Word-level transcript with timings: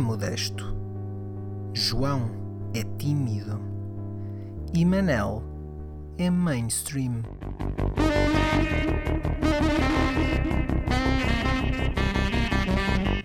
é 0.00 0.02
modesto. 0.02 0.74
João 1.74 2.30
é 2.74 2.82
tímido. 2.96 3.60
E 4.72 4.82
Manel 4.84 5.42
é 6.18 6.30
mainstream. 6.30 7.22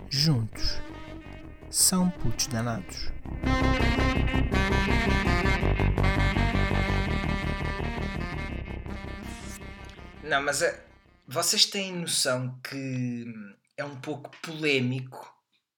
Juntos 0.10 0.82
são 1.70 2.10
putos 2.10 2.48
danados. 2.48 3.12
Não, 10.24 10.44
mas 10.44 10.62
é, 10.62 10.84
vocês 11.26 11.66
têm 11.66 11.96
noção 11.96 12.60
que 12.62 13.26
é 13.78 13.86
um 13.86 13.96
pouco 13.96 14.30
polémico, 14.42 15.35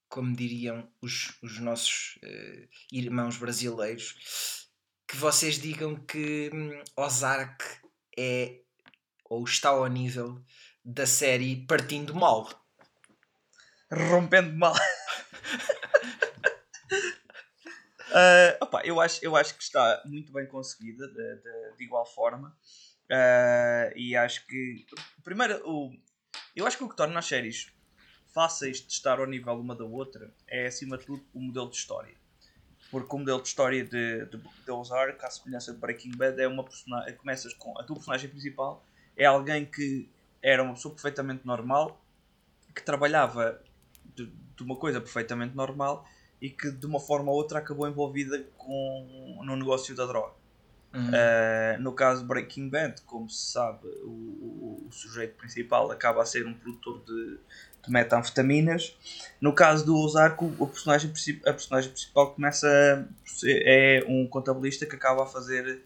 como 0.09 0.35
diriam 0.35 0.89
os, 1.02 1.38
os 1.41 1.59
nossos 1.59 2.17
uh, 2.23 2.67
irmãos 2.91 3.38
brasileiros, 3.38 4.67
que 5.07 5.15
vocês 5.15 5.59
digam 5.59 5.95
que 5.95 6.49
hum, 6.53 6.81
Ozark 6.95 7.63
é 8.17 8.62
ou 9.29 9.43
está 9.43 9.70
ao 9.70 9.88
nível 9.88 10.43
da 10.84 11.05
série 11.05 11.65
Partindo 11.65 12.15
Mal. 12.15 12.49
Rompendo 13.91 14.53
mal. 14.57 14.73
uh, 18.12 18.57
opa, 18.62 18.81
eu, 18.84 18.99
acho, 18.99 19.23
eu 19.23 19.35
acho 19.35 19.55
que 19.55 19.63
está 19.63 20.01
muito 20.05 20.31
bem 20.31 20.45
conseguida, 20.48 21.07
de, 21.07 21.13
de, 21.13 21.77
de 21.77 21.84
igual 21.84 22.05
forma. 22.05 22.57
Uh, 23.12 23.91
e 23.95 24.15
acho 24.15 24.45
que. 24.45 24.85
Primeiro, 25.23 25.62
o, 25.65 25.91
eu 26.55 26.65
acho 26.67 26.77
que 26.77 26.84
o 26.84 26.89
que 26.89 26.98
torna 26.98 27.20
as 27.20 27.26
séries 27.26 27.71
fáceis 28.38 28.86
de 28.86 28.94
estar 28.94 29.20
ao 29.20 29.26
nível 29.26 29.59
uma 29.59 29.73
da 29.73 29.84
outra 29.84 30.30
é, 30.48 30.68
acima 30.68 30.96
de 30.96 31.07
tudo, 31.07 31.26
o 31.34 31.41
modelo 31.41 31.71
de 31.71 31.76
história. 31.76 32.13
Porque 32.91 33.16
o 33.16 33.18
modelo 33.18 33.41
de 33.41 33.48
história 33.48 33.84
de, 33.84 34.26
de, 34.27 34.38
de 34.38 34.71
Ozark, 34.71 35.26
à 35.26 35.32
semelhança 35.32 35.74
de 35.74 35.79
Breaking 35.79 36.12
Bad, 36.12 36.40
é 36.40 36.48
uma 36.48 36.63
personagem. 36.63 37.16
Começas 37.16 37.52
com. 37.55 37.76
A 37.79 37.84
tua 37.84 37.96
personagem 37.96 38.29
principal 38.29 38.85
é 39.18 39.26
alguém 39.26 39.66
que 39.66 40.07
era 40.40 40.62
uma 40.62 40.76
pessoa 40.76 40.94
perfeitamente 40.94 41.48
normal, 41.48 41.99
que 42.76 42.84
trabalhava 42.84 43.60
de, 44.16 44.27
de 44.27 44.63
uma 44.63 44.76
coisa 44.76 45.01
perfeitamente 45.01 45.55
normal 45.55 46.07
e 46.40 46.51
que 46.51 46.70
de 46.70 46.85
uma 46.85 46.99
forma 46.99 47.32
ou 47.32 47.38
outra 47.38 47.57
acabou 47.57 47.88
envolvida 47.88 48.48
com, 48.55 49.40
no 49.44 49.55
negócio 49.55 49.96
da 49.96 50.05
droga. 50.05 50.35
Uhum. 50.94 51.10
Uh, 51.10 51.82
no 51.82 51.94
caso 51.94 52.22
de 52.22 52.27
Breaking 52.27 52.70
Bad, 52.70 53.01
como 53.01 53.29
se 53.29 53.51
sabe, 53.51 53.88
o, 54.04 54.10
o, 54.10 54.88
o, 54.88 54.91
sujeito 54.91 55.35
principal 55.35 55.91
acaba 55.91 56.24
a 56.24 56.26
ser 56.26 56.48
um 56.48 56.54
produtor 56.54 57.04
de, 57.05 57.35
de 57.35 57.40
metanfetaminas. 57.88 58.96
No 59.40 59.54
caso 59.54 59.85
do 59.85 59.96
Ozark, 59.98 60.43
o, 60.43 60.68
personagem, 60.68 61.12
a 61.46 61.54
personagem 61.54 61.91
principal 61.91 62.34
começa 62.34 62.68
a, 62.68 63.05
é 63.46 64.03
um 64.07 64.28
contabilista 64.28 64.85
que 64.85 64.96
acaba 64.96 65.24
a 65.24 65.28
fazer 65.28 65.81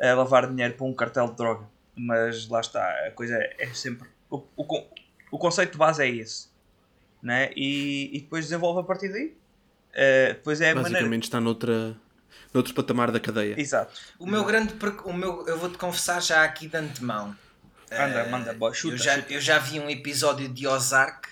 a 0.00 0.14
lavar 0.14 0.48
dinheiro 0.48 0.74
para 0.74 0.86
um 0.86 0.94
cartel 0.94 1.28
de 1.28 1.36
droga. 1.36 1.66
Mas 1.94 2.48
lá 2.48 2.60
está, 2.60 2.82
a 3.06 3.10
coisa 3.10 3.36
é, 3.58 3.66
sempre. 3.74 4.08
O, 4.30 4.42
o, 4.56 4.86
o 5.30 5.38
conceito 5.38 5.72
de 5.72 5.78
base 5.78 6.02
é 6.02 6.08
esse. 6.08 6.48
Né? 7.22 7.50
E, 7.54 8.16
e 8.16 8.20
depois 8.20 8.46
desenvolve 8.46 8.80
a 8.80 8.82
partir 8.82 9.08
daí. 9.08 9.36
Uh, 9.92 10.34
depois 10.34 10.60
é 10.60 10.74
Basicamente 10.74 11.02
maneira... 11.02 11.24
está 11.24 11.40
noutra 11.40 11.96
noutro 12.52 12.74
patamar 12.74 13.10
da 13.10 13.20
cadeia. 13.20 13.60
Exato. 13.60 13.92
O 14.18 14.26
meu 14.26 14.44
grande. 14.44 14.74
O 15.04 15.12
meu, 15.12 15.46
eu 15.46 15.58
vou-te 15.58 15.78
confessar 15.78 16.20
já 16.22 16.44
aqui 16.44 16.66
de 16.66 16.76
antemão. 16.76 17.36
Anda, 17.90 18.24
uh, 18.24 18.30
manda, 18.30 18.52
boa, 18.54 18.72
chuta, 18.72 18.94
eu, 18.94 18.98
já, 18.98 19.16
chuta. 19.16 19.32
eu 19.34 19.40
já 19.40 19.58
vi 19.58 19.78
um 19.78 19.90
episódio 19.90 20.48
de 20.48 20.66
Ozark. 20.66 21.28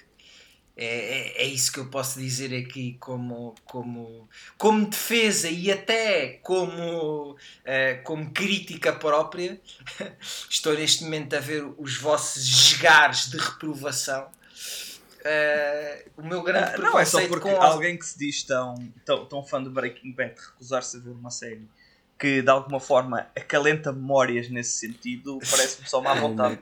É, 0.83 0.87
é, 0.87 1.43
é, 1.43 1.45
isso 1.45 1.71
que 1.71 1.79
eu 1.79 1.91
posso 1.91 2.19
dizer 2.19 2.57
aqui 2.57 2.97
como, 2.99 3.55
como, 3.67 4.27
como 4.57 4.87
defesa 4.87 5.47
e 5.51 5.71
até 5.71 6.39
como, 6.43 7.33
uh, 7.33 8.03
como 8.03 8.31
crítica 8.33 8.91
própria. 8.91 9.61
Estou 10.49 10.73
neste 10.75 11.05
momento 11.05 11.37
a 11.37 11.41
ver 11.41 11.65
os 11.77 11.99
vossos 11.99 12.49
esgares 12.49 13.31
de 13.31 13.37
reprovação 13.37 14.29
Uh, 15.21 16.11
o 16.17 16.27
meu 16.27 16.43
grande 16.43 16.77
ah, 16.77 16.79
Não 16.79 16.99
é 16.99 17.05
só 17.05 17.27
porque 17.29 17.51
alguém 17.51 17.99
que 17.99 18.07
se 18.07 18.19
diz 18.19 18.43
tão, 18.43 18.75
tão, 19.05 19.27
tão 19.27 19.45
fã 19.45 19.63
do 19.63 19.71
Breaking 19.71 20.13
Bad 20.13 20.35
recusar-se 20.35 20.97
a 20.97 21.01
ver 21.01 21.11
uma 21.11 21.31
série 21.31 21.69
que 22.19 22.41
de 22.41 22.51
alguma 22.51 22.81
forma 22.81 23.27
acalenta 23.37 23.93
memórias 23.93 24.49
nesse 24.49 24.79
sentido, 24.79 25.39
parece-me 25.51 25.89
só 25.89 26.01
má 26.01 26.15
vontade. 26.21 26.59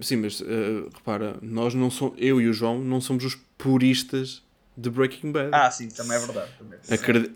Sim, 0.00 0.16
mas 0.16 0.40
uh, 0.40 0.90
repara, 0.94 1.36
nós 1.40 1.74
não 1.74 1.90
somos, 1.90 2.14
eu 2.18 2.40
e 2.40 2.48
o 2.48 2.52
João 2.52 2.78
não 2.78 3.00
somos 3.00 3.24
os 3.24 3.34
puristas 3.56 4.42
de 4.76 4.90
Breaking 4.90 5.32
Bad. 5.32 5.50
Ah, 5.52 5.70
sim, 5.70 5.88
também 5.88 6.16
é 6.16 6.20
verdade. 6.20 6.50
Também. 6.58 6.78
Acredi... 6.90 7.34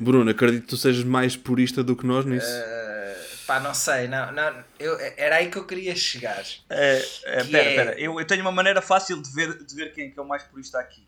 Bruno, 0.00 0.30
acredito 0.30 0.62
que 0.62 0.68
tu 0.68 0.76
sejas 0.76 1.04
mais 1.04 1.36
purista 1.36 1.84
do 1.84 1.94
que 1.94 2.06
nós 2.06 2.24
nisso. 2.24 2.46
Uh 2.46 2.96
Pá, 3.46 3.60
não 3.60 3.72
sei, 3.72 4.08
não, 4.08 4.32
não, 4.32 4.64
eu, 4.76 4.98
era 5.16 5.36
aí 5.36 5.48
que 5.48 5.56
eu 5.56 5.64
queria 5.64 5.94
chegar. 5.94 6.44
É, 6.68 6.98
é, 7.24 7.44
pera, 7.44 7.70
é... 7.70 7.74
pera. 7.76 8.00
Eu, 8.00 8.18
eu 8.18 8.26
tenho 8.26 8.42
uma 8.42 8.50
maneira 8.50 8.82
fácil 8.82 9.22
de 9.22 9.32
ver, 9.32 9.64
de 9.64 9.72
ver 9.72 9.94
quem 9.94 10.08
é 10.08 10.10
que 10.10 10.18
é 10.18 10.22
o 10.22 10.26
mais 10.26 10.42
por 10.42 10.58
isto 10.58 10.76
aqui. 10.76 11.06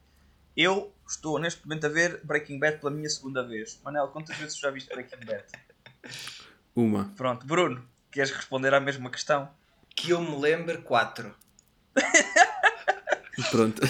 Eu 0.57 0.95
estou 1.07 1.41
neste 1.41 1.67
momento 1.67 1.87
a 1.87 1.89
ver 1.89 2.21
Breaking 2.23 2.61
Bad 2.61 2.79
pela 2.79 2.93
minha 2.93 3.11
segunda 3.11 3.45
vez. 3.45 3.81
Manel, 3.83 4.07
quantas 4.09 4.37
vezes 4.37 4.57
já 4.57 4.71
viste 4.71 4.89
Breaking 4.89 5.27
Bad? 5.27 5.45
Uma. 6.77 7.13
Pronto, 7.17 7.45
Bruno, 7.45 7.85
queres 8.13 8.31
responder 8.31 8.73
à 8.73 8.79
mesma 8.79 9.11
questão? 9.11 9.51
Que 9.99 10.11
eu 10.11 10.21
me 10.21 10.37
lembre, 10.39 10.79
quatro. 10.79 11.35
Pronto. 13.51 13.83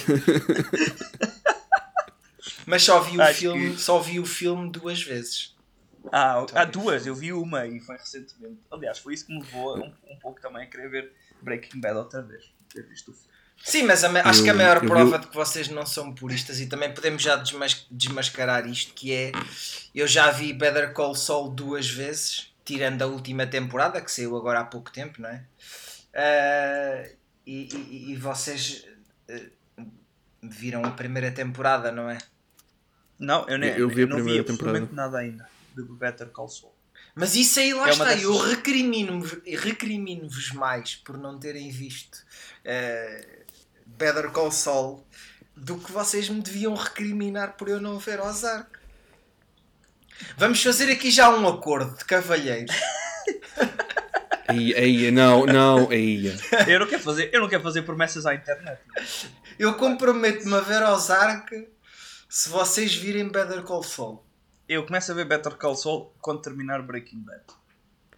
Mas 2.65 2.83
só 2.83 2.99
vi 2.99 3.21
o 3.21 3.25
filme, 3.27 3.71
que... 3.73 3.79
só 3.79 3.99
vi 3.99 4.19
o 4.19 4.25
filme 4.25 4.71
duas 4.71 5.03
vezes. 5.03 5.55
Ah, 6.11 6.43
há 6.55 6.65
duas, 6.65 7.05
eu 7.05 7.13
vi 7.13 7.31
uma 7.31 7.67
e 7.67 7.79
foi 7.79 7.95
recentemente. 7.95 8.59
Aliás, 8.71 8.97
foi 8.97 9.13
isso 9.13 9.27
que 9.27 9.33
me 9.33 9.39
levou 9.39 9.77
um, 9.77 9.93
um 10.09 10.17
pouco 10.19 10.41
também 10.41 10.63
a 10.63 10.65
querer 10.65 10.89
ver 10.89 11.13
Breaking 11.43 11.79
Bad 11.79 11.97
outra 11.97 12.23
vez. 12.23 12.51
Ter 12.73 12.81
visto 12.87 13.11
o 13.11 13.13
filme. 13.13 13.29
Sim, 13.63 13.83
mas 13.83 14.03
a, 14.03 14.09
acho 14.27 14.41
que 14.41 14.49
a 14.49 14.53
maior 14.53 14.79
prova 14.79 15.17
vi... 15.17 15.23
de 15.23 15.27
que 15.27 15.35
vocês 15.35 15.67
não 15.67 15.85
são 15.85 16.11
puristas, 16.15 16.59
e 16.59 16.65
também 16.65 16.91
podemos 16.91 17.21
já 17.21 17.35
desmas, 17.35 17.85
desmascarar 17.91 18.67
isto, 18.67 18.95
que 18.95 19.13
é 19.13 19.31
eu 19.93 20.07
já 20.07 20.31
vi 20.31 20.53
Better 20.53 20.91
Call 20.91 21.13
Saul 21.13 21.51
duas 21.51 21.87
vezes, 21.87 22.51
tirando 22.65 23.03
a 23.03 23.05
última 23.05 23.45
temporada, 23.45 24.01
que 24.01 24.11
saiu 24.11 24.35
agora 24.35 24.61
há 24.61 24.65
pouco 24.65 24.91
tempo, 24.91 25.21
não 25.21 25.29
é? 25.29 25.45
Uh, 26.13 27.17
e, 27.45 27.69
e, 27.73 28.11
e, 28.11 28.15
vocês 28.15 28.85
uh, 29.29 29.85
viram 30.41 30.83
a 30.83 30.91
primeira 30.91 31.31
temporada, 31.31 31.91
não 31.91 32.09
é? 32.09 32.17
Não, 33.17 33.47
eu, 33.47 33.57
nem, 33.57 33.71
eu, 33.71 33.89
vi 33.89 34.03
a 34.03 34.07
não 34.07 34.23
vi 34.23 34.39
absolutamente 34.39 34.93
nada 34.93 35.17
ainda 35.17 35.47
de 35.75 35.83
Better 35.83 36.27
Call 36.29 36.47
Saul. 36.47 36.73
Mas 37.15 37.35
isso 37.35 37.59
aí 37.59 37.73
lá 37.73 37.87
é 37.87 37.91
está, 37.91 38.05
dessas... 38.05 38.23
eu 38.23 38.37
recrimino-vos 38.37 39.39
recrimino 39.61 40.29
mais 40.53 40.95
por 40.95 41.17
não 41.17 41.37
terem 41.37 41.69
visto 41.69 42.15
uh, 42.15 43.45
Better 43.85 44.31
Call 44.31 44.51
Saul 44.51 45.05
do 45.55 45.77
que 45.77 45.91
vocês 45.91 46.29
me 46.29 46.41
deviam 46.41 46.73
recriminar 46.73 47.57
por 47.57 47.67
eu 47.67 47.81
não 47.81 47.99
ver 47.99 48.21
Ozark. 48.21 48.79
Vamos 50.37 50.61
fazer 50.63 50.91
aqui 50.91 51.11
já 51.11 51.29
um 51.29 51.47
acordo 51.47 51.97
de 51.97 52.05
cavalheiros. 52.05 52.75
Aí, 54.47 54.73
aí, 54.75 55.11
não, 55.11 55.45
não, 55.45 55.89
aí. 55.89 56.27
Eu 56.67 56.79
não 56.79 56.87
quero 56.87 57.01
fazer, 57.01 57.29
eu 57.33 57.41
não 57.41 57.49
quero 57.49 57.63
fazer 57.63 57.81
promessas 57.83 58.25
à 58.25 58.33
internet. 58.33 58.79
Eu 59.57 59.73
comprometo-me 59.75 60.55
a 60.55 60.61
ver 60.61 60.83
Ozark 60.83 61.67
se 62.27 62.49
vocês 62.49 62.95
virem 62.95 63.27
Better 63.27 63.63
Call 63.63 63.83
Saul 63.83 64.23
eu 64.69 64.85
começo 64.85 65.11
a 65.11 65.15
ver 65.15 65.25
Better 65.25 65.55
Call 65.55 65.75
Saul 65.75 66.13
quando 66.21 66.43
terminar 66.43 66.83
Breaking 66.83 67.21
Bad. 67.21 67.41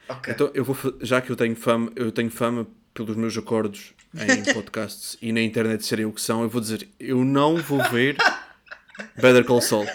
Okay. 0.10 0.34
Então 0.34 0.52
eu 0.54 0.66
vou 0.66 0.76
já 1.00 1.22
que 1.22 1.32
eu 1.32 1.36
tenho 1.38 1.56
fama, 1.56 1.90
eu 1.96 2.12
tenho 2.12 2.30
fama 2.30 2.68
pelos 2.94 3.16
meus 3.16 3.38
acordos 3.38 3.94
em 4.14 4.44
podcasts 4.54 5.18
e 5.22 5.32
na 5.32 5.42
internet 5.42 5.86
serem 5.86 6.06
o 6.06 6.12
que 6.12 6.20
são, 6.20 6.44
eu 6.44 6.50
vou 6.50 6.60
dizer, 6.60 6.90
eu 7.00 7.24
não 7.24 7.56
vou 7.56 7.82
ver 7.90 8.18
Better 9.16 9.46
Call 9.46 9.62
Saul. 9.62 9.88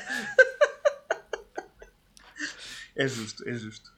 É 2.96 3.06
justo, 3.06 3.46
é 3.46 3.52
justo. 3.52 3.92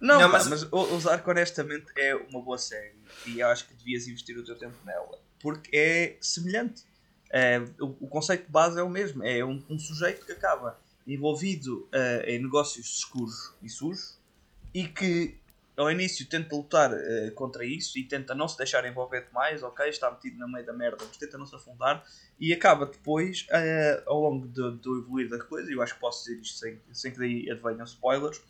Não, 0.00 0.20
não 0.20 0.28
mas, 0.28 0.48
mas 0.48 0.72
Ozark 0.72 1.28
honestamente 1.28 1.86
é 1.96 2.14
uma 2.14 2.40
boa 2.40 2.58
série 2.58 2.98
e 3.26 3.42
acho 3.42 3.68
que 3.68 3.74
devias 3.74 4.08
investir 4.08 4.36
o 4.38 4.44
teu 4.44 4.56
tempo 4.56 4.76
nela 4.84 5.18
porque 5.40 5.76
é 5.76 6.16
semelhante. 6.20 6.84
É, 7.32 7.58
o, 7.80 7.96
o, 8.00 8.08
conceito 8.08 8.44
de 8.44 8.50
base 8.50 8.78
é 8.78 8.82
o 8.82 8.90
mesmo. 8.90 9.24
É 9.24 9.44
um, 9.44 9.62
um 9.68 9.78
sujeito 9.78 10.24
que 10.24 10.32
acaba 10.32 10.78
envolvido 11.06 11.88
uh, 11.94 12.22
em 12.26 12.40
negócios 12.40 12.98
escuros 12.98 13.54
e 13.62 13.68
sujos 13.68 14.18
e 14.72 14.86
que 14.86 15.36
ao 15.76 15.90
início 15.90 16.28
tenta 16.28 16.54
lutar 16.54 16.92
uh, 16.92 17.32
contra 17.34 17.64
isso 17.64 17.98
e 17.98 18.04
tenta 18.04 18.34
não 18.34 18.46
se 18.46 18.56
deixar 18.56 18.84
envolver 18.84 19.26
demais, 19.26 19.62
ok, 19.62 19.88
está 19.88 20.10
metido 20.10 20.38
na 20.38 20.46
meio 20.46 20.66
da 20.66 20.72
merda, 20.72 21.04
mas 21.06 21.16
tenta 21.16 21.38
não 21.38 21.46
se 21.46 21.56
afundar 21.56 22.04
e 22.38 22.52
acaba 22.52 22.84
depois, 22.84 23.46
uh, 23.50 24.02
ao 24.06 24.20
longo 24.20 24.46
do, 24.46 24.72
do 24.72 24.98
evoluir 24.98 25.28
da 25.28 25.42
coisa, 25.42 25.70
e 25.70 25.74
eu 25.74 25.82
acho 25.82 25.94
que 25.94 26.00
posso 26.00 26.24
dizer 26.24 26.40
isto 26.40 26.58
sem, 26.58 26.80
sem 26.92 27.12
que 27.12 27.18
daí 27.18 27.50
advenham 27.50 27.84
spoilers, 27.84 28.42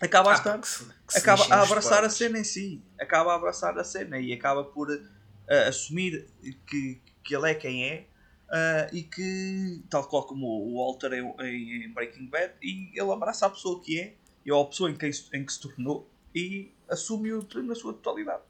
acaba 0.00 0.30
a, 0.30 0.32
ah, 0.32 0.36
estar, 0.36 0.58
que 0.58 0.68
se, 0.68 0.84
que 0.84 1.18
acaba 1.18 1.44
a 1.54 1.62
abraçar 1.62 2.04
a 2.04 2.10
cena 2.10 2.38
em 2.38 2.44
si, 2.44 2.82
acaba 3.00 3.32
a 3.32 3.36
abraçar 3.36 3.78
a 3.78 3.84
cena 3.84 4.18
e 4.18 4.32
acaba 4.32 4.64
por 4.64 4.90
uh, 4.90 5.68
assumir 5.68 6.26
que, 6.66 7.00
que 7.22 7.34
ele 7.34 7.50
é 7.50 7.54
quem 7.54 7.84
é 7.84 8.06
Uh, 8.44 8.86
e 8.94 9.02
que, 9.02 9.82
tal 9.90 10.06
qual 10.06 10.24
como 10.24 10.46
o 10.46 10.76
Walter 10.76 11.12
em, 11.14 11.86
em, 11.86 11.92
Breaking 11.92 12.26
Bad, 12.26 12.52
e 12.62 12.92
ele 12.94 13.10
abraça 13.10 13.46
a 13.46 13.50
pessoa 13.50 13.82
que 13.82 13.98
é, 13.98 14.14
e 14.44 14.52
a 14.52 14.64
pessoa 14.64 14.90
em 14.90 14.94
que, 14.94 15.06
em 15.06 15.44
que 15.44 15.52
se 15.52 15.60
tornou, 15.60 16.08
e 16.32 16.70
assume-o 16.88 17.44
na 17.64 17.74
sua 17.74 17.94
totalidade. 17.94 18.42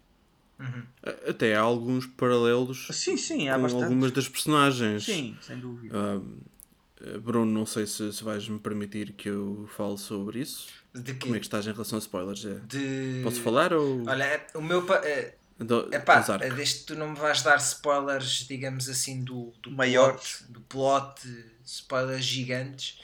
Uhum. 0.59 0.83
Até 1.27 1.55
há 1.55 1.61
alguns 1.61 2.07
paralelos 2.07 2.89
sim, 2.93 3.17
sim, 3.17 3.49
há 3.49 3.57
com 3.57 3.63
bastante. 3.63 3.85
algumas 3.85 4.13
das 4.13 4.29
personagens. 4.29 5.05
Sim, 5.05 5.39
sem 5.41 5.59
dúvida. 5.59 5.97
Uh, 5.97 7.21
Bruno, 7.21 7.51
não 7.51 7.65
sei 7.65 7.87
se, 7.87 8.13
se 8.13 8.23
vais-me 8.23 8.59
permitir 8.59 9.13
que 9.13 9.29
eu 9.29 9.67
fale 9.75 9.97
sobre 9.97 10.41
isso. 10.41 10.84
De 10.95 11.15
Como 11.15 11.35
é 11.35 11.39
que 11.39 11.47
estás 11.47 11.67
em 11.67 11.73
relação 11.73 11.99
a 11.99 12.01
spoilers? 12.01 12.45
É? 12.45 12.55
De... 12.67 13.21
Posso 13.25 13.41
falar 13.41 13.73
ou... 13.73 14.07
Olha, 14.07 14.47
o 14.55 14.61
meu... 14.61 14.83
Pa... 14.83 14.97
É 14.97 15.35
do, 15.59 15.89
Epá, 15.95 16.21
desde 16.21 16.81
que 16.81 16.85
tu 16.87 16.97
não 16.97 17.11
me 17.11 17.17
vais 17.17 17.43
dar 17.43 17.57
spoilers, 17.59 18.47
digamos 18.49 18.89
assim, 18.89 19.23
do, 19.23 19.53
do 19.63 19.71
maior 19.71 20.15
plot, 20.15 20.45
do 20.49 20.61
plot, 20.63 21.21
spoilers 21.65 22.25
gigantes. 22.25 22.99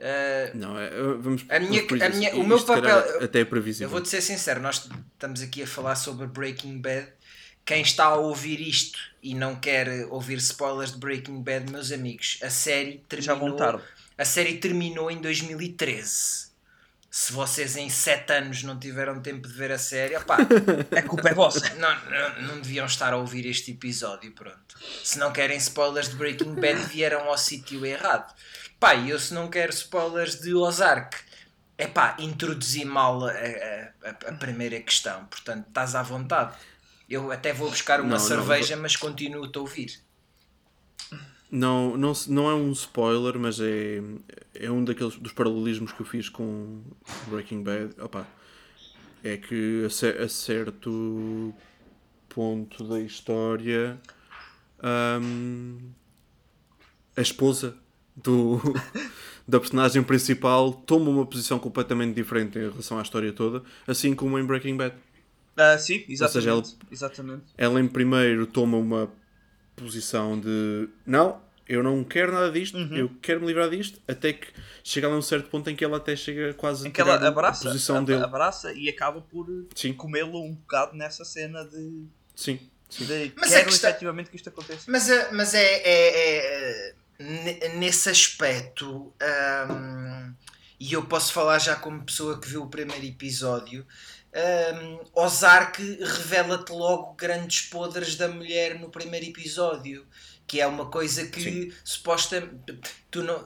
Uh, 0.00 0.56
não, 0.56 0.76
é, 0.76 0.90
vamos 0.90 1.44
a 1.48 1.60
minha, 1.60 1.82
a 2.04 2.08
minha, 2.08 2.34
o 2.34 2.44
meu 2.44 2.60
papel 2.60 3.22
até 3.22 3.40
é 3.40 3.44
previsível. 3.44 3.86
Eu 3.86 3.90
vou-te 3.90 4.08
ser 4.08 4.20
sincero, 4.20 4.60
nós 4.60 4.88
estamos 5.12 5.40
aqui 5.42 5.62
a 5.62 5.66
falar 5.66 5.94
sobre 5.94 6.26
Breaking 6.26 6.80
Bad. 6.80 7.06
Quem 7.64 7.82
está 7.82 8.06
a 8.06 8.16
ouvir 8.16 8.60
isto 8.60 8.98
e 9.22 9.32
não 9.32 9.54
quer 9.54 10.08
ouvir 10.10 10.38
spoilers 10.38 10.90
de 10.90 10.98
Breaking 10.98 11.40
Bad, 11.40 11.70
meus 11.70 11.92
amigos, 11.92 12.40
a 12.42 12.50
série 12.50 13.00
terminou. 13.08 13.80
A 14.18 14.24
série 14.24 14.58
terminou 14.58 15.08
em 15.08 15.20
2013 15.20 16.51
se 17.14 17.30
vocês 17.30 17.76
em 17.76 17.90
7 17.90 18.32
anos 18.32 18.62
não 18.62 18.78
tiveram 18.78 19.20
tempo 19.20 19.46
de 19.46 19.52
ver 19.52 19.70
a 19.70 19.76
série, 19.76 20.16
opá, 20.16 20.38
a 20.96 21.02
culpa 21.02 21.28
é 21.28 21.34
vossa. 21.34 21.74
Não, 21.74 21.94
não, 22.06 22.42
não, 22.42 22.60
deviam 22.62 22.86
estar 22.86 23.12
a 23.12 23.18
ouvir 23.18 23.44
este 23.44 23.72
episódio, 23.72 24.32
pronto. 24.32 24.78
Se 25.04 25.18
não 25.18 25.30
querem 25.30 25.58
spoilers 25.58 26.08
de 26.08 26.16
Breaking 26.16 26.54
Bad, 26.54 26.84
vieram 26.88 27.28
ao 27.28 27.36
sítio 27.36 27.84
errado. 27.84 28.34
Pá, 28.80 28.96
eu 28.96 29.18
se 29.18 29.34
não 29.34 29.50
quero 29.50 29.70
spoilers 29.70 30.40
de 30.40 30.54
Ozark, 30.54 31.18
é 31.76 31.86
pá, 31.86 32.16
introduzi 32.18 32.82
mal 32.86 33.26
a, 33.26 33.30
a, 33.30 34.30
a, 34.30 34.32
primeira 34.32 34.80
questão, 34.80 35.26
portanto, 35.26 35.68
estás 35.68 35.94
à 35.94 36.02
vontade. 36.02 36.56
Eu 37.10 37.30
até 37.30 37.52
vou 37.52 37.68
buscar 37.68 38.00
uma 38.00 38.12
não, 38.12 38.18
cerveja, 38.18 38.74
mas 38.74 38.96
continuo-te 38.96 39.58
a 39.58 39.60
ouvir. 39.60 40.00
Não, 41.52 41.98
não, 41.98 42.14
não 42.28 42.50
é 42.50 42.54
um 42.54 42.72
spoiler, 42.72 43.38
mas 43.38 43.60
é, 43.60 44.02
é 44.54 44.70
um 44.70 44.82
daqueles 44.82 45.16
dos 45.16 45.32
paralelismos 45.32 45.92
que 45.92 46.00
eu 46.00 46.06
fiz 46.06 46.30
com 46.30 46.80
Breaking 47.28 47.62
Bad. 47.62 47.94
Opa, 48.00 48.26
é 49.22 49.36
que 49.36 49.84
a, 49.84 50.28
certo 50.28 51.54
ponto 52.30 52.82
da 52.84 52.98
história 53.00 54.00
um, 55.22 55.90
a 57.14 57.20
esposa 57.20 57.76
do, 58.16 58.58
da 59.46 59.60
personagem 59.60 60.02
principal 60.02 60.72
toma 60.72 61.10
uma 61.10 61.26
posição 61.26 61.58
completamente 61.58 62.14
diferente 62.14 62.58
em 62.58 62.62
relação 62.62 62.98
à 62.98 63.02
história 63.02 63.30
toda, 63.30 63.62
assim 63.86 64.14
como 64.14 64.38
em 64.38 64.44
Breaking 64.46 64.78
Bad. 64.78 64.96
Uh, 65.54 65.78
sim, 65.78 66.02
exatamente. 66.08 66.22
Ou 66.22 66.28
seja, 66.28 66.50
ela, 66.50 66.62
exatamente. 66.90 67.44
ela 67.58 67.78
em 67.78 67.86
primeiro 67.86 68.46
toma 68.46 68.78
uma 68.78 69.12
posição 69.82 70.38
de 70.38 70.88
não, 71.04 71.40
eu 71.68 71.82
não 71.82 72.02
quero 72.04 72.32
nada 72.32 72.50
disto, 72.50 72.76
uhum. 72.76 72.96
eu 72.96 73.10
quero 73.20 73.40
me 73.40 73.46
livrar 73.46 73.70
disto, 73.70 74.00
até 74.06 74.32
que 74.32 74.48
chega 74.84 75.06
a 75.06 75.10
um 75.10 75.22
certo 75.22 75.48
ponto 75.48 75.68
em 75.70 75.76
que 75.76 75.84
ela 75.84 75.96
até 75.96 76.14
chega 76.16 76.54
quase 76.54 76.88
em 76.88 76.90
que 76.90 77.00
ela 77.00 77.14
abraça, 77.26 77.68
a 77.68 77.72
posição 77.72 77.96
a, 77.98 78.00
dele. 78.00 78.22
abraça 78.22 78.72
e 78.72 78.88
acaba 78.88 79.20
por 79.20 79.46
comê-lo 79.96 80.42
um 80.42 80.54
bocado 80.54 80.96
nessa 80.96 81.24
cena 81.24 81.64
de 81.64 82.04
sim, 82.34 82.58
sim. 82.88 83.04
De 83.04 83.32
mas 83.36 83.50
quero 83.50 83.62
é 83.62 83.64
que 83.64 83.72
está... 83.72 83.90
efetivamente 83.90 84.30
que 84.30 84.36
isto 84.36 84.48
aconteça. 84.48 84.90
Mas, 84.90 85.08
é, 85.08 85.30
mas 85.32 85.54
é, 85.54 85.82
é, 85.84 86.94
é 87.18 87.68
nesse 87.76 88.08
aspecto 88.08 89.12
um, 89.70 90.34
e 90.80 90.92
eu 90.92 91.04
posso 91.04 91.32
falar 91.32 91.60
já 91.60 91.76
como 91.76 92.04
pessoa 92.04 92.40
que 92.40 92.48
viu 92.48 92.64
o 92.64 92.68
primeiro 92.68 93.04
episódio 93.06 93.86
um, 94.34 95.00
Ozark 95.14 95.82
revela-te 96.00 96.72
logo 96.72 97.14
grandes 97.14 97.62
podres 97.62 98.16
da 98.16 98.28
mulher 98.28 98.78
no 98.78 98.88
primeiro 98.88 99.26
episódio, 99.26 100.06
que 100.46 100.60
é 100.60 100.66
uma 100.66 100.86
coisa 100.86 101.26
que 101.26 101.74
suposta 101.84 102.48
tu 103.10 103.22
não 103.22 103.44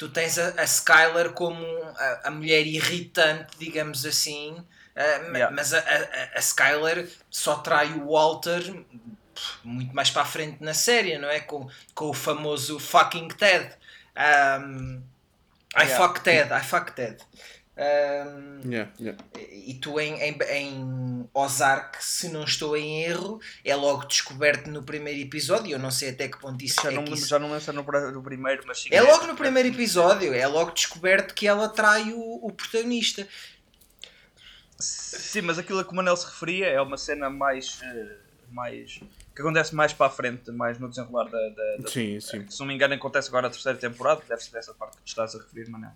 tu 0.00 0.08
tens 0.08 0.38
a, 0.38 0.60
a 0.60 0.64
Skyler 0.64 1.32
como 1.32 1.62
a, 1.62 2.28
a 2.28 2.30
mulher 2.30 2.66
irritante, 2.66 3.58
digamos 3.58 4.06
assim, 4.06 4.52
uh, 4.52 5.34
yeah. 5.34 5.54
mas 5.54 5.74
a, 5.74 5.78
a, 5.78 6.38
a 6.38 6.40
Skyler 6.40 7.06
só 7.28 7.56
trai 7.56 7.92
o 7.92 8.10
Walter 8.10 8.62
muito 9.62 9.94
mais 9.94 10.10
para 10.10 10.22
a 10.22 10.24
frente 10.24 10.62
na 10.62 10.74
série, 10.74 11.18
não 11.18 11.28
é? 11.28 11.40
Com, 11.40 11.68
com 11.94 12.06
o 12.06 12.14
famoso 12.14 12.78
fucking 12.78 13.28
Ted. 13.28 13.74
Um, 14.16 15.02
I 15.76 15.82
yeah. 15.82 15.96
fuck 15.96 16.20
Ted, 16.20 16.50
I 16.52 16.60
fuck 16.60 16.92
Ted. 16.92 17.18
Um, 17.80 18.70
yeah, 18.70 18.90
yeah. 19.00 19.18
E 19.38 19.72
tu 19.80 19.98
em, 19.98 20.14
em, 20.20 20.36
em 20.52 21.30
Ozark, 21.32 21.96
se 22.04 22.28
não 22.28 22.44
estou 22.44 22.76
em 22.76 23.04
erro, 23.04 23.40
é 23.64 23.74
logo 23.74 24.04
descoberto 24.04 24.66
no 24.66 24.82
primeiro 24.82 25.18
episódio. 25.18 25.72
Eu 25.72 25.78
não 25.78 25.90
sei 25.90 26.10
até 26.10 26.28
que 26.28 26.38
ponto 26.38 26.62
isso 26.62 26.82
já 26.82 26.92
é. 26.92 26.94
Não, 26.94 27.04
isso... 27.04 27.26
Já 27.26 27.38
não 27.38 27.56
é 27.56 27.60
no, 27.72 28.12
no 28.12 28.22
primeiro, 28.22 28.64
mas 28.66 28.82
sim, 28.82 28.90
É 28.92 29.00
logo 29.00 29.26
no 29.26 29.34
primeiro 29.34 29.70
episódio, 29.70 30.34
é 30.34 30.46
logo 30.46 30.72
descoberto 30.72 31.34
que 31.34 31.46
ela 31.46 31.70
trai 31.70 32.12
o, 32.12 32.46
o 32.46 32.52
protagonista. 32.52 33.26
Sim, 34.78 35.42
mas 35.42 35.58
aquilo 35.58 35.78
a 35.78 35.84
que 35.84 35.92
o 35.92 35.94
Manel 35.96 36.16
se 36.16 36.26
referia 36.26 36.66
é 36.66 36.80
uma 36.82 36.98
cena 36.98 37.30
mais. 37.30 37.80
Eh, 37.82 38.16
mais 38.50 39.00
que 39.34 39.40
acontece 39.40 39.74
mais 39.74 39.92
para 39.92 40.06
a 40.06 40.10
frente, 40.10 40.50
mais 40.50 40.78
no 40.78 40.88
desenrolar 40.88 41.24
da. 41.30 41.38
da, 41.38 41.76
da 41.78 41.88
sim, 41.88 42.20
sim. 42.20 42.46
Se 42.46 42.60
não 42.60 42.66
me 42.66 42.74
engano, 42.74 42.92
acontece 42.92 43.28
agora 43.28 43.46
a 43.46 43.50
terceira 43.50 43.78
temporada, 43.78 44.22
deve 44.28 44.42
ser 44.42 44.50
dessa 44.50 44.74
parte 44.74 44.98
que 44.98 45.04
te 45.04 45.08
estás 45.08 45.34
a 45.34 45.38
referir, 45.38 45.70
Manel. 45.70 45.92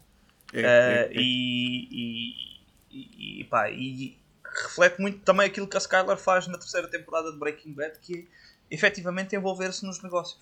É, 0.53 0.61
uh, 0.61 0.65
é, 0.65 1.11
e, 1.13 2.61
e, 2.91 3.41
e, 3.41 3.45
pá, 3.45 3.71
e 3.71 4.19
reflete 4.45 5.01
muito 5.01 5.19
também 5.21 5.47
aquilo 5.47 5.67
que 5.67 5.77
a 5.77 5.81
Skylar 5.81 6.17
faz 6.17 6.47
na 6.47 6.59
terceira 6.59 6.89
temporada 6.89 7.33
de 7.33 7.39
Breaking 7.39 7.73
Bad, 7.73 7.99
que 8.01 8.29
é 8.71 8.75
efetivamente 8.75 9.35
envolver-se 9.35 9.85
nos 9.85 10.03
negócios. 10.03 10.41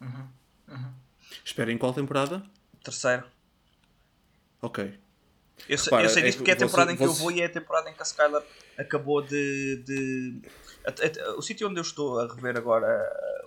Uhum. 0.00 0.28
Uhum. 0.68 0.92
Espera, 1.44 1.72
em 1.72 1.78
qual 1.78 1.92
temporada? 1.92 2.42
Terceira. 2.82 3.24
Ok. 4.60 4.98
Eu, 5.68 5.78
Repara, 5.78 6.04
eu 6.04 6.10
sei 6.10 6.22
disto 6.24 6.36
é 6.36 6.38
porque 6.38 6.50
é 6.50 6.54
a 6.54 6.56
temporada 6.56 6.90
você, 6.90 6.94
em 6.94 6.96
que 6.98 7.06
você... 7.06 7.20
eu 7.20 7.24
vou 7.24 7.32
e 7.32 7.40
é 7.40 7.46
a 7.46 7.48
temporada 7.48 7.88
em 7.88 7.94
que 7.94 8.02
a 8.02 8.04
Skylar 8.04 8.42
acabou 8.76 9.22
de. 9.22 9.82
de... 9.84 10.42
O 11.36 11.42
sítio 11.42 11.68
onde 11.68 11.78
eu 11.78 11.82
estou 11.82 12.20
a 12.20 12.32
rever 12.32 12.56
agora 12.56 12.86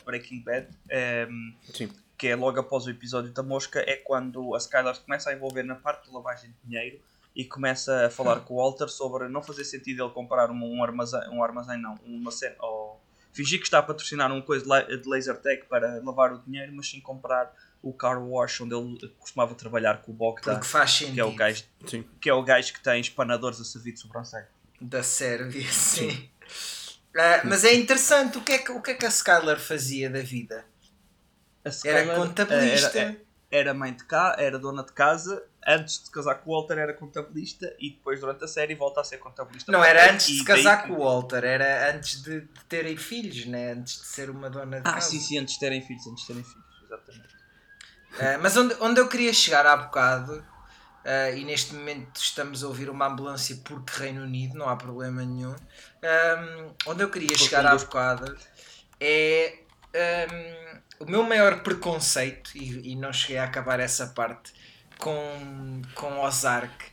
Breaking 0.03 0.41
Bad 0.41 0.68
é, 0.89 1.27
Sim 1.72 1.89
que 2.20 2.28
é 2.28 2.36
logo 2.36 2.60
após 2.60 2.86
o 2.86 2.90
episódio 2.90 3.32
da 3.32 3.42
mosca, 3.42 3.80
é 3.80 3.96
quando 3.96 4.54
a 4.54 4.58
Skylar 4.58 5.00
começa 5.00 5.30
a 5.30 5.34
envolver 5.34 5.64
na 5.64 5.76
parte 5.76 6.10
de 6.10 6.14
lavagem 6.14 6.52
de 6.52 6.58
dinheiro 6.68 7.00
e 7.34 7.46
começa 7.46 8.08
a 8.08 8.10
falar 8.10 8.42
com 8.42 8.56
o 8.56 8.58
Walter 8.58 8.90
sobre 8.90 9.30
não 9.30 9.42
fazer 9.42 9.64
sentido 9.64 10.04
ele 10.04 10.12
comprar 10.12 10.52
um, 10.52 10.62
um 10.62 10.84
armazém, 10.84 11.22
um 11.30 11.42
armazém 11.42 11.82
não, 11.82 11.96
uma 12.04 12.30
cena, 12.30 12.58
ou 12.60 13.02
fingir 13.32 13.60
que 13.60 13.66
está 13.66 13.80
a 13.80 13.82
patrocinar 13.84 14.30
uma 14.34 14.42
coisa 14.42 14.66
de 14.84 15.10
laser 15.10 15.38
tag 15.38 15.64
para 15.70 16.02
lavar 16.04 16.34
o 16.34 16.40
dinheiro, 16.40 16.74
mas 16.76 16.90
sim 16.90 17.00
comprar 17.00 17.56
o 17.82 17.94
car 17.94 18.22
wash 18.22 18.60
onde 18.60 18.76
ele 18.76 19.16
costumava 19.18 19.56
trabalhar 19.56 20.02
com 20.02 20.12
o 20.12 20.14
Bogdan, 20.14 20.60
que 20.60 21.20
é 21.22 21.24
o 21.24 21.32
gajo, 21.32 21.64
sim. 21.88 22.06
que 22.20 22.30
é 22.30 22.34
o 22.34 22.44
gajo 22.44 22.74
que 22.74 22.84
tem 22.84 23.00
espanadores 23.00 23.62
a 23.62 23.64
servir 23.64 23.94
de 23.94 24.02
sobrancelha. 24.02 24.50
Da 24.82 25.04
Sérvia, 25.04 25.72
sim. 25.72 26.12
sim. 26.12 26.30
Uh, 27.16 27.48
mas 27.48 27.64
é 27.64 27.74
interessante, 27.74 28.38
o 28.38 28.42
que 28.42 28.52
é 28.52 28.58
que, 28.58 28.72
o 28.72 28.82
que 28.82 28.92
é 28.92 28.94
que 28.94 29.06
a 29.06 29.10
Skylar 29.10 29.58
fazia 29.58 30.10
da 30.10 30.20
vida? 30.20 30.66
Era 31.86 32.16
contabilista. 32.16 33.00
Era, 33.00 33.18
era, 33.51 33.74
mãe 33.74 33.94
de 33.94 34.04
cá, 34.04 34.36
era 34.38 34.60
dona 34.60 34.84
de 34.84 34.92
casa. 34.94 35.44
Antes 35.66 36.04
de 36.04 36.12
casar 36.12 36.36
com 36.36 36.51
o 36.51 36.54
Walter 36.54 36.78
era 36.78 36.94
contabilista 36.94 37.75
e 37.80 37.92
depois 37.92 38.20
durante 38.20 38.44
a 38.44 38.48
série 38.48 38.75
volta 38.75 39.01
a 39.01 39.04
ser 39.04 39.18
contabilista. 39.18 39.72
Não, 39.72 39.84
era 39.84 40.12
antes 40.12 40.28
de 40.28 40.44
casar 40.44 40.88
com 40.88 40.94
o 40.94 41.00
Walter, 41.00 41.44
era 41.44 41.94
antes 41.94 42.24
de, 42.24 42.42
de, 42.42 42.66
terem 42.68 42.96
filhos, 42.96 43.46
né? 43.46 43.74
antes 43.74 44.00
de 44.00 44.08
ser 44.08 44.30
uma 44.30 44.50
dona 44.50 44.80
de 44.80 44.88
ah, 44.88 44.94
casa. 44.94 44.98
Ah, 44.98 45.01
sim, 45.01 45.20
sim, 45.20 45.38
antes 45.38 45.56
de 45.56 45.60
terem 45.60 45.82
filhos, 45.82 46.08
antes 46.08 46.22
de 46.22 46.28
terem 46.28 46.44
filhos, 46.44 46.66
exatamente. 46.84 47.39
Uh, 48.13 48.42
mas 48.42 48.58
onde, 48.58 48.75
onde 48.80 49.00
eu 49.00 49.08
queria 49.08 49.34
chegar 49.34 49.66
há 49.66 49.75
bocado, 49.75 50.34
uh, 50.39 51.38
e 51.38 51.44
neste 51.44 51.75
momento 51.75 52.20
estamos 52.20 52.63
a 52.63 52.68
ouvir 52.68 52.89
uma 52.89 53.08
ambulância 53.08 53.56
porque 53.63 53.92
Reino 54.00 54.24
Unido, 54.24 54.58
não 54.58 54.70
há 54.70 54.75
problema 54.75 55.24
nenhum. 55.24 55.54
Um, 55.54 56.74
onde 56.88 57.04
eu 57.04 57.10
queria 57.10 57.38
chegar 57.38 57.66
há 57.66 57.75
bocado 57.75 58.36
é. 59.00 59.60
Um, 59.96 60.80
o 61.00 61.06
meu 61.06 61.24
maior 61.24 61.63
preconceito, 61.63 62.51
e, 62.56 62.91
e 62.91 62.96
não 62.96 63.13
cheguei 63.13 63.38
a 63.38 63.46
acabar 63.46 63.79
essa 63.79 64.08
parte 64.08 64.51
com, 64.98 65.82
com 65.96 66.20
Ozark, 66.20 66.86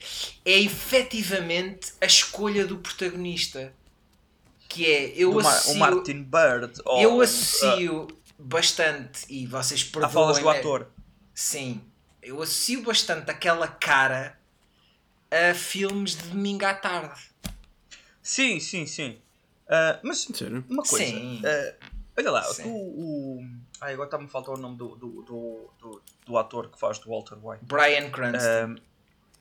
é 0.45 0.59
efetivamente 0.61 1.93
a 2.01 2.07
escolha 2.07 2.67
do 2.67 2.79
protagonista. 2.79 3.73
Que 4.69 4.87
é, 4.87 5.13
eu 5.17 5.39
associo, 5.39 5.75
o 5.75 5.79
Martin 5.79 6.23
Bird. 6.23 6.81
Ou, 6.85 7.03
eu 7.03 7.21
associo 7.21 8.03
uh, 8.03 8.09
bastante, 8.39 9.25
e 9.29 9.47
vocês 9.47 9.83
perdoem... 9.83 10.11
A 10.11 10.13
falas 10.13 10.39
do 10.39 10.49
ator. 10.49 10.91
Sim. 11.35 11.81
Eu 12.23 12.43
associo 12.43 12.83
bastante 12.83 13.31
aquela 13.31 13.69
cara 13.69 14.39
a 15.31 15.55
filmes 15.55 16.17
de 16.17 16.29
domingo 16.29 16.65
à 16.65 16.75
tarde. 16.75 17.21
Sim, 18.23 18.59
sim, 18.59 18.87
sim. 18.87 19.19
Uh, 19.67 19.99
mas 20.03 20.27
Sério? 20.33 20.65
uma 20.69 20.83
coisa. 20.83 21.07
Sim. 21.07 21.41
Uh, 21.41 21.75
olha 22.19 22.31
lá, 22.31 22.45
o, 22.65 22.69
o, 22.69 23.47
Ah, 23.81 23.91
agora 23.91 24.07
está-me 24.07 24.25
a 24.25 24.29
faltar 24.29 24.55
o 24.55 24.59
nome 24.59 24.77
do, 24.77 24.97
do, 24.97 25.23
do, 25.23 25.71
do, 25.81 26.03
do 26.27 26.39
ator 26.39 26.71
que 26.71 26.79
faz 26.79 26.99
do 26.99 27.11
Walter 27.11 27.37
White. 27.43 27.65
Brian 27.65 28.11
Cranston. 28.11 28.73
Um, 28.73 28.77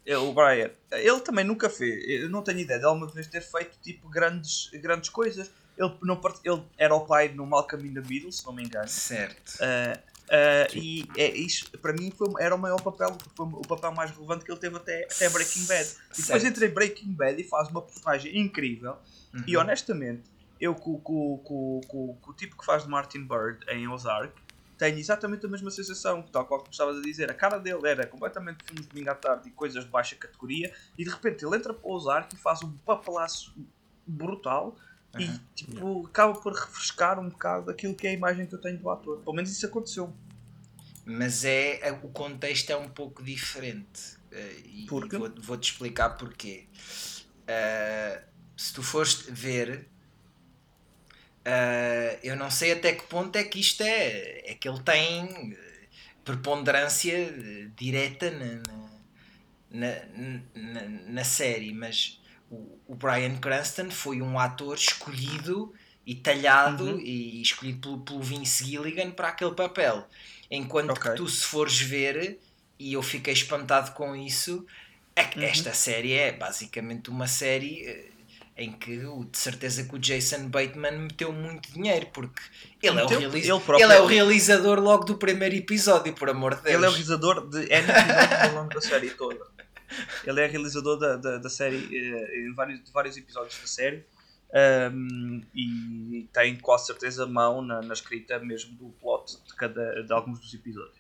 é 0.05 0.17
o 0.17 0.31
Brian, 0.33 0.69
ele 0.91 1.19
também 1.21 1.43
nunca 1.43 1.67
fez, 1.69 2.21
eu 2.21 2.29
não 2.29 2.43
tenho 2.43 2.59
ideia 2.59 2.79
de 2.79 2.85
alguma 2.85 3.07
vez 3.07 3.25
ter 3.27 3.41
feito 3.41 3.77
tipo 3.81 4.07
grandes, 4.07 4.69
grandes 4.73 5.09
coisas. 5.09 5.49
Ele, 5.77 5.93
não, 6.03 6.15
part- 6.15 6.39
ele 6.43 6.61
era 6.77 6.93
o 6.93 7.05
pai 7.05 7.29
no 7.29 7.45
Malcolm 7.45 7.85
in 7.87 7.93
the 7.93 8.01
Middle, 8.01 8.31
se 8.31 8.45
não 8.45 8.53
me 8.53 8.63
engano. 8.63 8.87
Certo. 8.87 9.55
Uh, 9.55 9.97
uh, 9.97 10.77
e 10.77 11.05
é, 11.17 11.29
isso, 11.31 11.69
para 11.79 11.91
mim, 11.91 12.11
foi, 12.11 12.29
era 12.39 12.53
o 12.55 12.57
maior 12.57 12.81
papel, 12.81 13.17
foi 13.35 13.45
o 13.45 13.61
papel 13.61 13.91
mais 13.91 14.11
relevante 14.11 14.45
que 14.45 14.51
ele 14.51 14.59
teve 14.59 14.75
até, 14.77 15.05
até 15.05 15.27
Breaking 15.27 15.65
Bad. 15.65 15.83
E 15.83 16.21
depois 16.21 16.25
Certo. 16.25 16.45
entra 16.45 16.65
em 16.65 16.69
Breaking 16.69 17.11
Bad 17.13 17.41
e 17.41 17.43
faz 17.43 17.69
uma 17.69 17.81
personagem 17.81 18.37
incrível. 18.39 18.95
Uhum. 19.33 19.43
E 19.47 19.57
honestamente, 19.57 20.23
eu 20.59 20.73
com, 20.75 20.99
com, 20.99 21.37
com, 21.39 21.81
com, 21.87 22.31
o 22.31 22.33
tipo 22.33 22.57
que 22.57 22.65
faz 22.65 22.83
de 22.83 22.89
Martin 22.89 23.25
Bird 23.25 23.59
em 23.69 23.87
Ozark, 23.87 24.33
tenho 24.77 24.97
exatamente 24.97 25.45
a 25.45 25.49
mesma 25.49 25.71
sensação, 25.71 26.21
tal 26.21 26.45
qual 26.45 26.61
que 26.61 26.69
estavas 26.71 26.97
a 26.97 27.01
dizer. 27.01 27.31
A 27.31 27.33
cara 27.33 27.57
dele 27.57 27.87
era 27.87 28.05
completamente 28.05 28.63
filmes 28.65 28.83
de 28.85 28.89
domingo 28.91 29.09
à 29.09 29.15
tarde 29.15 29.47
e 29.47 29.51
coisas 29.51 29.83
de 29.85 29.89
baixa 29.89 30.15
categoria, 30.15 30.73
e 30.97 31.03
de 31.03 31.09
repente 31.09 31.45
ele 31.45 31.55
entra 31.55 31.73
para 31.73 31.87
o 31.87 31.93
Ozark 31.93 32.33
e 32.35 32.37
faz 32.37 32.61
um 32.61 32.71
papelaço 32.85 33.53
brutal. 34.05 34.75
E 35.17 35.23
Uhum. 35.27 35.39
tipo, 35.55 36.07
acaba 36.07 36.33
por 36.41 36.51
refrescar 36.53 37.17
um 37.19 37.29
bocado 37.29 37.71
aquilo 37.71 37.95
que 37.95 38.05
é 38.05 38.09
a 38.09 38.13
imagem 38.13 38.45
que 38.45 38.53
eu 38.53 38.59
tenho 38.59 38.77
do 38.77 38.89
ator. 38.89 39.19
Pelo 39.19 39.33
menos 39.33 39.49
isso 39.49 39.65
aconteceu. 39.65 40.13
Mas 41.05 41.45
é, 41.45 41.79
é- 41.87 41.91
o 41.93 42.09
contexto 42.09 42.69
é 42.71 42.75
um 42.75 42.89
pouco 42.89 43.23
diferente. 43.23 44.17
Eh, 44.29 44.59
e 44.65 44.85
vou- 44.89 45.01
vou-te 45.37 45.71
explicar 45.71 46.09
porquê. 46.17 46.67
Eh, 47.47 48.23
se 48.57 48.73
tu 48.73 48.83
fores 48.83 49.21
ver, 49.29 49.87
eh, 51.45 52.19
eu 52.23 52.35
não 52.35 52.51
sei 52.51 52.73
até 52.73 52.93
que 52.95 53.05
ponto 53.07 53.35
é 53.37 53.43
que 53.43 53.59
isto 53.59 53.81
é. 53.83 54.51
É 54.51 54.55
que 54.55 54.67
ele 54.69 54.81
tem 54.83 55.53
eh, 55.53 55.89
preponderância 56.23 57.13
eh, 57.13 57.69
direta 57.75 58.31
na, 58.31 58.63
na, 59.69 60.05
na, 60.55 60.87
na- 61.09 61.23
série, 61.23 61.73
mas 61.73 62.21
o, 62.49 62.79
o 62.87 62.95
Brian 62.95 63.37
Cranston 63.39 63.89
foi 63.91 64.21
um 64.21 64.39
ator 64.39 64.75
escolhido 64.77 65.73
e 66.05 66.15
talhado 66.15 66.99
Uhum. 66.99 67.01
e 67.01 67.41
escolhido 67.41 67.79
pelo, 67.81 68.05
pelo 68.05 68.21
Vince 68.21 68.63
Gilligan 68.65 69.11
para 69.11 69.29
aquele 69.29 69.55
papel. 69.55 70.07
Enquanto 70.49 70.95
Ok. 70.95 71.05
que 71.05 71.09
tu, 71.09 71.27
se 71.27 71.45
fores 71.45 71.79
ver, 71.81 72.39
e 72.79 72.93
eu 72.93 73.01
fiquei 73.01 73.33
espantado 73.33 73.91
com 73.93 74.15
isso, 74.15 74.65
é 75.15 75.23
que 75.25 75.43
Uhum. 75.43 75.45
esta 75.45 75.73
série 75.73 76.13
é 76.13 76.31
basicamente 76.31 77.09
uma 77.09 77.27
série 77.27 77.85
eh, 77.87 78.14
em 78.57 78.71
que 78.71 78.97
de 78.97 79.37
certeza 79.37 79.83
que 79.83 79.95
o 79.95 79.99
Jason 79.99 80.47
Bateman 80.47 80.99
meteu 80.99 81.31
muito 81.33 81.71
dinheiro, 81.73 82.07
porque 82.13 82.41
ele, 82.81 82.99
é 82.99 83.03
o, 83.03 83.07
realiza- 83.07 83.51
Ele 83.53 83.59
próprio- 83.59 83.85
ele 83.85 83.93
é 83.93 84.01
o 84.01 84.05
realizador 84.05 84.79
logo 84.79 85.03
do 85.03 85.17
primeiro 85.17 85.55
episódio, 85.55 86.13
por 86.13 86.29
amor 86.29 86.55
de 86.55 86.61
Deus. 86.61 86.75
Ele 86.75 86.85
é 86.85 86.87
o 86.87 86.91
realizador 86.91 87.49
de 87.49 87.57
N 87.65 87.89
episódios 87.89 88.41
ao 88.41 88.53
longo 88.53 88.73
da 88.73 88.81
série 88.81 89.09
toda. 89.11 89.45
Ele 90.25 90.41
é 90.41 90.47
realizador 90.47 90.97
da, 90.97 91.17
da, 91.17 91.37
da 91.37 91.49
série, 91.49 91.77
eh, 91.95 92.39
em 92.47 92.53
vários, 92.53 92.83
de 92.83 92.91
vários 92.91 93.17
episódios 93.17 93.59
da 93.59 93.67
série. 93.67 94.05
um, 94.93 95.41
e 95.53 96.29
tem 96.33 96.55
quase 96.57 96.85
certeza 96.87 97.25
mão 97.25 97.61
na, 97.61 97.81
na 97.81 97.93
escrita 97.93 98.39
mesmo 98.39 98.73
do 98.77 98.89
plot 99.01 99.37
de, 99.45 99.53
cada, 99.55 100.01
de 100.03 100.13
alguns 100.13 100.39
dos 100.39 100.53
episódios. 100.53 100.95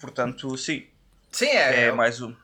Portanto, 0.00 0.56
sim, 0.56 0.86
Sim, 1.30 1.46
é, 1.46 1.84
é, 1.86 1.92
mais 1.92 2.20
um. 2.20 2.34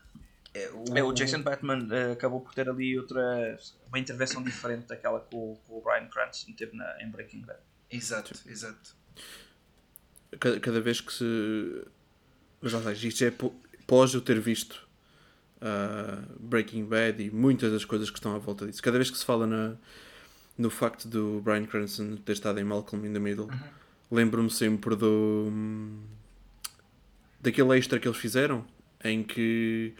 É 0.54 0.70
o, 0.70 0.96
É, 0.98 1.02
o 1.02 1.12
Jason 1.12 1.42
Batman 1.42 1.88
eh, 1.90 2.12
acabou 2.12 2.40
por 2.40 2.54
ter 2.54 2.68
ali 2.68 2.98
outra 2.98 3.58
uma 3.88 3.98
intervenção 3.98 4.42
diferente 4.42 4.86
daquela 4.86 5.20
que 5.20 5.34
o, 5.36 5.56
que 5.64 5.72
o 5.72 5.80
Brian 5.80 6.06
Cranston 6.08 6.52
teve 6.52 6.76
na, 6.76 7.02
em 7.02 7.10
Breaking 7.10 7.42
Bad. 7.42 7.60
Exato, 7.90 8.32
exato. 8.46 8.96
Cada, 10.38 10.60
cada 10.60 10.80
vez 10.80 11.00
que 11.00 11.12
se. 11.12 11.24
Mas 12.60 12.72
lá 12.72 12.78
está, 12.80 12.92
isto 12.92 13.24
é 13.24 13.30
po- 13.30 13.54
pós 13.86 14.12
eu 14.14 14.20
ter 14.20 14.38
visto 14.40 14.86
ah, 15.60 16.22
Breaking 16.38 16.84
Bad 16.84 17.22
e 17.22 17.30
muitas 17.30 17.72
das 17.72 17.84
coisas 17.84 18.10
que 18.10 18.18
estão 18.18 18.34
à 18.34 18.38
volta 18.38 18.66
disso. 18.66 18.82
Cada 18.82 18.98
vez 18.98 19.10
que 19.10 19.16
se 19.16 19.24
fala 19.24 19.46
na, 19.46 19.76
no 20.56 20.68
facto 20.70 21.08
do 21.08 21.40
Brian 21.40 21.64
Cranston 21.66 22.16
ter 22.16 22.32
estado 22.32 22.58
em 22.60 22.64
Malcolm 22.64 23.06
in 23.06 23.12
the 23.12 23.18
Middle, 23.18 23.48
lembro-me 24.10 24.50
sempre 24.50 24.96
do. 24.96 25.50
daquele 27.40 27.78
extra 27.78 27.98
que 27.98 28.06
eles 28.08 28.18
fizeram 28.18 28.66
em 29.02 29.22
que 29.22 29.94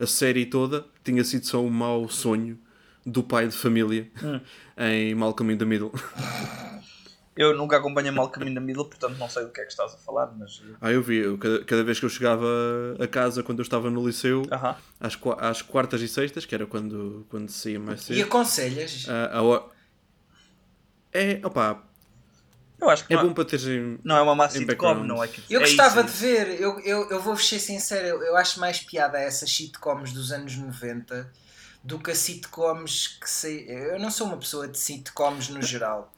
a 0.00 0.06
série 0.06 0.46
toda 0.46 0.84
tinha 1.04 1.22
sido 1.22 1.44
só 1.46 1.60
um 1.62 1.70
mau 1.70 2.08
sonho 2.08 2.58
do 3.04 3.22
pai 3.22 3.46
de 3.48 3.54
família 3.56 4.10
em 4.76 5.14
Malcolm 5.14 5.52
in 5.52 5.58
the 5.58 5.64
Middle. 5.64 5.92
Eu 7.36 7.56
nunca 7.56 7.76
acompanho 7.78 8.12
Malcolm 8.12 8.50
in 8.50 8.54
the 8.54 8.60
Middle, 8.60 8.84
portanto 8.86 9.16
não 9.16 9.28
sei 9.28 9.44
do 9.44 9.50
que 9.50 9.60
é 9.60 9.64
que 9.64 9.70
estás 9.70 9.94
a 9.94 9.96
falar, 9.96 10.26
mas. 10.36 10.62
Ah, 10.80 10.90
eu 10.92 11.00
vi. 11.02 11.16
Eu, 11.18 11.38
cada, 11.38 11.64
cada 11.64 11.84
vez 11.84 11.98
que 11.98 12.04
eu 12.04 12.10
chegava 12.10 12.46
a 12.98 13.06
casa 13.06 13.42
quando 13.42 13.60
eu 13.60 13.62
estava 13.62 13.88
no 13.88 14.04
liceu, 14.06 14.42
Aham. 14.50 14.76
às, 14.98 15.16
qua- 15.16 15.36
às 15.40 15.62
quartas 15.62 16.02
e 16.02 16.08
sextas, 16.08 16.44
que 16.44 16.54
era 16.54 16.66
quando, 16.66 17.24
quando 17.30 17.48
saía 17.48 17.78
mais 17.80 18.02
E 18.02 18.04
cedo. 18.16 18.22
aconselhas? 18.24 19.06
ah, 19.08 19.38
a 19.38 19.42
ho- 19.42 19.70
é, 21.12 21.40
opa, 21.44 21.82
Eu 22.80 22.88
acho 22.88 23.06
que 23.06 23.12
é 23.12 23.16
não, 23.16 23.28
bom 23.28 23.34
para 23.34 23.44
teres 23.44 23.66
em. 23.66 23.98
não 24.02 24.16
é 24.16 24.22
uma 24.22 24.34
má 24.34 24.46
em 24.46 24.50
sitcom, 24.50 24.94
não 24.94 25.22
é 25.22 25.28
que. 25.28 25.42
Eu 25.50 25.60
é 25.60 25.64
gostava 25.64 26.00
isso, 26.00 26.12
de 26.12 26.20
ver, 26.20 26.60
eu, 26.60 26.80
eu, 26.80 27.10
eu 27.10 27.20
vou 27.20 27.36
ser 27.36 27.58
sincero, 27.58 28.06
eu, 28.06 28.22
eu 28.22 28.36
acho 28.36 28.58
mais 28.58 28.80
piada 28.80 29.18
a 29.18 29.20
essas 29.20 29.50
sitcoms 29.50 30.12
dos 30.12 30.32
anos 30.32 30.56
90 30.56 31.30
do 31.82 31.98
que 31.98 32.10
a 32.10 32.14
sitcoms 32.14 33.18
que 33.20 33.28
sei. 33.28 33.66
Eu 33.68 33.98
não 33.98 34.10
sou 34.10 34.26
uma 34.26 34.36
pessoa 34.36 34.66
de 34.66 34.78
sitcoms 34.78 35.48
no 35.48 35.62
geral, 35.62 36.12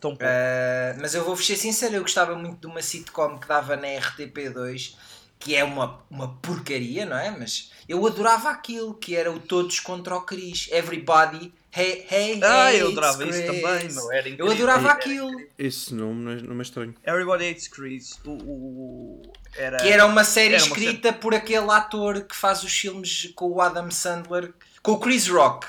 Tão 0.00 0.10
pouco. 0.10 0.24
Ah, 0.24 0.96
mas 0.98 1.14
eu 1.14 1.24
vou 1.24 1.36
ser 1.36 1.56
sincero, 1.56 1.94
eu 1.94 2.02
gostava 2.02 2.34
muito 2.34 2.60
de 2.60 2.66
uma 2.66 2.82
sitcom 2.82 3.38
que 3.38 3.46
dava 3.46 3.76
na 3.76 3.86
RTP2 3.86 4.94
que 5.40 5.56
é 5.56 5.64
uma, 5.64 5.98
uma 6.10 6.36
porcaria, 6.36 7.06
não 7.06 7.16
é? 7.16 7.30
Mas 7.30 7.72
eu 7.88 8.06
adorava 8.06 8.50
aquilo 8.50 8.94
que 8.94 9.16
era 9.16 9.32
o 9.32 9.40
Todos 9.40 9.80
contra 9.80 10.14
o 10.14 10.20
Chris, 10.20 10.68
Everybody, 10.70 11.52
hey, 11.74 12.06
hey, 12.10 12.40
ah, 12.42 12.72
hey, 12.72 12.80
eu 12.80 12.88
it's 12.90 12.98
adorava 12.98 13.24
isso 13.28 13.46
também, 13.46 13.88
meu. 13.92 14.12
Era 14.12 14.28
Eu 14.28 14.32
incrível. 14.34 14.50
adorava 14.52 14.80
Era 14.88 14.92
aquilo. 14.92 15.28
incrível. 15.30 15.50
Esse 15.58 15.94
nome 15.94 16.22
não 16.24 16.32
é, 16.32 16.42
não 16.42 16.58
é 16.58 16.62
estranho. 16.62 16.94
Everybody 17.06 17.48
Hates 17.50 17.68
Chris. 17.68 18.18
O, 18.24 18.30
o- 18.30 19.22
o- 19.26 19.32
era, 19.56 19.76
Que 19.78 19.88
era 19.88 20.06
uma 20.06 20.24
série 20.24 20.54
Era 20.54 20.64
uma 20.64 20.68
escrita 20.76 21.12
por 21.12 21.34
aquele 21.34 21.70
ator 21.70 22.22
que 22.22 22.36
faz 22.36 22.62
os 22.62 22.72
filmes 22.72 23.32
com 23.34 23.46
o 23.50 23.60
Adam 23.60 23.90
Sandler, 23.90 24.52
com 24.82 24.92
o 24.92 24.98
Chris 25.00 25.26
Rock. 25.28 25.66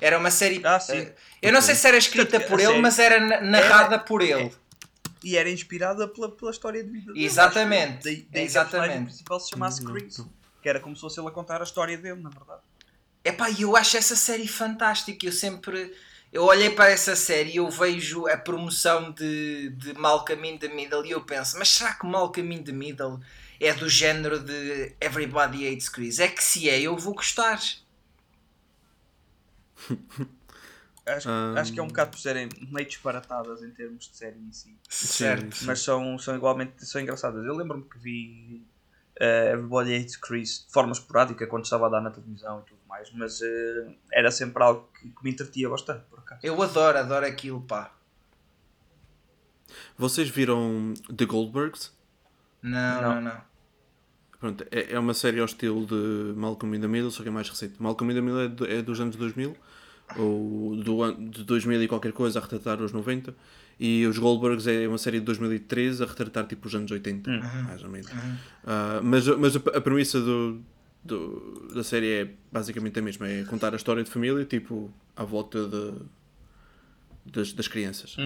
Era 0.00 0.16
uma 0.18 0.30
série. 0.30 0.60
Ah, 0.64 0.78
sim. 0.78 0.92
eh, 0.96 1.14
Eu 1.42 1.52
não 1.52 1.60
sei 1.60 1.74
se 1.74 1.86
era 1.88 1.96
escrita 1.96 2.36
A 2.38 2.40
por 2.40 2.58
ele, 2.60 2.68
série- 2.68 2.80
mas 2.80 2.98
era 2.98 3.20
na- 3.20 3.40
narrada 3.40 3.98
por 3.98 4.22
ele. 4.22 4.52
E 5.24 5.36
era 5.36 5.50
inspirada 5.50 6.06
pela, 6.06 6.30
pela 6.30 6.52
história 6.52 6.82
de 6.84 6.88
vida 6.90 7.12
dele. 7.12 7.24
Exatamente, 7.26 7.96
eu. 7.96 8.02
Daí, 8.14 8.26
daí 8.30 8.42
a 8.42 8.44
exatamente. 8.44 8.70
personagem 8.80 9.04
principal 9.06 9.40
se 9.40 9.50
chamasse 9.50 9.82
Não, 9.84 9.92
Chris. 9.92 10.20
Que 10.62 10.68
era 10.68 10.78
como 10.78 10.94
se 10.94 11.00
fosse 11.00 11.18
ele 11.18 11.26
a 11.26 11.30
contar 11.32 11.60
a 11.60 11.64
história 11.64 11.98
dele, 11.98 12.20
na 12.22 12.30
verdade. 12.30 12.60
Epá, 13.24 13.50
e 13.50 13.62
eu 13.62 13.76
acho 13.76 13.96
essa 13.96 14.16
série 14.16 14.48
fantástica. 14.48 15.26
Eu 15.26 15.32
sempre. 15.32 15.94
Eu 16.32 16.44
olhei 16.44 16.70
para 16.70 16.90
essa 16.90 17.16
série 17.16 17.52
e 17.52 17.56
eu 17.56 17.70
vejo 17.70 18.26
a 18.26 18.36
promoção 18.36 19.10
de, 19.12 19.70
de 19.70 19.94
Malcolm 19.94 20.46
in 20.46 20.58
the 20.58 20.68
Middle 20.68 21.04
e 21.06 21.10
eu 21.12 21.22
penso, 21.24 21.56
mas 21.58 21.70
será 21.70 21.94
que 21.94 22.06
Malcolm 22.06 22.54
in 22.54 22.62
the 22.62 22.72
Middle 22.72 23.18
é 23.58 23.72
do 23.72 23.88
género 23.88 24.38
de 24.38 24.94
Everybody 25.00 25.66
Hates 25.66 25.88
Chris? 25.88 26.18
É 26.18 26.28
que 26.28 26.42
se 26.44 26.68
é, 26.68 26.80
eu 26.80 26.96
vou 26.98 27.14
gostar. 27.14 27.58
Acho, 31.06 31.30
Ahm. 31.30 31.56
acho 31.56 31.72
que 31.72 31.80
é 31.80 31.82
um 31.82 31.86
bocado 31.88 32.10
por 32.10 32.18
serem 32.20 32.50
meio 32.70 32.86
disparatadas 32.86 33.62
em 33.62 33.70
termos 33.70 34.10
de 34.10 34.14
série 34.14 34.38
em 34.38 34.52
si. 34.52 34.76
Certo. 34.90 35.56
Sim. 35.56 35.64
Mas 35.64 35.80
são, 35.80 36.18
são 36.18 36.36
igualmente 36.36 36.84
são 36.84 37.00
engraçadas. 37.00 37.46
Eu 37.46 37.56
lembro-me 37.56 37.84
que 37.88 37.98
vi 37.98 38.62
eh, 39.20 39.50
Everybody 39.52 39.94
Hates 39.96 40.16
Chris 40.16 40.64
de 40.66 40.72
forma 40.72 40.92
esporádica 40.92 41.46
quando 41.46 41.64
estava 41.64 41.86
a 41.86 41.88
dar 41.88 42.00
na 42.00 42.10
televisão 42.10 42.60
e 42.60 42.68
tudo 42.68 42.80
mais, 42.88 43.10
mas 43.12 43.40
eh, 43.42 43.94
era 44.12 44.30
sempre 44.30 44.62
algo 44.62 44.88
que, 44.98 45.08
que 45.08 45.24
me 45.24 45.30
entretia 45.30 45.68
bastante, 45.68 46.04
por 46.10 46.18
acaso. 46.20 46.40
Eu 46.42 46.60
adoro, 46.62 46.98
adoro 46.98 47.26
aquilo, 47.26 47.60
pá. 47.62 47.92
Vocês 49.96 50.28
viram 50.28 50.94
The 51.14 51.26
Goldbergs? 51.26 51.92
Não, 52.62 53.02
Não. 53.02 53.14
não, 53.16 53.20
não. 53.22 53.48
Pronto, 54.40 54.64
é, 54.70 54.92
é 54.94 54.98
uma 54.98 55.14
série 55.14 55.40
ao 55.40 55.46
estilo 55.46 55.84
de 55.84 56.32
Malcolm 56.38 56.76
in 56.76 56.80
the 56.80 56.86
Middle, 56.86 57.10
só 57.10 57.22
que 57.24 57.28
é 57.28 57.32
mais 57.32 57.48
recente. 57.50 57.74
Malcolm 57.82 58.12
in 58.12 58.14
the 58.14 58.20
Middle 58.20 58.40
é, 58.42 58.48
do- 58.48 58.66
é 58.66 58.82
dos 58.82 59.00
anos 59.00 59.16
2000, 59.16 59.56
ou 60.16 60.76
do, 60.76 61.12
de 61.12 61.42
2000 61.44 61.82
e 61.82 61.88
qualquer 61.88 62.12
coisa, 62.12 62.38
a 62.38 62.42
retratar 62.42 62.80
os 62.80 62.92
90. 62.92 63.34
E 63.80 64.04
os 64.06 64.18
Goldbergs 64.18 64.66
é 64.68 64.88
uma 64.88 64.98
série 64.98 65.20
de 65.20 65.24
2013 65.26 66.02
a 66.02 66.06
retratar 66.06 66.46
tipo 66.46 66.66
os 66.66 66.74
anos 66.74 66.90
80, 66.90 67.30
mais 67.64 67.82
ou 67.84 67.88
menos. 67.90 68.10
Ah, 68.64 69.00
mas 69.02 69.26
mas 69.28 69.54
a, 69.54 69.58
a 69.76 69.80
premissa 69.80 70.20
do, 70.20 70.60
do- 71.04 71.70
da 71.74 71.84
série 71.84 72.10
é 72.12 72.30
basicamente 72.50 72.98
a 72.98 73.02
mesma: 73.02 73.28
é 73.28 73.44
contar 73.44 73.72
a 73.72 73.76
história 73.76 74.02
de 74.02 74.10
família, 74.10 74.44
tipo, 74.44 74.92
à 75.14 75.22
volta 75.24 75.66
de, 75.68 75.94
das, 77.26 77.52
das 77.52 77.68
crianças. 77.68 78.16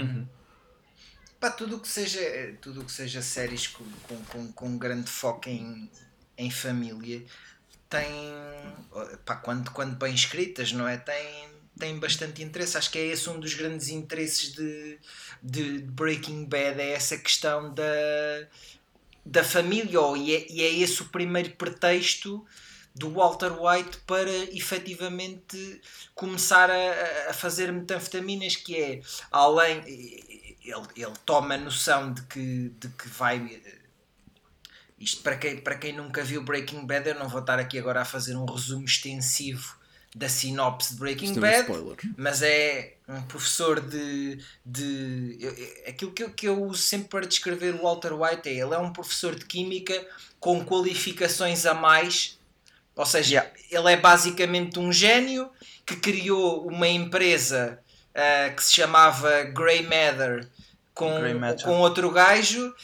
Pá, 1.39 1.51
tudo 1.51 1.77
o 1.77 1.81
que 1.81 1.89
seja, 1.89 2.21
tudo 2.61 2.85
que 2.85 2.93
seja 2.93 3.21
séries 3.21 3.67
com, 3.67 3.85
com, 4.09 4.17
com, 4.27 4.53
com 4.53 4.79
grande 4.79 5.11
foco 5.11 5.49
em, 5.49 5.91
em 6.39 6.51
família 6.51 7.23
tem, 7.91 8.09
pá, 9.27 9.37
quando, 9.37 9.71
quando 9.73 9.97
bem 9.97 10.15
escritas, 10.15 10.73
não 10.73 10.87
é? 10.89 10.97
Tem, 10.97 11.49
tem 11.79 11.99
bastante 11.99 12.43
interesse. 12.43 12.77
Acho 12.77 12.91
que 12.91 12.99
é 12.99 13.07
esse 13.07 13.29
um 13.29 13.41
dos 13.41 13.55
grandes 13.55 13.89
interesses 13.89 14.53
de, 14.53 14.99
de 15.43 15.79
Breaking 15.81 16.45
Bad, 16.45 16.81
é 16.81 16.93
essa 16.93 17.17
questão 17.17 17.73
da, 17.73 17.85
da 19.25 19.45
família, 19.45 20.01
e 20.17 20.35
é, 20.35 20.47
e 20.51 20.63
é 20.63 20.75
esse 20.75 21.03
o 21.03 21.07
primeiro 21.07 21.51
pretexto 21.51 22.45
do 22.95 23.11
Walter 23.11 23.53
White 23.53 23.99
para 24.07 24.31
efetivamente 24.55 25.81
começar 26.15 26.71
a, 26.71 27.31
a 27.31 27.33
fazer 27.33 27.73
metanfetaminas, 27.73 28.57
que 28.57 28.77
é 28.77 29.01
além 29.31 29.81
ele, 30.65 30.87
ele 30.97 31.15
toma 31.25 31.57
noção 31.57 32.13
de 32.13 32.23
que, 32.23 32.69
de 32.79 32.89
que 32.89 33.09
vai 33.09 33.63
isto 34.99 35.21
para 35.23 35.37
quem, 35.37 35.57
para 35.61 35.77
quem 35.77 35.93
nunca 35.93 36.23
viu 36.23 36.45
Breaking 36.45 36.87
Bad, 36.87 37.09
eu 37.09 37.17
não 37.17 37.29
vou 37.29 37.41
estar 37.41 37.59
aqui 37.59 37.77
agora 37.77 38.03
a 38.03 38.05
fazer 38.05 38.37
um 38.37 38.45
resumo 38.45 38.85
extensivo 38.85 39.77
da 40.15 40.29
sinopse 40.29 40.95
de 40.95 41.01
Breaking 41.01 41.35
Bad, 41.41 41.67
mas 42.17 42.43
é 42.43 42.95
um 43.09 43.23
professor 43.23 43.81
de. 43.81 44.39
de 44.65 45.39
eu, 45.41 45.51
aquilo 45.89 46.13
que 46.13 46.23
eu, 46.23 46.31
que 46.31 46.49
eu 46.49 46.63
uso 46.65 46.83
sempre 46.83 47.09
para 47.09 47.27
descrever 47.27 47.75
o 47.75 47.83
Walter 47.83 48.13
White 48.13 48.49
é 48.49 48.53
ele 48.53 48.75
é 48.75 48.79
um 48.79 48.93
professor 48.93 49.35
de 49.35 49.47
química 49.47 50.07
com 50.39 50.65
qualificações 50.65 51.65
a 51.65 51.73
mais 51.73 52.39
ou 52.95 53.07
seja, 53.07 53.37
yeah. 53.37 53.51
ele 53.71 53.93
é 53.93 53.97
basicamente 53.97 54.79
um 54.79 54.93
gênio 54.93 55.51
que 55.85 55.97
criou 55.97 56.67
uma 56.67 56.87
empresa 56.87 57.79
uh, 58.11 58.55
que 58.55 58.63
se 58.63 58.75
chamava 58.75 59.45
Grey 59.45 59.83
Matter 59.83 60.47
com, 60.95 61.21
Grey 61.21 61.35
Matter. 61.35 61.65
com 61.65 61.81
outro 61.81 62.11
gajo 62.11 62.75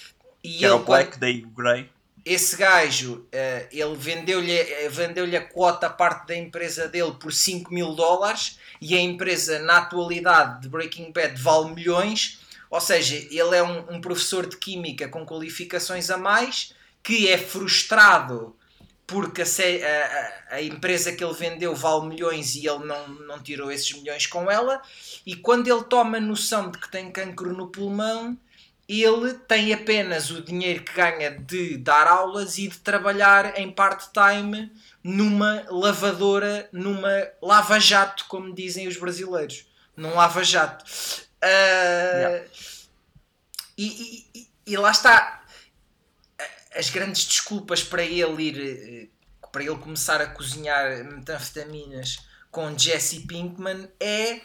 e 0.43 0.49
que 0.51 0.57
ele, 0.57 0.65
era 0.65 0.77
o 0.77 0.85
Black 0.85 1.19
Day 1.19 1.47
Grey. 1.55 1.91
Esse 2.25 2.57
gajo, 2.57 3.27
uh, 3.33 3.69
ele 3.71 3.97
vendeu-lhe 3.97 4.89
vendeu 4.89 5.25
a 5.37 5.41
quota, 5.41 5.87
a 5.87 5.91
parte 5.91 6.29
da 6.29 6.37
empresa 6.37 6.89
dele 6.89 7.13
por 7.19 7.33
5 7.33 7.73
mil 7.73 7.95
dólares 7.95 8.59
e 8.81 8.95
a 8.95 9.01
empresa, 9.01 9.59
na 9.61 9.79
atualidade 9.79 10.63
de 10.63 10.69
Breaking 10.69 11.13
Bad, 11.13 11.41
vale 11.41 11.75
milhões. 11.75 12.41
Ou 12.71 12.81
seja, 12.81 13.17
ele 13.17 13.57
é 13.57 13.63
um, 13.63 13.97
um 13.97 14.01
professor 14.01 14.47
de 14.47 14.57
química 14.57 15.09
com 15.09 15.25
qualificações 15.25 16.11
a 16.11 16.17
mais 16.17 16.75
que 17.03 17.29
é 17.29 17.39
frustrado 17.39 18.55
porque 19.09 19.41
a, 19.41 19.47
a, 19.47 20.57
a, 20.57 20.63
empresa 20.63 21.11
que 21.13 21.25
ele 21.25 21.33
vendeu 21.33 21.75
vale 21.75 22.07
milhões 22.07 22.55
e 22.55 22.69
ele 22.69 22.85
não, 22.85 23.09
não 23.09 23.43
tirou 23.43 23.73
esses 23.73 23.91
milhões 23.95 24.27
com 24.27 24.51
ela. 24.51 24.83
E 25.25 25.35
quando 25.35 25.67
ele 25.67 25.83
toma 25.85 26.21
noção 26.21 26.71
de 26.71 26.77
que 26.77 26.91
tem 26.91 27.11
cancro 27.11 27.57
no 27.57 27.69
pulmão, 27.69 28.37
ele 28.88 29.35
tem 29.35 29.75
apenas 29.75 30.30
o 30.30 30.42
dinheiro 30.42 30.83
que 30.83 30.95
ganha 30.95 31.38
de 31.38 31.76
dar 31.76 32.07
aulas 32.07 32.57
e 32.57 32.68
de 32.68 32.78
trabalhar 32.78 33.59
em 33.59 33.71
part-time 33.71 34.73
numa 35.04 35.64
lavadora, 35.68 36.68
numa 36.73 37.28
lava-jato, 37.42 38.25
como 38.28 38.54
dizem 38.54 38.88
os 38.88 38.97
brasileiros. 38.97 39.66
Num 39.95 40.14
lava-jato. 40.14 40.85
Uh, 41.42 42.16
yeah. 42.16 42.45
e, 43.76 44.26
e, 44.35 44.49
e 44.66 44.76
lá 44.76 44.90
está 44.90 45.45
as 46.75 46.90
grandes 46.90 47.25
desculpas 47.25 47.83
para 47.83 48.02
ele 48.02 48.42
ir 48.42 48.59
eh, 48.61 49.09
para 49.50 49.62
ele 49.62 49.76
começar 49.76 50.21
a 50.21 50.26
cozinhar 50.26 51.04
metanfetaminas 51.04 52.18
com 52.50 52.76
Jesse 52.76 53.21
Pinkman 53.21 53.88
é 53.99 54.40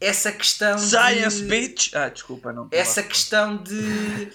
essa 0.00 0.32
questão 0.32 0.78
Science 0.78 1.42
de, 1.42 1.48
bitch! 1.48 1.94
Ah, 1.94 2.08
desculpa, 2.08 2.52
não. 2.52 2.68
Essa 2.70 3.02
questão 3.02 3.56
de 3.56 4.30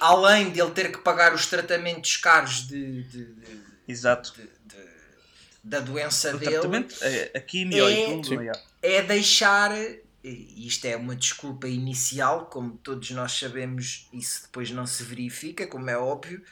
além 0.00 0.50
de 0.50 0.60
ele 0.60 0.70
ter 0.72 0.92
que 0.92 0.98
pagar 0.98 1.34
os 1.34 1.46
tratamentos 1.46 2.16
caros 2.16 2.66
de, 2.66 3.02
de, 3.04 3.24
de 3.34 3.66
Exato. 3.88 4.34
da 5.62 5.80
doença 5.80 6.34
o 6.34 6.38
dele. 6.38 6.86
A, 7.34 7.38
a 7.38 7.40
quimio 7.40 7.86
é, 7.86 8.10
e 8.10 8.22
tudo, 8.22 8.42
é 8.82 9.02
deixar 9.02 9.72
e 10.28 10.66
isto 10.66 10.84
é 10.86 10.96
uma 10.96 11.14
desculpa 11.14 11.68
inicial, 11.68 12.46
como 12.46 12.76
todos 12.78 13.10
nós 13.12 13.32
sabemos, 13.32 14.08
isso 14.12 14.42
depois 14.42 14.70
não 14.72 14.84
se 14.84 15.04
verifica, 15.04 15.66
como 15.68 15.88
é 15.88 15.96
óbvio, 15.96 16.42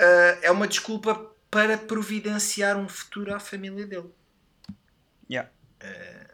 uh, 0.00 0.38
é 0.40 0.50
uma 0.50 0.68
desculpa 0.68 1.14
para 1.50 1.76
providenciar 1.76 2.76
um 2.76 2.88
futuro 2.88 3.34
à 3.34 3.40
família 3.40 3.86
dele. 3.86 4.10
Yeah. 5.28 5.50
Uh, 5.82 6.31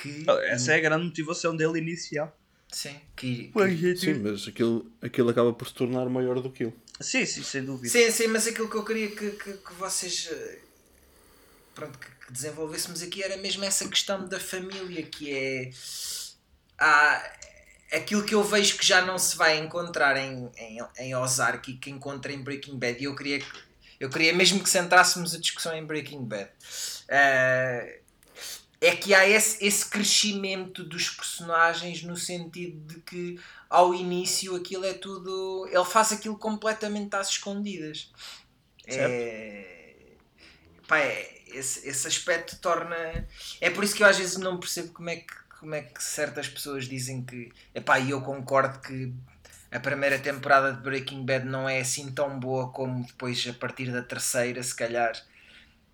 que... 0.00 0.24
Oh, 0.28 0.38
essa 0.38 0.72
é 0.72 0.76
a 0.76 0.80
grande 0.80 1.04
motivação 1.06 1.56
dele 1.56 1.78
inicial. 1.78 2.36
Sim, 2.72 2.94
que, 3.16 3.52
que... 3.52 3.96
sim 3.96 4.14
mas 4.14 4.46
aquilo, 4.46 4.90
aquilo 5.02 5.28
acaba 5.30 5.52
por 5.52 5.66
se 5.66 5.74
tornar 5.74 6.08
maior 6.08 6.40
do 6.40 6.50
que 6.50 6.64
ele. 6.64 6.74
Sim, 7.00 7.26
sim, 7.26 7.42
sem 7.42 7.64
dúvida. 7.64 7.88
Sim, 7.88 8.10
sim, 8.10 8.28
mas 8.28 8.46
aquilo 8.46 8.68
que 8.68 8.76
eu 8.76 8.84
queria 8.84 9.08
que, 9.08 9.30
que, 9.32 9.52
que 9.54 9.74
vocês 9.74 10.28
eh, 10.30 10.58
pronto, 11.74 11.98
que, 11.98 12.06
que, 12.06 12.32
desenvolvêssemos 12.32 13.02
aqui 13.02 13.22
era 13.22 13.36
mesmo 13.38 13.64
essa 13.64 13.88
questão 13.88 14.28
da 14.28 14.38
família 14.38 15.02
que 15.02 15.34
é. 15.34 15.70
Há, 16.78 17.32
aquilo 17.92 18.22
que 18.24 18.34
eu 18.34 18.42
vejo 18.44 18.76
que 18.76 18.86
já 18.86 19.04
não 19.04 19.18
se 19.18 19.36
vai 19.36 19.58
encontrar 19.58 20.16
em, 20.16 20.50
em, 20.56 20.78
em 20.98 21.14
Ozark 21.14 21.70
e 21.70 21.76
que 21.76 21.90
encontra 21.90 22.32
em 22.32 22.42
Breaking 22.42 22.78
Bad, 22.78 23.00
e 23.00 23.04
eu 23.04 23.16
queria, 23.16 23.42
eu 23.98 24.08
queria 24.08 24.32
mesmo 24.32 24.62
que 24.62 24.70
centrássemos 24.70 25.34
a 25.34 25.38
discussão 25.38 25.74
em 25.74 25.84
Breaking 25.84 26.24
Bad, 26.24 26.50
uh, 26.50 28.00
é 28.80 28.96
que 28.96 29.14
há 29.14 29.28
esse, 29.28 29.64
esse 29.64 29.84
crescimento 29.86 30.82
dos 30.82 31.10
personagens 31.10 32.02
no 32.02 32.16
sentido 32.16 32.78
de 32.86 33.00
que 33.02 33.40
ao 33.68 33.94
início 33.94 34.56
aquilo 34.56 34.84
é 34.84 34.94
tudo. 34.94 35.68
Ele 35.70 35.84
faz 35.84 36.12
aquilo 36.12 36.38
completamente 36.38 37.14
às 37.14 37.30
escondidas. 37.30 38.10
É, 38.86 39.92
pá, 40.88 40.98
é, 40.98 41.42
esse, 41.48 41.86
esse 41.86 42.06
aspecto 42.06 42.58
torna. 42.60 43.28
É 43.60 43.70
por 43.70 43.84
isso 43.84 43.94
que 43.94 44.02
eu 44.02 44.06
às 44.06 44.16
vezes 44.16 44.36
não 44.38 44.58
percebo 44.58 44.92
como 44.92 45.10
é 45.10 45.16
que 45.16 45.40
como 45.60 45.74
é 45.74 45.82
que 45.82 46.02
certas 46.02 46.48
pessoas 46.48 46.86
dizem 46.86 47.22
que. 47.22 47.52
Epá, 47.74 47.98
e 47.98 48.10
eu 48.10 48.22
concordo 48.22 48.80
que 48.80 49.12
a 49.70 49.78
primeira 49.78 50.18
temporada 50.18 50.72
de 50.72 50.80
Breaking 50.80 51.26
Bad 51.26 51.44
não 51.44 51.68
é 51.68 51.80
assim 51.80 52.10
tão 52.12 52.40
boa 52.40 52.72
como 52.72 53.04
depois 53.04 53.46
a 53.46 53.52
partir 53.52 53.92
da 53.92 54.02
terceira, 54.02 54.62
se 54.62 54.74
calhar. 54.74 55.12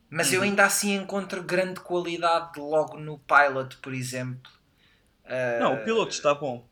Mas 0.09 0.29
uhum. 0.29 0.37
eu 0.37 0.43
ainda 0.43 0.65
assim 0.65 0.95
encontro 0.95 1.43
grande 1.43 1.81
qualidade 1.81 2.59
logo 2.59 2.99
no 2.99 3.19
pilot, 3.19 3.77
por 3.79 3.93
exemplo. 3.93 4.51
Uh... 5.25 5.61
Não, 5.61 5.75
o 5.75 5.85
piloto 5.85 6.13
está 6.13 6.35
bom. 6.35 6.67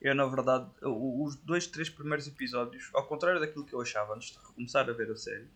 Eu, 0.00 0.14
na 0.14 0.26
verdade, 0.26 0.68
os 0.82 1.36
dois, 1.36 1.66
três 1.66 1.88
primeiros 1.88 2.26
episódios, 2.26 2.90
ao 2.92 3.06
contrário 3.06 3.40
daquilo 3.40 3.64
que 3.64 3.72
eu 3.72 3.80
achava 3.80 4.14
antes 4.14 4.32
de 4.32 4.38
começar 4.38 4.88
a 4.88 4.92
ver 4.92 5.10
a 5.10 5.16
série, 5.16 5.48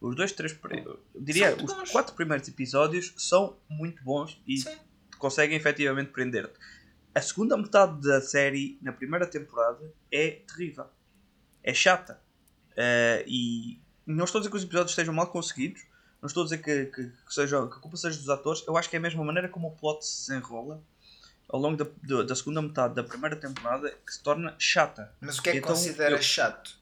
os 0.00 0.14
dois, 0.14 0.30
três, 0.30 0.56
eu 0.84 1.00
diria, 1.14 1.56
os 1.56 1.72
bons. 1.72 1.90
quatro 1.90 2.14
primeiros 2.14 2.46
episódios 2.46 3.14
são 3.16 3.56
muito 3.68 4.04
bons 4.04 4.40
e 4.46 4.58
Sim 4.58 4.76
conseguem 5.18 5.56
efetivamente 5.56 6.10
prender-te. 6.10 6.54
A 7.14 7.20
segunda 7.20 7.56
metade 7.56 8.00
da 8.02 8.20
série, 8.20 8.78
na 8.82 8.92
primeira 8.92 9.26
temporada, 9.26 9.92
é 10.10 10.42
terrível. 10.46 10.86
É 11.62 11.72
chata. 11.72 12.20
Uh, 12.72 13.24
e 13.26 13.80
não 14.06 14.24
estou 14.24 14.38
a 14.38 14.42
dizer 14.42 14.50
que 14.50 14.56
os 14.56 14.62
episódios 14.62 14.90
estejam 14.92 15.14
mal 15.14 15.28
conseguidos, 15.28 15.82
não 16.20 16.26
estou 16.26 16.42
a 16.42 16.44
dizer 16.44 16.58
que, 16.58 16.86
que, 16.86 17.04
que, 17.04 17.34
seja, 17.34 17.66
que 17.66 17.74
a 17.74 17.80
culpa 17.80 17.96
seja 17.96 18.18
dos 18.18 18.28
atores, 18.28 18.64
eu 18.66 18.76
acho 18.76 18.88
que 18.88 18.96
é 18.96 18.98
a 18.98 19.02
mesma 19.02 19.24
maneira 19.24 19.48
como 19.48 19.68
o 19.68 19.70
plot 19.72 20.04
se 20.04 20.28
desenrola 20.28 20.82
ao 21.48 21.60
longo 21.60 21.76
da, 21.76 21.86
da, 22.02 22.22
da 22.22 22.34
segunda 22.34 22.60
metade 22.60 22.94
da 22.94 23.04
primeira 23.04 23.36
temporada 23.36 23.90
que 24.04 24.12
se 24.12 24.20
torna 24.22 24.54
chata. 24.58 25.12
Mas 25.20 25.38
o 25.38 25.42
que 25.42 25.50
é 25.50 25.52
que 25.52 25.58
então, 25.58 25.70
considera 25.70 26.16
eu, 26.16 26.22
chato? 26.22 26.78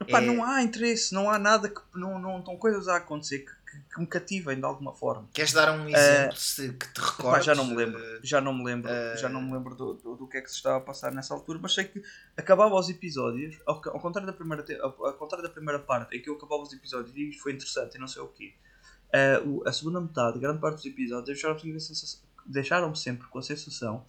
Epá, 0.00 0.20
é... 0.20 0.26
Não 0.26 0.44
há 0.44 0.62
interesse, 0.62 1.14
não 1.14 1.30
há 1.30 1.38
nada 1.38 1.68
que. 1.68 1.80
Não, 1.94 2.18
não 2.18 2.38
estão 2.40 2.56
coisas 2.56 2.88
a 2.88 2.96
acontecer 2.96 3.40
que, 3.40 3.52
que, 3.72 3.94
que, 3.94 4.00
me 4.00 4.06
cativem 4.06 4.58
de 4.58 4.64
alguma 4.64 4.94
forma. 4.94 5.28
Queres 5.32 5.52
dar 5.52 5.72
um 5.72 5.88
exemplo 5.88 6.34
uh, 6.34 6.36
se, 6.36 6.72
que 6.74 6.92
te 6.92 7.00
recordes? 7.00 7.46
já 7.46 7.54
não 7.54 7.64
me 7.64 7.74
lembro, 7.74 8.20
já 8.22 8.40
não 8.40 8.52
me 8.52 8.64
lembro, 8.64 8.90
uh, 8.90 9.16
já 9.16 9.28
não 9.28 9.40
me 9.40 9.52
lembro 9.52 9.74
do, 9.74 9.94
do, 9.94 10.16
do, 10.16 10.28
que 10.28 10.36
é 10.36 10.42
que 10.42 10.50
se 10.50 10.56
estava 10.56 10.76
a 10.76 10.80
passar 10.80 11.10
nessa 11.12 11.32
altura, 11.32 11.58
mas 11.60 11.72
sei 11.72 11.84
que 11.84 12.02
acabava 12.36 12.74
os 12.74 12.90
episódios, 12.90 13.58
ao, 13.66 13.76
ao 13.76 14.00
contrário, 14.00 14.26
da 14.26 14.32
primeira, 14.32 14.64
ao, 14.82 15.06
ao, 15.06 15.14
contrário 15.14 15.42
da 15.42 15.52
primeira 15.52 15.78
parte, 15.78 16.14
em 16.14 16.20
que 16.20 16.28
eu 16.28 16.34
acabava 16.34 16.62
os 16.62 16.72
episódios 16.72 17.16
e 17.16 17.32
foi 17.38 17.52
interessante 17.52 17.94
e 17.94 17.98
não 17.98 18.06
sei 18.06 18.20
o 18.20 18.28
quê. 18.28 18.54
Uh, 19.08 19.66
a 19.66 19.72
segunda 19.72 20.00
metade, 20.00 20.38
grande 20.38 20.60
parte 20.60 20.76
dos 20.76 20.86
episódios, 20.86 21.26
deixaram-me 21.26 21.78
deixaram 22.44 22.94
sempre 22.94 23.26
com 23.28 23.38
a 23.38 23.42
sensação 23.42 24.04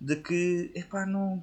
de 0.00 0.16
que 0.16 0.70
epá, 0.74 1.06
não, 1.06 1.42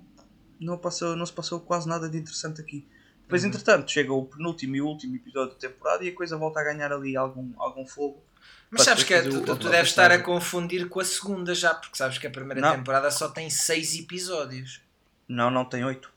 não, 0.60 0.78
passou, 0.78 1.16
não 1.16 1.26
se 1.26 1.34
passou 1.34 1.60
quase 1.60 1.88
nada 1.88 2.10
de 2.10 2.18
interessante 2.18 2.62
aqui. 2.62 2.88
Depois, 3.26 3.42
uhum. 3.42 3.50
entretanto, 3.50 3.92
chega 3.92 4.14
o 4.14 4.24
penúltimo 4.24 4.76
e 4.76 4.82
último 4.82 5.16
episódio 5.16 5.56
da 5.56 5.60
temporada 5.60 6.04
e 6.04 6.10
a 6.10 6.16
coisa 6.16 6.38
volta 6.38 6.60
a 6.60 6.64
ganhar 6.64 6.94
ali 6.94 7.18
algum, 7.18 7.52
algum 7.58 7.86
fogo. 7.86 8.24
Mas 8.70 8.84
sabes 8.84 9.04
que 9.04 9.14
é, 9.14 9.22
tu, 9.24 9.42
tu, 9.42 9.56
tu 9.56 9.70
deves 9.70 9.90
estar 9.90 10.12
a 10.12 10.22
confundir 10.22 10.88
com 10.88 11.00
a 11.00 11.06
segunda 11.06 11.56
já, 11.56 11.74
porque 11.74 11.98
sabes 11.98 12.20
que 12.20 12.28
a 12.28 12.30
primeira 12.30 12.62
não. 12.62 12.76
temporada 12.76 13.10
só 13.10 13.30
tem 13.30 13.50
6 13.50 14.00
episódios. 14.00 14.82
Não, 15.28 15.50
não 15.50 15.66
tem 15.66 15.84
8. 15.84 16.12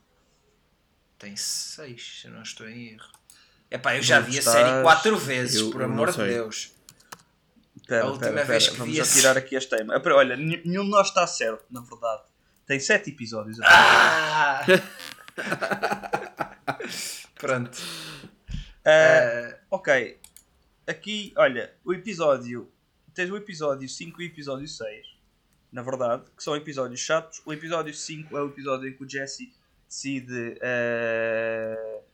Tem 1.19 1.35
6, 1.35 2.21
se 2.23 2.29
não 2.29 2.43
estou 2.43 2.69
em 2.69 2.93
erro. 2.93 3.09
Epá, 3.71 3.97
eu 3.97 4.03
já 4.03 4.21
vi 4.21 4.37
estás... 4.37 4.57
a 4.57 4.61
série 4.61 4.83
4 4.83 5.17
vezes, 5.17 5.61
eu, 5.61 5.71
por 5.71 5.83
amor 5.83 6.13
de 6.13 6.19
Deus. 6.19 6.73
Pera, 7.87 8.05
a 8.05 8.11
última 8.11 8.33
pera, 8.33 8.45
vez 8.45 8.65
pera. 8.65 8.75
que 8.75 8.79
Vamos 8.81 8.99
vi 8.99 9.15
tirar 9.15 9.39
aqui 9.39 9.57
este 9.57 9.75
tema. 9.75 10.03
Olha, 10.15 10.37
nenhum 10.37 10.85
de 10.85 10.91
nós 10.91 11.09
está 11.09 11.27
certo, 11.27 11.65
na 11.71 11.81
verdade. 11.81 12.23
Tem 12.67 12.79
7 12.79 13.11
episódios. 13.11 13.59
Ah! 13.63 14.63
Pronto. 17.35 17.79
Uh, 18.85 19.57
ok. 19.71 20.19
Aqui, 20.87 21.33
olha, 21.37 21.75
o 21.85 21.93
episódio 21.93 22.71
tens 23.15 23.31
o 23.31 23.37
episódio 23.37 23.89
5 23.89 24.23
e 24.23 24.27
o 24.27 24.29
episódio 24.29 24.69
6, 24.69 25.07
na 25.73 25.83
verdade, 25.83 26.25
que 26.37 26.43
são 26.43 26.57
episódios 26.57 27.01
chatos. 27.01 27.43
O 27.45 27.53
episódio 27.53 27.93
5 27.93 28.37
é 28.37 28.43
o 28.43 28.47
episódio 28.47 28.89
em 28.89 28.93
que 28.93 29.05
o 29.05 29.09
Jesse 29.09 29.53
decide. 29.89 30.59
Uh, 30.59 32.08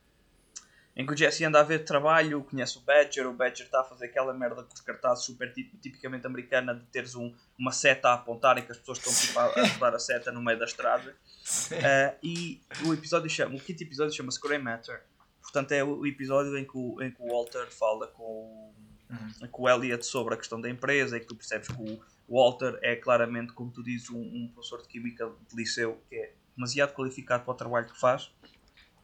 em 0.95 1.05
que 1.05 1.13
o 1.13 1.17
Jesse 1.17 1.43
anda 1.43 1.59
a 1.59 1.63
ver 1.63 1.83
trabalho, 1.83 2.41
conhece 2.43 2.77
o 2.77 2.81
Badger, 2.81 3.27
o 3.27 3.33
Badger 3.33 3.65
está 3.65 3.81
a 3.81 3.83
fazer 3.83 4.05
aquela 4.05 4.33
merda 4.33 4.63
com 4.63 4.73
os 4.73 4.79
cartazes 4.79 5.25
super 5.25 5.51
tipicamente 5.53 6.25
americana 6.25 6.73
de 6.73 6.85
teres 6.85 7.15
um, 7.15 7.33
uma 7.59 7.73
seta 7.73 8.09
a 8.09 8.13
apontar 8.13 8.57
e 8.57 8.61
que 8.61 8.71
as 8.71 8.77
pessoas 8.77 8.99
estão 8.99 9.13
tipo, 9.13 9.37
a, 9.37 9.45
a 9.45 9.67
rodar 9.73 9.93
a 9.93 9.99
seta 9.99 10.31
no 10.31 10.41
meio 10.41 10.57
da 10.57 10.63
estrada. 10.63 11.11
Uh, 11.11 12.17
e 12.23 12.61
o 12.85 12.93
episódio 12.93 13.29
chama, 13.29 13.55
o 13.55 13.59
quinto 13.59 13.83
episódio 13.83 14.15
chama-se 14.15 14.39
Grey 14.39 14.57
Matter. 14.57 15.03
Portanto, 15.41 15.73
é 15.73 15.83
o 15.83 16.05
episódio 16.05 16.57
em 16.57 16.63
que 16.63 16.77
o, 16.77 17.01
em 17.01 17.11
que 17.11 17.21
o 17.21 17.27
Walter 17.27 17.67
fala 17.69 18.07
com 18.07 18.23
o, 18.23 18.75
uhum. 19.09 19.47
com 19.51 19.63
o 19.63 19.69
Elliot 19.69 20.05
sobre 20.05 20.33
a 20.33 20.37
questão 20.37 20.61
da 20.61 20.69
empresa 20.69 21.17
e 21.17 21.19
que 21.19 21.27
tu 21.27 21.35
percebes 21.35 21.67
que 21.67 21.81
o 21.81 21.99
Walter 22.27 22.79
é 22.81 22.95
claramente, 22.95 23.51
como 23.51 23.69
tu 23.69 23.83
dizes, 23.83 24.09
um, 24.09 24.17
um 24.17 24.49
professor 24.53 24.81
de 24.81 24.87
química 24.87 25.29
de 25.49 25.55
liceu 25.55 26.01
que 26.09 26.15
é 26.15 26.33
demasiado 26.55 26.93
qualificado 26.93 27.43
para 27.43 27.53
o 27.53 27.55
trabalho 27.55 27.87
que 27.87 27.99
faz 27.99 28.31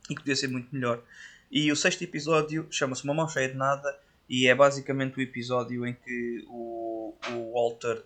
e 0.09 0.15
que 0.15 0.21
podia 0.21 0.35
ser 0.35 0.47
muito 0.47 0.73
melhor. 0.73 1.03
E 1.51 1.69
o 1.69 1.75
sexto 1.75 2.01
episódio 2.01 2.65
chama-se 2.71 3.03
Uma 3.03 3.13
Mão 3.13 3.27
Cheia 3.27 3.49
de 3.49 3.55
Nada 3.55 3.99
e 4.29 4.47
é 4.47 4.55
basicamente 4.55 5.17
o 5.17 5.21
episódio 5.21 5.85
em 5.85 5.93
que 5.93 6.45
o, 6.47 7.13
o 7.29 7.51
Walter. 7.53 8.05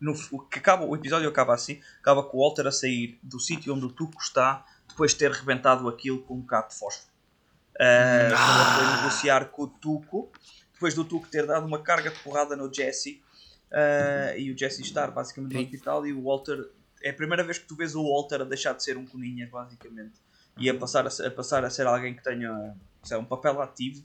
No, 0.00 0.14
o, 0.32 0.38
que 0.38 0.58
acaba, 0.58 0.86
o 0.86 0.96
episódio 0.96 1.28
acaba 1.28 1.52
assim: 1.52 1.78
acaba 2.00 2.22
com 2.22 2.38
o 2.38 2.40
Walter 2.40 2.66
a 2.66 2.72
sair 2.72 3.18
do 3.22 3.38
sítio 3.38 3.74
onde 3.74 3.84
o 3.84 3.90
Tuco 3.90 4.18
está 4.18 4.64
depois 4.88 5.10
de 5.10 5.18
ter 5.18 5.30
rebentado 5.30 5.86
aquilo 5.90 6.22
com 6.22 6.36
um 6.36 6.42
cabo 6.42 6.68
de 6.68 6.76
fósforo. 6.76 7.10
Uh, 7.74 8.34
ah. 8.34 8.76
foi 8.78 8.96
negociar 8.96 9.44
com 9.50 9.64
o 9.64 9.66
Tuco, 9.66 10.32
depois 10.72 10.94
do 10.94 11.04
Tuco 11.04 11.28
ter 11.28 11.46
dado 11.46 11.66
uma 11.66 11.82
carga 11.82 12.10
de 12.10 12.18
porrada 12.20 12.56
no 12.56 12.72
Jesse 12.72 13.22
uh, 13.70 14.38
e 14.38 14.50
o 14.50 14.56
Jesse 14.56 14.80
estar 14.80 15.10
basicamente 15.10 15.52
no 15.52 15.60
hospital 15.60 16.06
e 16.06 16.14
o 16.14 16.22
Walter. 16.22 16.70
É 17.02 17.10
a 17.10 17.14
primeira 17.14 17.44
vez 17.44 17.58
que 17.58 17.66
tu 17.66 17.76
vês 17.76 17.94
o 17.94 18.02
Walter 18.02 18.40
a 18.40 18.44
deixar 18.44 18.72
de 18.72 18.82
ser 18.82 18.96
um 18.96 19.04
coninha, 19.04 19.46
basicamente 19.52 20.14
e 20.60 20.68
a 20.68 20.74
passar 20.74 21.06
a, 21.06 21.26
a, 21.26 21.30
passar 21.30 21.64
a 21.64 21.70
ser 21.70 21.86
alguém 21.86 22.14
que 22.14 22.22
tenha 22.22 22.74
sei, 23.02 23.16
um 23.16 23.24
papel 23.24 23.60
ativo 23.60 24.04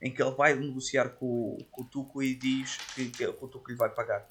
em 0.00 0.12
que 0.12 0.22
ele 0.22 0.32
vai 0.32 0.54
negociar 0.54 1.08
com, 1.08 1.56
com 1.70 1.82
o 1.82 1.84
Tuco 1.84 2.22
e 2.22 2.34
diz 2.34 2.76
que, 2.94 3.06
que, 3.06 3.26
o 3.26 3.48
Tuco 3.48 3.70
lhe 3.70 3.76
vai 3.76 3.88
pagar 3.88 4.28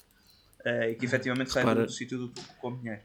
uh, 0.64 0.84
e 0.90 0.94
que 0.94 1.04
efetivamente 1.04 1.52
sai 1.52 1.64
do, 1.64 1.84
do 1.86 1.90
sítio 1.90 2.16
do 2.16 2.28
Tuco 2.28 2.54
com 2.60 2.76
dinheiro. 2.78 3.02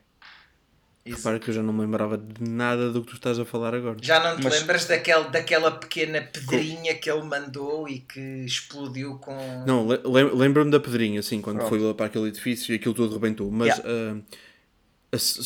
Isso. 1.05 1.17
Repara 1.17 1.39
que 1.39 1.49
eu 1.49 1.53
já 1.53 1.63
não 1.63 1.73
me 1.73 1.82
lembrava 1.82 2.17
de 2.17 2.47
nada 2.47 2.91
do 2.91 3.01
que 3.01 3.12
tu 3.12 3.15
estás 3.15 3.39
a 3.39 3.45
falar 3.45 3.73
agora. 3.73 3.97
Já 4.01 4.21
não 4.21 4.38
te 4.38 4.43
Mas... 4.43 4.60
lembras 4.60 4.86
daquele, 4.86 5.29
daquela 5.29 5.71
pequena 5.71 6.21
pedrinha 6.21 6.93
com... 6.93 6.99
que 6.99 7.10
ele 7.10 7.23
mandou 7.23 7.88
e 7.89 8.01
que 8.01 8.19
explodiu 8.45 9.17
com. 9.17 9.36
Não, 9.65 9.88
lembro-me 9.88 10.69
da 10.69 10.79
pedrinha, 10.79 11.21
assim, 11.21 11.41
quando 11.41 11.58
Pronto. 11.58 11.69
foi 11.69 11.79
lá 11.79 11.93
para 11.93 12.08
aquele 12.08 12.27
edifício 12.27 12.73
e 12.73 12.75
aquilo 12.75 12.93
tudo 12.93 13.13
rebentou. 13.13 13.49
Mas 13.49 13.77
yeah. 13.77 14.13
uh, 14.13 14.23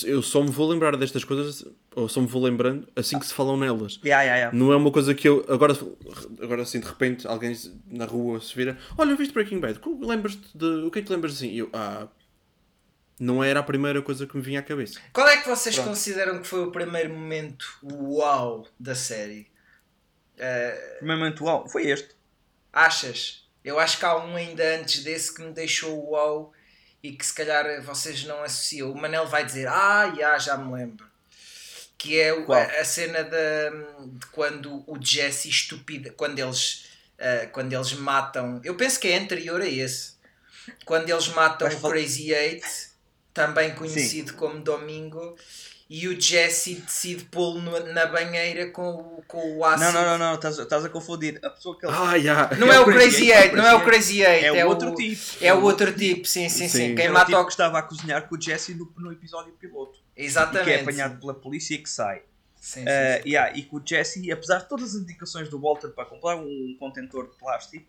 eu 0.06 0.21
só 0.21 0.43
me 0.43 0.52
vou 0.52 0.69
lembrar 0.69 0.97
destas 0.97 1.23
coisas, 1.23 1.65
ou 1.95 2.10
só 2.10 2.19
me 2.19 2.28
vou 2.28 2.43
lembrando 2.43 2.88
assim 2.95 3.17
que 3.17 3.26
se 3.26 3.34
falam 3.34 3.56
nelas. 3.56 3.99
Yeah, 4.04 4.23
yeah, 4.23 4.36
yeah. 4.36 4.58
Não 4.58 4.73
é 4.73 4.76
uma 4.76 4.91
coisa 4.91 5.15
que 5.15 5.28
eu. 5.28 5.45
Agora, 5.47 5.73
agora 6.41 6.63
assim, 6.63 6.82
de 6.82 6.88
repente, 6.88 7.26
alguém 7.26 7.58
na 7.88 8.06
rua 8.06 8.41
se 8.41 8.54
vira: 8.54 8.78
Olha, 8.97 9.15
viste 9.15 9.34
Breaking 9.34 9.60
Bad? 9.60 9.80
Lembras-te 10.02 10.58
de. 10.58 10.65
O 10.65 10.91
que 10.91 10.99
é 10.99 11.02
que 11.02 11.08
te 11.08 11.13
lembras 11.13 11.34
assim? 11.34 11.54
Eu, 11.54 11.69
ah. 11.71 12.08
Não 13.19 13.43
era 13.43 13.60
a 13.62 13.63
primeira 13.63 14.02
coisa 14.02 14.28
que 14.28 14.36
me 14.36 14.41
vinha 14.41 14.60
à 14.60 14.63
cabeça. 14.63 14.99
Qual 15.13 15.28
é 15.28 15.38
que 15.38 15.47
vocês 15.47 15.76
Pronto. 15.76 15.89
consideram 15.89 16.41
que 16.41 16.47
foi 16.47 16.63
o 16.63 16.71
primeiro 16.71 17.13
momento 17.13 17.65
uau 17.84 18.67
da 18.78 18.95
série? 18.95 19.47
Uh... 20.36 20.97
Primeiro 20.97 21.21
momento 21.21 21.45
uau? 21.45 21.69
Foi 21.69 21.88
este. 21.88 22.10
Achas? 22.73 23.47
Eu 23.63 23.80
acho 23.80 23.99
que 23.99 24.06
há 24.06 24.17
um 24.17 24.36
ainda 24.36 24.78
antes 24.78 25.04
desse 25.04 25.34
que 25.34 25.41
me 25.41 25.54
deixou 25.54 26.10
uau 26.10 26.52
e 27.04 27.12
que 27.12 27.26
se 27.26 27.34
calhar 27.34 27.82
vocês 27.82 28.24
não 28.24 28.42
associam. 28.42 28.89
O 28.89 28.96
Manel 28.96 29.28
vai 29.28 29.46
dizer, 29.46 29.68
ah, 29.68 30.12
já, 30.18 30.39
já 30.39 30.58
me 30.58 30.74
lembro. 30.74 31.06
Que 31.98 32.20
é 32.20 32.30
a, 32.32 32.82
a, 32.82 32.86
cena 32.86 33.24
de, 33.24 33.70
de, 34.08 34.26
quando 34.28 34.84
o 34.88 34.98
Jesse 35.00 35.50
estúpido, 35.50 36.12
quando 36.13 36.39
eles, 36.39 36.86
uh, 37.20 37.50
quando 37.52 37.74
eles 37.74 37.92
matam. 37.94 38.62
Eu 38.63 38.76
penso 38.76 39.00
que 39.00 39.10
é 39.10 39.18
anterior 39.18 39.62
a 39.62 39.68
esse. 39.68 40.13
Quando 40.86 41.10
eles 41.10 41.28
matam 41.28 41.68
o 41.68 41.89
Crazy 41.89 42.32
Eight, 42.32 42.66
também 43.34 43.76
conhecido 43.76 44.32
Sim. 44.32 44.38
como 44.38 44.62
Domingo, 44.62 45.38
e 45.96 46.08
o 46.08 46.20
Jesse 46.20 46.74
decide 46.74 47.24
pô-lo 47.26 47.62
na 47.62 48.08
banheira 48.08 48.72
com 48.72 48.96
o, 48.96 49.24
com 49.28 49.58
o 49.58 49.64
ácido. 49.64 49.92
Não, 49.92 50.02
não, 50.02 50.18
não, 50.18 50.18
não, 50.18 50.34
estás, 50.34 50.58
estás 50.58 50.84
a 50.84 50.90
confundir. 50.90 51.40
A 51.46 51.52
pessoa 51.52 51.78
que 51.78 51.86
ele... 51.86 51.96
ah, 51.96 52.16
yeah. 52.16 52.58
Não 52.58 52.74
é, 52.74 52.78
é 52.78 52.80
o 52.80 52.86
Crazy 52.86 53.30
Eight, 53.30 53.56
não 53.56 53.64
é 53.64 53.76
o 53.76 53.84
Crazy 53.86 54.24
Eight. 54.24 54.44
É, 54.44 54.58
é 54.58 54.66
o 54.66 54.70
outro 54.70 54.96
tipo. 54.96 55.22
É 55.40 55.54
o 55.54 55.62
outro 55.62 55.94
tipo, 55.94 56.28
sim, 56.28 56.50
sim, 56.50 56.68
sim. 56.68 56.88
sim. 56.88 56.96
Quem 56.96 57.14
tipo 57.14 57.38
o 57.38 57.46
que 57.46 57.52
estava 57.52 57.78
a 57.78 57.84
cozinhar 57.84 58.28
com 58.28 58.34
o 58.34 58.42
Jesse 58.42 58.74
no, 58.74 58.92
no 58.98 59.12
episódio 59.12 59.54
piloto. 59.54 60.00
Exatamente. 60.18 60.64
E 60.64 60.64
que 60.64 60.80
é 60.80 60.82
apanhado 60.82 61.20
pela 61.20 61.36
polícia 61.36 61.76
e 61.76 61.78
que 61.78 61.90
sai. 61.90 62.24
Sim, 62.60 62.80
sim, 62.80 62.86
uh, 62.86 63.22
sim. 63.22 63.30
Yeah, 63.30 63.56
e 63.56 63.62
com 63.62 63.78
o 63.78 63.82
Jesse, 63.86 64.32
apesar 64.32 64.62
de 64.62 64.70
todas 64.70 64.96
as 64.96 65.02
indicações 65.04 65.48
do 65.48 65.62
Walter 65.62 65.90
para 65.90 66.06
comprar 66.06 66.38
um 66.38 66.76
contentor 66.80 67.30
de 67.30 67.36
plástico, 67.38 67.86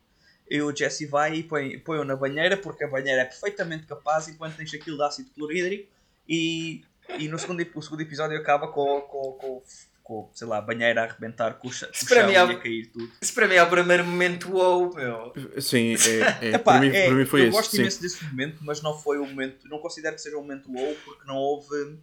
e 0.50 0.60
o 0.60 0.76
Jesse 0.76 1.06
vai 1.06 1.36
e 1.36 1.42
põe-o 1.42 1.80
põe 1.80 2.04
na 2.04 2.16
banheira, 2.16 2.58
porque 2.58 2.84
a 2.84 2.88
banheira 2.88 3.22
é 3.22 3.24
perfeitamente 3.24 3.86
capaz 3.86 4.28
enquanto 4.28 4.56
tens 4.56 4.74
aquilo 4.74 4.98
de 4.98 5.04
ácido 5.04 5.30
clorídrico 5.30 5.88
e 6.28 6.84
e 7.18 7.28
no 7.28 7.38
segundo, 7.38 7.66
o 7.74 7.82
segundo 7.82 8.00
episódio 8.00 8.36
acaba 8.38 8.68
com, 8.68 9.00
com, 9.02 9.32
com, 9.32 9.62
com 10.02 10.30
sei 10.34 10.46
lá, 10.46 10.58
a 10.58 10.60
banheira 10.60 11.02
a 11.02 11.04
arrebentar, 11.04 11.54
com 11.54 11.68
o, 11.68 11.72
chão, 11.72 11.88
é, 12.10 12.36
a 12.36 12.56
cair 12.56 12.90
tudo. 12.92 13.10
Isso 13.20 13.34
para 13.34 13.48
mim 13.48 13.54
é 13.54 13.62
o 13.62 13.70
primeiro 13.70 14.04
momento 14.04 14.50
wow, 14.50 14.94
meu. 14.94 15.32
Sim, 15.60 15.94
é, 15.94 16.48
é, 16.48 16.54
Epá, 16.56 16.72
para, 16.72 16.80
mim, 16.80 16.88
é, 16.88 17.06
para 17.06 17.14
mim 17.14 17.24
foi 17.24 17.42
eu 17.42 17.48
esse. 17.48 17.56
Eu 17.56 17.60
gosto 17.60 17.70
sim. 17.70 17.80
imenso 17.80 18.02
desse 18.02 18.24
momento, 18.24 18.58
mas 18.62 18.82
não 18.82 18.98
foi 18.98 19.18
o 19.18 19.26
momento, 19.26 19.68
não 19.68 19.78
considero 19.78 20.14
que 20.14 20.22
seja 20.22 20.36
um 20.36 20.42
momento 20.42 20.70
wow 20.70 20.96
porque 21.04 21.26
não 21.26 21.36
houve 21.36 21.98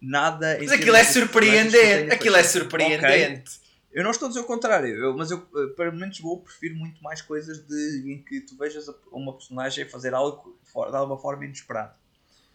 nada. 0.00 0.58
Mas 0.60 0.72
aquilo 0.72 0.96
é 0.96 1.04
surpreendente, 1.04 2.12
aquilo 2.12 2.36
é 2.36 2.42
surpreendente. 2.42 3.56
Okay. 3.56 3.66
Eu 3.92 4.04
não 4.04 4.10
estou 4.10 4.26
a 4.26 4.28
dizer 4.28 4.40
o 4.40 4.44
contrário, 4.44 4.94
eu, 4.94 5.16
mas 5.16 5.30
eu, 5.30 5.38
eh, 5.56 5.68
para 5.74 5.90
momentos 5.90 6.20
vou 6.20 6.38
prefiro 6.38 6.74
muito 6.74 7.02
mais 7.02 7.22
coisas 7.22 7.66
de, 7.66 8.12
em 8.12 8.22
que 8.22 8.42
tu 8.42 8.54
vejas 8.54 8.90
uma 9.10 9.32
personagem 9.32 9.88
fazer 9.88 10.12
algo 10.12 10.54
de 10.62 10.96
alguma 10.96 11.16
forma 11.16 11.46
inesperada. 11.46 11.96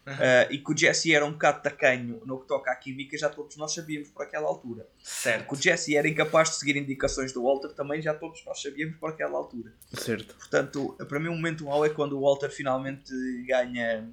Uhum. 0.06 0.12
Uh, 0.22 0.50
e 0.52 0.58
que 0.58 0.72
o 0.72 0.76
Jesse 0.76 1.14
era 1.14 1.24
um 1.24 1.30
bocado 1.30 1.62
tacanho 1.62 2.20
no 2.26 2.40
que 2.40 2.48
toca 2.48 2.72
à 2.72 2.74
química, 2.74 3.16
já 3.16 3.28
todos 3.28 3.56
nós 3.56 3.72
sabíamos 3.72 4.08
por 4.08 4.22
aquela 4.22 4.48
altura. 4.48 4.84
Certo. 5.00 5.46
Que 5.46 5.54
o 5.54 5.56
Jesse 5.56 5.96
era 5.96 6.08
incapaz 6.08 6.50
de 6.50 6.56
seguir 6.56 6.76
indicações 6.76 7.32
do 7.32 7.44
Walter, 7.44 7.68
também 7.68 8.02
já 8.02 8.12
todos 8.12 8.44
nós 8.44 8.60
sabíamos 8.60 8.96
por 8.96 9.10
aquela 9.10 9.38
altura. 9.38 9.72
Certo. 9.92 10.34
Portanto, 10.34 10.96
para 11.08 11.20
mim, 11.20 11.28
o 11.28 11.32
um 11.32 11.36
momento 11.36 11.64
mau 11.64 11.84
é 11.84 11.88
quando 11.88 12.18
o 12.18 12.22
Walter 12.22 12.50
finalmente 12.50 13.12
ganha 13.46 14.08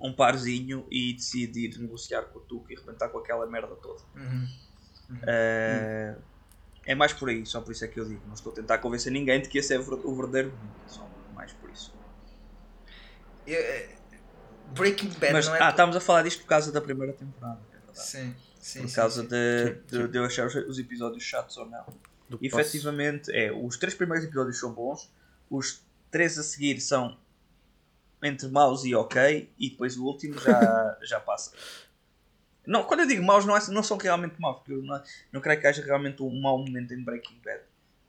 um 0.00 0.12
parzinho 0.12 0.86
e 0.90 1.12
decide 1.12 1.66
ir 1.66 1.78
negociar 1.78 2.22
com 2.22 2.38
o 2.38 2.42
Tuco 2.42 2.72
e 2.72 2.76
arrebentar 2.76 3.08
com 3.08 3.18
aquela 3.18 3.46
merda 3.46 3.74
toda. 3.76 4.02
Uhum. 4.16 4.48
Uhum. 5.10 5.16
Uh, 5.16 6.22
é 6.86 6.94
mais 6.94 7.12
por 7.12 7.28
aí, 7.28 7.44
só 7.46 7.60
por 7.60 7.72
isso 7.72 7.84
é 7.84 7.88
que 7.88 7.98
eu 7.98 8.04
digo. 8.04 8.22
Não 8.26 8.34
estou 8.34 8.52
a 8.52 8.54
tentar 8.54 8.78
convencer 8.78 9.12
ninguém 9.12 9.40
de 9.40 9.48
que 9.48 9.58
esse 9.58 9.74
é 9.74 9.78
o 9.78 10.14
verdadeiro 10.14 10.50
momento, 10.50 10.80
só 10.86 11.08
mais 11.34 11.52
por 11.52 11.70
isso. 11.70 11.94
Eu, 13.46 13.60
Breaking 14.72 15.10
Bad 15.10 15.32
Mas, 15.32 15.46
não 15.46 15.56
é. 15.56 15.62
Ah, 15.62 15.70
estamos 15.70 15.96
a 15.96 16.00
falar 16.00 16.22
disto 16.22 16.42
por 16.42 16.48
causa 16.48 16.72
da 16.72 16.80
primeira 16.80 17.12
temporada. 17.12 17.60
É 17.72 17.94
sim, 17.94 18.34
sim. 18.58 18.82
Por 18.82 18.88
sim, 18.88 18.94
causa 18.94 19.22
sim. 19.22 19.28
De, 19.28 19.74
de, 19.86 20.08
de, 20.08 20.18
eu 20.18 20.24
achar 20.24 20.46
os 20.46 20.78
episódios 20.78 21.22
chatos 21.22 21.56
ou 21.56 21.66
não. 21.66 21.86
Do 22.28 22.38
e, 22.40 22.46
efetivamente, 22.46 23.30
é, 23.30 23.52
os 23.52 23.76
três 23.76 23.94
primeiros 23.94 24.24
episódios 24.24 24.58
são 24.58 24.72
bons, 24.72 25.10
os 25.50 25.82
três 26.10 26.38
a 26.38 26.42
seguir 26.42 26.80
são 26.80 27.16
entre 28.22 28.48
maus 28.48 28.84
e 28.84 28.94
ok, 28.94 29.52
e 29.58 29.70
depois 29.70 29.96
o 29.96 30.04
último 30.04 30.38
já, 30.40 30.98
já 31.04 31.20
passa. 31.20 31.52
Não, 32.66 32.84
quando 32.84 33.00
eu 33.00 33.06
digo 33.06 33.22
maus, 33.22 33.44
não, 33.44 33.54
é, 33.54 33.60
não 33.68 33.82
são 33.82 33.98
realmente 33.98 34.40
maus, 34.40 34.58
porque 34.58 34.72
eu 34.72 34.82
não, 34.82 35.02
não 35.30 35.40
creio 35.40 35.60
que 35.60 35.66
haja 35.66 35.84
realmente 35.84 36.22
um 36.22 36.40
mau 36.40 36.56
momento 36.58 36.94
em 36.94 37.04
Breaking 37.04 37.38
Bad 37.44 37.62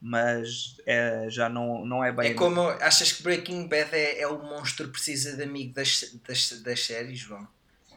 mas 0.08 0.76
é, 0.86 1.26
já 1.30 1.50
não, 1.50 1.84
não 1.84 2.04
é 2.04 2.12
bem. 2.12 2.30
É 2.30 2.36
como 2.36 2.62
achas 2.62 3.12
que 3.12 3.24
Breaking 3.24 3.68
Bad 3.68 3.90
é, 3.92 4.22
é 4.22 4.28
o 4.28 4.38
monstro 4.38 4.88
precisa 4.90 5.36
de 5.36 5.42
amigo 5.42 5.74
das, 5.74 6.16
das, 6.28 6.52
das 6.62 6.86
séries, 6.86 7.18
João? 7.18 7.48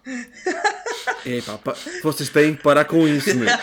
Epá, 1.27 1.61
vocês 2.03 2.31
têm 2.31 2.57
que 2.57 2.63
parar 2.63 2.87
com 2.87 3.07
isso, 3.07 3.35
meu. 3.35 3.47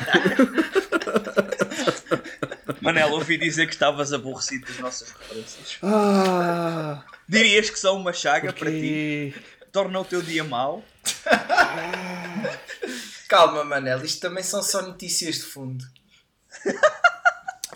Manel, 2.81 3.13
ouvi 3.13 3.39
dizer 3.39 3.65
que 3.65 3.73
estavas 3.73 4.13
aborrecido 4.13 4.67
das 4.67 4.77
nossas 4.77 5.09
referências. 5.09 5.79
Ah, 5.81 7.03
Dirias 7.27 7.71
que 7.71 7.79
são 7.79 7.97
uma 7.97 8.13
chaga 8.13 8.53
porque... 8.53 8.63
para 8.63 8.71
ti? 8.71 9.33
Torna 9.71 9.99
o 9.99 10.05
teu 10.05 10.21
dia 10.21 10.43
mau? 10.43 10.85
Calma, 13.27 13.63
Manel, 13.63 14.05
isto 14.05 14.21
também 14.21 14.43
são 14.43 14.61
só 14.61 14.83
notícias 14.83 15.37
de 15.37 15.45
fundo. 15.45 15.83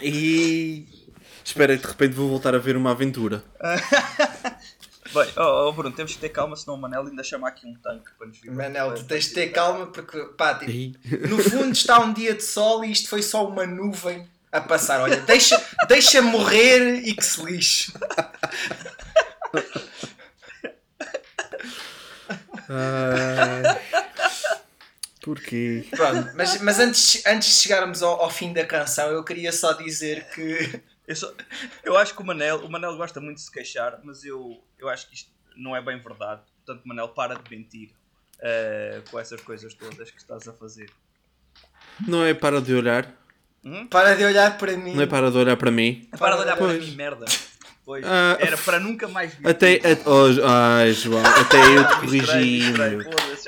E 0.02 0.88
espera 1.44 1.76
que 1.76 1.84
de 1.84 1.90
repente 1.90 2.14
vou 2.14 2.30
voltar 2.30 2.56
a 2.56 2.58
ver 2.58 2.78
uma 2.78 2.92
aventura. 2.92 3.44
Bem, 5.12 5.28
oh, 5.38 5.68
oh, 5.68 5.72
Bruno, 5.72 5.96
temos 5.96 6.14
que 6.14 6.20
ter 6.20 6.30
calma, 6.30 6.56
senão 6.56 6.76
o 6.76 6.78
Manel 6.80 7.02
ainda 7.02 7.24
chama 7.24 7.48
aqui 7.48 7.66
um 7.66 7.74
tanque 7.74 8.12
para 8.16 8.28
nos 8.28 8.38
vir. 8.38 8.52
Manel, 8.52 8.94
tu 8.94 9.04
tens 9.06 9.26
de 9.26 9.34
ter 9.34 9.48
calma 9.48 9.88
porque, 9.88 10.20
pá, 10.38 10.54
tipo, 10.54 10.72
no 11.28 11.40
fundo 11.40 11.72
está 11.72 12.00
um 12.00 12.14
dia 12.14 12.36
de 12.36 12.44
sol 12.44 12.86
e 12.86 12.92
isto 12.92 13.10
foi 13.10 13.24
só 13.24 13.48
uma 13.48 13.66
nuvem 13.66 14.30
a 14.52 14.62
passar. 14.62 15.02
Olha, 15.02 15.18
deixa, 15.22 15.60
deixa 15.88 16.22
morrer 16.22 17.02
e 17.08 17.16
que 17.16 17.26
se 17.26 17.44
lixe. 17.44 17.92
Ai. 22.70 23.79
Porquê? 25.30 25.86
Pronto, 25.92 26.32
mas, 26.36 26.60
mas 26.62 26.80
antes, 26.80 27.24
antes 27.26 27.50
de 27.50 27.54
chegarmos 27.62 28.02
ao, 28.02 28.20
ao 28.20 28.32
fim 28.32 28.52
da 28.52 28.66
canção, 28.66 29.12
eu 29.12 29.24
queria 29.24 29.52
só 29.52 29.74
dizer 29.74 30.28
que. 30.34 30.82
Eu, 31.08 31.16
só- 31.16 31.32
eu 31.84 31.96
acho 31.98 32.16
que 32.16 32.22
o 32.22 32.26
Manel, 32.26 32.58
o 32.66 32.70
Manel 32.70 32.96
gosta 32.98 33.20
muito 33.22 33.38
de 33.38 33.44
se 33.44 33.52
queixar, 33.52 34.00
mas 34.04 34.24
eu, 34.24 34.64
eu 34.80 34.90
acho 34.90 35.08
que 35.08 35.14
isto 35.16 35.30
não 35.56 35.76
é 35.76 35.82
bem 35.82 36.00
verdade. 36.00 36.42
Portanto, 36.66 36.84
Manel, 36.88 37.10
para 37.10 37.36
de 37.36 37.50
mentir 37.56 37.90
eh, 38.40 39.02
com 39.12 39.20
essas 39.20 39.40
coisas 39.42 39.72
todas 39.76 40.10
que 40.10 40.18
estás 40.18 40.48
a 40.48 40.54
fazer. 40.54 40.90
Não 42.08 42.26
é 42.26 42.34
para 42.34 42.60
de 42.62 42.74
olhar? 42.74 43.12
Para 43.90 44.16
de 44.16 44.24
olhar 44.24 44.58
para 44.58 44.76
mim. 44.78 44.94
Não 44.96 45.04
é 45.04 45.08
para 45.08 45.30
de 45.30 45.38
olhar 45.38 45.58
para 45.58 45.70
mim? 45.72 46.10
Para 46.18 46.36
de 46.38 46.42
olhar 46.42 46.56
para 46.58 46.66
Pois. 46.68 46.88
mim, 46.88 46.96
merda. 46.96 47.26
Pois, 47.90 48.06
Ah, 48.06 48.38
era 48.40 48.56
para 48.56 48.80
nunca 48.80 49.08
mais 49.08 49.34
vir. 49.34 49.48
Até. 49.48 49.78
a- 49.78 49.98
oh, 50.08 50.46
ai, 50.48 50.94
João, 50.94 51.26
até 51.26 51.58
eu 51.76 51.88
te 51.88 51.96
corrigi, 51.96 52.62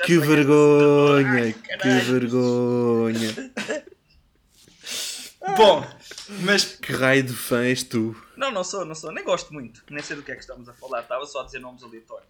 Que 0.04 0.18
vergonha, 0.18 1.44
Ai, 1.44 1.54
que 1.80 1.88
vergonha. 2.10 3.52
Bom, 5.56 5.86
mas 6.40 6.64
Que 6.64 6.92
raio 6.92 7.22
de 7.22 7.32
fã 7.32 7.62
és 7.62 7.84
tu? 7.84 8.20
Não, 8.36 8.50
não 8.50 8.64
sou, 8.64 8.84
não 8.84 8.96
sou. 8.96 9.12
Nem 9.12 9.22
gosto 9.22 9.54
muito. 9.54 9.84
Nem 9.88 10.02
sei 10.02 10.16
do 10.16 10.24
que 10.24 10.32
é 10.32 10.34
que 10.34 10.40
estamos 10.40 10.68
a 10.68 10.72
falar. 10.72 11.02
Estava 11.02 11.24
só 11.24 11.42
a 11.42 11.44
dizer 11.44 11.60
nomes 11.60 11.84
aleatórios. 11.84 12.26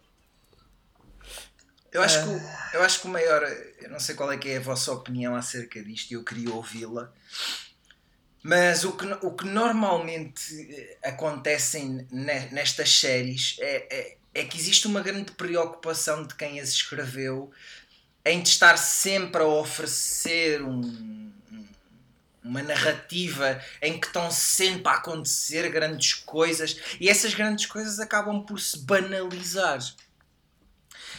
eu 1.91 2.03
acho, 2.03 2.21
que, 2.23 2.29
o- 2.29 2.41
eu 2.75 2.83
acho 2.83 3.01
que 3.01 3.07
o 3.07 3.09
maior. 3.09 3.41
Eu 3.81 3.89
não 3.89 3.99
sei 3.99 4.13
qual 4.13 4.31
é 4.31 4.37
que 4.37 4.49
é 4.49 4.57
a 4.57 4.61
vossa 4.61 4.91
opinião 4.91 5.35
acerca 5.35 5.81
disto 5.81 6.11
e 6.11 6.13
eu 6.13 6.23
queria 6.23 6.53
ouvi-la. 6.53 7.11
Mas 8.43 8.83
o 8.83 8.91
que, 8.91 9.05
o 9.21 9.31
que 9.31 9.45
normalmente 9.45 10.41
eh, 10.69 10.97
acontece 11.09 11.79
nestas 12.51 12.91
séries 12.99 13.55
é, 13.59 13.87
é, 13.89 14.17
é 14.33 14.43
que 14.43 14.57
existe 14.57 14.85
uma 14.85 15.01
grande 15.01 15.31
preocupação 15.31 16.27
de 16.27 16.35
quem 16.35 16.59
as 16.59 16.69
escreveu 16.69 17.49
em 18.25 18.41
de 18.41 18.49
estar 18.49 18.77
sempre 18.77 19.41
a 19.41 19.45
oferecer 19.47 20.61
um- 20.61 21.31
um- 21.51 21.67
uma 22.43 22.61
narrativa 22.61 23.61
em 23.81 23.97
que 23.97 24.07
estão 24.07 24.29
sempre 24.29 24.89
a 24.89 24.95
acontecer 24.95 25.69
grandes 25.71 26.13
coisas 26.13 26.77
e 26.99 27.07
essas 27.09 27.33
grandes 27.33 27.65
coisas 27.65 27.97
acabam 28.01 28.45
por 28.45 28.59
se 28.59 28.77
banalizar. 28.79 29.79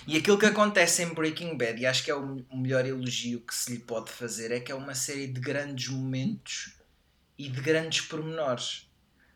E 0.06 0.18
aquilo 0.18 0.38
que 0.38 0.44
acontece 0.44 1.02
em 1.02 1.14
Breaking 1.14 1.56
Bad, 1.56 1.80
e 1.80 1.86
acho 1.86 2.04
que 2.04 2.10
é 2.10 2.14
o 2.14 2.44
melhor 2.52 2.84
elogio 2.84 3.40
que 3.40 3.54
se 3.54 3.70
lhe 3.72 3.78
pode 3.78 4.10
fazer, 4.12 4.50
é 4.52 4.60
que 4.60 4.70
é 4.70 4.74
uma 4.74 4.94
série 4.94 5.26
de 5.26 5.40
grandes 5.40 5.88
momentos 5.88 6.74
e 7.38 7.48
de 7.48 7.60
grandes 7.60 8.00
pormenores. 8.02 8.88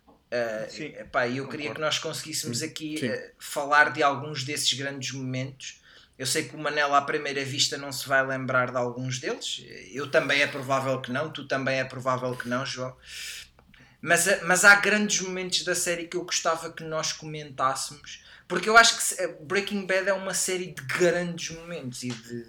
Uh, 0.09 0.71
Sim, 0.71 0.85
epá, 0.85 1.27
e 1.27 1.39
eu 1.39 1.45
concordo. 1.45 1.51
queria 1.51 1.75
que 1.75 1.81
nós 1.81 1.99
conseguíssemos 1.99 2.63
aqui 2.63 2.99
Sim. 2.99 3.09
uh, 3.09 3.31
falar 3.39 3.93
de 3.93 4.03
alguns 4.03 4.45
desses 4.45 4.73
grandes 4.75 5.13
momentos. 5.13 5.81
Eu 6.19 6.27
sei 6.27 6.45
que 6.49 6.55
o 6.55 6.59
Manel 6.59 6.95
à 6.95 7.01
primeira 7.01 7.45
vista 7.45 7.79
não 7.79 7.93
se 7.93 8.07
vai 8.07 8.27
lembrar 8.27 8.71
de 8.71 8.77
alguns 8.77 9.21
deles. 9.21 9.65
Eu 9.93 10.11
também 10.11 10.43
é 10.43 10.47
provável 10.47 11.01
que 11.01 11.11
não, 11.11 11.31
tu 11.31 11.47
também 11.47 11.79
é 11.79 11.85
provável 11.85 12.37
que 12.37 12.49
não, 12.49 12.67
João. 12.67 12.95
Mas, 14.01 14.27
uh, 14.27 14.41
mas 14.45 14.65
há 14.65 14.77
grandes 14.77 15.21
momentos 15.21 15.65
da 15.65 15.75
série 15.75 16.07
que 16.07 16.17
eu 16.17 16.25
gostava 16.25 16.71
que 16.71 16.85
nós 16.85 17.13
comentássemos, 17.13 18.23
porque 18.47 18.69
eu 18.69 18.77
acho 18.77 18.99
que 18.99 19.25
uh, 19.25 19.45
Breaking 19.45 19.87
Bad 19.87 20.09
é 20.09 20.13
uma 20.13 20.35
série 20.35 20.73
de 20.73 20.83
grandes 20.83 21.57
momentos 21.57 22.03
e 22.03 22.11
de 22.11 22.47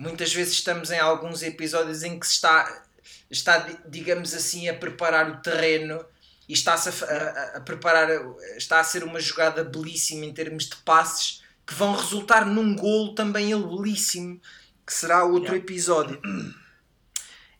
muitas 0.00 0.32
vezes 0.32 0.54
estamos 0.54 0.90
em 0.90 0.98
alguns 0.98 1.42
episódios 1.42 2.02
em 2.02 2.18
que 2.18 2.26
se 2.26 2.32
está, 2.32 2.84
está 3.30 3.58
di- 3.58 3.78
digamos 3.88 4.34
assim, 4.34 4.68
a 4.68 4.74
preparar 4.74 5.30
o 5.30 5.40
terreno 5.40 6.04
e 6.48 6.52
está-se 6.52 6.88
a, 7.04 7.06
a- 7.06 7.56
a 7.58 7.60
preparar, 7.60 8.08
está 8.56 8.80
a 8.80 8.84
ser 8.84 9.04
uma 9.04 9.20
jogada 9.20 9.62
belíssima 9.64 10.24
em 10.24 10.32
termos 10.34 10.68
de 10.68 10.76
passes 10.76 11.42
que 11.66 11.74
vão 11.74 11.94
resultar 11.94 12.44
num 12.44 12.74
golo 12.74 13.14
também 13.14 13.52
ele 13.52 13.62
belíssimo, 13.64 14.40
que 14.86 14.92
será 14.92 15.22
outro 15.24 15.52
Yeah. 15.54 15.58
episódio. 15.58 16.20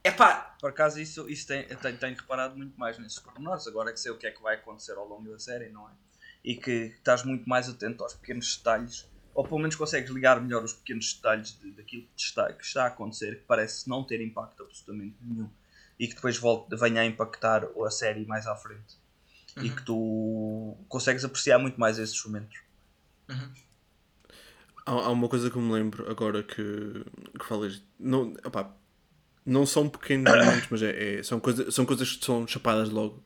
Epá, 0.03 0.57
Por 0.61 0.71
acaso, 0.71 0.99
isso, 1.01 1.29
isso 1.29 1.47
tem, 1.47 1.65
tem- 1.69 1.97
tenho 1.97 2.17
reparado 2.17 2.57
muito 2.57 2.79
mais 2.79 2.99
nesses 2.99 3.19
pormenores. 3.19 3.67
Agora 3.67 3.93
que 3.93 4.01
sei 4.01 4.11
o 4.11 4.17
que 4.19 4.27
é 4.27 4.31
que 4.31 4.43
vai 4.43 4.57
acontecer 4.57 4.93
ao 4.93 5.07
longo 5.07 5.31
da 5.31 5.39
série, 5.39 5.69
não 5.69 5.89
é? 5.89 5.93
E 6.43 6.55
que 6.57 6.95
estás 6.97 7.23
muito 7.23 7.47
mais 7.49 7.69
atento 7.69 8.03
aos 8.03 8.15
pequenos 8.15 8.57
detalhes. 8.57 9.07
Ou 9.35 9.45
pelo 9.45 9.59
menos 9.61 9.77
consegues 9.77 10.11
ligar 10.11 10.41
melhor 10.41 10.65
os 10.65 10.73
pequenos 10.73 11.13
detalhes 11.15 11.59
de- 11.61 11.71
daquilo 11.73 12.03
que 12.17 12.23
está, 12.23 12.53
que 12.53 12.65
está 12.65 12.85
a 12.85 12.87
acontecer, 12.89 13.37
que 13.41 13.45
parece 13.47 13.89
não 13.89 14.03
ter 14.03 14.21
impacto 14.23 14.63
absolutamente 14.63 15.17
nenhum. 15.21 15.49
E 16.01 16.09
que 16.09 16.15
depois 16.17 16.39
volte, 16.39 16.75
venha 16.75 17.03
a 17.03 17.07
impactar 17.07 17.65
a 17.87 17.91
série 17.91 18.25
mais 18.27 18.47
à 18.47 18.57
frente. 18.57 18.99
E 19.61 19.69
que 19.69 19.85
tu 19.85 20.77
consegues 20.89 21.25
apreciar 21.25 21.59
muito 21.59 21.79
mais 21.79 21.99
esses 21.99 22.25
momentos. 22.25 22.59
Há, 24.87 24.93
há 24.93 25.11
uma 25.11 25.29
coisa 25.29 25.51
que 25.51 25.57
eu 25.57 25.63
me 25.63 25.73
lembro 25.73 26.11
agora 26.11 26.43
que, 26.43 27.05
que 27.39 27.45
falas. 27.45 27.83
Não, 27.99 28.35
opá, 28.45 28.75
não 29.45 29.67
são 29.67 29.89
pequenos 29.89 30.33
momentos, 30.33 30.69
mas 30.71 30.83
é, 30.83 31.19
é- 31.19 31.23
são, 31.23 31.39
coisa, 31.39 31.71
são 31.71 31.85
coisas 31.85 32.17
que 32.17 32.25
são 32.25 32.47
chapadas 32.47 32.89
logo. 32.91 33.23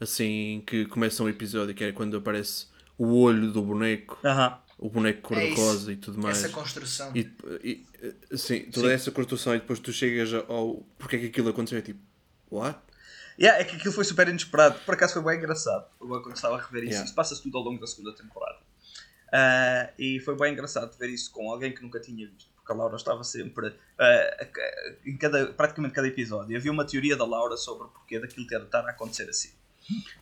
Assim 0.00 0.64
que 0.66 0.84
começa 0.86 1.22
um 1.22 1.28
episódio, 1.28 1.74
que 1.74 1.84
é 1.84 1.92
quando 1.92 2.16
aparece 2.16 2.66
o 2.98 3.14
olho 3.14 3.52
do 3.52 3.62
boneco, 3.62 4.18
Aham. 4.24 4.58
O 4.86 4.90
boneco 4.90 5.18
É 5.18 5.20
cor-de-rosa 5.46 5.92
e 5.92 5.96
tudo 5.96 6.20
mais. 6.20 6.38
essa 6.38 6.48
construção. 6.48 7.12
E, 7.14 7.30
e, 7.62 7.86
assim, 8.32 8.60
toda 8.70 8.88
Sim. 8.88 8.94
essa 8.94 9.10
construção 9.10 9.54
e 9.54 9.58
depois 9.60 9.78
tu 9.80 9.92
chegas 9.92 10.32
ao 10.48 10.84
porque 10.98 11.16
é 11.16 11.18
que 11.20 11.26
aquilo 11.26 11.48
aconteceu 11.50 11.78
é 11.78 11.82
tipo, 11.82 12.00
what? 12.50 12.78
Yeah, 13.38 13.60
é 13.60 13.64
que 13.64 13.76
aquilo 13.76 13.92
foi 13.94 14.04
super 14.04 14.28
inesperado. 14.28 14.78
Por 14.84 14.94
acaso 14.94 15.14
foi 15.14 15.22
bem 15.22 15.38
engraçado. 15.38 15.86
Agora 16.00 16.22
quando 16.22 16.36
estava 16.36 16.56
a 16.56 16.60
rever 16.60 16.82
isso, 16.84 16.90
Yeah. 16.92 17.04
isso 17.06 17.14
passa-se 17.14 17.42
tudo 17.42 17.56
ao 17.58 17.64
longo 17.64 17.80
da 17.80 17.86
segunda 17.86 18.14
temporada. 18.14 18.58
Ah, 19.32 19.88
e 19.98 20.20
foi 20.20 20.36
bem 20.36 20.52
engraçado 20.52 20.94
ver 20.98 21.08
isso 21.08 21.30
com 21.32 21.50
alguém 21.50 21.74
que 21.74 21.82
nunca 21.82 21.98
tinha 21.98 22.26
visto. 22.28 22.50
Porque 22.56 22.70
a 22.72 22.74
Laura 22.76 22.96
estava 22.96 23.24
sempre. 23.24 23.74
ah, 23.98 24.46
em 25.06 25.16
cada, 25.16 25.46
praticamente 25.54 25.94
cada 25.94 26.06
episódio. 26.08 26.56
Havia 26.56 26.70
uma 26.70 26.84
teoria 26.86 27.16
da 27.16 27.24
Laura 27.24 27.56
sobre 27.56 27.84
o 27.86 27.88
porquê 27.88 28.20
daquilo 28.20 28.46
ter 28.46 28.60
estar 28.62 28.84
a 28.86 28.90
acontecer 28.90 29.28
assim. 29.28 29.50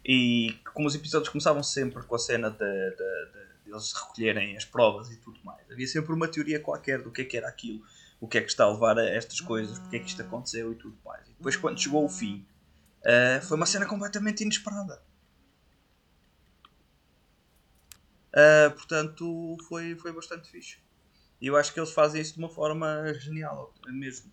E 0.07 0.55
como 0.73 0.87
os 0.87 0.94
episódios 0.94 1.29
começavam 1.29 1.62
sempre 1.62 2.03
com 2.05 2.14
a 2.14 2.18
cena 2.18 2.49
de, 2.51 2.57
de- 2.59 2.96
de 2.96 3.50
eles 3.70 3.92
recolherem 3.92 4.56
as 4.56 4.64
provas 4.64 5.11
e 5.11 5.16
tudo 5.16 5.38
mais, 5.44 5.70
havia 5.70 5.87
sempre 5.87 6.12
uma 6.12 6.28
teoria 6.28 6.61
qualquer 6.61 7.02
do 7.02 7.11
que 7.11 7.22
é 7.22 7.24
que 7.24 7.37
era 7.37 7.48
aquilo, 7.48 7.83
o 8.20 8.28
que 8.28 8.38
é 8.38 8.40
que 8.42 8.48
está 8.48 8.64
a 8.64 8.70
levar 8.72 8.98
a 8.98 9.04
estas 9.09 9.40
coisas, 9.40 9.78
porque 9.78 9.96
é 9.96 9.98
que 10.00 10.09
isto 10.09 10.20
aconteceu 10.22 10.72
e 10.72 10.74
tudo 10.74 10.96
mais. 11.04 11.26
E 11.28 11.33
depois, 11.33 11.56
quando 11.56 11.80
chegou 11.80 12.04
o 12.04 12.09
fim, 12.09 12.46
Uh, 13.02 13.40
foi 13.46 13.56
uma 13.56 13.64
cena 13.64 13.87
completamente 13.87 14.42
inesperada. 14.42 15.02
Uh, 18.28 18.70
portanto, 18.72 19.56
foi, 19.66 19.94
foi 19.96 20.12
bastante 20.12 20.50
fixe. 20.50 20.78
E 21.40 21.46
eu 21.46 21.56
acho 21.56 21.72
que 21.72 21.80
eles 21.80 21.90
fazem 21.92 22.20
isso 22.20 22.35
de 22.35 22.38
uma 22.40 22.50
forma 22.50 23.12
genial, 23.14 23.72
mesmo. 23.88 24.30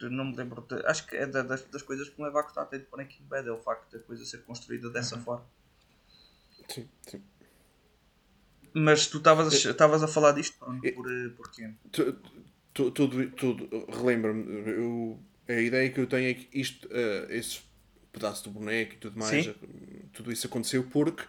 Eu 0.00 0.10
Não 0.10 0.24
me 0.24 0.34
lembro. 0.36 0.60
de- 0.62 0.84
acho 0.86 1.06
que 1.06 1.16
é 1.16 1.24
da- 1.24 1.42
das, 1.42 1.62
das 1.66 1.82
coisas 1.82 2.08
que 2.08 2.18
me 2.18 2.24
leva 2.26 2.40
a 2.40 2.42
gostar 2.42 2.62
até 2.62 2.78
de 2.78 2.86
Breaking 2.90 3.22
Bad, 3.26 3.46
é 3.48 3.52
o 3.52 3.58
facto 3.60 3.88
da 3.96 4.02
coisa 4.02 4.24
ser 4.24 4.38
construída 4.38 4.90
dessa 4.90 5.16
forma. 5.18 5.46
Sim, 6.68 6.88
sim. 7.08 7.22
Mas 8.72 9.06
tu 9.06 9.18
estavas 9.18 10.02
a- 10.02 10.04
a 10.04 10.08
falar 10.08 10.32
disto 10.32 10.56
por, 10.58 10.74
por, 10.94 11.10
eh, 11.12 11.28
porquê? 11.36 11.70
Tu- 11.92 12.12
tu- 12.72 12.90
Tudo, 12.92 13.30
tudo, 13.32 13.68
relembra-me, 13.90 15.16
a 15.48 15.60
ideia 15.60 15.90
que 15.90 15.98
eu 16.00 16.06
tenho 16.06 16.30
é 16.30 16.34
que 16.34 16.48
isto, 16.58 16.88
eh, 16.92 17.26
esse 17.30 17.60
pedaço 18.12 18.44
do 18.44 18.50
boneco 18.50 18.94
e 18.94 18.96
tudo 18.96 19.18
mais, 19.18 19.44
Sim. 19.46 19.50
eh, 19.62 20.02
tudo 20.12 20.30
isso 20.32 20.46
aconteceu 20.46 20.84
porque 20.84 21.24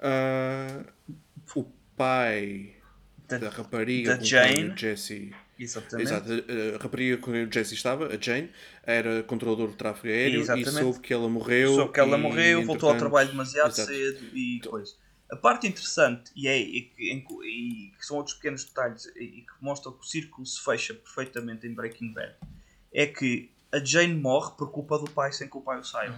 ah, 0.00 0.84
o 1.54 1.64
pai 1.96 2.74
Da- 3.28 3.38
da, 3.38 3.48
rapariga 3.50 4.12
da 4.12 4.18
com 4.18 4.24
Jane. 4.24 4.70
o 4.70 4.76
Jesse. 4.76 5.32
Exatamente. 5.58 6.06
Exato, 6.08 6.30
a, 6.32 6.76
a 6.76 6.82
rapariga 6.82 7.16
com 7.18 7.32
quem 7.32 7.44
o 7.44 7.52
Jesse 7.52 7.74
estava, 7.74 8.06
a 8.14 8.18
Jane, 8.20 8.50
era 8.82 9.22
controlador 9.22 9.70
de 9.70 9.76
tráfego 9.76 10.08
aéreo 10.08 10.40
Exatamente. 10.40 10.68
e 10.68 10.72
soube 10.72 11.00
que 11.00 11.12
ela 11.14 11.28
morreu. 11.28 11.74
Soube 11.74 11.92
que 11.92 12.00
ela 12.00 12.18
morreu, 12.18 12.64
voltou 12.64 12.90
ao 12.90 12.96
trabalho 12.98 13.28
demasiado 13.30 13.68
Exato. 13.70 13.88
cedo 13.90 14.24
e 14.36 14.60
coisa. 14.60 14.94
A 15.30 15.36
parte 15.36 15.66
interessante, 15.66 16.30
e, 16.36 16.46
é, 16.46 16.56
e, 16.60 16.92
e 16.98 17.92
que 17.98 18.06
são 18.06 18.16
outros 18.16 18.36
pequenos 18.36 18.64
detalhes 18.64 19.06
e, 19.16 19.42
que 19.42 19.52
mostram 19.60 19.92
que 19.92 20.00
o 20.00 20.04
círculo 20.04 20.46
se 20.46 20.62
fecha 20.62 20.94
perfeitamente 20.94 21.66
em 21.66 21.74
Breaking 21.74 22.12
Bad, 22.12 22.34
é 22.92 23.06
que 23.06 23.50
a 23.72 23.78
Jane 23.84 24.14
morre 24.14 24.52
por 24.56 24.70
culpa 24.70 24.98
do 24.98 25.10
pai 25.10 25.32
sem 25.32 25.48
que 25.48 25.56
o 25.56 25.60
pai 25.60 25.80
o 25.80 25.84
saiba. 25.84 26.16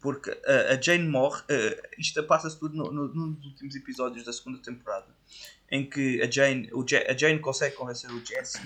Porque 0.00 0.30
uh, 0.30 0.72
a 0.74 0.80
Jane 0.80 1.08
morre, 1.08 1.40
uh, 1.44 1.82
isto 1.98 2.22
passa-se 2.24 2.58
tudo 2.60 2.76
no, 2.76 2.92
no- 2.92 3.08
nos 3.08 3.46
últimos 3.46 3.74
episódios 3.74 4.22
da 4.26 4.32
segunda 4.34 4.58
temporada, 4.58 5.06
em 5.70 5.88
que 5.88 6.20
a 6.20 6.30
Jane, 6.30 6.68
o 6.74 6.84
a 7.08 7.16
Jane 7.16 7.38
consegue 7.38 7.74
convencer 7.74 8.10
o 8.10 8.22
Jesse 8.24 8.60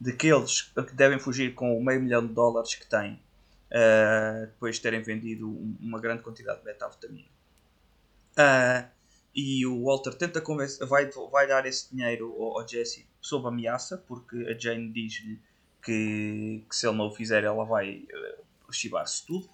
de 0.00 0.12
que 0.14 0.26
eles 0.26 0.62
que 0.62 0.94
devem 0.96 1.20
fugir 1.20 1.54
com 1.54 1.78
o 1.78 1.84
meio 1.84 2.00
milhão 2.00 2.26
de 2.26 2.32
dólares 2.34 2.74
que 2.74 2.86
têm 2.88 3.12
uh, 3.70 4.46
depois 4.46 4.76
de 4.76 4.82
terem 4.82 5.00
vendido 5.00 5.48
um- 5.48 5.76
uma 5.80 6.00
grande 6.00 6.22
quantidade 6.22 6.58
de 6.58 6.64
metafetamina. 6.64 7.28
Uh, 8.40 8.88
e 9.34 9.66
o 9.66 9.84
Walter 9.84 10.14
tenta 10.14 10.40
convencer, 10.40 10.86
vai, 10.86 11.10
vai 11.30 11.46
dar 11.46 11.66
esse 11.66 11.94
dinheiro 11.94 12.34
ao, 12.38 12.60
ao 12.60 12.68
Jesse 12.68 13.06
sob 13.20 13.46
ameaça, 13.46 13.98
porque 13.98 14.36
a 14.48 14.58
Jane 14.58 14.90
diz-lhe 14.92 15.40
que, 15.82 16.64
que 16.68 16.76
se 16.76 16.86
ele 16.86 16.96
não 16.96 17.08
o 17.08 17.14
fizer, 17.14 17.44
ela 17.44 17.64
vai 17.64 18.06
uh, 18.12 18.72
chivar-se 18.72 19.26
tudo. 19.26 19.48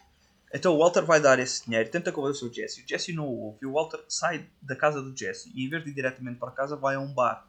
Então 0.55 0.75
o 0.75 0.79
Walter 0.79 1.05
vai 1.05 1.21
dar 1.21 1.39
esse 1.39 1.65
dinheiro, 1.65 1.91
tenta 1.91 2.13
convencer 2.13 2.49
o 2.49 2.53
Jesse. 2.53 2.83
O 2.83 2.89
Jesse 2.89 3.13
não 3.13 3.27
o 3.27 3.39
ouve. 3.47 3.59
E 3.63 3.67
o 3.67 3.73
Walter 3.73 4.03
sai 4.09 4.47
da 4.63 4.77
casa 4.77 5.03
do 5.03 5.17
Jesse 5.17 5.51
e 5.55 5.67
em 5.67 5.69
vez 5.69 5.83
de 5.85 5.91
ir 5.91 5.95
diretamente 5.95 6.39
para 6.39 6.51
casa, 6.53 6.77
vai 6.77 6.95
a 6.95 7.01
um 7.01 7.13
bar. 7.13 7.47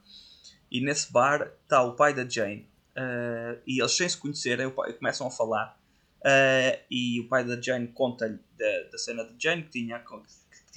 E 0.70 0.82
nesse 0.82 1.12
bar 1.12 1.52
está 1.64 1.84
o 1.84 1.96
pai 1.96 2.14
da 2.14 2.28
Jane. 2.28 2.68
Uh, 2.98 3.62
e 3.66 3.80
eles 3.80 3.96
sem 3.96 4.10
se 4.10 4.18
conhecerem 4.18 4.70
começam 4.72 5.28
a 5.28 5.32
falar. 5.32 5.80
Uh, 6.20 6.84
e 6.90 7.22
o 7.22 7.28
pai 7.30 7.46
da 7.46 7.60
Jane 7.62 7.88
conta-lhe 7.88 8.40
da, 8.58 8.90
da 8.92 8.98
cena 8.98 9.24
de 9.24 9.42
Jane 9.42 9.64
que 9.64 9.70
tinha, 9.70 10.04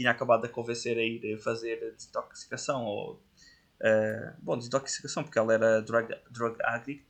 tinha 0.01 0.13
acabado 0.13 0.41
de 0.41 0.49
convencer 0.49 0.97
a 0.97 1.03
ir 1.03 1.39
fazer 1.43 1.93
desintoxicação 1.95 2.87
ou 2.87 3.13
uh, 3.15 4.33
bom, 4.39 4.57
desintoxicação 4.57 5.23
porque 5.23 5.39
ela 5.39 5.53
era 5.53 5.83
drug, 5.83 6.17
drug 6.31 6.57
addict, 6.63 7.05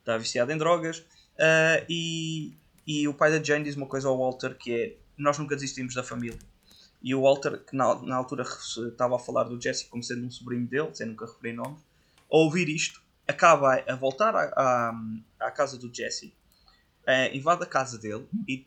estava 0.00 0.18
viciada 0.18 0.52
em 0.52 0.58
drogas 0.58 0.98
uh, 0.98 1.84
e, 1.88 2.54
e 2.86 3.08
o 3.08 3.14
pai 3.14 3.30
da 3.30 3.42
Jane 3.42 3.64
diz 3.64 3.76
uma 3.76 3.86
coisa 3.86 4.08
ao 4.08 4.18
Walter 4.18 4.54
que 4.58 4.74
é 4.74 4.96
nós 5.16 5.38
nunca 5.38 5.54
desistimos 5.54 5.94
da 5.94 6.02
família 6.02 6.38
e 7.02 7.14
o 7.14 7.22
Walter, 7.22 7.62
que 7.64 7.74
na, 7.74 7.94
na 8.02 8.16
altura 8.16 8.42
estava 8.42 9.16
a 9.16 9.18
falar 9.18 9.44
do 9.44 9.60
Jesse 9.60 9.86
como 9.86 10.02
sendo 10.02 10.26
um 10.26 10.30
sobrinho 10.30 10.66
dele, 10.66 10.88
sem 10.94 11.06
nunca 11.06 11.26
referir 11.26 11.52
nomes, 11.52 11.80
ao 12.30 12.40
ouvir 12.40 12.68
isto, 12.68 13.02
acaba 13.26 13.74
a 13.86 13.94
voltar 13.94 14.34
à, 14.34 14.94
à, 15.40 15.50
casa 15.50 15.78
do 15.78 15.94
Jesse, 15.94 16.34
uh, 17.06 17.34
invade 17.34 17.62
a 17.62 17.66
casa 17.66 17.98
dele 17.98 18.26
e 18.46 18.66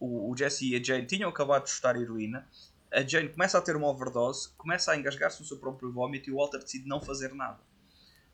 o, 0.00 0.34
Jesse 0.36 0.70
e 0.70 0.76
a 0.76 0.82
Jane 0.82 1.06
tinham 1.06 1.28
acabado 1.28 1.64
de 1.64 1.70
estudar 1.70 2.00
heroína. 2.00 2.46
A 2.92 3.02
Jane 3.02 3.28
começa 3.28 3.58
a 3.58 3.60
ter 3.60 3.76
uma 3.76 3.88
overdose, 3.88 4.50
começa 4.56 4.92
a 4.92 4.96
engasgar-se 4.96 5.40
no 5.40 5.46
seu 5.46 5.58
próprio 5.58 5.92
vómito 5.92 6.30
e 6.30 6.32
o 6.32 6.36
Walter 6.36 6.58
decide 6.58 6.88
não 6.88 7.00
fazer 7.00 7.34
nada. 7.34 7.58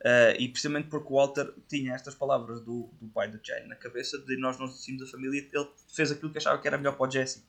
Uh, 0.01 0.37
e 0.39 0.49
precisamente 0.49 0.89
porque 0.89 1.11
o 1.11 1.17
Walter 1.17 1.53
tinha 1.67 1.95
estas 1.95 2.15
palavras 2.15 2.61
do, 2.61 2.91
do 3.01 3.09
pai 3.09 3.31
da 3.31 3.39
Jane 3.43 3.67
na 3.67 3.75
cabeça 3.75 4.19
de 4.19 4.37
nós 4.37 4.59
não 4.59 4.67
desistimos 4.67 5.01
da 5.01 5.11
família, 5.11 5.49
ele 5.51 5.69
fez 5.95 6.13
aquilo 6.13 6.31
que 6.31 6.39
achava 6.39 6.61
que 6.61 6.69
era 6.69 6.77
melhor 6.77 6.97
para 6.97 7.09
o 7.09 7.11
Jesse. 7.11 7.43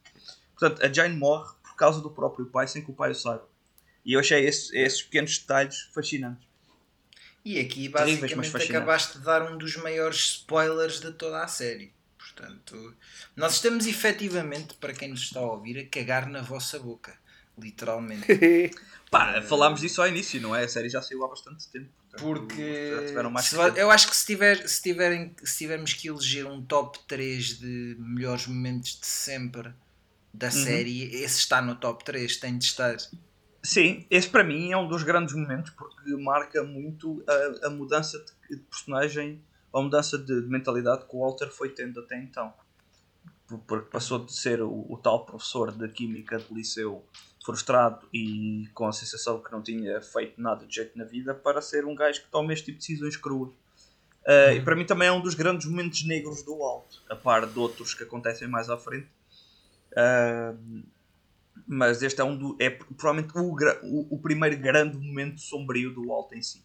Portanto, 0.58 0.84
a 0.84 0.92
Jane 0.92 1.18
morre 1.18 1.54
por 1.62 1.76
causa 1.76 2.00
do 2.00 2.10
próprio 2.10 2.46
pai, 2.46 2.68
sem 2.68 2.84
que 2.84 2.90
o 2.90 2.94
pai 2.94 3.12
o 3.12 3.16
saiba. 3.16 3.46
E 4.06 4.14
eu 4.14 4.20
achei 4.20 4.46
esses, 4.46 4.72
esses 4.72 5.02
pequenos 5.02 5.38
detalhes 5.38 5.82
fascinantes. 5.94 6.48
E 7.44 7.60
aqui 7.60 7.90
basicamente 7.90 8.56
acabaste 8.56 9.20
de 9.20 9.26
dar 9.26 9.52
um 9.52 9.58
dos 9.58 9.76
maiores 9.78 10.18
spoilers 10.18 11.00
de 11.00 11.12
toda 11.12 11.44
a 11.44 11.48
série. 11.48 11.94
Portanto, 12.36 12.96
nós 13.36 13.54
estamos 13.54 13.88
efetivamente, 13.88 14.74
para 14.76 14.94
quem 14.94 15.10
nos 15.10 15.22
está 15.22 15.40
a 15.40 15.44
ouvir, 15.44 15.80
a 15.80 15.86
cagar 15.88 16.28
na 16.28 16.42
vossa 16.42 16.78
boca. 16.78 17.18
Literalmente. 17.58 18.26
Pá, 19.10 19.42
falámos 19.42 19.80
disso 19.80 20.02
ao 20.02 20.08
início, 20.10 20.42
não 20.42 20.54
é? 20.54 20.66
A 20.66 20.68
série 20.68 20.90
já 20.90 21.02
saiu 21.02 21.24
há 21.24 21.30
bastante 21.30 21.70
tempo. 21.70 21.90
Portanto, 22.12 22.22
Porque 22.22 23.14
se, 23.42 23.56
eu 23.80 23.90
acho 23.90 24.10
que 24.10 24.16
se, 24.16 24.26
tiver, 24.26 24.68
se, 24.68 24.82
tiverem, 24.82 25.34
se 25.42 25.58
tivermos 25.60 25.94
que 25.94 26.10
eleger 26.10 26.46
um 26.46 26.62
top 26.62 27.00
3 27.08 27.60
de 27.60 27.96
melhores 27.98 28.48
momentos 28.48 29.00
de 29.00 29.08
sempre 29.08 29.74
da 30.34 30.48
uhum. 30.48 30.52
série, 30.52 31.04
esse 31.16 31.40
está 31.40 31.62
no 31.62 31.76
top 31.76 32.04
3, 32.04 32.38
tem 32.38 32.58
de 32.58 32.66
estar. 32.66 32.98
Sim, 33.64 34.06
esse 34.10 34.28
para 34.28 34.44
mim 34.44 34.72
é 34.72 34.78
um 34.78 34.88
dos 34.88 35.04
grandes 35.04 35.34
momentos 35.34 35.72
porque 35.72 36.16
marca 36.18 36.62
muito 36.64 37.24
a, 37.28 37.68
a 37.68 37.70
mudança 37.70 38.18
de, 38.50 38.58
de 38.58 38.64
personagem, 38.64 39.42
a 39.76 39.82
mudança 39.82 40.18
de, 40.18 40.42
de, 40.42 40.48
mentalidade 40.48 41.06
que 41.06 41.16
o 41.16 41.20
Walter 41.20 41.50
foi 41.50 41.70
tendo 41.70 42.00
até 42.00 42.18
então. 42.18 42.54
Porque 43.68 43.90
passou 43.90 44.20
de 44.20 44.34
ser 44.34 44.62
o, 44.62 44.86
o 44.90 44.98
tal 44.98 45.26
professor 45.26 45.72
de 45.72 45.88
química 45.90 46.38
de 46.38 46.52
liceu 46.54 47.04
frustrado 47.46 48.08
e 48.12 48.68
com 48.74 48.88
a 48.88 48.92
sensação 48.92 49.40
que 49.40 49.52
não 49.52 49.62
tinha 49.62 50.02
feito 50.02 50.42
nada 50.42 50.66
de 50.66 50.74
jeito 50.74 50.98
na 50.98 51.04
vida 51.04 51.36
para 51.36 51.62
ser 51.62 51.86
um 51.86 51.94
gajo 51.94 52.22
que 52.22 52.32
toma 52.32 52.54
este 52.54 52.66
tipo 52.66 52.80
de 52.80 52.88
decisões 52.88 53.18
cruas. 53.18 53.52
Uh, 54.26 54.56
E 54.56 54.62
para 54.62 54.76
mim 54.76 54.86
também 54.86 55.08
é 55.08 55.12
um 55.12 55.22
dos 55.22 55.36
grandes 55.36 55.68
momentos 55.68 56.04
negros 56.06 56.42
do 56.42 56.64
Alto, 56.64 57.04
a 57.08 57.16
par 57.16 57.46
de 57.46 57.60
outros 57.60 57.94
que 57.94 58.02
acontecem 58.02 58.48
mais 58.48 58.70
à 58.70 58.78
frente. 58.78 59.08
Uh, 59.92 60.84
mas 61.68 62.02
este 62.02 62.20
é, 62.22 62.24
um 62.24 62.36
do, 62.36 62.58
é 62.60 62.70
provavelmente 62.70 63.38
o, 63.38 63.56
o, 63.84 64.16
o, 64.16 64.20
primeiro 64.20 64.58
grande 64.58 64.98
momento 64.98 65.40
sombrio 65.40 65.94
do 65.94 66.08
Walt 66.08 66.32
em 66.34 66.42
si. 66.42 66.64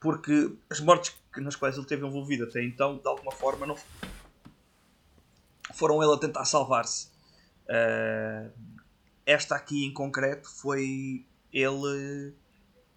Porque 0.00 0.52
as 0.70 0.80
mortes 0.80 1.14
nas 1.40 1.56
quais 1.56 1.74
ele 1.74 1.84
esteve 1.84 2.06
envolvido 2.06 2.44
até 2.44 2.62
então, 2.62 2.98
de 2.98 3.06
alguma 3.06 3.32
forma, 3.32 3.66
não 3.66 3.76
foram 5.72 6.02
ele 6.02 6.12
a 6.12 6.16
tentar 6.18 6.44
salvar-se. 6.44 7.08
Uh, 7.64 8.50
esta 9.26 9.56
aqui 9.56 9.84
em 9.84 9.92
concreto 9.92 10.48
foi 10.48 11.24
ele 11.52 12.34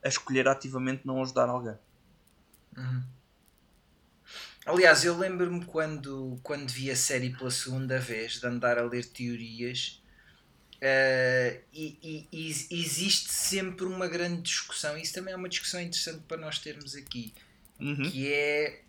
a 0.04 0.08
escolher 0.08 0.48
ativamente 0.48 1.06
não 1.06 1.22
ajudar 1.22 1.50
alguém. 1.50 1.78
Uhum. 2.78 3.04
Aliás, 4.66 5.06
eu 5.06 5.18
lembro-me 5.18 5.64
quando, 5.66 6.38
quando 6.44 6.70
vi 6.70 6.92
a 6.92 6.96
série 6.96 7.30
pela 7.30 7.50
segunda 7.50 8.00
vez, 8.00 8.34
de 8.34 8.46
andar 8.46 8.78
a 8.78 8.84
ler 8.84 9.06
teorias 9.06 10.02
Uh, 10.78 11.58
e, 11.74 11.98
e, 12.04 12.28
e, 12.32 12.52
existe 12.52 13.34
sempre 13.34 13.86
uma 13.86 14.08
grande 14.08 14.44
discussão, 14.44 14.96
isso 14.96 15.12
também 15.12 15.34
é 15.34 15.38
uma 15.38 15.50
discussão 15.50 15.82
interessante 15.82 16.22
para 16.28 16.38
nós 16.38 16.60
termos 16.60 16.96
aqui, 16.96 17.34
uhum. 17.80 18.10
que 18.10 18.32
é 18.34 18.82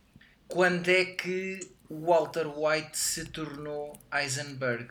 quando 0.46 0.88
é 0.88 1.05
que 1.05 1.61
o 1.88 2.07
Walter 2.07 2.46
White 2.46 2.98
se 2.98 3.24
tornou 3.27 3.98
Heisenberg, 4.12 4.88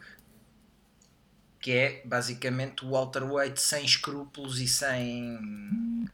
que 1.59 1.71
é 1.71 2.01
basicamente 2.05 2.85
o 2.85 2.91
Walter 2.91 3.23
White 3.23 3.61
sem 3.61 3.83
escrúpulos 3.83 4.59
e 4.59 4.67
sem 4.67 6.05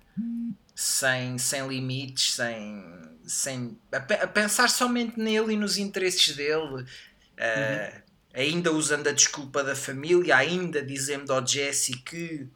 sem, 0.75 1.37
sem 1.37 1.67
limites, 1.67 2.33
sem, 2.33 2.83
sem 3.25 3.77
a, 3.91 3.97
a 3.97 4.27
pensar 4.27 4.69
somente 4.69 5.19
nele 5.19 5.53
e 5.53 5.57
nos 5.57 5.77
interesses 5.77 6.35
dele. 6.35 6.83
Uh, 6.83 7.95
uhum 7.95 8.03
ainda 8.33 8.71
usando 8.71 9.07
a 9.07 9.11
desculpa 9.11 9.63
da 9.63 9.75
família, 9.75 10.35
ainda 10.35 10.81
dizendo 10.81 11.31
ao 11.31 11.45
Jesse 11.45 11.93
que 11.99 12.47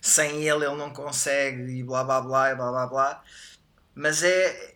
sem 0.00 0.46
ele 0.46 0.66
ele 0.66 0.76
não 0.76 0.90
consegue 0.90 1.78
e 1.78 1.82
blá 1.82 2.04
blá 2.04 2.20
blá 2.20 2.50
e 2.50 2.54
blá 2.54 2.70
blá 2.70 2.86
blá. 2.86 3.24
Mas 3.94 4.22
é, 4.22 4.74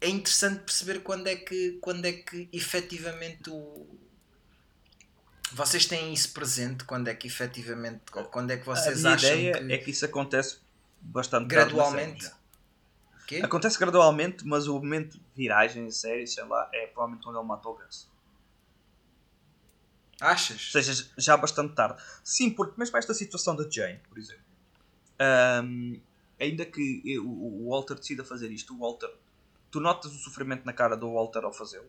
é 0.00 0.08
interessante 0.08 0.60
perceber 0.60 1.00
quando 1.00 1.26
é 1.26 1.36
que, 1.36 1.78
quando 1.80 2.04
é 2.04 2.12
que 2.12 2.48
efetivamente 2.52 3.50
o. 3.50 3.86
Vocês 5.52 5.86
têm 5.86 6.12
isso 6.12 6.32
presente 6.34 6.84
quando 6.84 7.08
é 7.08 7.14
que 7.14 7.26
efetivamente. 7.26 8.02
Quando 8.30 8.50
é 8.50 8.56
que 8.56 8.66
vocês 8.66 9.04
a 9.04 9.14
acham 9.14 9.30
ideia 9.30 9.52
que. 9.64 9.72
É 9.72 9.78
que 9.78 9.90
isso 9.90 10.04
acontece 10.04 10.58
bastante 11.00 11.46
gradualmente. 11.46 12.30
Acontece 13.42 13.78
gradualmente, 13.78 14.46
mas 14.46 14.66
o 14.66 14.74
momento 14.74 15.18
de 15.18 15.24
viragem, 15.36 15.90
série, 15.90 16.26
sei 16.26 16.44
lá, 16.44 16.70
é 16.72 16.86
provavelmente 16.86 17.24
quando 17.24 17.38
ele 17.38 17.46
matou 17.46 17.74
o 17.74 17.76
Gus. 17.76 18.08
Achas? 20.20 20.74
Ou 20.74 20.82
seja, 20.82 21.10
já 21.16 21.36
bastante 21.36 21.74
tarde. 21.74 22.02
Sim, 22.24 22.50
porque 22.50 22.78
mesmo 22.78 22.96
esta 22.96 23.12
situação 23.12 23.54
da 23.54 23.68
Jane, 23.68 24.00
por 24.08 24.18
exemplo, 24.18 24.42
um, 25.64 26.00
ainda 26.40 26.64
que 26.64 27.18
o 27.18 27.70
Walter 27.70 27.94
decida 27.94 28.24
fazer 28.24 28.50
isto, 28.50 28.74
o 28.74 28.78
Walter, 28.78 29.10
tu 29.70 29.80
notas 29.80 30.12
o 30.12 30.18
sofrimento 30.18 30.64
na 30.64 30.72
cara 30.72 30.96
do 30.96 31.12
Walter 31.12 31.44
ao 31.44 31.52
fazê-lo. 31.52 31.88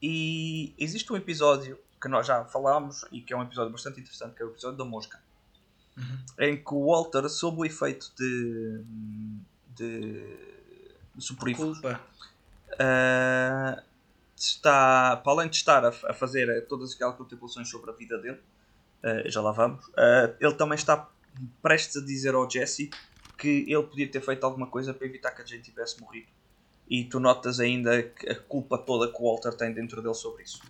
E 0.00 0.74
existe 0.78 1.12
um 1.12 1.16
episódio 1.16 1.78
que 2.00 2.08
nós 2.08 2.26
já 2.26 2.44
falámos 2.44 3.04
e 3.12 3.20
que 3.20 3.32
é 3.32 3.36
um 3.36 3.42
episódio 3.42 3.70
bastante 3.70 4.00
interessante, 4.00 4.34
que 4.34 4.42
é 4.42 4.46
o 4.46 4.50
episódio 4.50 4.76
da 4.76 4.84
mosca, 4.84 5.20
uhum. 5.96 6.18
em 6.40 6.56
que 6.56 6.74
o 6.74 6.86
Walter, 6.86 7.28
sob 7.28 7.60
o 7.60 7.64
efeito 7.64 8.10
de, 8.18 8.80
de, 9.68 10.36
de 11.14 11.24
soporíferos, 11.24 11.78
uh, 11.78 13.82
está, 14.36 15.16
para 15.16 15.32
além 15.32 15.48
de 15.48 15.56
estar 15.56 15.84
a, 15.84 15.88
a 15.88 16.12
fazer 16.12 16.66
todas 16.66 16.94
aquelas 16.94 17.16
contemplações 17.16 17.70
sobre 17.70 17.90
a 17.90 17.94
vida 17.94 18.18
dele, 18.18 18.40
uh, 19.04 19.30
já 19.30 19.40
lá 19.40 19.52
vamos, 19.52 19.86
uh, 19.86 20.34
ele 20.40 20.54
também 20.54 20.74
está 20.74 21.08
prestes 21.62 22.02
a 22.02 22.04
dizer 22.04 22.34
ao 22.34 22.50
Jesse 22.50 22.90
que 23.42 23.64
ele 23.66 23.82
podia 23.82 24.06
ter 24.06 24.20
feito 24.20 24.44
alguma 24.44 24.68
coisa 24.68 24.94
para 24.94 25.04
evitar 25.04 25.32
que 25.32 25.42
a 25.42 25.44
gente 25.44 25.64
tivesse 25.64 26.00
morrido. 26.00 26.28
E 26.88 27.04
tu 27.04 27.18
notas 27.18 27.58
ainda 27.58 27.98
a 27.98 28.34
culpa 28.36 28.78
toda 28.78 29.10
que 29.10 29.20
o 29.20 29.24
Walter 29.24 29.52
tem 29.54 29.72
dentro 29.72 30.00
dele 30.00 30.14
sobre 30.14 30.44
isso. 30.44 30.62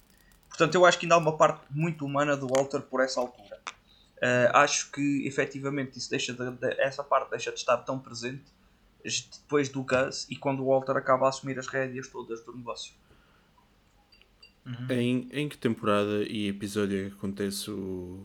Portanto, 0.48 0.74
eu 0.74 0.86
acho 0.86 0.98
que 0.98 1.04
ainda 1.04 1.16
há 1.16 1.18
uma 1.18 1.36
parte 1.36 1.60
muito 1.70 2.06
humana 2.06 2.34
do 2.34 2.46
Walter 2.46 2.80
por 2.80 3.02
essa 3.02 3.20
altura. 3.20 3.60
Uh, 4.16 4.54
acho 4.54 4.90
que 4.90 5.26
efetivamente 5.26 5.98
isso 5.98 6.08
deixa 6.08 6.32
de, 6.32 6.50
de, 6.52 6.80
essa 6.80 7.04
parte 7.04 7.30
deixa 7.30 7.50
de 7.50 7.58
estar 7.58 7.76
tão 7.78 7.98
presente 7.98 8.44
depois 9.32 9.68
do 9.68 9.82
Gus 9.82 10.26
e 10.30 10.36
quando 10.36 10.62
o 10.62 10.66
Walter 10.66 10.96
acaba 10.96 11.26
a 11.26 11.28
assumir 11.28 11.58
as 11.58 11.66
rédeas 11.66 12.08
todas 12.08 12.42
do 12.44 12.56
negócio. 12.56 12.94
Uhum. 14.64 14.86
Em, 14.90 15.28
em 15.32 15.48
que 15.48 15.58
temporada 15.58 16.22
e 16.22 16.48
episódio 16.48 17.04
é 17.04 17.08
acontece 17.08 17.70
o 17.70 18.24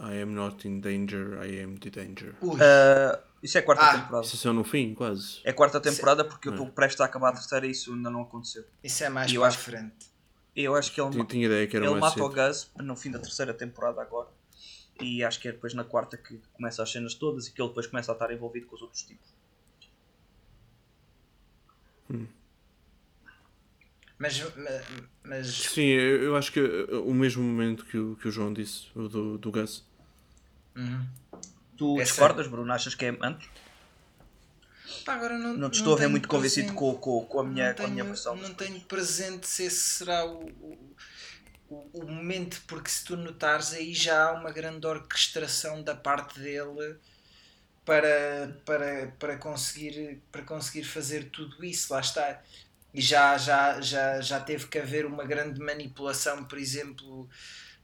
I 0.00 0.20
am 0.20 0.34
not 0.34 0.66
in 0.66 0.80
danger, 0.80 1.38
I 1.42 1.62
am 1.62 1.76
the 1.76 1.90
danger? 1.90 2.34
Uh, 2.42 3.27
isso 3.42 3.56
é 3.56 3.60
a 3.60 3.64
quarta 3.64 3.84
ah, 3.84 3.98
temporada. 3.98 4.26
Isso 4.26 4.36
é 4.36 4.38
só 4.38 4.52
no 4.52 4.64
fim, 4.64 4.94
quase. 4.94 5.40
É 5.44 5.50
a 5.50 5.54
quarta 5.54 5.80
temporada 5.80 6.24
porque 6.24 6.48
eu 6.48 6.52
estou 6.52 6.66
prestes 6.70 7.00
a 7.00 7.04
acabar 7.04 7.30
a 7.30 7.32
terceira 7.32 7.66
e 7.66 7.70
isso 7.70 7.94
ainda 7.94 8.10
não 8.10 8.22
aconteceu. 8.22 8.64
Isso 8.82 9.04
é 9.04 9.08
mais 9.08 9.32
para 9.32 9.46
a 9.46 9.50
frente. 9.52 10.08
Eu 10.56 10.74
acho 10.74 10.92
que 10.92 11.00
ele, 11.00 11.10
tinha, 11.10 11.24
tinha 11.24 11.46
ideia 11.46 11.66
que 11.68 11.76
era 11.76 11.86
ele 11.86 12.00
mata 12.00 12.22
o 12.22 12.28
Gus 12.28 12.70
no 12.78 12.96
fim 12.96 13.10
da 13.12 13.18
terceira 13.20 13.54
temporada 13.54 14.02
agora. 14.02 14.28
E 15.00 15.22
acho 15.22 15.38
que 15.38 15.46
é 15.46 15.52
depois 15.52 15.72
na 15.72 15.84
quarta 15.84 16.16
que 16.16 16.40
começa 16.52 16.82
as 16.82 16.90
cenas 16.90 17.14
todas 17.14 17.46
e 17.46 17.52
que 17.52 17.62
ele 17.62 17.68
depois 17.68 17.86
começa 17.86 18.10
a 18.10 18.14
estar 18.14 18.32
envolvido 18.32 18.66
com 18.66 18.74
os 18.74 18.82
outros 18.82 19.02
tipos. 19.02 19.32
Hum. 22.10 22.26
Mas, 24.18 24.42
mas... 25.22 25.46
Sim, 25.46 25.84
eu 25.84 26.34
acho 26.34 26.50
que 26.50 26.58
eh, 26.58 26.96
o 26.96 27.14
mesmo 27.14 27.40
momento 27.40 27.84
que 27.84 27.96
o, 27.96 28.16
que 28.16 28.26
o 28.26 28.30
João 28.32 28.52
disse, 28.52 28.88
o 28.96 29.08
do, 29.08 29.38
do 29.38 29.52
Gus. 29.52 29.86
Uhum. 30.74 31.06
Tu 31.78 32.00
é 32.00 32.04
discordas, 32.04 32.46
Bruno? 32.48 32.72
Achas 32.72 32.94
que 32.94 33.06
é 33.06 33.16
antes? 33.22 33.48
Pá, 35.04 35.14
agora 35.14 35.38
não, 35.38 35.54
Não 35.56 35.70
te 35.70 35.76
estou 35.78 35.92
a 35.92 35.96
ver 35.96 36.00
tenho 36.02 36.10
muito 36.10 36.28
convencido 36.28 36.74
com, 36.74 36.94
com, 36.96 37.24
com, 37.24 37.40
a 37.40 37.44
minha, 37.44 37.68
não 37.68 37.74
com 37.74 37.82
a 37.84 37.86
minha 37.88 38.02
tenho- 38.02 38.14
versão. 38.14 38.36
Não 38.36 38.52
tenho 38.54 38.80
presente 38.80 39.46
se 39.46 39.64
esse 39.64 39.80
será 39.80 40.24
o, 40.26 40.44
o, 40.48 40.94
o- 41.70 41.90
o 42.00 42.06
momento, 42.10 42.60
porque 42.66 42.90
se 42.90 43.04
tu 43.04 43.16
notares 43.16 43.72
aí 43.72 43.94
já 43.94 44.28
há 44.28 44.32
uma 44.32 44.50
grande 44.50 44.86
orquestração 44.86 45.82
da 45.82 45.94
parte 45.94 46.40
dele 46.40 46.96
para, 47.84 48.56
para, 48.66 49.06
para, 49.18 49.36
conseguir, 49.38 50.20
para 50.32 50.42
conseguir 50.42 50.84
fazer 50.84 51.30
tudo 51.30 51.64
isso, 51.64 51.92
lá 51.92 52.00
está. 52.00 52.42
E 52.92 53.00
já, 53.00 53.36
já, 53.38 53.80
já, 53.80 54.20
já 54.20 54.40
teve 54.40 54.66
que 54.66 54.78
haver 54.78 55.06
uma 55.06 55.24
grande 55.24 55.60
manipulação, 55.60 56.44
por 56.44 56.58
exemplo, 56.58 57.28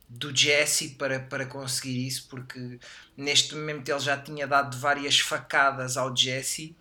do 0.09 0.35
Jesse 0.37 0.91
para, 0.91 1.21
para 1.21 1.47
conseguir 1.47 2.07
isso, 2.07 2.29
porque 2.29 2.79
neste 3.17 3.55
momento 3.55 3.89
ele 3.89 4.01
já 4.01 4.17
tinha 4.21 4.47
dado 4.47 4.77
várias 4.79 5.19
facadas 5.21 5.97
ao 5.97 6.15
Jesse 6.17 6.77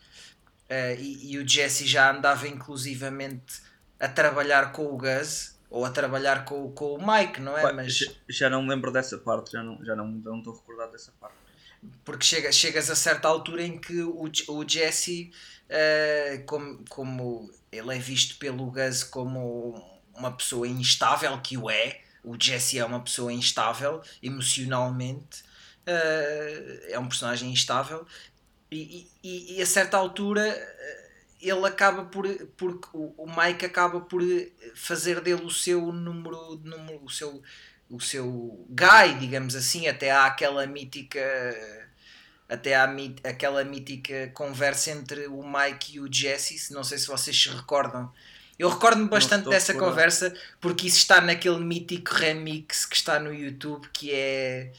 eh, 0.69 0.95
e, 0.99 1.33
e 1.33 1.37
o 1.37 1.47
Jesse 1.47 1.85
já 1.87 2.11
andava 2.11 2.47
inclusivamente 2.47 3.61
a 3.99 4.07
trabalhar 4.07 4.71
com 4.71 4.85
o 4.87 4.97
Gus 4.97 5.55
ou 5.69 5.85
a 5.85 5.89
trabalhar 5.91 6.45
com, 6.45 6.65
o- 6.65 6.71
com 6.73 6.95
o 6.95 7.13
Mike, 7.13 7.41
não 7.41 7.57
é? 7.57 7.61
Pá, 7.61 7.73
Mas 7.73 7.93
já, 7.97 8.11
já 8.29 8.49
não 8.49 8.61
me 8.63 8.69
lembro 8.69 8.91
dessa 8.91 9.17
parte, 9.17 9.51
já 9.51 9.63
não, 9.63 9.83
já 9.83 9.95
não, 9.95 10.07
não 10.07 10.39
estou 10.39 10.55
recordado 10.55 10.91
dessa 10.91 11.11
parte. 11.19 11.35
porque 12.05 12.25
chega, 12.25 12.51
chegas 12.51 12.89
a 12.89 12.95
certa 12.95 13.27
altura 13.27 13.63
em 13.63 13.77
que 13.79 14.01
o, 14.01 14.29
o 14.49 14.67
Jesse, 14.69 15.31
eh, 15.69 16.43
como, 16.45 16.83
como 16.89 17.51
ele 17.71 17.95
é 17.95 17.99
visto 17.99 18.37
pelo 18.37 18.71
Gus 18.71 19.03
como 19.03 20.01
uma 20.15 20.31
pessoa 20.35 20.67
instável, 20.67 21.39
que 21.41 21.57
o 21.57 21.69
é, 21.69 22.01
o 22.23 22.35
Jesse 22.41 22.79
é 22.79 22.85
uma 22.85 23.01
pessoa 23.01 23.31
instável 23.33 24.01
emocionalmente, 24.21 25.43
eh, 25.85 26.87
é 26.91 26.99
um 26.99 27.07
personagem 27.07 27.51
instável, 27.51 28.05
e, 28.71 29.07
e, 29.23 29.57
e 29.57 29.61
a 29.61 29.65
certa 29.65 29.97
altura 29.97 30.47
eh, 30.47 31.09
ele 31.41 31.65
acaba 31.67 32.05
por, 32.05 32.25
porque 32.57 32.87
o, 32.93 33.25
Mike 33.27 33.65
acaba 33.65 34.01
por 34.01 34.21
fazer 34.75 35.21
dele 35.21 35.43
o 35.43 35.49
seu 35.51 35.91
número, 35.91 36.55
número 36.63 37.03
o 37.03 37.09
seu 37.09 37.41
o 37.89 37.99
seu 37.99 38.65
guy, 38.69 39.19
digamos 39.19 39.55
assim, 39.55 39.87
até 39.87 40.09
há 40.09 40.25
aquela 40.25 40.65
mítica 40.65 41.19
até 42.49 42.75
há 42.75 42.87
aquela 43.23 43.63
mítica 43.63 44.29
conversa 44.33 44.91
entre 44.91 45.27
o 45.27 45.43
Mike 45.43 45.95
e 45.95 45.99
o 45.99 46.11
Jesse, 46.11 46.57
se- 46.57 46.73
não 46.73 46.83
sei 46.83 46.97
se 46.97 47.07
vocês 47.07 47.39
se 47.41 47.49
recordam. 47.49 48.11
Eu 48.57 48.69
recordo-me 48.69 49.09
bastante 49.09 49.49
dessa 49.49 49.73
conversa 49.73 50.33
porque 50.61 50.87
isso 50.87 50.97
está 50.97 51.19
naquele 51.19 51.59
mítico 51.59 52.13
remix 52.13 52.85
que 52.85 52.95
está 52.95 53.19
no 53.19 53.33
YouTube 53.33 53.87
que 53.91 54.11
é 54.13 54.71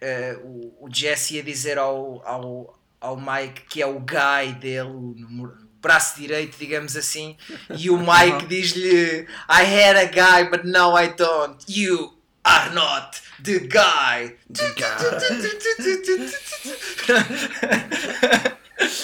eh, 0.00 0.36
o, 0.42 0.86
o 0.86 0.88
Jesse 0.92 1.38
a 1.38 1.42
dizer 1.42 1.78
ao, 1.78 2.20
ao, 2.26 2.78
ao 3.00 3.16
Mike 3.16 3.62
que 3.68 3.80
é 3.80 3.86
o 3.86 4.00
guy 4.00 4.52
dele, 4.58 4.88
o 4.90 5.14
número- 5.16 5.56
braço 5.80 6.20
direito, 6.20 6.58
digamos 6.58 6.94
assim, 6.94 7.36
e 7.74 7.88
o 7.88 7.96
Mike 8.04 8.46
diz-lhe 8.46 9.26
I 9.48 9.62
had 9.64 9.96
a 9.96 10.04
guy 10.04 10.50
but 10.50 10.64
now 10.64 10.94
I 10.98 11.08
don't. 11.14 11.64
You 11.68 12.18
are 12.44 12.74
not 12.74 13.18
the 13.42 13.60
guy. 13.60 14.36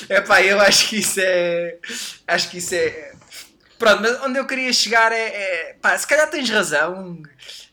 É 0.09 0.21
pá, 0.27 0.43
eu 0.43 0.61
acho 0.61 0.89
que 0.89 0.97
isso 0.99 1.21
é. 1.21 1.79
Acho 2.27 2.51
que 2.51 2.59
isso 2.59 2.75
é. 2.75 3.13
Pronto, 3.79 4.03
mas 4.03 4.23
onde 4.23 4.39
eu 4.39 4.47
queria 4.47 4.73
chegar 4.73 5.13
é. 5.13 5.71
é 5.71 5.75
pá, 5.81 5.97
se 5.99 6.07
calhar 6.07 6.29
tens 6.31 6.49
razão. 6.51 7.23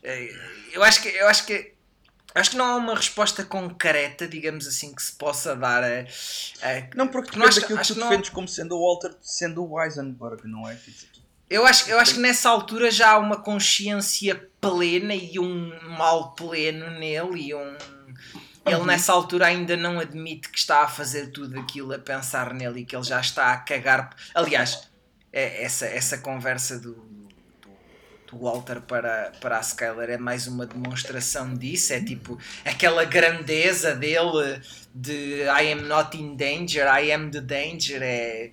É, 0.02 0.28
Eu 0.72 0.82
acho 0.82 1.00
que. 1.02 1.08
Eu 1.08 1.28
acho 1.28 1.46
que 1.46 1.72
Acho 2.36 2.50
que 2.50 2.56
não 2.56 2.64
há 2.64 2.74
uma 2.74 2.96
resposta 2.96 3.44
concreta, 3.44 4.26
digamos 4.26 4.66
assim, 4.66 4.92
que 4.92 5.00
se 5.00 5.12
possa 5.12 5.54
dar 5.54 5.84
a. 5.84 6.00
a- 6.00 6.88
Não, 6.96 7.06
porque 7.06 7.28
Porque 7.30 7.38
não 7.38 7.46
depende 7.46 7.48
acho- 7.48 7.60
daquilo 7.60 7.76
que 7.76 7.80
acho 7.82 7.92
tu 7.92 7.94
que 7.94 8.00
não- 8.00 8.08
defendes 8.08 8.30
como 8.30 8.48
sendo 8.48 8.76
o 8.76 8.80
Walter, 8.84 9.14
sendo 9.22 9.62
o 9.64 9.72
Weisenberg, 9.74 10.42
não 10.48 10.68
é? 10.68 10.76
Eu 11.48 11.64
acho, 11.64 11.88
eu 11.88 11.96
acho 12.00 12.14
que 12.14 12.20
nessa 12.20 12.48
altura 12.50 12.90
já 12.90 13.12
há 13.12 13.18
uma 13.18 13.40
consciência 13.40 14.48
plena 14.60 15.14
e 15.14 15.38
um 15.38 15.78
mal 15.96 16.34
pleno 16.34 16.90
nele 16.98 17.40
e 17.50 17.54
um. 17.54 17.76
Ele 18.66 18.82
nessa 18.84 19.12
altura 19.12 19.46
ainda 19.46 19.76
não 19.76 20.00
admite 20.00 20.48
que 20.48 20.58
está 20.58 20.80
a 20.82 20.88
fazer 20.88 21.28
tudo 21.28 21.60
aquilo, 21.60 21.94
a 21.94 21.98
pensar 22.00 22.52
nele 22.52 22.80
e 22.80 22.84
que 22.84 22.96
ele 22.96 23.04
já 23.04 23.20
está 23.20 23.52
a 23.52 23.58
cagar. 23.58 24.10
Aliás, 24.34 24.88
é- 25.34 25.64
essa, 25.64 25.86
essa 25.86 26.18
conversa 26.18 26.78
do, 26.78 26.94
do, 26.94 27.28
do 28.30 28.38
Walter 28.38 28.80
para, 28.80 29.32
para 29.40 29.58
a 29.58 29.60
Skyler 29.60 30.10
é 30.10 30.16
mais 30.16 30.46
uma 30.46 30.64
demonstração 30.64 31.54
disso. 31.54 31.92
É 31.92 32.00
tipo 32.00 32.38
aquela 32.64 33.04
grandeza 33.04 33.94
dele 33.94 34.60
de 34.94 35.42
I 35.42 35.72
am 35.72 35.82
not 35.82 36.16
in 36.16 36.36
danger, 36.36 36.86
I 36.86 37.12
am 37.12 37.30
the 37.30 37.40
danger. 37.40 38.00
É, 38.00 38.50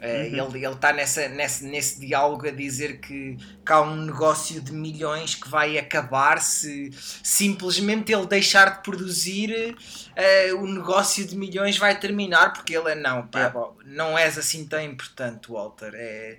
é, 0.00 0.28
Ele 0.28 0.66
está 0.66 0.92
nessa, 0.92 1.28
nesse, 1.28 1.64
nesse 1.64 2.00
diálogo 2.00 2.48
a 2.48 2.50
dizer 2.50 3.00
que, 3.00 3.36
que 3.64 3.72
há 3.72 3.82
um 3.82 3.96
negócio 4.06 4.60
de 4.60 4.72
milhões 4.72 5.34
que 5.34 5.48
vai 5.48 5.78
acabar 5.78 6.40
se 6.40 6.90
simplesmente 7.22 8.12
ele 8.12 8.26
deixar 8.26 8.76
de 8.78 8.82
produzir. 8.82 9.76
eh, 10.16 10.52
o 10.54 10.66
negócio 10.66 11.26
de 11.26 11.36
milhões 11.36 11.76
vai 11.78 11.98
terminar 11.98 12.52
porque 12.52 12.74
ele 12.76 12.90
é 12.90 12.94
não, 12.94 13.26
pá, 13.26 13.38
Yeah. 13.40 13.58
bom, 13.58 13.76
não 13.84 14.18
és 14.18 14.38
assim 14.38 14.66
tão 14.66 14.80
importante, 14.80 15.50
Walter. 15.50 15.92
É 15.94 16.38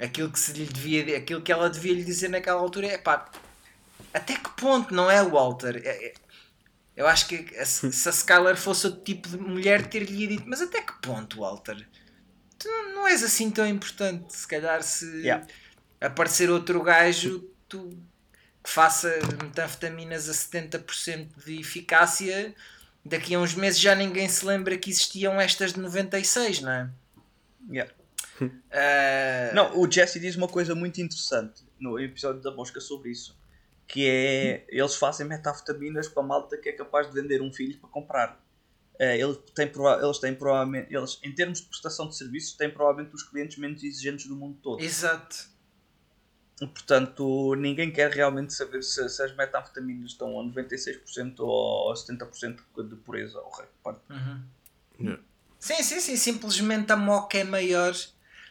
aquilo 0.00 0.30
que 0.30 0.38
se 0.38 0.52
lhe 0.52 0.64
devia, 0.66 1.16
aquilo 1.18 1.42
que 1.42 1.52
ela 1.52 1.68
devia 1.70 1.92
lhe 1.94 2.04
dizer 2.04 2.28
naquela 2.28 2.60
altura 2.60 2.86
é 2.88 2.98
pá, 2.98 3.30
até 4.14 4.34
que 4.36 4.50
ponto 4.50 4.94
não 4.94 5.10
é, 5.10 5.22
Walter? 5.24 5.76
É- 5.84 6.06
é- 6.08 6.14
eu 6.96 7.06
acho 7.06 7.26
que 7.28 7.36
se 7.64 7.92
se 7.92 8.08
a 8.08 8.12
Skylar 8.12 8.56
fosse 8.56 8.86
outro 8.86 9.02
tipo 9.02 9.28
de 9.28 9.38
mulher, 9.38 9.86
ter-lhe 9.86 10.26
dito, 10.28 10.44
mas 10.46 10.60
até 10.62 10.82
que 10.82 10.92
ponto, 11.02 11.38
Walter? 11.40 11.86
Tu 12.62 12.68
não, 12.94 13.06
és 13.08 13.22
assim 13.22 13.50
tão 13.50 13.66
importante. 13.66 14.34
Se 14.36 14.46
calhar, 14.46 14.82
se 14.82 15.06
Yeah. 15.22 15.46
aparecer 16.00 16.50
outro 16.50 16.82
gajo 16.82 17.40
tu, 17.68 17.90
que 18.62 18.70
faça 18.70 19.08
metanfetaminas 19.42 20.28
a 20.28 20.32
70% 20.32 21.28
de 21.44 21.60
eficácia, 21.60 22.54
daqui 23.04 23.34
a 23.34 23.38
uns 23.40 23.54
meses 23.54 23.80
já 23.80 23.94
ninguém 23.94 24.28
se 24.28 24.44
lembra 24.44 24.76
que 24.78 24.90
existiam 24.90 25.40
estas 25.40 25.72
de 25.72 25.80
96, 25.80 26.60
não 26.60 26.70
é? 26.70 26.90
yeah. 27.70 27.92
Ah, 28.72 29.50
Não, 29.54 29.78
o 29.78 29.90
Jesse 29.90 30.18
diz 30.18 30.36
uma 30.36 30.48
coisa 30.48 30.74
muito 30.74 31.00
interessante 31.00 31.62
no 31.78 31.98
episódio 31.98 32.40
da 32.42 32.50
Mosca 32.50 32.80
sobre 32.80 33.10
isso. 33.10 33.36
Que 33.86 34.08
é, 34.08 34.64
eles 34.68 34.94
fazem 34.96 35.26
metafetaminas 35.26 36.08
para 36.08 36.22
a 36.22 36.26
malta 36.26 36.56
que 36.56 36.68
é 36.68 36.72
capaz 36.72 37.08
de 37.08 37.20
vender 37.20 37.42
um 37.42 37.52
filho 37.52 37.78
para 37.78 37.90
comprar. 37.90 38.41
Eh, 39.04 39.18
ele 39.18 39.34
tem, 39.54 39.68
eles 40.00 40.18
têm 40.18 40.32
provavelmente, 40.32 40.94
eles, 40.94 41.18
em 41.24 41.34
termos 41.34 41.60
de 41.60 41.66
prestação 41.66 42.08
de 42.08 42.16
serviços, 42.16 42.52
têm 42.52 42.70
provavelmente 42.70 43.12
os 43.14 43.24
clientes 43.24 43.58
menos 43.58 43.82
exigentes 43.82 44.26
do 44.26 44.36
mundo 44.36 44.56
todo. 44.62 44.80
Exato. 44.80 45.50
Portanto, 46.60 47.54
ninguém 47.56 47.90
quer 47.90 48.12
realmente 48.12 48.52
saber 48.54 48.82
se, 48.84 49.08
se 49.08 49.20
as 49.22 49.34
metanfetaminas 49.34 50.12
estão 50.12 50.38
a 50.38 50.44
96% 50.44 51.40
ou 51.40 51.90
a 51.90 51.94
70% 51.96 52.60
de 52.88 52.94
pureza. 52.96 53.40
O 53.40 53.50
resto 53.50 53.72
parte. 53.82 54.00
Uhum. 54.08 54.42
Yeah. 55.00 55.22
Sim, 55.58 55.82
sim, 55.82 56.00
sim. 56.00 56.16
Simplesmente 56.16 56.92
a 56.92 56.96
moca 56.96 57.36
é 57.38 57.42
maior. 57.44 57.92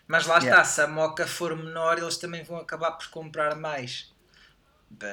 Mas 0.08 0.26
lá 0.28 0.36
está, 0.40 0.48
Yeah. 0.50 0.66
se 0.66 0.82
a 0.82 0.88
moca 0.88 1.26
for 1.26 1.56
menor, 1.56 1.98
eles 1.98 2.18
também 2.18 2.44
vão 2.44 2.58
acabar 2.58 2.92
por 2.92 3.08
comprar 3.10 3.56
mais. 3.56 4.14
Ba- 4.90 5.08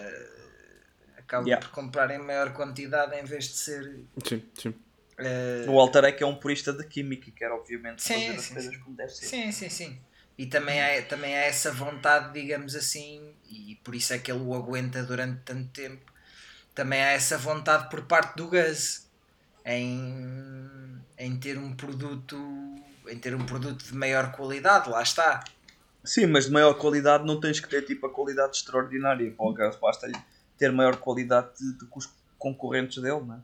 Acabam 1.17 1.47
Yeah. 1.47 1.65
por 1.65 1.73
comprar 1.73 2.11
em 2.11 2.19
maior 2.19 2.53
quantidade 2.53 3.15
em 3.15 3.23
vez 3.25 3.45
de 3.45 3.55
ser. 3.55 4.05
Sim, 4.27 4.43
sim. 4.61 4.75
Eh, 5.19 5.65
O 5.69 5.75
Walter 5.75 6.05
é 6.05 6.13
que 6.13 6.23
é 6.23 6.27
um 6.27 6.35
purista 6.35 6.73
de 6.73 6.85
química 6.87 7.29
e 7.29 7.33
quer, 7.33 7.51
obviamente, 7.51 8.03
Sim, 8.03 8.15
fazer 8.15 8.31
as 8.37 8.45
sim, 8.45 8.55
coisas 8.55 8.75
sim. 8.75 8.81
como 8.81 8.97
deve 8.97 9.11
ser. 9.11 9.27
Sim, 9.27 9.53
sim, 9.53 9.69
sim. 9.69 10.01
E 10.37 10.47
também 10.47 10.81
há, 10.81 11.03
também 11.03 11.35
há 11.37 11.41
essa 11.43 11.73
vontade, 11.73 12.33
digamos 12.41 12.77
assim, 12.77 13.35
e 13.51 13.77
por 13.83 13.95
isso 13.95 14.13
é 14.13 14.19
que 14.19 14.31
ele 14.31 14.41
o 14.41 14.55
aguenta 14.55 15.03
durante 15.03 15.41
tanto 15.45 15.69
tempo. 15.71 16.13
Também 16.75 17.03
há 17.03 17.11
essa 17.11 17.37
vontade 17.37 17.91
por 17.91 18.03
parte 18.07 18.37
do 18.37 18.47
Gus 18.49 19.09
em, 19.65 21.01
em 21.19 21.37
ter 21.39 21.59
um 21.59 21.75
produto 21.75 22.37
em 23.09 23.19
ter 23.19 23.35
um 23.35 23.45
produto 23.45 23.85
de 23.85 23.95
maior 23.95 24.33
qualidade, 24.33 24.89
lá 24.91 25.03
está. 25.03 25.43
Sim, 26.05 26.27
mas 26.27 26.45
de 26.45 26.53
maior 26.53 26.75
qualidade 26.75 27.25
não 27.25 27.41
tens 27.41 27.59
que 27.59 27.69
ter 27.69 27.83
tipo 27.85 28.07
a 28.07 28.11
qualidade 28.11 28.57
extraordinária 28.57 29.31
para 29.31 29.47
o 29.47 29.53
gajo, 29.53 29.79
basta-lhe 29.81 30.17
ter 30.57 30.71
maior 30.71 30.97
qualidade 30.97 31.49
de, 31.59 31.79
de 31.79 31.87
que 31.87 31.99
os 31.99 32.09
concorrentes 32.39 33.03
dele, 33.03 33.21
não 33.21 33.37
é? 33.37 33.39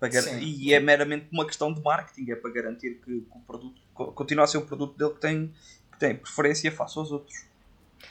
Para 0.00 0.08
gar- 0.08 0.22
Sim. 0.22 0.38
E 0.40 0.72
é 0.74 0.80
meramente 0.80 1.28
uma 1.30 1.46
questão 1.46 1.72
de 1.72 1.80
marketing, 1.82 2.32
é 2.32 2.34
para 2.34 2.50
garantir 2.50 2.98
que, 3.04 3.12
o 3.30 3.40
produto 3.46 3.80
co- 3.94 4.10
continua 4.12 4.44
a 4.44 4.46
ser 4.48 4.56
o 4.58 4.62
produto 4.66 4.96
dele 4.98 5.12
que 5.14 5.20
tem, 5.20 5.54
que 5.92 5.98
tem 6.00 6.16
preferência 6.16 6.72
face 6.72 6.98
aos 6.98 7.12
outros. 7.12 7.44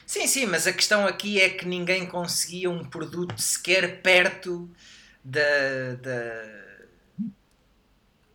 Sim, 0.06 0.26
sim, 0.28 0.46
mas 0.46 0.66
a 0.68 0.72
questão 0.72 1.04
aqui 1.06 1.40
é 1.40 1.50
que 1.50 1.66
ninguém 1.66 2.06
conseguia 2.06 2.70
um 2.70 2.84
produto 2.84 3.36
sequer 3.42 4.00
perto 4.02 4.70
da, 5.24 5.40
da 6.00 6.60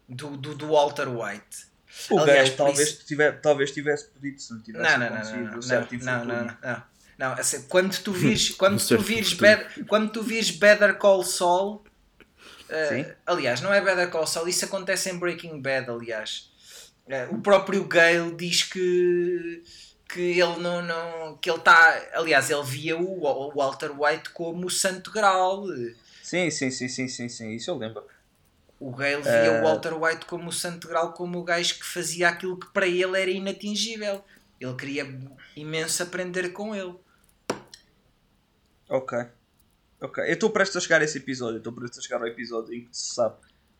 do, 0.07 0.37
do, 0.37 0.53
do 0.55 0.67
Walter 0.67 1.07
White. 1.07 1.65
O 2.09 2.19
Aliás, 2.19 2.49
talvez, 2.55 2.89
isso- 2.89 3.05
tiver, 3.05 3.39
talvez 3.41 3.71
tivesse 3.71 4.09
pedido 4.09 4.41
se 4.41 4.53
não 4.53 4.61
tivesse 4.61 4.83
Não, 4.83 4.99
não, 4.99 5.09
não, 5.09 5.17
conseguido 5.17 5.45
não, 5.45 5.53
não, 5.53 5.61
certo 5.61 5.93
não, 5.95 5.99
não, 6.03 6.25
não, 6.25 6.45
não, 6.45 6.57
não. 6.61 6.83
Não, 7.17 7.31
assim, 7.31 7.61
quando 7.69 7.97
tu 7.97 8.11
vires, 8.11 8.49
quando 8.59 8.85
tu 8.85 8.97
vires. 8.99 9.33
Better, 9.33 9.85
quando 9.85 10.11
tu 10.11 10.21
vires 10.21 10.51
Better 10.51 10.97
Call 10.97 11.23
Saul, 11.23 11.84
uh, 12.69 12.89
Sim. 12.89 13.05
aliás, 13.25 13.61
não 13.61 13.73
é 13.73 13.81
Better 13.81 14.09
Call 14.09 14.27
Saul, 14.27 14.47
isso 14.47 14.65
acontece 14.65 15.09
em 15.09 15.17
Breaking 15.17 15.61
Bad, 15.61 15.89
aliás. 15.89 16.51
Uh, 17.05 17.35
o 17.35 17.41
próprio 17.41 17.83
Gale 17.85 18.33
diz 18.35 18.63
que 18.63 19.63
que 20.07 20.39
ele 20.39 20.59
não, 20.59 20.81
não 20.83 21.37
que 21.37 21.49
ele 21.49 21.57
está 21.57 22.09
aliás 22.13 22.49
ele 22.49 22.63
via 22.63 22.95
o, 22.95 23.23
o 23.23 23.51
Walter 23.55 23.91
White 23.91 24.29
como 24.29 24.67
o 24.67 24.69
Santo 24.69 25.11
Graal 25.11 25.65
sim 26.21 26.49
sim 26.51 26.69
sim 26.69 26.87
sim 26.87 27.07
sim 27.07 27.27
sim 27.27 27.51
isso 27.51 27.71
eu 27.71 27.77
lembro. 27.77 28.03
O 28.79 28.91
Gale 28.91 29.21
via 29.21 29.53
uh... 29.53 29.59
o 29.59 29.63
Walter 29.63 29.93
White 29.93 30.25
como 30.25 30.49
o 30.49 30.53
Santo 30.53 30.87
Graal 30.87 31.13
como 31.13 31.39
o 31.39 31.43
gajo 31.43 31.75
que 31.75 31.85
fazia 31.85 32.29
aquilo 32.29 32.59
que 32.59 32.67
para 32.67 32.87
ele 32.87 33.19
era 33.19 33.31
inatingível. 33.31 34.23
Ele 34.59 34.75
queria 34.75 35.19
imenso 35.55 36.01
aprender 36.01 36.49
com 36.49 36.75
ele. 36.75 36.95
Ok 38.89 39.25
ok 40.05 40.23
eu 40.23 40.33
estou 40.33 40.49
prestes 40.49 40.77
a 40.77 40.79
chegar 40.79 41.01
a 41.01 41.03
esse 41.03 41.17
episódio 41.17 41.57
estou 41.57 41.73
prestes 41.73 41.99
a 41.99 42.01
chegar 42.01 42.21
ao 42.21 42.27
episódio 42.27 42.73
em 42.73 42.85
que 42.85 42.95
se 42.95 43.13
sabe 43.13 43.35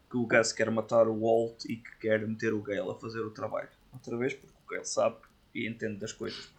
que 0.09 0.17
o 0.17 0.25
Gus 0.25 0.51
quer 0.51 0.69
matar 0.71 1.07
o 1.07 1.19
Walt 1.19 1.65
e 1.65 1.77
que 1.77 1.95
quer 1.99 2.27
meter 2.27 2.53
o 2.53 2.61
Gale 2.61 2.91
a 2.91 2.95
fazer 2.95 3.19
o 3.19 3.31
trabalho 3.31 3.69
outra 3.93 4.17
vez 4.17 4.33
porque 4.33 4.53
o 4.65 4.69
Gale 4.69 4.85
sabe 4.85 5.17
e 5.55 5.67
entendo 5.67 5.97
das 5.97 6.11
coisas. 6.11 6.49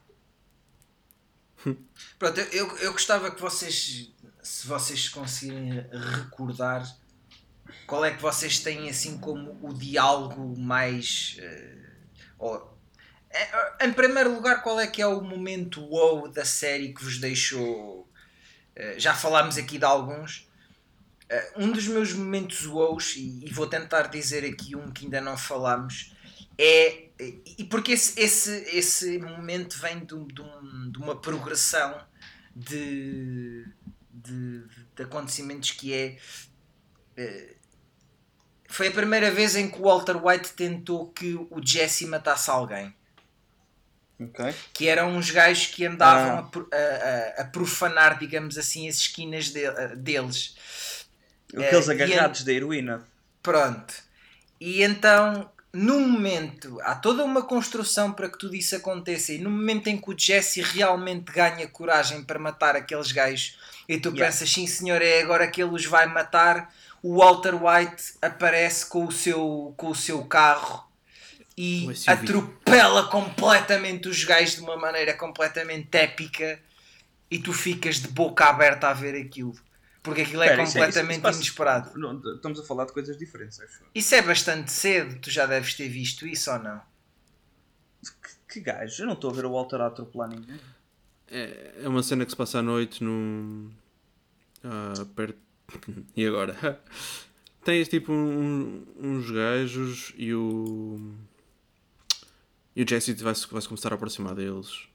Pronto, 2.19 2.41
eu, 2.41 2.79
eu 2.79 2.93
gostava 2.93 3.31
que 3.31 3.41
vocês, 3.41 4.11
se 4.43 4.67
vocês 4.67 5.09
conseguirem 5.09 5.87
recordar, 5.91 6.83
qual 7.87 8.05
é 8.05 8.15
que 8.15 8.23
vocês 8.23 8.59
têm 8.59 8.89
assim 8.89 9.19
como 9.19 9.59
o 9.63 9.75
diálogo 9.75 10.59
mais. 10.59 11.39
Uh, 11.39 11.87
ou, 12.39 12.79
é, 13.31 13.87
em 13.87 13.93
primeiro 13.93 14.35
lugar, 14.35 14.63
qual 14.63 14.81
é 14.81 14.87
que 14.87 15.03
é 15.03 15.07
o 15.07 15.21
momento 15.21 15.83
wow 15.83 16.29
da 16.29 16.45
série 16.45 16.95
que 16.95 17.05
vos 17.05 17.19
deixou. 17.19 18.06
Uh, 18.77 18.99
já 18.99 19.15
falámos 19.15 19.57
aqui 19.57 19.79
de 19.79 19.85
alguns. 19.85 20.49
Uh, 21.31 21.65
um 21.65 21.73
dos 21.73 21.87
meus 21.89 22.13
momentos 22.13 22.67
wows, 22.67 23.17
e, 23.17 23.45
e 23.47 23.53
vou 23.53 23.67
tentar 23.67 24.03
dizer 24.09 24.45
aqui 24.45 24.77
um 24.77 24.91
que 24.93 25.05
ainda 25.05 25.21
não 25.21 25.37
falámos, 25.37 26.15
é 26.59 27.07
e 27.19 27.65
porque 27.65 27.93
esse, 27.93 28.21
esse, 28.21 28.51
esse 28.77 29.19
momento 29.19 29.79
vem 29.79 30.01
de, 30.01 30.07
de, 30.07 30.43
um, 30.43 30.91
de 30.91 30.99
uma 30.99 31.17
progressão 31.17 31.99
de, 32.55 33.65
de, 34.13 34.65
de, 34.95 35.03
acontecimentos 35.03 35.71
que 35.71 35.95
é. 35.95 36.19
Eh, 37.17 37.55
foi 38.69 38.89
a 38.89 38.93
primeira 38.93 39.31
vez 39.31 39.57
em 39.57 39.71
que 39.71 39.79
o 39.79 39.85
Walter 39.85 40.17
White 40.23 40.53
tentou 40.53 41.09
que 41.09 41.35
o 41.35 41.61
Jesse 41.65 42.05
matasse 42.05 42.51
alguém. 42.51 42.95
Okay. 44.19 44.55
Que 44.73 44.89
eram 44.89 45.15
uns 45.15 45.31
gajos 45.31 45.67
que 45.67 45.85
andavam 45.85 46.39
ah. 46.39 46.75
a, 46.75 47.41
a, 47.41 47.43
a, 47.43 47.45
profanar, 47.45 48.19
digamos 48.19 48.57
assim, 48.57 48.89
as 48.89 48.97
esquinas 48.97 49.51
de, 49.51 49.69
deles. 49.97 50.57
Aqueles 51.55 51.87
uh, 51.87 51.91
agarrados 51.91 52.43
da 52.43 52.53
heroína. 52.53 53.07
Pronto. 53.43 53.95
E 54.59 54.83
então 54.83 55.51
no 55.77 56.01
momento, 56.01 56.79
há 56.81 56.95
toda 56.95 57.23
uma 57.23 57.43
construção 57.43 58.11
para 58.11 58.31
que 58.31 58.39
tudo 58.39 58.57
isso 58.57 58.75
aconteça, 58.75 59.35
e 59.35 59.39
no 59.39 59.51
momento 59.51 59.89
em 59.89 59.99
que 59.99 60.11
o 60.11 60.19
Jesse 60.19 60.63
realmente 60.63 61.31
ganha 61.31 61.69
coragem 61.69 62.25
para 62.25 62.39
matar 62.39 62.75
aqueles 62.75 63.13
gajos, 63.13 63.59
e 63.87 63.99
tu 63.99 64.09
yeah. 64.09 64.25
pensas, 64.25 64.51
sim 64.51 64.67
senhor, 64.67 65.03
é 65.03 65.21
agora 65.21 65.47
que 65.47 65.63
ele 65.63 65.75
os 65.75 65.85
vai 65.85 66.07
matar, 66.07 66.75
o 67.03 67.19
Walter 67.19 67.55
White 67.55 68.15
aparece 68.23 68.87
com 68.87 69.05
o 69.05 69.13
seu, 69.13 69.75
com 69.77 69.89
o 69.89 69.95
seu 69.95 70.25
carro 70.25 70.86
e 71.57 71.89
atropela 72.07 73.09
completamente 73.09 74.09
os 74.09 74.23
gajos 74.25 74.57
de 74.57 74.61
uma 74.61 74.77
maneira 74.77 75.15
completamente 75.15 75.95
épica, 75.97 76.61
e 77.31 77.39
tu 77.39 77.53
ficas 77.53 77.97
de 77.97 78.09
boca 78.09 78.45
aberta 78.45 78.89
a 78.89 78.93
ver 78.93 79.15
aquilo. 79.21 79.55
Porque 80.03 80.21
aquilo 80.21 80.43
é 80.43 80.57
completamente 80.57 81.19
isso, 81.19 81.29
isso 81.31 81.39
inesperado. 81.41 81.99
Não, 81.99 82.21
estamos 82.35 82.61
a 82.61 82.63
falar 82.63 82.85
de 82.85 82.93
coisas 82.93 83.17
diferentes, 83.17 83.61
acho. 83.61 83.81
Isso 83.93 84.15
é 84.15 84.23
bastante 84.23 84.71
cedo, 84.71 85.19
tu 85.19 85.31
já 85.31 85.47
deves 85.47 85.75
ter 85.75 85.89
visto 85.89 86.27
isso 86.27 86.51
ou 86.53 86.59
não? 86.61 86.81
Que, 88.03 88.55
que 88.55 88.61
gajo? 88.61 89.03
Eu 89.03 89.07
não 89.07 89.15
estou 89.15 89.31
a 89.31 89.35
ver 89.35 89.47
o 89.47 89.53
Walter 89.53 89.81
a 89.81 89.89
atropelar 89.89 90.29
ninguém. 90.29 90.61
É, 91.29 91.73
é 91.83 91.89
uma 91.89 92.05
cena 92.05 92.25
que 92.25 92.31
se 92.31 92.37
passa 92.37 92.61
à 92.61 92.63
noite 92.63 93.03
num. 93.03 93.71
Ah, 94.63 95.05
perto. 95.17 95.39
e 96.17 96.25
agora? 96.25 96.57
Tens 97.65 97.89
tipo 97.89 98.13
um, 98.13 98.87
uns 98.97 99.29
gajos 99.29 100.13
e 100.17 100.33
o. 100.33 101.15
E 102.77 102.83
o 102.83 102.89
Jesse 102.89 103.15
vai-se 103.15 103.47
vai 103.51 103.63
começar 103.63 103.91
a 103.91 103.95
aproximar 103.95 104.35
deles. 104.35 104.87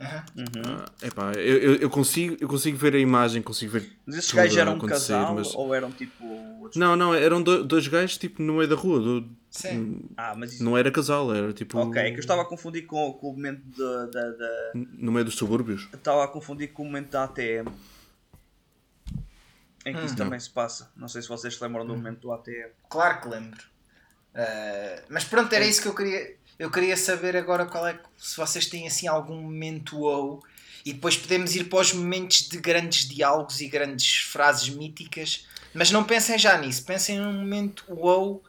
Uhum. 0.00 0.62
Ah, 0.64 0.84
epá, 1.02 1.32
eu, 1.32 1.74
eu, 1.74 1.90
consigo, 1.90 2.36
eu 2.40 2.48
consigo 2.48 2.78
ver 2.78 2.94
a 2.94 2.98
imagem, 2.98 3.42
consigo 3.42 3.72
ver. 3.72 3.92
Mas 4.06 4.16
esses 4.18 4.32
gajos 4.32 4.56
eram 4.56 4.76
um 4.76 4.78
casal 4.78 5.34
mas... 5.34 5.54
ou 5.54 5.74
eram 5.74 5.90
tipo. 5.90 6.70
Não, 6.76 6.96
não, 6.96 7.12
eram 7.12 7.42
dois 7.42 7.86
gajos 7.88 8.16
tipo 8.16 8.40
no 8.40 8.54
meio 8.54 8.68
da 8.68 8.76
rua. 8.76 9.00
Do... 9.00 9.30
Sim. 9.50 10.08
Ah, 10.16 10.34
mas 10.36 10.54
isso... 10.54 10.64
Não 10.64 10.78
era 10.78 10.90
casal, 10.90 11.34
era 11.34 11.52
tipo. 11.52 11.78
Ok, 11.78 12.00
é 12.00 12.10
que 12.12 12.16
eu 12.16 12.20
estava 12.20 12.42
a 12.42 12.44
confundir 12.44 12.86
com, 12.86 13.12
com 13.14 13.30
o 13.30 13.32
momento 13.32 13.62
da. 13.76 14.72
No 14.74 15.12
meio 15.12 15.24
dos 15.24 15.34
subúrbios? 15.34 15.88
Estava 15.92 16.24
a 16.24 16.28
confundir 16.28 16.72
com 16.72 16.84
o 16.84 16.86
momento 16.86 17.10
da 17.10 17.24
ATM. 17.24 17.68
Em 19.84 19.92
que 19.92 20.00
hum. 20.00 20.04
isso 20.04 20.16
também 20.16 20.38
se 20.38 20.50
passa. 20.50 20.92
Não 20.96 21.08
sei 21.08 21.20
se 21.20 21.28
vocês 21.28 21.54
se 21.54 21.62
lembram 21.62 21.84
do 21.84 21.92
hum. 21.92 21.96
momento 21.96 22.20
do 22.20 22.32
ATM. 22.32 22.70
Claro 22.88 23.20
que 23.20 23.28
lembro. 23.28 23.60
Uh, 24.32 25.02
mas 25.10 25.24
pronto, 25.24 25.52
era 25.52 25.66
isso 25.66 25.82
que 25.82 25.88
eu 25.88 25.94
queria 25.94 26.37
eu 26.58 26.70
queria 26.70 26.96
saber 26.96 27.36
agora 27.36 27.66
qual 27.66 27.86
é 27.86 27.98
se 28.16 28.36
vocês 28.36 28.66
têm 28.66 28.86
assim 28.86 29.06
algum 29.06 29.40
momento 29.40 30.00
ou 30.00 30.42
e 30.84 30.92
depois 30.92 31.16
podemos 31.16 31.54
ir 31.54 31.64
para 31.64 31.80
os 31.80 31.92
momentos 31.92 32.48
de 32.48 32.58
grandes 32.58 33.06
diálogos 33.06 33.60
e 33.60 33.68
grandes 33.68 34.22
frases 34.22 34.68
míticas, 34.70 35.46
mas 35.74 35.90
não 35.90 36.04
pensem 36.04 36.38
já 36.38 36.56
nisso, 36.56 36.84
pensem 36.84 37.18
num 37.18 37.32
momento 37.32 37.84
wow 37.88 38.42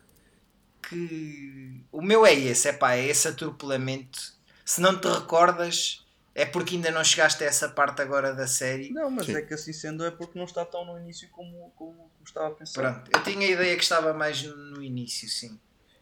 que 0.87 1.83
o 1.91 2.01
meu 2.01 2.25
é 2.25 2.33
esse, 2.33 2.67
é 2.67 2.73
pá, 2.73 2.95
é 2.95 3.05
esse 3.05 3.27
atropelamento. 3.27 4.33
Se 4.65 4.81
não 4.81 4.99
te 4.99 5.07
recordas, 5.07 6.05
é 6.33 6.45
porque 6.45 6.75
ainda 6.75 6.89
não 6.91 7.03
chegaste 7.03 7.43
a 7.43 7.47
essa 7.47 7.69
parte 7.69 8.01
agora 8.01 8.33
da 8.33 8.47
série. 8.47 8.89
Não, 8.91 9.09
mas 9.09 9.25
Sim. 9.25 9.35
é 9.35 9.41
que 9.41 9.53
assim 9.53 9.73
sendo 9.73 10.05
é 10.05 10.11
porque 10.11 10.37
não 10.37 10.45
está 10.45 10.63
tão 10.63 10.85
no 10.85 10.99
início 10.99 11.27
como, 11.29 11.71
como, 11.75 11.93
como 11.93 12.09
estava 12.25 12.47
a 12.47 12.51
pensar. 12.51 12.81
Pronto, 12.81 13.11
eu 13.13 13.23
tinha 13.23 13.47
a 13.47 13.51
ideia 13.51 13.75
que 13.75 13.83
estava 13.83 14.13
mais 14.13 14.41
no 14.43 14.81
início, 14.81 15.27
sim. 15.27 15.59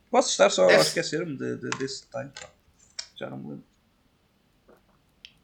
Posso 0.10 0.30
estar 0.30 0.49
só 0.49 0.68
Deve... 0.68 0.80
a 0.80 0.82
esquecer-me 0.82 1.38
de, 1.38 1.58
de, 1.58 1.70
desse 1.78 2.03
detalhe. 2.03 2.32
Já 3.16 3.30
não 3.30 3.38
me 3.38 3.49
lembro. 3.49 3.64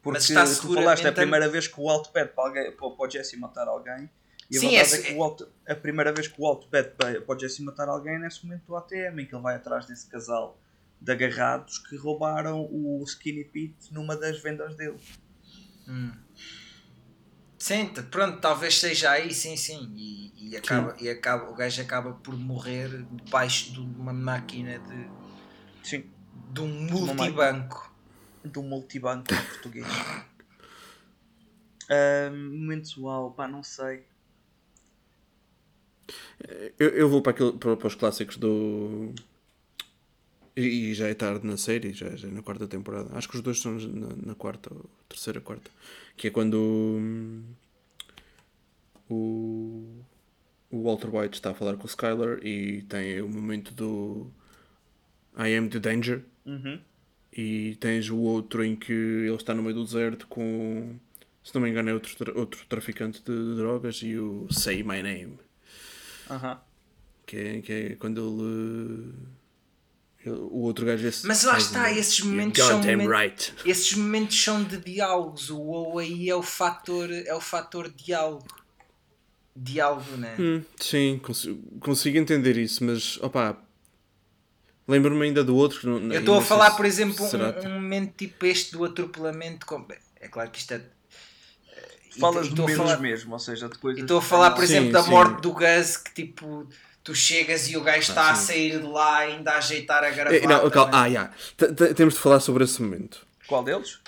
Porque 0.02 0.18
Mas 0.18 0.28
está 0.28 0.44
tu 0.44 0.74
falaste, 0.74 1.04
é 1.04 1.08
a 1.08 1.12
primeira 1.12 1.48
vez 1.48 1.66
que 1.66 1.80
o 1.80 1.84
Walt 1.84 2.08
pede 2.10 2.30
para, 2.32 2.44
alguém, 2.44 2.72
para, 2.72 2.90
para 2.90 3.06
o 3.06 3.10
Jesse 3.10 3.36
matar 3.38 3.66
alguém. 3.68 4.10
E 4.50 4.58
a 4.58 4.60
Sim, 4.60 4.70
verdade 4.70 4.94
é, 4.94 4.98
é 4.98 5.02
que 5.02 5.12
o 5.14 5.18
Walt, 5.18 5.42
a 5.66 5.74
primeira 5.74 6.12
vez 6.12 6.28
que 6.28 6.40
o 6.40 6.44
Walt 6.44 6.66
pede 6.68 6.90
para, 6.90 7.20
para 7.22 7.36
o 7.36 7.38
Jesse 7.38 7.62
matar 7.62 7.88
alguém 7.88 8.16
é 8.16 8.18
nesse 8.18 8.44
momento 8.44 8.66
do 8.66 8.76
ATM, 8.76 9.20
em 9.20 9.26
que 9.26 9.34
ele 9.34 9.42
vai 9.42 9.56
atrás 9.56 9.86
desse 9.86 10.06
casal 10.06 10.60
de 11.00 11.12
agarrados 11.12 11.78
que 11.78 11.96
roubaram 11.96 12.68
o 12.70 13.02
Skinny 13.04 13.44
Pete 13.44 13.92
numa 13.92 14.16
das 14.16 14.40
vendas 14.40 14.74
dele. 14.74 14.98
Hum. 15.88 16.12
Sim, 17.64 17.86
pronto, 18.10 18.42
talvez 18.42 18.78
seja 18.78 19.12
aí, 19.12 19.32
sim, 19.32 19.56
sim. 19.56 19.90
E, 19.96 20.50
e, 20.50 20.54
acaba, 20.54 20.94
sim. 20.98 21.04
e 21.06 21.08
acaba, 21.08 21.50
o 21.50 21.54
gajo 21.54 21.80
acaba 21.80 22.12
por 22.12 22.36
morrer 22.36 22.90
debaixo 23.10 23.72
de 23.72 23.80
uma 23.80 24.12
máquina 24.12 24.78
de. 24.80 25.08
Sim. 25.82 26.04
De 26.52 26.60
um 26.60 26.68
multibanco. 26.68 27.90
De 28.44 28.58
um 28.58 28.64
multibanco 28.64 29.32
em 29.32 29.44
português. 29.46 29.86
Uh, 31.84 32.32
momento 32.32 33.02
uau, 33.02 33.32
pá, 33.32 33.46
não 33.46 33.62
sei. 33.62 34.06
Eu, 36.78 36.88
eu 36.88 37.08
vou 37.10 37.20
para, 37.20 37.32
aquilo, 37.32 37.58
para, 37.58 37.76
para 37.76 37.86
os 37.86 37.94
clássicos 37.94 38.38
do. 38.38 39.14
E, 40.56 40.90
e 40.90 40.94
já 40.94 41.08
é 41.08 41.14
tarde 41.14 41.46
na 41.46 41.56
série, 41.56 41.92
já, 41.92 42.14
já 42.14 42.28
é 42.28 42.30
na 42.30 42.42
quarta 42.42 42.66
temporada. 42.68 43.10
Acho 43.16 43.28
que 43.28 43.36
os 43.36 43.42
dois 43.42 43.60
são 43.60 43.72
na, 43.72 44.08
na 44.26 44.34
quarta, 44.34 44.70
terceira, 45.08 45.40
quarta 45.40 45.70
que 46.16 46.28
é 46.28 46.30
quando 46.30 47.42
o, 49.08 49.84
o 50.70 50.82
Walter 50.82 51.14
White 51.14 51.36
está 51.36 51.50
a 51.50 51.54
falar 51.54 51.76
com 51.76 51.84
o 51.84 51.86
Skyler 51.86 52.44
e 52.44 52.82
tem 52.82 53.20
o 53.20 53.28
momento 53.28 53.72
do 53.74 54.30
I 55.36 55.56
am 55.56 55.68
the 55.68 55.78
danger 55.78 56.22
uhum. 56.46 56.80
e 57.32 57.76
tens 57.80 58.08
o 58.10 58.18
outro 58.18 58.64
em 58.64 58.76
que 58.76 58.92
ele 58.92 59.34
está 59.34 59.54
no 59.54 59.62
meio 59.62 59.74
do 59.74 59.84
deserto 59.84 60.26
com 60.28 60.96
se 61.42 61.54
não 61.54 61.62
me 61.62 61.68
engano 61.68 61.90
é 61.90 61.94
outro, 61.94 62.16
tra 62.16 62.32
outro 62.38 62.64
traficante 62.68 63.22
de 63.22 63.56
drogas 63.56 63.96
e 63.96 64.16
o 64.16 64.46
Say 64.50 64.82
My 64.82 65.02
Name 65.02 65.38
uhum. 66.30 66.56
que, 67.26 67.36
é, 67.36 67.60
que 67.60 67.72
é 67.72 67.96
quando 67.96 68.20
ele 68.20 69.12
o 70.30 70.62
outro 70.62 70.86
gajo 70.86 71.06
esse 71.06 71.26
Mas 71.26 71.44
lá 71.44 71.58
está, 71.58 71.92
esses 71.92 72.20
momentos 72.20 72.64
são 72.64 72.78
momentos, 72.78 73.06
right. 73.06 73.54
esses 73.64 73.94
momentos 73.94 74.42
são 74.42 74.62
de 74.62 74.78
diálogos. 74.78 75.50
O 75.50 75.60
ou 75.60 75.98
aí 75.98 76.28
é 76.28 76.34
o 76.34 76.42
fator, 76.42 77.10
é 77.10 77.34
o 77.34 77.40
fator 77.40 77.90
diálogo. 77.90 78.46
Diálogo, 79.56 80.16
né? 80.16 80.34
Hum, 80.38 80.62
sim, 80.80 81.20
consigo, 81.22 81.62
consigo, 81.78 82.18
entender 82.18 82.56
isso, 82.56 82.82
mas 82.84 83.18
opá, 83.18 83.56
lembro-me 84.88 85.26
ainda 85.26 85.44
do 85.44 85.54
outro. 85.54 86.00
Não, 86.00 86.12
Eu 86.12 86.20
estou 86.20 86.38
a 86.38 86.42
falar, 86.42 86.72
por 86.72 86.84
exemplo, 86.84 87.24
um, 87.24 87.68
um, 87.68 87.74
momento 87.74 88.14
tipo 88.16 88.46
este 88.46 88.72
do 88.72 88.84
atropelamento. 88.84 89.64
Com... 89.64 89.86
É 90.20 90.26
claro 90.28 90.50
que 90.50 90.58
isto 90.58 90.74
é. 90.74 90.80
Falas 92.18 92.48
de 92.48 92.60
menos 92.60 92.76
falar... 92.76 92.98
mesmo, 92.98 93.32
ou 93.32 93.38
seja, 93.38 93.68
depois. 93.68 93.98
Estou 93.98 94.18
a 94.18 94.22
falar, 94.22 94.52
por 94.52 94.64
exemplo, 94.64 94.86
sim, 94.86 94.92
da 94.92 95.02
morte 95.02 95.40
do 95.40 95.52
Gus 95.52 95.96
que 95.96 96.14
tipo 96.14 96.68
tu 97.04 97.14
chegas 97.14 97.68
e 97.68 97.76
o 97.76 97.82
gajo 97.82 98.00
está 98.10 98.30
a 98.30 98.34
sair 98.34 98.80
de 98.80 98.86
lá 98.86 99.18
ainda 99.18 99.52
a 99.52 99.58
ajeitar 99.58 100.02
a 100.02 100.08
Eh, 100.08 100.12
gravata. 100.14 100.46
não, 100.48 100.70
cal- 100.70 100.86
né? 100.86 100.92
ah, 100.94 101.10
já. 101.10 101.30
Temos 101.94 102.14
de 102.14 102.20
falar 102.20 102.40
sobre 102.40 102.64
esse 102.64 102.80
momento. 102.82 103.24
Qual 103.46 103.62
deles? 103.62 103.98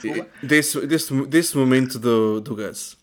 Desculpa. 0.00 0.30
Desse, 0.42 0.86
desse, 0.86 1.26
desse 1.26 1.56
momento 1.56 1.98
do, 1.98 2.40
do 2.40 2.54
Gus. 2.54 2.96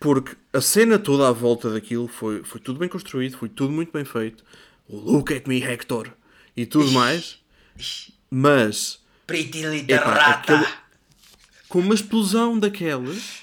Porque 0.00 0.36
a 0.52 0.60
cena 0.60 0.98
toda 0.98 1.28
à 1.28 1.32
volta 1.32 1.70
daquilo 1.70 2.06
foi, 2.08 2.42
foi 2.44 2.60
tudo 2.60 2.78
bem 2.78 2.88
construído, 2.88 3.38
foi 3.38 3.48
tudo 3.48 3.72
muito 3.72 3.92
bem 3.92 4.04
feito. 4.04 4.44
O 4.88 4.96
Look 4.98 5.32
at 5.32 5.46
me, 5.46 5.62
Hector! 5.62 6.10
E 6.56 6.66
tudo 6.66 6.90
mais. 6.92 7.38
Mas, 8.30 8.98
Pretty 9.26 9.62
little 9.62 9.94
epá, 9.96 10.12
rata. 10.14 10.54
aquele- 10.54 10.72
com 11.68 11.78
uma 11.80 11.94
explosão 11.94 12.58
daquelas, 12.58 13.42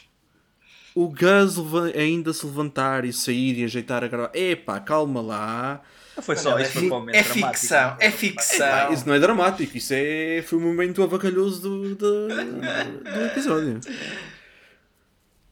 o 0.95 1.07
Gus 1.09 1.57
ainda 1.95 2.31
se 2.33 2.45
levantar 2.45 3.05
e 3.05 3.11
sair 3.13 3.59
e 3.59 3.63
ajeitar 3.63 4.03
a 4.03 4.07
gravar. 4.07 4.31
Epá, 4.35 4.79
calma 4.79 5.21
lá. 5.21 5.81
Não 6.15 6.21
foi 6.23 6.35
só 6.35 6.51
Não, 6.51 6.59
é, 6.59 6.61
isso, 6.63 6.71
foi 6.73 6.81
fi- 6.83 6.87
para 6.89 6.97
o 6.97 6.99
momento 6.99 7.15
é 7.15 7.23
dramático. 7.23 7.53
ficção, 7.59 7.97
é 7.99 8.11
ficção. 8.11 8.67
Epá, 8.67 8.91
isso 8.93 9.07
não 9.07 9.13
é 9.15 9.19
dramático, 9.19 9.77
isso 9.77 9.93
é, 9.95 10.43
foi 10.47 10.59
o 10.59 10.61
momento 10.61 11.01
avacalhoso 11.01 11.61
do, 11.61 11.95
do, 11.95 12.27
do 12.27 13.25
episódio. 13.31 13.79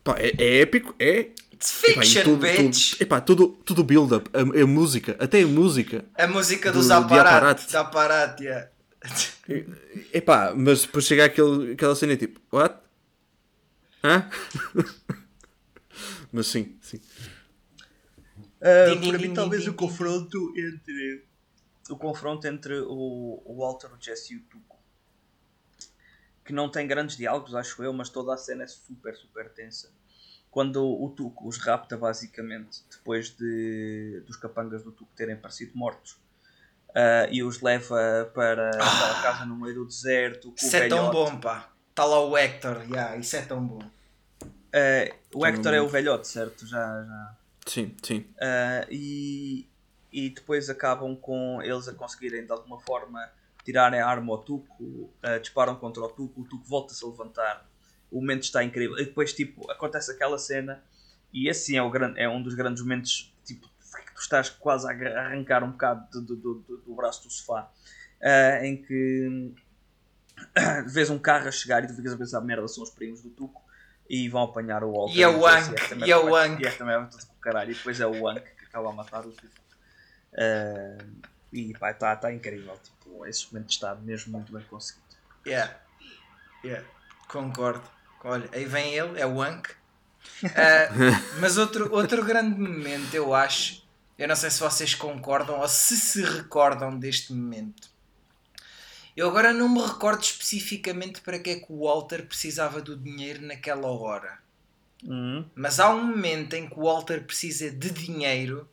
Pá, 0.03 0.15
é, 0.19 0.31
é 0.37 0.61
épico, 0.61 0.93
é. 0.99 1.29
It's 1.53 1.83
Epá, 1.83 2.01
fiction, 2.01 2.23
tudo, 2.23 2.37
bitch. 2.41 2.91
tudo, 2.93 3.01
epá, 3.03 3.21
tudo, 3.21 3.47
tudo 3.65 3.83
build-up, 3.83 4.29
a, 4.33 4.61
a 4.61 4.65
música, 4.67 5.15
até 5.19 5.41
a 5.41 5.47
música. 5.47 6.05
A 6.15 6.27
música 6.27 6.71
Do- 6.71 6.77
dos 6.79 6.87
de 6.87 6.93
aparat. 6.93 7.75
Aparat. 7.75 8.39
Yeah. 8.43 8.67
Epá, 10.13 10.53
mas 10.55 10.81
depois 10.83 11.05
chega 11.05 11.25
aquele, 11.25 11.73
aquela 11.73 11.95
cena 11.95 12.13
e 12.13 12.17
tipo, 12.17 12.39
what? 12.51 12.75
Hã? 14.03 14.27
Mas 16.31 16.47
sim, 16.47 16.77
sim. 16.81 16.99
Uh, 18.61 18.95
Din, 18.95 19.01
din, 19.01 19.09
para 19.09 19.17
din, 19.17 19.27
mim, 19.27 19.27
din, 19.29 19.33
talvez 19.33 19.63
din, 19.63 19.69
o 19.69 19.71
din. 19.71 19.77
confronto 19.77 20.53
entre 20.57 21.25
o 21.89 21.97
confronto 21.97 22.47
entre 22.47 22.79
o, 22.81 23.41
o 23.45 23.55
Walter, 23.57 23.91
o 23.91 23.97
Jesse 23.99 24.33
e 24.33 24.37
o 24.37 24.41
Tuco, 24.41 24.77
que 26.45 26.53
não 26.53 26.69
tem 26.69 26.87
grandes 26.87 27.17
diálogos, 27.17 27.53
acho 27.55 27.83
eu, 27.83 27.91
mas 27.91 28.09
toda 28.09 28.33
a 28.33 28.37
cena 28.37 28.63
é 28.63 28.67
super, 28.67 29.15
super 29.15 29.49
tensa. 29.49 29.91
Quando 30.49 30.83
o 30.85 31.09
Tuco 31.09 31.47
os 31.47 31.57
rapta, 31.57 31.97
basicamente, 31.97 32.83
depois 32.89 33.29
de 33.29 34.21
dos 34.25 34.35
capangas 34.37 34.83
do 34.83 34.91
Tuco 34.91 35.11
terem 35.15 35.35
parecido 35.35 35.71
mortos, 35.75 36.13
uh, 36.89 37.27
e 37.31 37.43
os 37.43 37.61
leva 37.61 38.29
para 38.33 38.69
aquela 38.69 39.21
casa 39.21 39.45
no 39.45 39.55
meio 39.55 39.75
do 39.75 39.85
deserto. 39.85 40.51
Com 40.51 40.57
Isso 40.65 40.75
o 40.75 40.79
é 40.79 40.87
tão 40.87 41.11
bom, 41.11 41.39
pá. 41.39 41.71
Está 41.89 42.05
lá 42.05 42.23
o 42.23 42.37
Hector, 42.37 42.83
yeah, 42.89 43.17
isso 43.17 43.35
é 43.35 43.41
tão 43.41 43.65
bom. 43.65 43.81
Uh, 44.73 45.37
o 45.39 45.45
Hector 45.45 45.73
é 45.73 45.81
o 45.81 45.87
velhote, 45.89 46.27
certo? 46.27 46.65
Já, 46.65 47.03
já. 47.03 47.37
Sim, 47.65 47.95
sim. 48.01 48.19
Uh, 48.37 48.87
e, 48.89 49.67
e 50.11 50.29
depois 50.29 50.69
acabam 50.69 51.15
com 51.15 51.61
eles 51.61 51.87
a 51.87 51.93
conseguirem 51.93 52.45
de 52.45 52.51
alguma 52.51 52.79
forma 52.79 53.29
tirarem 53.65 53.99
a 53.99 54.07
arma 54.07 54.31
ao 54.33 54.39
Tuco, 54.43 54.83
uh, 54.83 55.39
disparam 55.41 55.75
contra 55.75 56.01
o 56.03 56.09
Tuco, 56.09 56.41
o 56.41 56.45
Tuco 56.45 56.65
volta-se 56.65 57.03
a 57.03 57.07
levantar, 57.07 57.69
o 58.09 58.19
momento 58.21 58.43
está 58.43 58.63
incrível. 58.63 58.97
E 58.97 59.05
depois 59.05 59.33
tipo, 59.33 59.69
acontece 59.69 60.11
aquela 60.11 60.37
cena, 60.37 60.81
e 61.33 61.49
esse 61.49 61.65
sim 61.65 61.77
é, 61.77 61.81
o 61.83 61.89
grande, 61.89 62.19
é 62.19 62.27
um 62.27 62.41
dos 62.41 62.53
grandes 62.55 62.81
momentos 62.81 63.33
tipo, 63.45 63.67
que 63.67 64.13
tu 64.15 64.21
estás 64.21 64.49
quase 64.49 64.87
a 64.87 64.91
arrancar 65.25 65.63
um 65.63 65.71
bocado 65.71 66.09
do, 66.11 66.21
do, 66.21 66.35
do- 66.35 66.59
do- 66.61 66.77
do 66.77 66.95
braço 66.95 67.23
do 67.23 67.29
sofá, 67.31 67.69
uh, 68.21 68.63
em 68.65 68.81
que 68.81 69.53
vês 70.87 71.09
um 71.09 71.19
carro 71.19 71.47
a 71.47 71.51
chegar 71.51 71.83
e 71.83 71.87
tu 71.87 71.93
ficas 71.95 72.13
a 72.13 72.17
pensar, 72.17 72.41
merda, 72.41 72.67
são 72.67 72.83
os 72.83 72.89
primos 72.89 73.21
do 73.21 73.29
Tuco. 73.29 73.61
E 74.09 74.27
vão 74.27 74.43
apanhar 74.43 74.83
o 74.83 74.91
Walter. 74.91 75.15
E 75.15 75.23
é 75.23 75.27
o 75.27 75.47
Hank, 75.47 75.73
esta 75.73 75.95
e 75.95 76.11
é 76.11 76.17
o. 76.17 76.59
E 76.59 76.65
esta 76.65 76.83
merda 76.83 77.01
vai 77.01 77.09
tudo 77.11 77.25
com 77.27 77.33
o 77.33 77.39
caralho. 77.39 77.71
E 77.71 77.73
depois 77.73 77.99
é 77.99 78.07
o 78.07 78.27
Hank 78.27 78.41
que 78.41 78.65
acaba 78.65 78.89
a 78.89 78.93
matar 78.93 79.25
o 79.25 79.31
Tuco. 79.31 79.61
Uh, 80.33 81.21
e 81.51 81.73
pá, 81.77 81.91
está 81.91 82.15
tá 82.15 82.31
incrível. 82.31 82.77
Tipo, 82.83 83.25
esse 83.25 83.51
momento 83.51 83.69
está 83.69 83.95
mesmo 83.95 84.31
muito 84.33 84.51
bem 84.51 84.63
conseguido. 84.63 85.05
Yeah. 85.45 85.73
Yeah. 86.63 86.85
Concordo. 87.27 87.83
Olha, 88.23 88.49
aí 88.51 88.65
vem 88.65 88.93
ele, 88.93 89.19
é 89.19 89.25
o 89.25 89.41
Hank. 89.41 89.69
Ah, 90.43 90.89
mas 91.39 91.57
outro, 91.57 91.91
outro 91.93 92.23
grande 92.23 92.59
momento, 92.59 93.13
eu 93.13 93.33
acho, 93.33 93.83
eu 94.17 94.27
não 94.27 94.35
sei 94.35 94.51
se 94.51 94.59
vocês 94.59 94.93
concordam 94.93 95.59
ou 95.59 95.67
se 95.67 95.97
se 95.97 96.23
recordam 96.23 96.97
deste 96.97 97.33
momento. 97.33 97.89
Eu 99.15 99.27
agora 99.29 99.51
não 99.53 99.67
me 99.67 99.81
recordo 99.81 100.21
especificamente 100.23 101.21
para 101.21 101.37
que 101.39 101.49
é 101.49 101.55
que 101.59 101.65
o 101.69 101.83
Walter 101.85 102.25
precisava 102.25 102.81
do 102.81 102.95
dinheiro 102.95 103.45
naquela 103.45 103.87
hora. 103.87 104.39
Mas 105.55 105.79
há 105.79 105.89
um 105.93 106.03
momento 106.05 106.53
em 106.53 106.67
que 106.69 106.79
o 106.79 106.83
Walter 106.83 107.23
precisa 107.23 107.69
de 107.71 107.89
dinheiro 107.89 108.67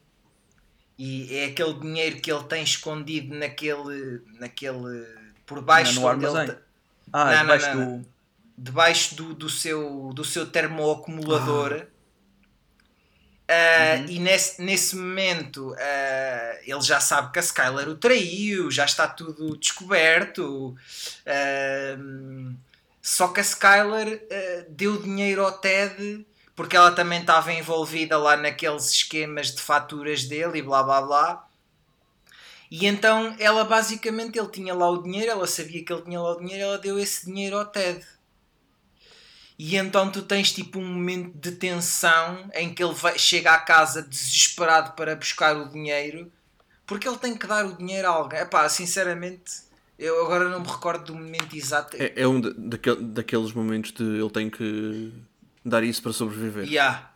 e 0.99 1.35
é 1.35 1.47
aquele 1.47 1.75
dinheiro 1.75 2.21
que 2.21 2.31
ele 2.31 2.45
tem 2.45 2.63
escondido 2.63 3.35
naquele. 3.35 4.21
naquele 4.39 5.07
por 5.47 5.63
baixo 5.63 5.95
no 6.01 6.07
onde 6.07 6.25
ele 6.27 6.37
armazém. 6.37 6.55
te- 6.57 6.63
Ah, 7.13 7.25
Não, 7.25 7.33
não, 7.33 7.41
debaixo 7.43 7.75
não, 7.77 7.99
do. 8.01 8.07
debaixo 8.59 9.15
do, 9.15 9.35
do 9.35 9.49
seu, 9.49 10.13
do 10.15 10.25
seu 10.25 10.47
termoacumulador. 10.47 11.83
Ah, 11.83 11.87
E 14.09 14.19
nesse, 14.19 14.61
nesse 14.63 14.95
momento 14.97 15.75
ah, 15.79 16.59
ele 16.63 16.83
já 16.83 17.01
sabe 17.01 17.33
que 17.33 17.39
a 17.39 17.43
Skylar 17.43 17.89
o 17.89 17.97
traiu, 17.97 18.71
já 18.71 18.85
está 18.85 19.07
tudo 19.07 19.57
descoberto. 19.57 20.77
Ah, 21.27 21.97
só 23.01 23.29
que 23.29 23.41
a 23.41 23.43
Skylar 23.43 24.07
ah, 24.07 24.65
deu 24.69 25.01
dinheiro 25.01 25.45
ao 25.45 25.53
Ted 25.53 26.27
porque 26.59 26.77
ela 26.77 26.91
também 26.91 27.21
estava 27.21 27.53
envolvida 27.53 28.19
lá 28.19 28.37
naqueles 28.37 28.91
esquemas 28.91 29.55
de 29.55 29.63
faturas 29.63 30.25
dele 30.25 30.59
e 30.59 30.63
blá 30.63 30.83
blá 30.83 31.01
blá. 31.01 31.49
E 32.69 32.85
então 32.85 33.35
ela 33.39 33.65
basicamente 33.65 34.37
ele 34.37 34.49
tinha 34.49 34.75
lá 34.75 34.91
o 34.91 35.01
dinheiro, 35.01 35.31
ela 35.31 35.47
sabia 35.47 35.85
que 35.85 35.93
ele 35.93 36.03
tinha 36.03 36.21
lá 36.21 36.33
o 36.33 36.41
dinheiro, 36.41 36.65
ela 36.65 36.79
deu 36.79 36.99
esse 36.99 37.27
dinheiro 37.27 37.57
ao 37.57 37.65
Ted. 37.65 38.05
E 39.59 39.77
então 39.77 40.11
tu 40.11 40.23
tens 40.23 40.53
tipo 40.53 40.79
um 40.79 40.87
momento 40.87 41.37
de 41.37 41.53
tensão 41.53 42.49
em 42.55 42.73
que 42.73 42.83
ele 42.83 42.95
vai, 42.95 43.19
chega 43.19 43.53
à 43.53 43.59
casa 43.59 44.03
desesperado 44.03 44.93
para 44.93 45.17
buscar 45.17 45.57
o 45.57 45.69
dinheiro 45.69 46.31
porque 46.87 47.07
ele 47.09 47.19
tem 47.19 47.37
que 47.37 47.47
dar 47.47 47.67
o 47.67 47.77
dinheiro 47.77 48.07
a 48.09 48.11
alguém. 48.13 48.39
Epá, 48.41 48.67
sinceramente, 48.69 49.53
eu 49.99 50.25
agora 50.25 50.49
não 50.49 50.61
me 50.61 50.67
recordo 50.69 51.07
do 51.07 51.15
momento 51.15 51.55
exato. 51.57 51.97
É, 52.01 52.13
é 52.17 52.27
um 52.27 52.41
da- 52.41 52.55
daquel- 52.57 53.03
daqueles 53.03 53.53
momentos 53.53 53.93
de 53.93 54.05
ele 54.05 54.31
tem 54.31 54.49
que 54.49 55.13
dar 55.65 55.83
isso 55.83 56.01
para 56.03 56.13
sobreviver. 56.13 56.65
Yeah. 56.67 57.11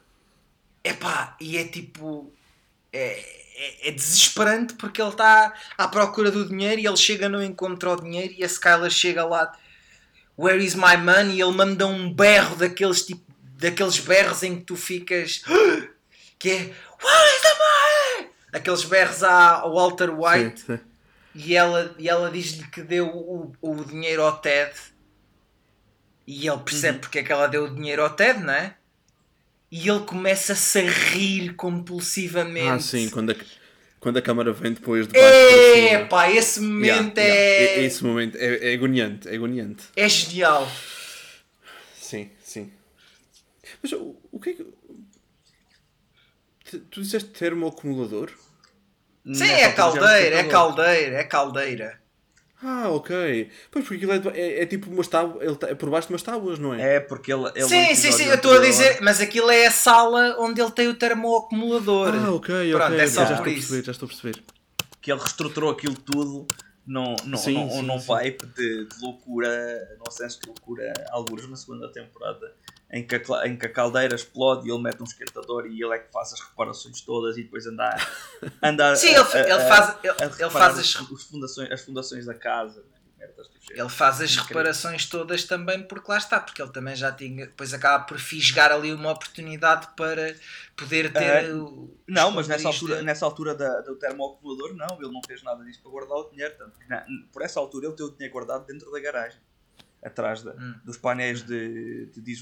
Epá, 0.84 1.36
e 1.40 1.56
é 1.56 1.64
tipo. 1.64 2.32
É, 2.92 3.18
é, 3.54 3.88
é 3.88 3.90
desesperante 3.92 4.74
porque 4.74 5.00
ele 5.00 5.10
está 5.10 5.54
à 5.78 5.88
procura 5.88 6.30
do 6.30 6.46
dinheiro 6.46 6.80
e 6.80 6.86
ele 6.86 6.96
chega, 6.96 7.28
não 7.28 7.42
encontra 7.42 7.90
o 7.92 7.96
dinheiro 8.00 8.34
e 8.36 8.42
a 8.42 8.46
Skylar 8.46 8.90
chega 8.90 9.24
lá. 9.24 9.56
Where 10.42 10.62
is 10.62 10.74
my 10.74 10.96
money? 10.96 11.36
E 11.36 11.40
ele 11.40 11.52
manda 11.52 11.86
um 11.86 12.12
berro 12.12 12.56
daqueles 12.56 13.06
tipo. 13.06 13.22
Daqueles 13.56 14.00
berros 14.00 14.42
em 14.42 14.56
que 14.56 14.64
tu 14.64 14.76
ficas. 14.76 15.42
Que 16.38 16.50
é. 16.50 16.56
Where 16.56 17.36
is 17.36 17.42
the 17.42 17.54
money? 17.54 18.30
Aqueles 18.52 18.82
berros 18.82 19.22
ao 19.22 19.72
Walter 19.72 20.10
White 20.10 20.60
Sim, 20.60 20.76
sim. 20.76 20.80
e 21.36 21.54
ela, 21.54 21.94
e 21.96 22.08
ela 22.08 22.28
diz-lhe 22.32 22.66
que 22.66 22.82
deu 22.82 23.06
o, 23.06 23.52
o 23.62 23.84
dinheiro 23.84 24.22
ao 24.22 24.38
Ted 24.38 24.72
e 26.26 26.48
ele 26.48 26.58
percebe 26.58 26.98
porque 26.98 27.20
é 27.20 27.22
que 27.22 27.32
ela 27.32 27.46
deu 27.46 27.66
o 27.66 27.74
dinheiro 27.74 28.02
ao 28.02 28.10
Ted, 28.10 28.40
não 28.40 28.52
é? 28.52 28.74
E 29.70 29.88
ele 29.88 30.00
começa-se 30.00 30.80
a 30.80 30.90
rir 30.90 31.54
compulsivamente. 31.54 32.68
Ah, 32.68 32.78
sim, 32.80 33.08
quando 33.08 33.30
a, 33.30 33.36
quando 34.02 34.16
a 34.18 34.22
câmara 34.22 34.52
vem 34.52 34.72
depois 34.72 35.06
de 35.06 35.12
baixo 35.12 35.28
para 35.30 35.56
É, 35.56 35.88
cima. 35.96 36.08
pá, 36.08 36.28
esse 36.30 36.60
momento 36.60 37.16
yeah. 37.18 37.34
é, 37.34 37.84
Esse 37.84 38.04
momento 38.04 38.36
é, 38.36 38.70
é 38.72 38.74
agoniante, 38.74 39.28
é 39.28 39.34
agoniante. 39.36 39.84
é 39.96 40.08
genial. 40.08 40.68
Sim, 41.96 42.30
sim. 42.42 42.72
Mas 43.80 43.92
o, 43.92 44.16
o 44.32 44.40
que 44.40 44.50
é 44.50 44.52
que. 44.54 44.66
Tu- 46.64 46.80
Tu 46.90 47.00
disseste 47.02 47.30
termoacumulador? 47.30 48.30
Sim, 48.30 48.38
Nessa 49.24 49.44
é 49.44 49.60
era 49.62 49.72
caldeira, 49.72 50.36
é 50.36 50.44
caldeira, 50.44 51.16
é 51.20 51.24
caldeira. 51.24 52.01
Ah, 52.64 52.88
ok. 52.90 53.50
Pois 53.70 53.84
porque 53.84 54.04
aquilo 54.04 54.30
é, 54.34 54.38
é, 54.38 54.62
é 54.62 54.66
tipo 54.66 54.88
umas 54.90 55.08
tábuas, 55.08 55.44
ele 55.44 55.56
tá- 55.56 55.68
é 55.68 55.74
por 55.74 55.90
baixo 55.90 56.06
de 56.08 56.14
umas 56.14 56.22
tábuas, 56.22 56.58
não 56.58 56.72
é? 56.72 56.96
É 56.96 57.00
porque 57.00 57.32
ele. 57.32 57.46
ele 57.56 57.64
sim, 57.68 57.90
no 57.90 57.96
sim, 57.96 58.12
sim, 58.12 58.24
eu 58.26 58.34
estou 58.36 58.52
a 58.56 58.60
dizer, 58.60 58.98
mas 59.02 59.20
aquilo 59.20 59.50
é 59.50 59.66
a 59.66 59.70
sala 59.70 60.36
onde 60.38 60.60
ele 60.60 60.70
tem 60.70 60.86
o 60.88 60.94
termoacumulador. 60.94 62.14
Ah, 62.14 62.32
ok, 62.32 62.72
Pronto, 62.72 62.86
ok. 62.92 62.98
é 63.00 63.02
ok, 63.02 63.08
só 63.08 63.26
já 63.26 63.34
estou 63.34 63.40
a 63.40 63.54
perceber, 63.54 63.84
já 63.84 63.92
estou 63.92 64.06
a 64.06 64.08
perceber. 64.08 64.42
que 65.00 65.10
ele 65.10 65.18
reestruturou 65.20 65.70
aquilo 65.72 65.96
tudo 65.96 66.46
num, 66.86 67.16
num, 67.24 67.36
Sim, 67.36 67.54
num, 67.54 67.70
sim, 67.70 67.82
num 67.82 67.98
sim. 67.98 68.06
vibe 68.06 68.46
de, 68.56 68.84
de 68.86 69.00
loucura, 69.00 69.96
num 69.98 70.10
senso 70.12 70.40
de 70.40 70.46
loucura, 70.46 70.92
alguns 71.10 71.48
na 71.50 71.56
segunda 71.56 71.88
temporada, 71.92 72.52
em 72.92 73.06
que, 73.06 73.14
a, 73.16 73.46
em 73.46 73.56
que 73.56 73.66
a 73.66 73.72
caldeira 73.72 74.14
explode 74.14 74.68
e 74.68 74.70
ele 74.70 74.82
mete 74.82 75.00
um 75.00 75.04
esquentador 75.04 75.66
e 75.66 75.82
ele 75.82 75.94
é 75.94 75.98
que 75.98 76.12
faz 76.12 76.32
as 76.34 76.40
reparações 76.40 77.00
todas 77.00 77.38
e 77.38 77.42
depois 77.44 77.66
anda, 77.66 77.84
a- 77.88 78.68
anda 78.68 78.92
a- 78.92 78.96
Sim, 78.96 79.08
ele, 79.08 79.18
a- 79.18 79.38
ele 79.40 79.52
a- 79.52 79.68
faz, 79.68 79.96
ele, 80.04 80.14
ele 80.42 80.50
faz 80.50 80.78
as, 80.78 80.94
os 81.10 81.24
fundações, 81.24 81.70
as 81.72 81.80
fundações 81.80 82.26
da 82.26 82.34
casa. 82.34 82.74
género. 82.74 82.92
Ele 83.70 83.88
faz 83.88 84.16
as 84.20 84.32
Incrível. 84.32 84.48
reparações 84.48 85.06
todas 85.06 85.44
também 85.44 85.82
porque 85.84 86.10
lá 86.10 86.18
está, 86.18 86.38
porque 86.38 86.60
ele 86.60 86.70
também 86.72 86.94
já 86.94 87.10
tinha, 87.10 87.46
depois 87.46 87.72
acaba 87.72 88.04
por 88.04 88.18
fisgar 88.18 88.70
ali 88.70 88.92
uma 88.92 89.12
oportunidade 89.12 89.88
para 89.96 90.34
poder 90.76 91.10
ter 91.12 91.54
o- 91.54 91.96
Não, 92.06 92.30
mas 92.32 92.46
nessa 92.48 92.68
altura, 92.68 93.00
nessa 93.00 93.24
altura 93.24 93.54
da, 93.54 93.80
do 93.80 93.96
termoacumulador, 93.96 94.74
não, 94.74 94.98
ele 95.00 95.10
não 95.12 95.22
fez 95.26 95.42
nada 95.42 95.64
disso 95.64 95.80
para 95.80 95.90
guardar 95.90 96.18
o 96.18 96.30
dinheiro. 96.30 96.54
Tanto 96.58 96.78
que 96.78 96.86
por 97.32 97.40
essa 97.40 97.58
altura 97.58 97.86
ele 97.86 97.96
tem 97.96 98.04
o 98.04 98.10
dinheiro 98.10 98.32
guardado 98.34 98.66
dentro 98.66 98.90
da 98.92 99.00
garagem, 99.00 99.40
atrás 100.02 100.42
da, 100.42 100.52
Hum. 100.52 100.74
dos 100.84 100.98
painéis 100.98 101.42
de, 101.46 102.06
de, 102.06 102.20
de 102.20 102.32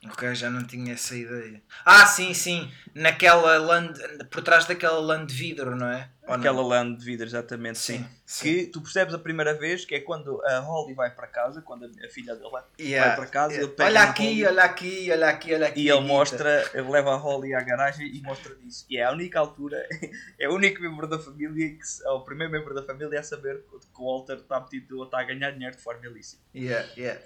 isolamento. 0.00 0.12
Ok, 0.12 0.34
já 0.34 0.50
não 0.50 0.64
tinha 0.66 0.94
essa 0.94 1.14
ideia. 1.14 1.62
Ah, 1.84 2.06
sim, 2.06 2.32
sim, 2.32 2.70
naquela 2.94 3.58
land, 3.58 3.98
por 4.30 4.42
trás 4.42 4.64
daquela 4.66 4.98
land 4.98 5.26
de 5.26 5.38
vidro, 5.38 5.76
não 5.76 5.88
é? 5.88 6.10
Ou 6.22 6.30
não? 6.30 6.36
Aquela 6.36 6.62
lã 6.62 6.94
de 6.94 7.04
vidro, 7.04 7.26
exatamente, 7.26 7.78
sim. 7.78 7.98
Sim, 7.98 8.08
sim. 8.24 8.42
Que 8.44 8.66
tu 8.66 8.80
percebes 8.80 9.12
a 9.12 9.18
primeira 9.18 9.52
vez 9.52 9.84
que 9.84 9.94
é 9.94 10.00
quando 10.00 10.40
a 10.44 10.60
Holly 10.60 10.94
vai 10.94 11.10
para 11.10 11.26
casa, 11.26 11.60
quando 11.60 11.84
a, 11.84 12.08
filha 12.08 12.34
dele 12.34 12.50
vai 12.50 12.62
Yeah. 12.78 13.16
para 13.16 13.26
casa, 13.26 13.54
ele 13.54 13.68
pega 13.68 13.90
Olha 13.90 14.02
aqui, 14.02 14.22
Holly 14.22 14.46
olha 14.46 14.62
aqui, 14.62 15.10
olha 15.10 15.28
aqui, 15.28 15.54
olha 15.54 15.66
aqui. 15.66 15.80
e 15.82 15.88
ele 15.90 16.00
mostra, 16.00 16.70
ele 16.72 16.88
leva 16.88 17.12
a 17.12 17.16
Holly 17.16 17.54
à 17.54 17.60
garagem 17.60 18.06
e 18.06 18.22
mostra 18.22 18.54
isso. 18.64 18.86
E 18.88 18.96
é 18.96 19.04
a 19.04 19.12
única 19.12 19.38
altura, 19.38 19.86
é 20.38 20.48
o 20.48 20.54
único 20.54 20.80
membro 20.80 21.06
da 21.06 21.18
família, 21.18 21.68
que, 21.70 21.82
é 22.04 22.10
o 22.10 22.20
primeiro 22.20 22.52
membro 22.52 22.74
da 22.74 22.82
família 22.82 23.20
a 23.20 23.22
saber 23.22 23.62
que 23.68 24.00
o 24.00 24.04
Walter 24.04 24.36
está 24.36 24.60
metido 24.60 24.98
ou 24.98 25.04
está 25.04 25.20
a 25.20 25.24
ganhar 25.24 25.50
dinheiro 25.50 25.76
de 25.76 25.82
forma 25.82 26.06
ilícita. 26.06 26.42
Yeah, 26.54 26.88
yeah. 26.96 27.20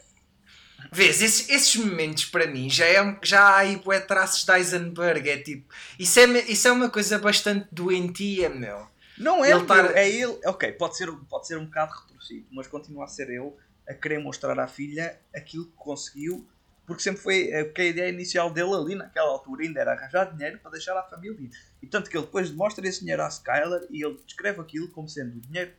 Vês, 0.93 1.21
esses, 1.23 1.49
esses 1.49 1.77
momentos 1.77 2.25
para 2.27 2.47
mim 2.47 2.69
já, 2.71 2.85
é, 2.87 3.19
já 3.23 3.41
há 3.41 3.57
aí 3.59 3.77
bué 3.77 4.01
traços 4.01 4.45
de 4.45 4.53
Eisenberg. 4.53 5.29
É 5.29 5.39
tipo, 5.39 5.73
isso 5.99 6.19
é, 6.21 6.25
isso 6.43 6.69
é 6.69 6.73
uma 6.73 6.89
coisa 6.91 7.19
bastante 7.19 7.67
doentia, 7.73 8.49
meu. 8.49 8.87
Não 9.19 9.45
é 9.45 9.51
Ele 9.51 9.67
é 9.95 10.09
ele. 10.11 10.39
Ok, 10.47 10.73
pode 10.73 10.97
ser, 10.97 11.11
pode 11.29 11.47
ser 11.47 11.57
um 11.59 11.65
bocado 11.67 11.93
retorcido, 11.95 12.47
mas 12.53 12.67
continua 12.67 13.05
a 13.05 13.09
ser 13.09 13.29
ele 13.31 13.53
a 13.89 13.95
querer 13.95 14.19
mostrar 14.19 14.59
à 14.59 14.67
filha 14.67 15.19
aquilo 15.35 15.67
que 15.67 15.77
conseguiu, 15.77 16.49
porque 16.87 17.03
sempre 17.03 17.21
foi 17.23 17.51
eh, 17.51 17.65
porque 17.65 17.83
a 17.83 17.87
ideia 17.87 18.09
inicial 18.11 18.51
dele 18.51 18.75
ali 18.75 18.95
naquela 18.95 19.29
altura 19.31 19.63
ainda 19.65 19.81
era 19.81 19.93
arranjar 19.93 20.35
dinheiro 20.35 20.59
para 20.59 20.71
deixar 20.73 20.97
à 20.99 21.03
família. 21.03 21.49
E 21.83 21.87
tanto 21.87 22.09
que 22.11 22.17
ele 22.17 22.25
depois 22.25 22.51
demonstra 22.51 22.87
esse 22.89 23.01
dinheiro 23.01 23.23
à 23.23 23.29
Skylar 23.29 23.83
e 23.91 24.05
ele 24.05 24.19
descreve 24.27 24.61
aquilo 24.61 24.89
como 24.91 25.09
sendo 25.09 25.37
o 25.37 25.41
dinheiro 25.41 25.73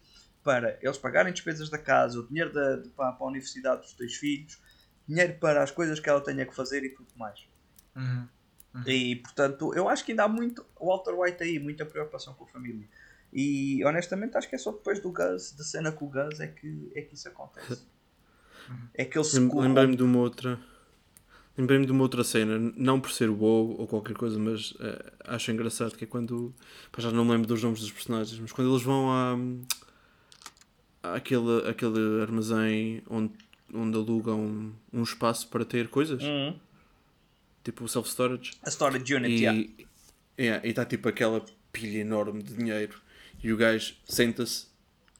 para 0.43 0.77
eles 0.81 0.97
pagarem 0.99 1.33
despesas 1.33 1.69
da 1.69 1.77
casa, 1.79 2.19
o 2.19 2.27
dinheiro 2.27 2.53
da, 2.53 2.75
de- 2.75 2.89
para, 2.89 3.11
para 3.13 3.25
a 3.25 3.29
universidade 3.29 3.81
dos 3.81 3.93
dois 3.93 4.13
filhos, 4.15 4.59
dinheiro 5.07 5.37
para 5.39 5.63
as 5.63 5.71
coisas 5.71 5.99
que 5.99 6.09
ela 6.09 6.21
tenha 6.21 6.45
que 6.45 6.55
fazer 6.55 6.83
e 6.83 6.89
tudo 6.89 7.09
mais. 7.15 7.45
Uhum. 7.95 8.27
E 8.85 9.17
portanto, 9.17 9.73
eu 9.73 9.87
acho 9.87 10.03
que 10.03 10.11
ainda 10.11 10.25
há 10.25 10.27
muito 10.27 10.65
o 10.77 10.87
Walter 10.87 11.13
White 11.13 11.43
aí, 11.43 11.59
muita 11.59 11.85
preocupação 11.85 12.33
com 12.33 12.43
a 12.43 12.47
família. 12.47 12.87
E 13.31 13.83
honestamente 13.85 14.37
acho 14.37 14.49
que 14.49 14.55
é 14.55 14.57
só 14.57 14.71
depois 14.71 14.99
do 14.99 15.11
Gus, 15.11 15.51
da 15.53 15.63
cena 15.63 15.91
com 15.91 16.05
o 16.05 16.09
Gus, 16.09 16.39
é 16.39 16.47
que, 16.47 16.91
é 16.95 17.01
que 17.01 17.15
isso 17.15 17.27
acontece. 17.27 17.83
É 18.95 19.05
que 19.05 19.15
ele 19.15 19.25
se. 19.25 19.39
Lembrei-me 19.39 19.95
de 19.95 20.01
uma 20.01 20.17
outra. 20.17 20.59
Lembrei-me 21.55 21.85
de 21.85 21.91
uma 21.91 22.01
outra 22.01 22.23
cena, 22.23 22.57
não 22.75 22.99
por 22.99 23.11
ser 23.11 23.29
boa 23.29 23.79
ou 23.79 23.87
qualquer 23.87 24.15
coisa, 24.15 24.39
mas 24.39 24.73
eh, 24.79 25.13
acho 25.23 25.51
engraçado 25.51 25.95
que 25.95 26.03
é 26.03 26.07
quando. 26.07 26.51
pá, 26.91 26.99
já 26.99 27.11
não 27.11 27.23
me 27.23 27.31
lembro 27.31 27.47
dos 27.47 27.61
nomes 27.61 27.79
dos 27.79 27.91
personagens, 27.91 28.39
mas 28.39 28.51
quando 28.51 28.71
eles 28.71 28.81
vão 28.81 29.11
à. 29.11 29.37
àquele, 31.15 31.69
àquele 31.69 32.23
armazém 32.23 33.03
onde, 33.07 33.33
onde 33.73 33.97
alugam 33.97 34.71
um 34.93 35.03
espaço 35.03 35.47
para 35.47 35.65
ter 35.65 35.87
coisas, 35.89 36.21
Uhum. 36.23 36.55
tipo 37.63 37.87
self-storage, 37.87 38.51
A 38.63 38.69
Storage 38.69 39.13
Unit, 39.13 39.33
yeah. 39.41 39.59
e 39.59 39.85
yeah, 40.39 40.67
está 40.67 40.85
tipo 40.85 41.09
aquela 41.09 41.43
pilha 41.71 41.99
enorme 41.99 42.41
de 42.43 42.53
dinheiro 42.53 42.99
e 43.43 43.51
o 43.51 43.57
gajo 43.57 43.95
senta-se. 44.07 44.67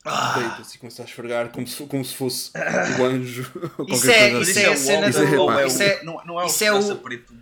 Ah. 0.08 0.38
Deita-se 0.38 0.76
e 0.76 0.80
começa 0.80 1.02
a 1.02 1.06
esfregar 1.06 1.50
como 1.50 1.66
se, 1.66 1.84
como 1.88 2.06
se 2.06 2.14
fosse 2.14 2.52
o 3.00 3.04
anjo 3.04 3.52
ou 3.76 3.86
Isso 3.90 4.04
qualquer 4.06 4.28
é- 4.30 4.32
coisa 4.34 4.52
isso 4.52 4.60
assim. 4.60 4.70
é 4.70 4.72
a 4.72 4.78
cena 4.78 5.10
Isso 5.10 5.20
é, 5.20 5.36
do- 5.36 5.46
pá, 5.48 5.66
isso 5.66 5.82
é- 5.82 6.04
não, 6.04 6.24
não 6.26 6.40
é 6.40 6.44
o 6.44 6.46
isso 6.46 6.64
é 6.64 6.72
o- 6.72 6.96
preto. 6.98 7.34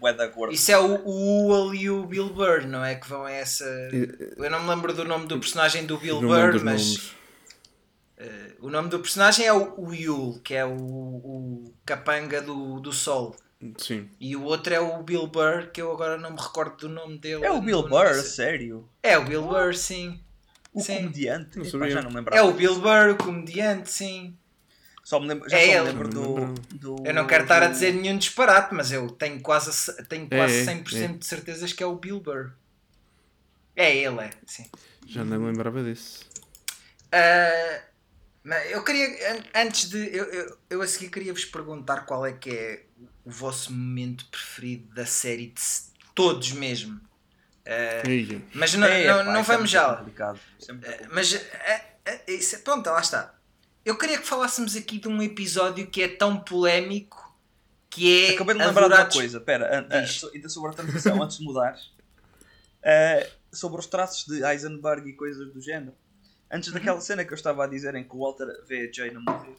Isso 0.49 0.71
é 0.71 0.79
o, 0.79 0.95
o 1.05 1.43
Uwal 1.47 1.75
e 1.75 1.89
o 1.89 2.05
Bill 2.05 2.29
Burr, 2.29 2.65
não 2.65 2.81
é? 2.85 2.95
Que 2.95 3.09
vão 3.09 3.25
a 3.25 3.31
essa. 3.31 3.65
Eu 4.37 4.49
não 4.49 4.63
me 4.63 4.69
lembro 4.69 4.93
do 4.93 5.03
nome 5.03 5.27
do 5.27 5.37
personagem 5.39 5.85
do 5.85 5.97
Bill 5.97 6.21
Burr, 6.21 6.53
mas. 6.63 6.63
nomes. 6.63 7.11
Eh, 8.23 8.55
o 8.59 8.69
nome 8.69 8.89
do 8.89 8.99
personagem 8.99 9.45
é 9.45 9.53
o, 9.53 9.79
o 9.79 9.93
Yule, 9.93 10.39
que 10.39 10.53
é 10.53 10.65
o, 10.65 10.71
o 10.75 11.73
capanga 11.85 12.41
do, 12.41 12.79
do 12.79 12.91
Sol. 12.91 13.35
Sim. 13.77 14.09
E 14.19 14.35
o 14.35 14.43
outro 14.43 14.73
é 14.73 14.79
o 14.79 15.01
Bill 15.03 15.25
Burr, 15.27 15.71
que 15.71 15.81
eu 15.81 15.91
agora 15.91 16.17
não 16.17 16.31
me 16.31 16.37
recordo 16.41 16.75
do 16.77 16.89
nome 16.89 17.17
dele. 17.17 17.45
É 17.45 17.51
o 17.51 17.61
Bill 17.61 17.81
Não- 17.83 17.89
Burr, 17.89 18.15
não 18.15 18.23
sério. 18.23 18.89
É 19.01 19.17
o 19.17 19.23
Bill 19.25 19.43
Burr, 19.43 19.73
sim. 19.75 20.19
O 20.73 20.81
Sim. 20.81 20.95
comediante. 20.97 21.57
Não 21.59 21.65
Epá, 21.65 21.87
já 21.89 22.01
não 22.01 22.09
me 22.09 22.15
É 22.15 22.19
lembrava. 22.19 22.47
o 22.49 22.53
Bill 22.53 22.75
Burr, 22.81 23.11
o 23.11 23.15
comediante, 23.17 23.89
sim. 23.91 24.35
Só 25.03 25.19
me 25.19 25.27
lembro, 25.27 25.47
já 25.49 25.57
É 25.57 25.65
só 25.65 25.71
ele. 25.71 25.81
me 25.81 25.87
lembro 26.03 26.09
Não 26.13 26.53
do, 26.53 26.61
do- 26.95 27.07
Eu 27.07 27.13
não 27.13 27.27
quero 27.27 27.43
estar 27.43 27.61
a 27.61 27.67
dizer 27.67 27.93
nenhum 27.93 28.17
disparate, 28.17 28.73
mas 28.73 28.91
eu 28.91 29.07
tenho 29.11 29.39
quase, 29.41 29.71
tenho 30.07 30.27
É, 30.31 30.37
quase 30.37 30.59
é, 30.61 30.65
100% 30.65 31.19
de 31.19 31.25
certezas 31.25 31.71
que 31.73 31.83
é 31.83 31.85
o 31.85 31.95
Bill 31.95 32.19
Burr. 32.19 32.51
É 33.75 33.95
ele, 33.95 34.19
é. 34.21 34.29
Sim. 34.47 34.65
Já 35.07 35.23
nem 35.23 35.37
me 35.39 35.45
lembrava 35.47 35.83
disso. 35.83 36.25
Ah, 37.11 37.81
mas 38.43 38.71
eu 38.71 38.83
queria, 38.83 39.33
an- 39.33 39.43
antes 39.67 39.89
de. 39.89 39.97
Eu, 40.15 40.25
eu, 40.25 40.57
eu 40.69 40.81
a 40.81 40.87
seguir 40.87 41.09
queria 41.09 41.33
vos 41.33 41.45
perguntar 41.45 42.01
qual 42.01 42.25
é 42.25 42.33
que 42.33 42.49
é 42.49 42.83
o 43.23 43.31
vosso 43.31 43.71
momento 43.71 44.25
preferido 44.25 44.93
da 44.93 45.05
série 45.05 45.47
de 45.47 45.61
todos 46.13 46.51
mesmo. 46.51 46.99
Ei, 48.05 48.43
mas 48.53 48.73
não, 48.73 48.85
É, 48.87 49.07
não, 49.07 49.17
pá, 49.17 49.23
não 49.23 49.39
é 49.39 49.43
vamos 49.43 49.69
já. 49.69 49.95
complicado. 49.95 50.39
Complicado. 50.67 51.09
Mas 51.13 51.33
ah, 51.33 51.81
isso 52.27 52.59
pronto, 52.59 52.85
lá 52.89 52.99
está. 52.99 53.33
Eu 53.85 53.97
queria 53.97 54.17
que 54.17 54.27
falássemos 54.27 54.75
aqui 54.75 54.99
de 54.99 55.07
um 55.07 55.21
episódio 55.21 55.87
que 55.87 56.01
é 56.03 56.07
tão 56.09 56.37
polémico 56.39 57.33
que 57.89 58.25
é. 58.27 58.33
Acabei 58.35 58.55
de 58.57 58.63
lembrar 58.65 58.87
de 58.89 58.93
uma 58.93 59.05
coisa, 59.05 59.39
pera, 59.39 59.87
ainda 60.33 60.49
sobre 60.49 60.71
a 60.71 60.73
transmissão, 60.73 61.21
antes 61.23 61.37
de 61.37 61.45
mudares, 61.45 61.91
sobre 63.53 63.79
os 63.79 63.85
traços 63.87 64.25
de 64.25 64.43
Eisenberg 64.43 65.09
e 65.09 65.13
coisas 65.13 65.51
do 65.53 65.61
género. 65.61 65.95
Antes 66.51 66.69
Uhum. 66.69 66.75
daquela 66.75 67.01
cena 67.01 67.25
que 67.25 67.31
eu 67.31 67.35
estava 67.35 67.63
a 67.63 67.67
dizer 67.67 67.95
em 67.95 68.03
que 68.03 68.15
o 68.15 68.19
Walter 68.19 68.47
vê 68.67 68.87
a 68.87 68.91
Jane 68.91 69.15
a 69.15 69.19
morrer, 69.19 69.55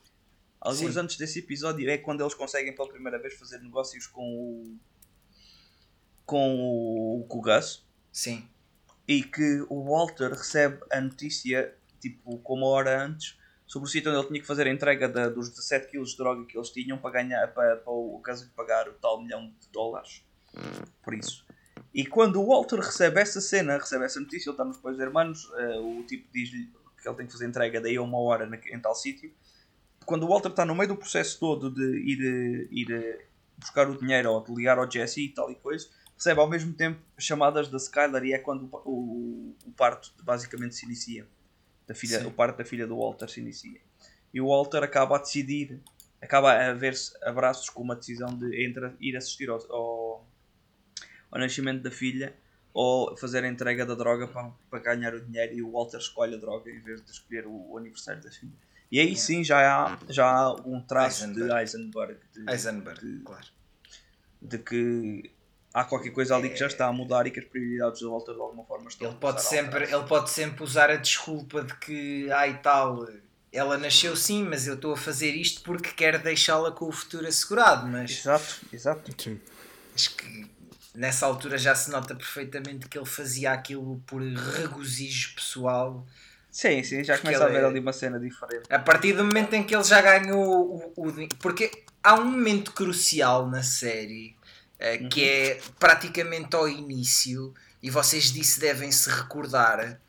alguns 0.61 0.95
Sim. 0.95 1.01
antes 1.01 1.17
desse 1.17 1.41
episódio 1.41 1.89
é 1.91 1.99
quando 1.99 2.21
eles 2.23 2.35
conseguem 2.35 2.75
pela 2.75 2.89
primeira 2.89 3.19
vez 3.19 3.35
fazer 3.35 3.59
negócios 3.59 4.07
com 4.07 4.23
o. 4.23 4.77
com 6.27 6.55
o, 7.21 7.27
com 7.29 7.39
o 7.39 7.43
Gus 7.43 7.85
Sim. 8.13 8.49
e 9.07 9.23
que 9.23 9.65
o 9.69 9.85
Walter 9.85 10.31
recebe 10.31 10.81
a 10.91 11.01
notícia, 11.01 11.75
tipo, 12.01 12.39
com 12.39 12.55
uma 12.55 12.67
hora 12.69 13.05
antes, 13.05 13.37
sobre 13.67 13.89
o 13.89 13.91
sítio 13.91 14.11
onde 14.11 14.21
ele 14.21 14.29
tinha 14.29 14.41
que 14.41 14.47
fazer 14.47 14.67
a 14.67 14.71
entrega 14.71 15.09
da- 15.09 15.29
dos 15.29 15.51
17 15.51 15.89
kg 15.91 16.05
de 16.05 16.17
droga 16.17 16.47
que 16.47 16.57
eles 16.57 16.71
tinham 16.71 16.99
para 16.99 17.11
ganhar, 17.11 17.47
para, 17.49 17.77
para 17.77 17.93
o 17.93 18.19
caso 18.21 18.45
de 18.47 18.51
pagar 18.53 18.89
o 18.89 18.93
tal 18.95 19.23
milhão 19.23 19.53
de 19.61 19.69
dólares. 19.73 20.23
Por 21.03 21.15
isso. 21.15 21.45
E 21.95 22.05
quando 22.05 22.41
o 22.43 22.47
Walter 22.49 22.81
recebe 22.81 23.21
essa 23.21 23.41
cena, 23.41 23.79
recebe 23.79 24.05
essa 24.05 24.19
notícia, 24.19 24.49
ele 24.51 24.55
está 24.55 24.65
nos 24.65 24.79
Pais 24.79 24.99
Hermanos, 24.99 25.49
eh, 25.57 25.79
o 25.79 26.03
tipo 26.03 26.27
diz-lhe 26.33 26.69
que 27.01 27.09
ele 27.09 27.17
tem 27.17 27.27
que 27.27 27.33
fazer 27.33 27.47
entrega 27.47 27.81
daí 27.81 27.97
a 27.97 28.03
uma 28.03 28.19
hora 28.19 28.47
na- 28.47 28.57
em 28.57 28.81
tal 28.81 28.95
sítio. 28.95 29.31
Quando 30.05 30.25
o 30.25 30.29
Walter 30.29 30.49
está 30.51 30.65
no 30.65 30.75
meio 30.75 30.89
do 30.89 30.97
processo 30.97 31.39
todo 31.39 31.71
de 31.71 31.99
ir, 32.01 32.21
eh, 32.21 32.69
ir 32.71 32.91
eh, 32.93 33.27
buscar 33.57 33.89
o 33.89 33.97
dinheiro 33.97 34.33
ou 34.33 34.43
de 34.43 34.53
ligar 34.53 34.77
ao 34.79 34.91
Jesse 34.91 35.25
e 35.25 35.29
tal 35.29 35.51
e 35.51 35.55
coisa, 35.55 35.89
recebe 36.17 36.41
ao 36.41 36.49
mesmo 36.49 36.73
tempo 36.73 37.01
chamadas 37.17 37.69
da 37.69 37.77
Skylar 37.77 38.25
e 38.25 38.33
é 38.33 38.39
quando 38.39 38.69
o, 38.73 38.91
o, 38.91 39.57
o 39.67 39.73
parto 39.73 40.13
basicamente 40.23 40.75
se 40.75 40.85
inicia. 40.87 41.27
Da 41.87 41.95
filha, 41.95 42.19
Sim. 42.21 42.27
o 42.27 42.31
parto 42.33 42.59
da 42.59 42.65
filha 42.65 42.87
do 42.87 42.97
Walter 42.99 43.29
se 43.29 43.41
inicia. 43.41 43.81
E 44.33 44.41
o 44.41 44.49
Walter 44.49 44.83
acaba 44.83 45.17
a 45.17 45.21
decidir, 45.21 45.81
acaba 46.21 46.53
a 46.53 46.73
ver-se 46.73 47.13
abraços 47.23 47.69
com 47.69 47.83
uma 47.83 47.95
decisão 47.95 48.37
de 48.37 48.65
entre 48.67 48.93
ir 49.01 49.17
assistir 49.17 49.49
ao, 49.51 49.59
ao, 49.71 50.27
ao 51.35 51.41
nascimento 51.41 51.83
da 51.83 51.91
filha 51.91 52.33
ou 52.73 53.17
fazer 53.17 53.45
a 53.45 53.49
entrega 53.49 53.85
da 53.85 53.95
droga 53.95 54.27
para, 54.27 54.51
para 54.71 54.79
ganhar 54.79 55.15
o 55.15 55.21
dinheiro 55.21 55.53
e 55.55 55.63
o 55.63 55.73
Walter 55.73 55.99
escolhe 55.99 56.35
a 56.35 56.39
droga 56.39 56.71
em 56.71 56.81
vez 56.81 57.05
de 57.05 57.11
escolher 57.11 57.47
o, 57.47 57.73
o 57.73 57.77
aniversário 57.79 58.23
da 58.23 58.31
filha. 58.31 58.53
E 58.91 59.01
aí 59.01 59.17
sim 59.17 59.43
já 59.45 59.59
há, 59.85 59.99
já 60.09 60.27
há 60.31 60.55
um 60.55 60.81
traço 60.81 61.27
de 61.33 61.41
Eisenberg. 61.43 61.61
Eisenberg. 61.61 62.19
De, 62.33 62.51
Eisenberg, 62.53 63.01
de- 63.01 63.21
claro. 63.25 63.47
de 64.41 64.59
que 64.59 65.31
há 65.73 65.85
qualquer 65.85 66.11
coisa 66.11 66.37
ali 66.37 66.51
que 66.51 66.57
já 66.57 66.67
está 66.69 66.87
a 66.87 66.93
mudar 66.93 67.27
e 67.27 67.31
que 67.31 67.41
as 67.41 67.47
prioridades 67.47 68.01
do 68.01 68.11
Walter 68.11 68.35
de 68.35 68.41
alguma 68.41 68.65
forma 68.65 68.89
estão 68.89 69.09
Ele 69.09 69.17
a 69.17 69.19
pode, 69.21 69.43
sempre, 69.43 69.85
ele 69.85 70.05
pode 70.05 70.31
sempre 70.31 70.63
usar 70.63 70.91
a 70.91 70.97
desculpa 70.97 71.63
de 71.65 71.75
que, 71.77 72.31
ai 72.31 72.61
tal, 72.63 73.09
ela 73.53 73.77
nasceu 73.79 74.15
sim, 74.17 74.45
mas 74.45 74.67
eu 74.67 74.75
estou 74.75 74.93
a 74.93 74.97
fazer 74.97 75.31
isto 75.35 75.63
porque 75.63 75.91
quero 75.93 76.21
deixá-la 76.23 76.71
com 76.73 76.87
o 76.89 76.93
futuro 76.93 77.27
assegurado. 77.27 77.87
Mas 77.89 78.11
Exato, 78.11 78.61
exato. 78.73 79.23
sim. 79.23 79.41
acho 79.95 80.15
que 80.17 80.47
nessa 80.95 81.27
altura 81.27 81.59
já 81.59 81.75
se 81.75 81.91
nota 81.91 82.15
perfeitamente 82.15 82.89
que 82.89 82.97
ele 82.99 83.07
fazia 83.07 83.53
aquilo 83.53 84.01
por 84.07 84.23
regozijo 84.23 85.35
pessoal. 85.35 86.07
Sim, 86.51 86.83
sim, 86.85 87.03
já 87.03 87.19
começa 87.19 87.43
a 87.45 87.47
haver 87.49 87.63
é- 87.63 87.67
ali 87.67 87.81
uma 87.81 87.93
cena 87.93 88.19
diferente. 88.21 88.73
A 88.73 88.79
partir 88.79 89.13
do 89.15 89.25
momento 89.25 89.55
em 89.55 89.65
que 89.65 89.75
ele 89.75 89.83
já 89.85 90.01
ganhou 90.01 90.93
o, 90.97 91.09
o 91.09 91.29
Porque 91.41 91.85
há 92.03 92.15
um 92.15 92.25
momento 92.25 92.73
crucial 92.73 93.49
na 93.49 93.63
série 93.63 94.37
eh, 94.79 94.99
que 94.99 95.21
Uhum. 95.23 95.27
é 95.29 95.61
praticamente 95.81 96.55
ao 96.55 96.69
início, 96.69 97.53
e 97.83 97.91
vocês 97.91 98.33
disso 98.33 98.61
devem 98.61 98.91
se 98.93 99.11
recordar, 99.11 100.01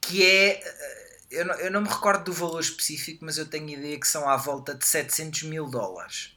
que 0.00 0.22
é. 0.22 0.60
eh, 0.62 1.06
eu 1.30 1.44
não, 1.44 1.54
eu 1.56 1.70
não 1.70 1.80
me 1.82 1.88
recordo 1.88 2.24
do 2.24 2.32
valor 2.32 2.60
específico, 2.60 3.24
mas 3.24 3.36
eu 3.36 3.46
tenho 3.46 3.68
ideia 3.70 3.98
que 3.98 4.06
são 4.06 4.28
à 4.28 4.36
volta 4.36 4.74
de 4.74 4.86
700 4.86 5.42
mil 5.44 5.66
dólares. 5.68 6.35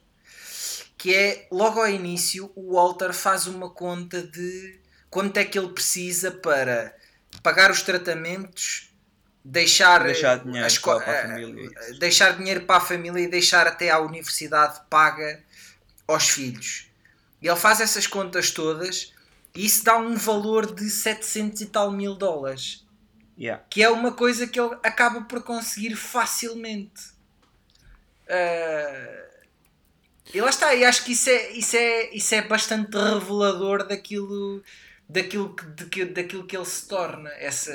Que 1.00 1.14
é, 1.14 1.48
logo 1.50 1.80
ao 1.80 1.88
início, 1.88 2.52
o 2.54 2.74
Walter 2.74 3.14
faz 3.14 3.46
uma 3.46 3.70
conta 3.70 4.22
de 4.22 4.78
quanto 5.08 5.38
é 5.38 5.44
que 5.46 5.58
ele 5.58 5.70
precisa 5.70 6.30
para 6.30 6.94
pagar 7.42 7.70
os 7.70 7.80
tratamentos, 7.82 8.92
deixar, 9.42 10.04
Deixar 10.04 10.40
dinheiro 10.40 10.66
as 10.66 10.76
para- 10.76 10.98
a 11.02 11.10
eh, 11.10 11.22
família. 11.22 11.70
deixar 11.98 12.36
dinheiro 12.36 12.66
para 12.66 12.76
a 12.76 12.80
família 12.84 13.22
e 13.22 13.26
deixar 13.28 13.66
até 13.66 13.88
à 13.88 13.98
universidade 13.98 14.78
paga 14.90 15.42
aos 16.06 16.28
filhos. 16.28 16.90
E 17.40 17.48
ele 17.48 17.56
faz 17.56 17.80
essas 17.80 18.06
contas 18.06 18.50
todas 18.50 19.14
e 19.54 19.64
isso 19.64 19.82
dá 19.82 19.96
um 19.96 20.16
valor 20.16 20.74
de 20.74 20.90
700 20.90 21.62
e 21.62 21.66
tal 21.66 21.90
mil 21.90 22.14
dólares 22.14 22.84
Yeah. 23.38 23.64
que 23.70 23.82
é 23.82 23.88
uma 23.88 24.12
coisa 24.12 24.46
que 24.46 24.60
ele 24.60 24.76
acaba 24.82 25.22
por 25.22 25.42
conseguir 25.42 25.96
facilmente. 25.96 27.00
E 30.34 30.40
lá 30.40 30.48
está, 30.50 30.74
e 30.74 30.84
acho 30.84 31.04
que 31.04 31.12
isso 31.12 31.28
é, 31.30 31.50
isso 31.52 31.76
é, 31.76 32.10
isso 32.14 32.34
é 32.34 32.42
bastante 32.42 32.96
revelador 32.96 33.86
daquilo, 33.86 34.62
daquilo, 35.08 35.54
que, 35.54 35.64
de 35.66 35.84
que- 35.86 36.04
daquilo 36.04 36.44
que 36.44 36.56
ele 36.56 36.64
se 36.66 36.86
torna. 36.88 37.30
Essa... 37.30 37.72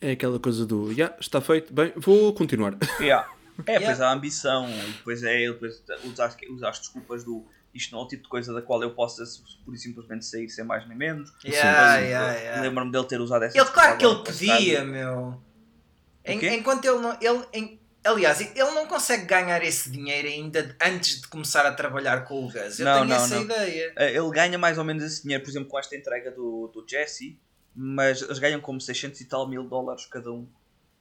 É 0.00 0.12
aquela 0.12 0.38
coisa 0.38 0.66
do, 0.66 0.92
já, 0.92 1.14
está 1.20 1.40
feito, 1.40 1.72
bem, 1.72 1.92
vou 1.96 2.32
continuar. 2.34 2.76
Yeah. 3.00 3.28
É, 3.66 3.72
Yeah. 3.72 3.86
depois 3.86 4.00
há 4.00 4.08
a 4.08 4.12
ambição, 4.12 4.68
e 4.68 4.92
depois 4.92 5.22
é 5.22 5.40
ele 5.42 5.52
depois 5.52 5.80
usa, 6.04 6.24
as- 6.26 6.36
usa 6.50 6.68
as 6.68 6.78
desculpas 6.80 7.22
do 7.24 7.46
isto 7.72 7.92
não 7.92 8.00
é 8.00 8.04
o 8.04 8.08
tipo 8.08 8.24
de 8.24 8.28
coisa 8.28 8.52
da 8.52 8.60
qual 8.62 8.80
eu 8.82 8.90
possa 8.94 9.24
por 9.64 9.76
simplesmente 9.76 10.24
sair 10.24 10.48
sem 10.48 10.64
mais 10.64 10.86
nem 10.88 10.96
menos. 10.96 11.32
Yeah, 11.44 12.00
Então, 12.00 12.08
yeah, 12.08 12.32
yeah. 12.38 12.62
Lembro-me 12.62 12.90
dele 12.92 13.04
ter 13.06 13.20
usado 13.20 13.44
essa 13.44 13.56
Ele, 13.58 13.68
claro 13.68 13.96
que 13.98 14.04
ele 14.06 14.14
podia, 14.16 14.84
meu. 14.84 15.40
Em- 16.24 16.54
enquanto 16.58 16.84
ele 16.84 16.98
não. 16.98 17.16
Ele, 17.20 17.44
em- 17.52 17.80
aliás, 18.04 18.40
ele 18.40 18.70
não 18.72 18.86
consegue 18.86 19.24
ganhar 19.24 19.62
esse 19.62 19.90
dinheiro 19.90 20.28
ainda 20.28 20.76
antes 20.82 21.20
de 21.22 21.28
começar 21.28 21.64
a 21.66 21.72
trabalhar 21.72 22.24
com 22.24 22.44
o 22.46 22.50
Gus. 22.52 22.78
Eu 22.78 22.84
Não, 22.84 22.94
tenho 22.98 23.06
não, 23.08 23.16
essa 23.16 23.34
não. 23.36 23.42
ideia. 23.42 23.92
Eh, 23.96 24.16
Ele 24.16 24.30
ganha 24.30 24.58
mais 24.58 24.78
ou 24.78 24.84
menos 24.84 25.02
esse 25.02 25.22
dinheiro, 25.22 25.42
por 25.42 25.50
exemplo, 25.50 25.68
com 25.68 25.78
esta 25.78 25.96
entrega 25.96 26.30
do, 26.30 26.68
do 26.68 26.84
Jesse, 26.88 27.38
mas 27.74 28.22
eles 28.22 28.38
ganham 28.38 28.60
como 28.60 28.80
600 28.80 29.20
e 29.20 29.24
tal 29.26 29.48
mil 29.48 29.64
dólares 29.68 30.06
cada 30.06 30.30
um. 30.30 30.48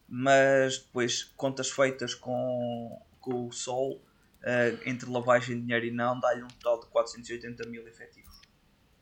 Mas 0.08 0.78
depois, 0.80 1.24
contas 1.38 1.70
feitas 1.70 2.14
com, 2.16 3.02
com 3.20 3.48
o 3.48 3.52
Sol, 3.52 4.02
eh, 4.44 4.78
entre 4.86 5.10
lavagem 5.10 5.56
de 5.58 5.62
dinheiro 5.64 5.86
e 5.86 5.92
não, 5.92 6.20
dá-lhe 6.20 6.44
um 6.44 6.48
total 6.48 6.80
de 6.82 6.88
480 6.88 7.68
mil 7.68 7.88
efetivos. 7.88 8.34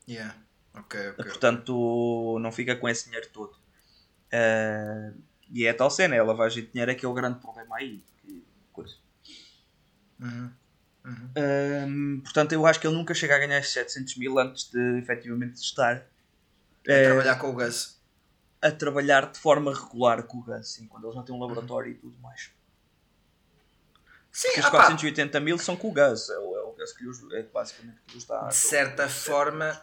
Yeah. 0.08 0.34
Ok, 0.74 1.08
ok. 1.10 1.24
Portanto, 1.24 2.38
não 2.40 2.50
fica 2.50 2.74
com 2.76 2.88
esse 2.88 3.04
dinheiro 3.06 3.28
todo. 3.32 3.54
Eh, 4.30 5.12
e 5.52 5.66
é 5.66 5.70
a 5.70 5.74
tal 5.74 5.90
cena, 5.90 6.14
é 6.16 6.18
a 6.18 6.24
lavagem 6.24 6.64
de 6.64 6.70
dinheiro 6.70 6.90
é 6.90 6.94
que 6.94 7.04
é 7.04 7.08
o 7.08 7.12
grande 7.12 7.38
problema 7.40 7.76
aí. 7.76 8.02
coisa. 8.72 8.94
Uhum. 10.20 10.50
Uhum. 11.04 11.30
Hum, 11.36 12.20
portanto, 12.22 12.52
eu 12.52 12.64
acho 12.64 12.78
que 12.80 12.86
ele 12.86 12.94
nunca 12.94 13.12
chega 13.12 13.34
a 13.34 13.38
ganhar 13.38 13.58
esses 13.58 13.72
700 13.72 14.16
mil 14.16 14.38
antes 14.38 14.70
de 14.70 14.98
efetivamente 14.98 15.56
estar 15.56 15.96
A 16.88 16.92
eh, 16.92 17.04
trabalhar 17.06 17.36
com 17.40 17.50
o 17.50 17.52
Gus. 17.54 18.00
a 18.62 18.70
trabalhar 18.70 19.32
de 19.32 19.38
forma 19.38 19.74
regular 19.74 20.22
com 20.22 20.38
o 20.38 20.42
Gus, 20.42 20.68
sim, 20.74 20.86
quando 20.86 21.06
ele 21.08 21.14
já 21.16 21.22
tem 21.24 21.34
um 21.34 21.40
laboratório 21.40 21.90
e 21.90 21.94
tudo 21.96 22.16
mais. 22.20 22.50
Sim, 24.30 24.48
Porque 24.48 24.60
os 24.60 24.66
opá, 24.66 24.78
480 24.86 25.40
mil 25.40 25.58
são 25.58 25.76
com 25.76 25.88
o 25.88 25.92
Gus, 25.92 26.30
é 26.30 26.38
o, 26.38 26.56
é 26.56 26.62
o 26.62 26.72
Gus 26.72 26.92
que 26.92 27.04
lhes, 27.04 27.18
é 27.32 27.42
basicamente 27.42 27.98
que 28.06 28.24
dá. 28.26 28.46
de 28.46 28.54
certa 28.54 29.08
forma 29.08 29.78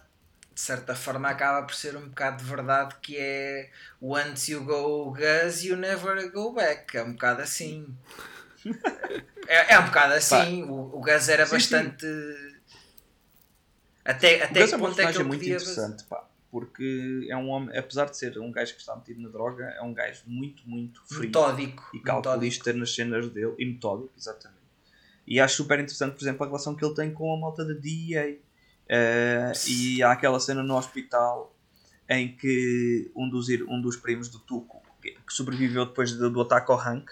de 0.60 0.66
certa 0.66 0.93
forma 0.93 1.30
acaba 1.30 1.66
por 1.66 1.74
ser 1.74 1.95
um 1.95 2.10
bocado 2.10 2.43
de 2.43 2.49
verdade 2.49 2.95
que 3.01 3.16
é 3.18 3.70
once 4.01 4.51
you 4.51 4.62
go 4.66 5.10
Gus 5.10 5.64
you 5.64 5.78
never 5.78 6.30
go 6.32 6.51
back 6.51 6.97
é 6.97 7.01
um 7.01 7.14
bocado 7.14 7.41
assim 7.41 7.95
é, 9.47 9.76
é 9.76 9.80
um 9.80 9.86
bocado 9.86 10.16
assim 10.16 10.64
o, 10.64 10.97
o 10.97 10.99
Gus 10.99 11.30
era 11.30 11.45
Sim, 11.45 11.53
bastante 11.53 12.05
até, 14.03 14.41
O 14.41 14.43
até 14.43 14.68
que 14.68 14.74
é 14.74 14.76
um 14.76 14.80
ponto 14.82 14.99
é 14.99 15.05
que 15.07 15.14
personagem 15.14 15.22
ele 15.22 15.28
muito 15.30 15.39
podia 15.39 15.55
interessante, 15.55 16.03
pá, 16.03 16.28
porque 16.51 17.28
é 17.30 17.38
um 17.38 17.47
homem, 17.49 17.78
apesar 17.78 18.10
de 18.10 18.18
ser 18.18 18.38
um 18.39 18.51
gajo 18.51 18.74
que 18.74 18.80
está 18.80 18.95
metido 18.95 19.22
na 19.22 19.30
droga, 19.30 19.64
é 19.66 19.82
um 19.82 19.93
gajo 19.93 20.24
muito, 20.26 20.68
muito 20.68 21.01
frio. 21.05 21.22
metódico 21.22 21.89
e 21.93 21.97
metódico. 21.99 22.24
calculista 22.24 22.74
nas 22.74 22.93
cenas 22.93 23.30
dele 23.30 23.53
e 23.57 23.66
metódico, 23.66 24.12
exatamente. 24.18 24.60
E 25.28 25.39
acho 25.39 25.57
super 25.57 25.80
interessante, 25.80 26.16
por 26.16 26.24
exemplo, 26.24 26.43
a 26.43 26.47
relação 26.47 26.76
que 26.76 26.84
ele 26.84 26.95
tem 26.95 27.14
com 27.14 27.34
a 27.34 27.39
malta 27.39 27.64
da 27.64 27.74
DEA. 27.74 28.39
Eh, 28.90 29.52
e 29.68 30.02
há 30.02 30.12
aquela 30.12 30.40
cena 30.40 30.64
no 30.64 30.76
hospital 30.76 31.56
em 32.10 32.36
que 32.36 33.12
um 33.16 33.30
dos, 33.30 33.48
um 33.68 33.80
dos 33.80 33.96
primos 33.96 34.30
do 34.30 34.40
Tuco, 34.40 34.82
que 35.00 35.16
sobreviveu 35.30 35.86
depois 35.86 36.12
do, 36.14 36.28
do 36.30 36.42
ataque 36.42 36.72
ao 36.72 36.78
Hank, 36.78 37.12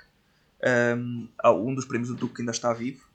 ehm, 0.60 1.28
há 1.38 1.52
um 1.52 1.76
dos 1.76 1.86
primos 1.86 2.08
do 2.08 2.16
Tuco 2.16 2.34
que 2.34 2.42
ainda 2.42 2.52
está 2.52 2.74
vivo, 2.74 3.08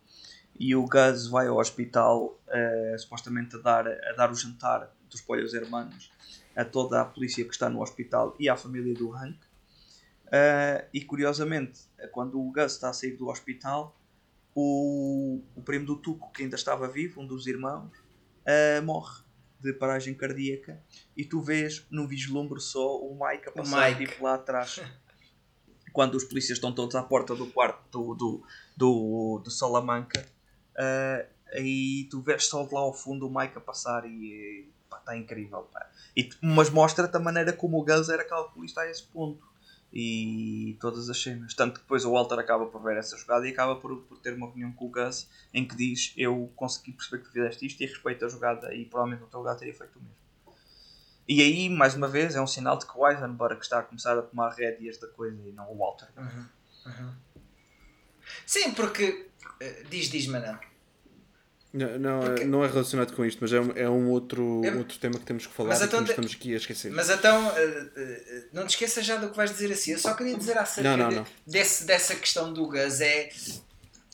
e 0.59 0.77
o 0.77 0.87
Gus 0.87 1.27
vai 1.27 1.49
ao 1.49 1.59
hospital 1.59 2.41
eh, 2.49 2.97
supostamente 2.99 3.57
a 3.57 3.59
dar, 3.59 3.89
a 3.89 4.13
dar 4.17 4.31
o 4.31 4.35
jantar 4.35 4.89
dos 5.11 5.21
polhos 5.21 5.53
hermanos 5.55 6.13
a 6.55 6.65
toda 6.65 7.01
a 7.01 7.05
polícia 7.05 7.45
que 7.45 7.51
está 7.51 7.69
no 7.69 7.83
hospital 7.83 8.37
e 8.39 8.49
à 8.49 8.57
família 8.57 8.95
do 8.95 9.11
Hank. 9.13 9.39
Uh, 10.27 10.87
e 10.95 11.03
curiosamente, 11.03 11.81
quando 12.11 12.41
o 12.41 12.51
Gus 12.51 12.73
está 12.73 12.91
a 12.91 12.93
sair 12.93 13.17
do 13.17 13.29
hospital, 13.29 13.95
o, 14.55 15.43
o 15.55 15.63
primo 15.63 15.85
do 15.85 15.97
Tuco, 15.97 16.31
que 16.33 16.43
ainda 16.43 16.57
estava 16.57 16.89
vivo, 16.89 17.21
um 17.21 17.27
dos 17.27 17.47
irmãos, 17.47 17.91
uh, 18.47 18.83
morre 18.83 19.23
de 19.61 19.73
paragem 19.73 20.15
cardíaca. 20.15 20.83
E 21.17 21.25
tu 21.25 21.41
vês 21.41 21.87
no 21.91 22.07
vislumbre 22.07 22.61
só 22.61 22.99
o 22.99 23.19
Mike 23.19 23.49
a 23.49 23.53
passar 23.53 23.91
Mike. 23.91 24.07
tipo, 24.07 24.25
lá 24.25 24.35
atrás. 24.35 24.81
Quando 25.93 26.15
os 26.15 26.25
polícias 26.25 26.57
estão 26.57 26.73
todos 26.75 26.97
à 26.97 27.03
porta 27.03 27.35
do 27.35 27.47
quarto 27.47 27.87
do, 27.91 28.15
do, 28.15 28.43
do, 28.77 29.41
do 29.45 29.51
Salamanca, 29.51 30.27
uh, 30.73 31.27
aí 31.53 32.09
tu 32.11 32.23
vês 32.23 32.47
só 32.47 32.65
de 32.65 32.73
lá 32.73 32.81
ao 32.81 32.95
fundo 32.95 33.29
o 33.29 33.35
Mike 33.35 33.59
a 33.59 33.61
passar 33.61 34.07
e 34.07 34.71
está 34.91 35.17
incrível. 35.17 35.69
Pá. 35.71 35.91
E, 36.17 36.31
mas 36.41 36.71
mostra-te 36.71 37.15
a 37.17 37.21
maneira 37.21 37.53
como 37.53 37.79
o 37.79 37.85
Gus 37.85 38.09
era 38.09 38.25
calculista 38.25 38.81
a 38.81 38.91
esse 38.91 39.03
ponto 39.03 39.52
e 39.93 40.77
todas 40.81 41.11
as 41.11 41.21
cenas. 41.21 41.55
Tanto 41.55 41.75
que 41.75 41.81
depois 41.81 42.05
o 42.05 42.13
Walter 42.13 42.39
acaba 42.39 42.67
por 42.67 42.83
ver 42.83 42.97
essa 42.97 43.17
jogada 43.17 43.47
e 43.47 43.53
acaba 43.53 43.77
por, 43.77 44.03
por 44.03 44.19
ter 44.19 44.35
uma 44.35 44.47
reunião 44.47 44.73
com 44.73 44.87
o 44.87 44.89
Gus 44.89 45.29
em 45.53 45.67
que 45.67 45.77
diz: 45.77 46.15
Eu 46.17 46.51
consegui 46.57 46.93
perceber 46.93 47.19
que 47.19 47.29
tu 47.29 47.33
fizeste 47.33 47.67
isto 47.67 47.83
e 47.83 47.87
respeito 47.87 48.25
a 48.25 48.29
jogada, 48.29 48.75
e 48.75 48.87
provavelmente 48.87 49.21
no 49.21 49.29
teu 49.29 49.41
lugar 49.41 49.57
teria 49.57 49.75
feito 49.75 49.99
o 49.99 50.03
mesmo. 50.03 50.23
E 51.29 51.41
aí, 51.41 51.69
mais 51.69 51.95
uma 51.95 52.09
vez, 52.09 52.35
é 52.35 52.41
um 52.41 52.47
sinal 52.47 52.79
de 52.79 52.87
que 52.87 52.97
o 52.97 53.09
Eisenberg 53.09 53.61
está 53.61 53.79
a 53.79 53.83
começar 53.83 54.19
a 54.19 54.23
tomar 54.23 54.51
rédeas 54.51 54.99
da 54.99 55.09
coisa 55.09 55.41
e 55.47 55.53
não 55.53 55.71
o 55.71 55.79
Walter. 55.79 56.09
Uhum, 56.17 56.47
uhum. 56.87 57.15
sim 58.45 58.73
porque 58.73 59.29
eh, 59.61 59.85
diz 59.89 60.11
diz 60.11 60.27
Manel 60.27 60.59
Não, 61.73 61.99
não, 61.99 62.23
é- 62.23 62.27
Porque- 62.27 62.45
não 62.45 62.63
é 62.65 62.69
relacionado 62.69 63.15
com 63.15 63.25
isto, 63.25 63.39
mas 63.41 63.53
é 63.53 63.59
um, 63.61 63.73
é 63.75 63.89
um 63.89 64.11
outro, 64.11 64.61
É- 64.65 64.75
outro 64.75 64.99
tema 64.99 65.19
que 65.19 65.25
temos 65.25 65.47
que 65.47 65.55
falar 65.55 65.71
Mas 65.71 65.79
e 65.79 65.81
que 65.83 65.87
então 65.87 66.01
nos 66.01 66.07
de- 66.09 66.13
estamos 66.13 66.33
aqui 66.35 66.53
a 66.53 66.57
esquecer. 66.59 66.91
Mas 66.93 67.09
então, 67.09 67.51
eh, 67.57 67.87
eh, 67.97 68.43
não 68.53 68.67
te 68.67 68.71
esqueças 68.71 69.07
já 69.07 69.17
do 69.17 69.31
que 69.31 69.37
vais 69.37 69.51
dizer 69.51 69.73
assim. 69.73 69.93
Eu 69.93 69.99
só 69.99 70.13
queria 70.15 70.37
dizer 70.37 70.59
acerca 70.59 70.91
Não, 70.91 70.97
não, 70.99 71.09
de- 71.09 71.15
não. 71.17 71.27
Desse, 71.47 71.85
dessa 71.85 72.15
questão 72.15 72.53
do 72.53 72.67
Gus 72.67 73.01
é. 73.01 73.31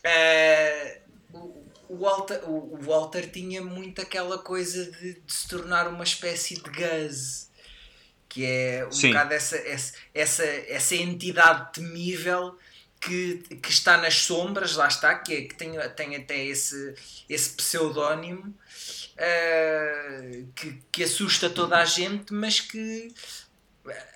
eh, 0.05 1.01
o, 1.33 1.65
o 1.89 1.97
Walter, 1.99 2.41
o, 2.45 2.75
o 2.75 2.79
Walter 2.81 3.29
tinha 3.31 3.63
muito 3.63 4.01
aquela 4.01 4.39
coisa 4.39 4.85
de, 4.93 5.15
de 5.15 5.33
se 5.33 5.49
tornar 5.49 5.89
uma 5.89 6.05
espécie 6.05 6.55
de 6.55 6.71
Gus. 6.71 7.49
Que 8.29 8.45
é 8.45 8.87
um 8.87 8.93
Sim. 8.93 9.09
bocado 9.09 9.33
essa, 9.33 9.57
essa, 9.57 9.95
essa, 10.15 10.45
essa 10.45 10.95
entidade 10.95 11.73
temível 11.73 12.55
que, 13.01 13.39
que 13.63 13.71
está 13.71 13.97
nas 13.97 14.15
sombras, 14.15 14.77
lá 14.77 14.89
está, 14.89 15.15
que, 15.15 15.35
é, 15.35 15.43
que 15.43 15.55
tem, 15.55 15.73
tem 15.91 16.17
até 16.17 16.45
esse, 16.45 16.95
esse 17.29 17.51
pseudónimo 17.51 18.55
eh, 19.17 20.45
que, 20.55 20.83
que 20.91 21.05
assusta 21.05 21.49
toda 21.49 21.79
a 21.79 21.85
gente, 21.85 22.33
mas 22.33 22.61
que 22.61 23.13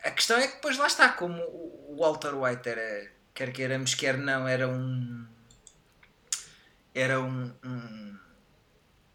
a 0.04 0.10
questão 0.10 0.38
é 0.38 0.46
que 0.46 0.54
depois 0.54 0.76
lá 0.76 0.86
está, 0.86 1.08
como 1.08 1.40
o 1.42 1.96
Walter 1.98 2.34
White 2.34 2.68
era, 2.68 3.10
quer 3.32 3.52
queiramos, 3.52 3.94
quer 3.94 4.18
não, 4.18 4.46
era 4.46 4.68
um 4.68 5.26
era 6.94 7.20
um, 7.20 7.50
um, 7.64 8.18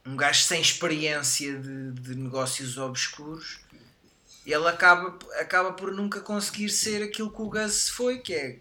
um 0.08 0.16
gajo 0.16 0.42
sem 0.42 0.60
experiência 0.60 1.60
de, 1.60 1.92
de 1.92 2.16
negócios 2.16 2.78
obscuros 2.78 3.60
ele 4.54 4.68
acaba, 4.68 5.18
acaba 5.42 5.74
por 5.74 5.92
nunca 5.92 6.22
conseguir 6.22 6.70
ser 6.70 7.04
aquilo 7.04 7.30
que 7.30 7.42
o 7.42 7.50
Gus 7.50 7.90
foi, 7.90 8.20
que 8.20 8.34
é 8.34 8.60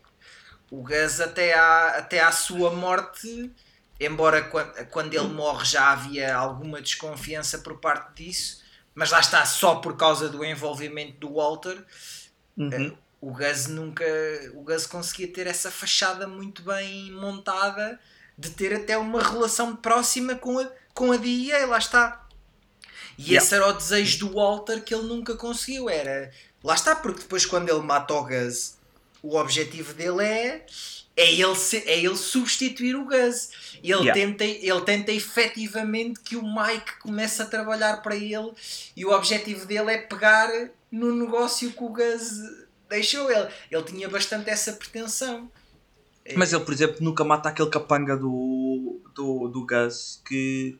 o 0.70 0.82
Gus 0.82 1.20
até 1.20 1.54
à, 1.54 1.88
até 1.98 2.20
à 2.20 2.32
sua 2.32 2.70
morte, 2.70 3.50
embora 4.00 4.42
quando, 4.44 4.86
quando 4.86 5.14
ele 5.14 5.28
morre 5.28 5.64
já 5.64 5.92
havia 5.92 6.34
alguma 6.36 6.80
desconfiança 6.82 7.58
por 7.58 7.78
parte 7.78 8.24
disso, 8.24 8.62
mas 8.94 9.10
lá 9.10 9.20
está, 9.20 9.44
só 9.46 9.76
por 9.76 9.96
causa 9.96 10.28
do 10.28 10.44
envolvimento 10.44 11.18
do 11.20 11.34
Walter, 11.34 11.84
Uhum. 12.56 12.96
o 13.20 13.32
Gus 13.32 13.66
nunca 13.66 14.04
o 14.54 14.62
Gus 14.62 14.86
conseguia 14.86 15.28
ter 15.32 15.46
essa 15.46 15.70
fachada 15.70 16.26
muito 16.26 16.62
bem 16.62 17.12
montada 17.12 18.00
de 18.38 18.50
ter 18.50 18.74
até 18.74 18.96
uma 18.98 19.22
relação 19.22 19.76
próxima 19.76 20.34
com 20.34 20.58
a, 20.58 20.66
com 20.94 21.12
a 21.12 21.16
DEA, 21.16 21.66
lá 21.66 21.78
está. 21.78 22.26
E 23.18 23.30
Yeah. 23.30 23.44
esse 23.44 23.54
era 23.54 23.66
o 23.68 23.72
desejo 23.72 24.18
do 24.28 24.34
Walter 24.34 24.82
que 24.82 24.94
ele 24.94 25.04
nunca 25.06 25.34
conseguiu. 25.36 25.88
Era 25.88 26.30
lá 26.62 26.74
está, 26.74 26.94
porque 26.96 27.20
depois 27.22 27.46
quando 27.46 27.68
ele 27.70 27.80
mata 27.80 28.12
o 28.14 28.24
Gus, 28.24 28.75
o 29.28 29.36
objetivo 29.36 29.92
dele 29.94 30.22
é 30.24 30.66
é 31.16 31.32
ele, 31.32 31.42
é 31.86 31.98
ele 31.98 32.16
substituir 32.16 32.94
o 32.94 33.06
Gus. 33.06 33.50
Ele, 33.82 33.94
Yeah. 34.02 34.12
tenta, 34.12 34.44
ele 34.44 34.80
tenta 34.82 35.12
efetivamente 35.12 36.20
que 36.20 36.36
o 36.36 36.42
Mike 36.42 36.98
comece 37.00 37.40
a 37.40 37.46
trabalhar 37.46 38.02
para 38.02 38.14
ele 38.14 38.52
e 38.94 39.04
o 39.04 39.10
objetivo 39.10 39.64
dele 39.64 39.92
é 39.92 39.98
pegar 39.98 40.50
no 40.90 41.14
negócio 41.14 41.72
que 41.72 41.82
o 41.82 41.88
Gus 41.88 42.40
deixou 42.88 43.30
ele. 43.30 43.48
Ele 43.70 43.82
tinha 43.84 44.08
bastante 44.08 44.50
essa 44.50 44.72
pretensão. 44.72 45.50
Mas 46.36 46.52
ele, 46.52 46.64
por 46.64 46.74
exemplo, 46.74 46.96
nunca 47.00 47.24
mata 47.24 47.48
aquele 47.48 47.70
capanga 47.70 48.16
do, 48.16 49.00
do, 49.14 49.48
do 49.48 49.64
Gus 49.64 50.20
que 50.26 50.78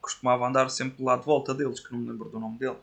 costumava 0.00 0.46
andar 0.48 0.68
sempre 0.70 1.02
lá 1.02 1.16
de 1.16 1.24
volta 1.24 1.54
deles, 1.54 1.80
que 1.80 1.92
não 1.92 2.00
me 2.00 2.10
lembro 2.10 2.28
do 2.28 2.40
nome 2.40 2.58
dele. 2.58 2.76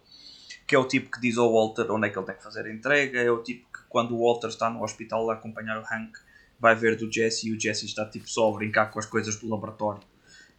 Que 0.66 0.74
é 0.76 0.80
o 0.80 0.86
tipo 0.86 1.12
que 1.12 1.20
diz 1.22 1.38
ao 1.38 1.52
Walter 1.54 1.92
onde 1.92 2.08
é 2.08 2.10
que 2.10 2.18
ele 2.18 2.26
tem 2.26 2.36
que 2.36 2.44
fazer 2.44 2.66
a 2.66 2.74
entrega. 2.74 3.20
É 3.22 3.30
o 3.30 3.44
tipo 3.44 3.68
quando 3.96 4.14
o 4.14 4.26
Walter 4.26 4.50
está 4.50 4.70
no 4.70 4.84
hospital 4.84 5.30
a 5.32 5.36
acompanhar 5.36 5.78
o 5.78 5.86
Hank, 5.90 6.18
vai 6.60 6.76
ver 6.76 6.98
do 6.98 7.10
Jesse 7.10 7.48
e 7.48 7.54
o 7.56 7.58
Jesse 7.58 7.86
está 7.86 8.06
tipo 8.06 8.30
só 8.30 8.50
a 8.50 8.54
brincar 8.58 8.92
com 8.92 9.00
as 9.00 9.06
coisas 9.06 9.38
do 9.38 9.48
laboratório 9.48 10.02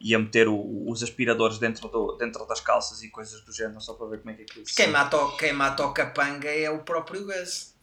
e 0.00 0.14
a 0.14 0.18
meter 0.18 0.48
o- 0.48 0.88
os 0.90 1.02
aspiradores 1.02 1.58
dentro, 1.58 1.86
do, 1.88 2.12
dentro 2.16 2.46
das 2.46 2.62
calças 2.62 3.02
e 3.02 3.10
coisas 3.10 3.42
do 3.42 3.52
género 3.52 3.78
só 3.78 3.92
para 3.92 4.06
ver 4.06 4.20
como 4.20 4.30
é 4.30 4.34
que 4.34 4.42
aquilo 4.44 4.66
se 4.66 4.74
Quem 4.74 4.86
mata, 4.88 5.18
o, 5.18 5.36
quem 5.36 5.52
mata 5.52 5.84
o 5.84 5.92
capanga 5.92 6.48
é 6.48 6.70
o 6.70 6.78
próprio 6.78 7.26
Gus. 7.26 7.74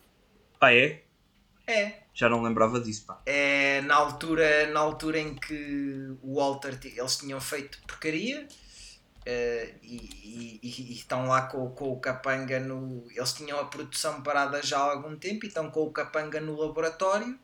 Ah, 0.59 0.73
é? 0.73 1.03
É. 1.67 1.99
Já 2.15 2.27
não 2.29 2.41
lembrava 2.41 2.79
disso, 2.81 3.05
pá. 3.05 3.21
é 3.23 3.81
na 3.81 3.93
altura, 3.93 4.71
na 4.71 4.79
altura 4.79 5.19
em 5.19 5.35
que 5.35 6.17
o 6.23 6.35
Walter 6.37 6.79
eles 6.83 7.15
tinham 7.17 7.39
feito 7.39 7.77
porcaria 7.85 8.47
eh, 9.25 9.73
e, 9.81 9.95
e- 9.95 10.59
e- 10.63 10.91
e 10.91 10.93
estão 10.93 11.27
lá 11.27 11.43
com, 11.43 11.69
com 11.71 11.91
o 11.91 11.99
capanga 11.99 12.59
no. 12.59 13.05
Eles 13.15 13.33
tinham 13.33 13.59
a 13.59 13.65
produção 13.65 14.21
parada 14.21 14.61
já 14.61 14.77
há 14.77 14.91
algum 14.91 15.15
tempo 15.15 15.45
e 15.45 15.47
estão 15.47 15.69
com 15.71 15.81
o 15.83 15.91
capanga 15.91 16.39
no 16.41 16.55
laboratório 16.59 17.37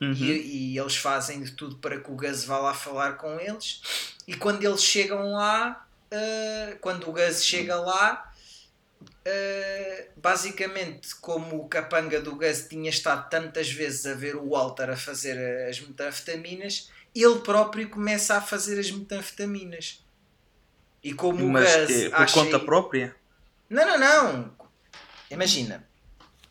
Uhum. 0.00 0.12
e, 0.12 0.72
e 0.74 0.78
eles 0.78 0.96
fazem 0.96 1.42
de 1.42 1.52
tudo 1.52 1.76
para 1.78 1.98
que 2.00 2.10
o 2.10 2.14
Gus 2.14 2.44
vá 2.44 2.58
lá 2.58 2.74
falar 2.74 3.12
com 3.14 3.40
eles. 3.40 3.80
E 4.28 4.34
quando 4.34 4.62
eles 4.62 4.82
chegam 4.84 5.32
lá, 5.32 5.86
eh, 6.10 6.76
quando 6.82 7.08
o 7.08 7.12
Gus 7.12 7.42
chega 7.44 7.76
lá, 7.76 8.30
eh, 9.24 10.08
basicamente, 10.16 11.14
como 11.16 11.56
o 11.62 11.68
capanga 11.68 12.20
do 12.20 12.36
Gus 12.36 12.66
tinha 12.68 12.90
estado 12.90 13.28
tantas 13.30 13.70
vezes 13.70 14.06
a 14.06 14.14
ver 14.14 14.36
o 14.36 14.50
Walter 14.50 14.90
a 14.90 14.96
fazer 14.96 15.38
as 15.68 15.80
metanfetaminas, 15.80 16.90
ele 17.14 17.40
próprio 17.40 17.88
começa 17.88 18.36
a 18.36 18.40
fazer 18.40 18.78
as 18.78 18.90
metanfetaminas. 18.90 20.04
E 21.06 21.14
como 21.14 21.48
Mas 21.48 21.72
o 21.72 21.78
Gus 21.78 21.86
que, 21.86 22.10
por 22.10 22.22
acha- 22.22 22.34
conta 22.34 22.58
própria? 22.58 23.14
Não, 23.70 23.86
não, 23.86 23.98
não. 23.98 24.50
Imagina, 25.30 25.86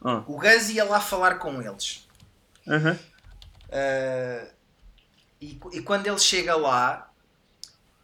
Ah. 0.02 0.24
o 0.28 0.40
Gus 0.40 0.70
ia 0.70 0.86
lá 0.86 1.02
falar 1.02 1.36
com 1.40 1.62
eles. 1.62 2.08
Uhum. 2.66 2.94
Uh, 2.94 4.48
e, 5.42 5.60
e 5.74 5.82
quando 5.82 6.08
ele 6.08 6.18
chega 6.20 6.56
lá, 6.56 7.12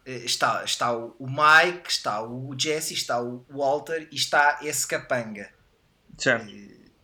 eh, 0.05 0.17
está, 0.25 0.63
está 0.65 0.91
o 0.93 1.15
Mike, 1.21 1.89
está 1.89 2.21
o 2.21 2.53
Jesse, 2.57 2.93
está 2.93 3.21
o 3.21 3.45
Walter 3.49 4.09
e 4.11 4.15
está 4.15 4.59
esse 4.61 4.85
capanga. 4.85 5.49
Certo. 6.17 6.47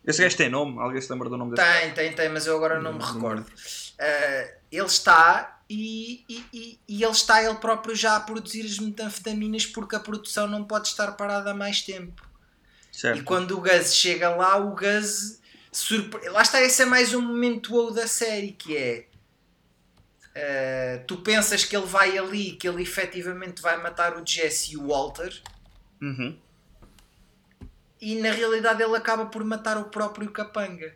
Esse 0.05 0.21
gajo 0.23 0.35
tem 0.37 0.49
nome? 0.49 0.77
Alguém 0.79 1.01
se 1.01 1.09
lembra 1.11 1.29
do 1.29 1.37
nome 1.37 1.55
desse? 1.55 1.65
Tem, 1.81 1.93
tem, 1.93 2.13
tem, 2.13 2.29
mas 2.29 2.45
eu 2.45 2.57
agora 2.57 2.81
não 2.81 2.93
me 2.93 3.03
recordo. 3.03 3.41
Uh, 3.49 4.57
ele 4.71 4.85
está 4.85 5.56
e, 5.69 6.23
e, 6.29 6.79
e, 6.87 7.03
ele 7.03 7.11
está 7.11 7.43
ele 7.43 7.55
próprio 7.55 7.95
já 7.95 8.15
a 8.15 8.19
produzir 8.19 8.65
as 8.65 8.79
metanfetaminas 8.79 9.65
porque 9.65 9.95
a 9.95 9.99
produção 9.99 10.47
não 10.47 10.63
pode 10.63 10.87
estar 10.87 11.11
parada 11.13 11.51
há 11.51 11.53
mais 11.53 11.81
tempo. 11.81 12.25
Certo. 12.91 13.19
E 13.19 13.23
quando 13.23 13.57
o 13.57 13.61
Gus 13.61 13.93
chega 13.93 14.29
lá, 14.29 14.57
o 14.57 14.75
Gus 14.75 15.39
surpre... 15.71 16.29
lá 16.29 16.41
está, 16.41 16.61
esse 16.61 16.81
é 16.81 16.85
mais 16.85 17.13
um 17.13 17.21
momento 17.21 17.73
wow 17.73 17.91
da 17.91 18.07
série 18.07 18.53
que 18.53 18.77
é 18.77 19.07
eh, 20.33 21.03
tu 21.07 21.17
pensas 21.17 21.65
que 21.65 21.75
ele 21.75 21.85
vai 21.85 22.17
ali, 22.17 22.51
que 22.53 22.67
ele 22.67 22.81
efetivamente 22.81 23.61
vai 23.61 23.75
matar 23.81 24.15
o 24.15 24.25
Jesse 24.25 24.73
e 24.73 24.77
o 24.77 24.87
Walter 24.87 25.33
Uhum. 25.99 26.37
e 27.99 28.21
na 28.21 28.31
realidade 28.31 28.83
ele 28.83 28.95
acaba 28.95 29.25
por 29.25 29.43
matar 29.43 29.77
o 29.77 29.85
próprio 29.85 30.29
Capanga. 30.29 30.95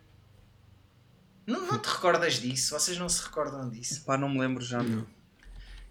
Não, 1.46 1.66
não 1.68 1.80
te 1.80 1.88
recordas 1.90 2.36
disso? 2.36 2.78
Vocês 2.80 2.98
não 2.98 3.10
se 3.10 3.24
recordam 3.24 3.70
disso? 3.70 4.04
Pá, 4.06 4.18
não 4.18 4.30
me 4.30 4.40
lembro 4.40 4.64
já. 4.64 4.82
Não. 4.82 5.06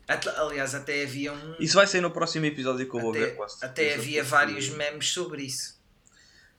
At- 0.09 0.26
Aliás, 0.28 0.74
até 0.74 1.03
havia 1.05 1.32
um. 1.32 1.57
Isso 1.61 1.74
vai 1.74 1.86
sair 1.86 2.01
no 2.01 2.11
próximo 2.11 2.44
episódio 2.46 2.88
que 2.88 2.96
eu 2.96 3.01
vou 3.01 3.12
ver. 3.12 3.24
Até, 3.26 3.34
quase. 3.36 3.64
até 3.64 3.94
havia 3.94 4.24
vários 4.24 4.68
memes 4.70 5.09
sobre 5.12 5.42
isso. 5.44 5.78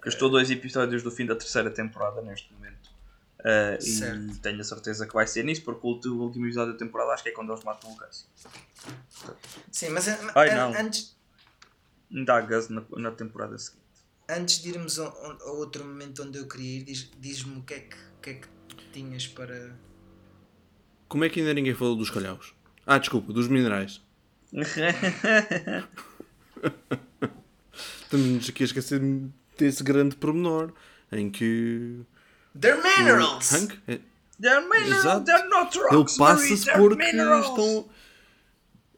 Eu 0.04 0.10
estou 0.10 0.28
a 0.30 0.32
dois 0.32 0.50
episódios 0.50 1.04
do 1.04 1.12
fim 1.12 1.26
da 1.26 1.36
terceira 1.36 1.70
temporada 1.70 2.22
neste 2.22 2.52
momento. 2.54 2.90
Certo. 3.80 4.34
e 4.34 4.36
tenho 4.38 4.62
a 4.62 4.64
certeza 4.64 5.08
que 5.08 5.14
vai 5.16 5.26
ser 5.26 5.44
nisso, 5.44 5.64
porque 5.64 5.86
o 5.88 5.90
último 5.90 6.46
episódio 6.46 6.74
da 6.74 6.78
temporada 6.80 7.12
acho 7.12 7.24
que 7.24 7.30
é 7.30 7.32
quando 7.32 7.52
eles 7.52 7.64
matam 7.64 7.92
o 7.92 7.96
Gus. 7.96 8.28
Sim, 9.72 9.90
mas 9.90 10.08
Ai, 10.36 10.50
an- 10.52 10.56
não. 10.72 10.80
antes, 10.80 11.18
Ainda 12.14 12.36
há 12.36 12.42
Gus 12.42 12.70
na, 12.70 12.84
na 12.98 13.12
temporada 13.12 13.58
seguinte. 13.58 13.82
antes 14.30 14.62
de 14.62 14.70
irmos 14.70 15.00
a, 15.00 15.06
a 15.08 15.52
outro 15.54 15.84
momento 15.84 16.22
onde 16.24 16.38
eu 16.38 16.48
queria 16.48 16.80
ir, 16.80 16.84
diz- 16.84 17.10
diz-me 17.20 17.58
o 17.60 17.64
que 17.64 17.74
é 17.74 17.80
que, 17.80 17.96
o 17.98 18.22
que 18.22 18.30
é 18.30 18.34
que 18.36 18.48
tinhas 18.94 19.28
para. 19.28 19.76
Como 21.08 21.24
é 21.24 21.30
que 21.30 21.40
ainda 21.40 21.54
ninguém 21.54 21.74
falou 21.74 21.96
dos 21.96 22.10
calhaus? 22.10 22.54
Ah, 22.86 22.98
desculpa, 22.98 23.32
dos 23.34 23.48
minerais. 23.48 24.02
Estamos 28.04 28.50
aqui 28.50 28.64
a 28.64 28.66
esquecer 28.66 29.02
desse 29.58 29.84
grande 29.84 30.16
pormenor 30.16 30.72
em 31.12 31.30
que 31.30 32.00
They're 32.60 32.82
minerals! 32.82 33.52
Hank 33.54 33.80
é- 33.88 34.00
They're 34.40 34.62
minerals, 34.68 35.06
Exato. 35.06 35.26
they're 35.26 35.48
not 35.50 35.78
ele 35.78 35.88
rocks, 35.96 36.18
Marie, 36.18 36.50
passa-se 36.50 36.72
porque 36.78 37.04
minerals. 37.06 37.46
estão, 37.48 37.90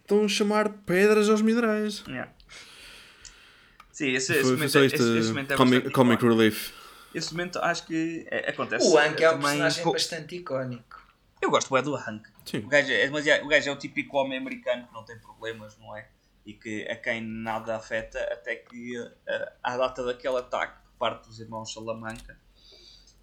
estão 0.02 0.24
a 0.24 0.28
chamar 0.30 0.70
pedras 0.70 1.28
aos 1.30 1.42
minerais. 1.42 2.02
Yeah. 2.08 2.32
Sim, 3.92 4.14
esse, 4.14 4.32
esse 4.32 4.42
Foi, 4.42 4.42
foi 4.44 4.52
momento, 4.54 4.72
só 4.72 4.80
é- 4.82 4.86
esse, 4.86 4.96
esse 5.20 5.28
momento 5.30 5.52
é 5.54 5.58
comic, 5.58 5.90
comic 5.92 6.24
relief. 6.26 6.72
Esse 7.14 7.32
momento 7.34 7.60
acho 7.60 7.86
que 7.86 8.26
é- 8.30 8.50
acontece. 8.50 8.86
O 8.88 8.98
Hank 8.98 9.22
é 9.22 9.30
um 9.30 9.34
também 9.34 9.42
personagem 9.50 9.84
com- 9.84 9.92
bastante 9.92 10.36
icónico. 10.36 11.02
Eu 11.42 11.50
gosto 11.52 11.70
bué 11.70 11.82
do 11.82 11.96
Hank. 11.96 12.26
Sim. 12.46 12.60
O 12.60 12.68
gajo, 12.68 12.92
é, 12.92 13.06
demasiado- 13.06 13.44
o 13.44 13.48
gajo 13.48 13.70
é 13.70 13.72
o 13.72 13.76
típico 13.78 14.18
homem 14.18 14.38
americano 14.38 14.88
que 14.88 14.94
não 14.94 15.04
tem 15.04 15.18
problemas, 15.20 15.78
não 15.78 15.96
é? 15.96 16.08
E 16.46 16.54
que 16.54 16.88
a 16.90 16.96
quem 16.96 17.22
nada 17.22 17.76
afeta 17.76 18.18
até 18.32 18.56
que 18.56 18.96
eh, 19.28 19.54
à 19.62 19.78
data 19.78 20.04
daquele 20.04 20.38
ataque 20.38 20.74
por 20.84 20.94
parte 20.98 21.28
dos 21.28 21.40
irmãos 21.40 21.72
Salamanca 21.74 22.38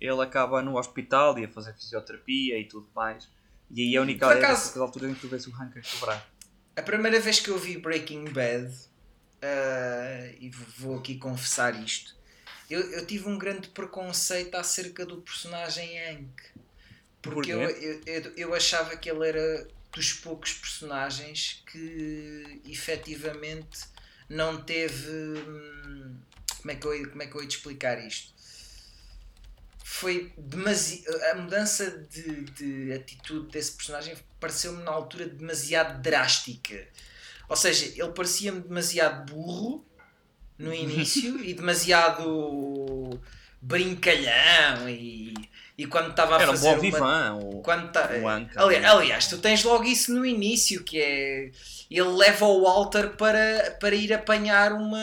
ele 0.01 0.23
acaba 0.23 0.63
no 0.63 0.79
hospital 0.79 1.39
e 1.39 1.45
a 1.45 1.49
fazer 1.49 1.75
fisioterapia 1.75 2.59
e 2.59 2.65
tudo 2.67 2.89
mais. 2.95 3.29
E 3.71 3.83
aí 3.83 3.95
é 3.95 3.99
a 3.99 4.03
única 4.03 4.27
Por 4.27 4.37
é 4.37 4.39
acaso- 4.39 4.83
alturas 4.83 5.11
em 5.11 5.15
que 5.15 5.21
tu 5.21 5.29
vês 5.29 5.47
o 5.47 5.51
Hank 5.55 5.79
a 5.79 5.83
quebrar. 5.83 6.27
A 6.77 6.83
primeira 6.83 7.21
vez 7.21 7.39
que 7.41 7.51
eu 7.51 7.59
vi 7.59 7.77
Breaking 7.79 8.25
Bad, 8.33 8.73
ah, 9.43 10.33
e 10.41 10.51
vou 10.79 10.99
aqui 10.99 11.17
confessar 11.19 11.75
isto, 11.83 12.17
eu, 12.71 12.81
eu 12.93 13.07
tive 13.07 13.29
um 13.29 13.39
grande 13.39 13.69
preconceito 13.69 14.55
acerca 14.57 15.05
do 15.07 15.23
personagem 15.23 15.99
Hank. 16.09 16.43
Porque 17.23 17.53
eu, 17.53 17.61
Porquê? 17.61 17.65
eu, 17.71 18.03
eu, 18.07 18.33
eu 18.37 18.55
achava 18.55 18.97
que 18.97 19.11
ele 19.11 19.29
era 19.29 19.69
dos 19.93 20.13
poucos 20.15 20.53
personagens 20.55 21.63
que 21.71 22.63
efetivamente 22.67 23.81
não 24.29 24.63
teve. 24.65 25.11
hum, 25.11 26.17
Como 26.59 26.71
é 26.73 26.77
que 26.77 26.87
eu, 26.87 26.95
ia- 26.95 27.09
como 27.09 27.23
é 27.23 27.27
que 27.27 27.37
eu 27.37 27.43
ia 27.43 27.49
te 27.49 27.57
explicar 27.57 27.99
isto? 28.07 28.33
Foi 29.85 30.33
demasi... 30.37 31.05
A 31.33 31.35
mudança 31.37 31.91
de, 32.11 32.45
de 32.45 32.93
atitude 32.93 33.51
desse 33.51 33.73
personagem 33.73 34.17
pareceu-me 34.39 34.83
na 34.83 34.91
altura 34.91 35.27
demasiado 35.27 36.01
drástica. 36.01 36.87
Ou 37.49 37.57
seja, 37.57 37.87
ele 37.87 38.13
parecia-me 38.13 38.61
demasiado 38.61 39.33
burro 39.33 39.87
no 40.61 40.73
início 40.75 41.43
e 41.43 41.55
demasiado 41.55 43.19
brincalhão 43.63 44.89
e, 44.89 45.35
e 45.77 45.87
quando 45.87 46.11
estava 46.11 46.37
a 46.37 46.43
Era 46.43 46.51
um 46.51 46.55
fazer 46.55 46.69
bom 46.69 46.73
uma- 46.75 46.81
vivan. 46.81 47.35
O... 47.43 47.61
quando 47.63 47.91
tá- 47.91 48.11
o 48.23 48.29
Hank, 48.29 48.51
ali- 48.57 48.77
ali. 48.77 48.85
aliás, 48.87 49.27
tu 49.27 49.39
tens 49.39 49.63
logo 49.65 49.85
isso 49.85 50.13
no 50.13 50.25
início, 50.25 50.83
que 50.85 51.01
é 51.01 51.51
ele 51.91 52.09
leva 52.09 52.45
o 52.47 52.63
Walter 52.63 53.11
para, 53.17 53.77
para 53.81 53.95
ir 53.95 54.13
apanhar 54.13 54.73
uma. 54.73 55.01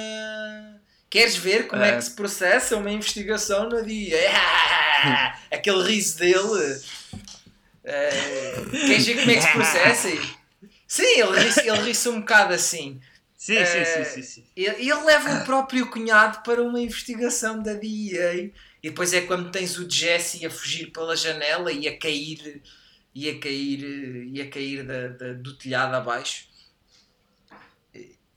Queres 1.10 1.36
ver 1.36 1.68
como 1.68 1.84
é, 1.84 1.90
É. 1.90 1.96
que 1.98 2.04
se 2.04 2.12
processa 2.12 2.76
uma 2.78 2.92
investigação 2.92 3.70
no 3.70 3.84
dia? 3.86 4.18
Aquele 5.52 5.84
riso 5.84 6.18
dele. 6.20 6.82
Eh, 7.84 8.64
queres 8.72 9.06
ver 9.06 9.16
como 9.20 9.32
é 9.32 9.36
que 9.36 9.42
se 9.42 9.52
processa? 9.54 10.10
Sim, 10.88 11.04
ele 11.22 11.40
ri-se 11.40 11.68
ele 11.68 11.92
ri 11.92 12.10
um 12.10 12.20
bocado 12.22 12.54
assim. 12.54 13.00
Sim, 13.38 13.58
Eh, 13.58 13.66
sim, 13.66 13.86
sim, 13.86 14.04
sim, 14.04 14.22
sim. 14.24 14.46
Ele, 14.56 14.82
ele 14.90 15.04
leva 15.06 15.42
o 15.42 15.46
próprio 15.46 15.90
cunhado 15.92 16.42
para 16.44 16.62
uma 16.64 16.80
investigação 16.82 17.62
da 17.62 17.74
DEA 17.74 18.52
e 18.82 18.90
depois 18.90 19.14
é 19.14 19.22
quando 19.22 19.52
tens 19.52 19.78
o 19.78 19.90
Jesse 19.90 20.46
a 20.46 20.50
fugir 20.50 20.92
pela 20.92 21.16
janela 21.16 21.72
e 21.72 21.88
a 21.88 21.98
cair 21.98 22.62
e 23.14 23.30
a 23.30 23.40
cair, 23.40 23.84
e 24.34 24.42
a 24.42 24.50
cair 24.50 24.84
da, 24.86 25.08
da- 25.10 25.34
do 25.34 25.56
telhado 25.58 25.96
abaixo 25.96 26.48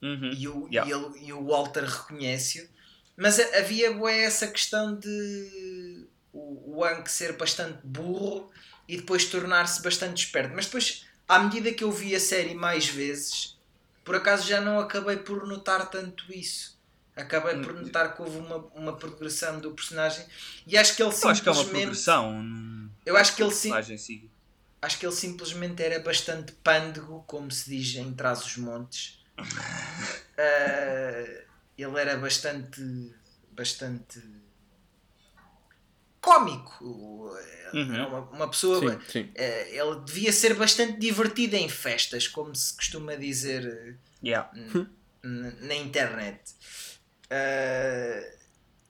Uhum. 0.03 0.33
e 0.33 0.49
o, 0.49 0.69
Yeah. 0.73 0.89
e 0.89 0.93
ele- 0.93 1.27
e 1.27 1.33
o 1.33 1.45
Walter 1.45 1.85
reconhece-o 1.85 2.69
mas 3.17 3.39
havia 3.39 3.93
bué, 3.93 4.23
essa 4.23 4.47
questão 4.47 4.99
de 4.99 6.07
o, 6.33 6.79
o 6.79 6.85
Hank 6.85 7.07
ser 7.11 7.35
bastante 7.37 7.79
burro 7.85 8.51
e 8.89 8.97
depois 8.97 9.27
tornar-se 9.27 9.83
bastante 9.83 10.25
esperto. 10.25 10.55
Mas 10.55 10.65
depois, 10.65 11.05
à 11.29 11.39
medida 11.39 11.71
que 11.71 11.85
eu 11.85 11.93
vi 11.93 12.15
a 12.15 12.21
série 12.21 12.55
mais 12.55 12.87
vezes, 12.89 13.59
por 14.05 14.15
acaso 14.17 14.47
já 14.47 14.61
não 14.61 14.79
acabei 14.81 15.17
por 15.19 15.47
notar 15.47 15.89
tanto 15.91 16.33
isso. 16.33 16.79
Acabei 17.17 17.61
por 17.63 17.75
Hum. 17.75 17.83
notar 17.83 18.15
que 18.15 18.23
houve 18.23 18.39
uma, 18.39 18.57
uma 18.75 18.97
progressão 18.97 19.59
do 19.61 19.73
personagem 19.73 20.25
e 20.67 20.79
acho 20.79 20.95
que 20.97 21.03
ele 21.03 21.11
Eu 21.13 21.29
acho 21.29 21.43
que 21.43 21.49
é 21.49 21.53
uma 21.53 21.59
simplesmente. 21.65 21.83
progressão. 21.85 22.91
Eu 23.05 23.17
acho 23.17 23.35
que 23.37 23.43
ele 23.43 23.51
sim, 23.53 23.73
acho 24.83 24.99
que 24.99 25.07
ele 25.07 25.15
simplesmente 25.15 25.83
era 25.83 25.99
bastante 26.01 26.53
pândego, 26.53 27.25
como 27.27 27.51
se 27.51 27.69
diz 27.71 27.95
em 27.97 28.13
Trás 28.15 28.45
os 28.45 28.57
Montes. 28.57 29.19
Ah, 30.43 31.43
ele 31.77 32.01
era 32.01 32.17
bastante 32.17 33.15
bastante 33.53 34.19
cómico. 36.21 36.85
Uhum. 37.73 38.07
Uma, 38.09 38.21
uma 38.31 38.49
pessoa. 38.51 38.81
Sim, 38.93 38.99
sim. 39.09 39.31
eh, 39.35 39.77
ele 39.77 40.01
devia 40.05 40.33
ser 40.33 40.55
bastante 40.55 40.99
divertido 40.99 41.55
em 41.57 41.69
festas, 41.69 42.27
como 42.27 42.55
se 42.55 42.75
costuma 42.75 43.15
dizer 43.17 43.65
eh, 43.67 43.95
Yeah. 44.23 44.51
na 45.23 45.75
internet. 45.75 46.41
Ah, 47.31 48.31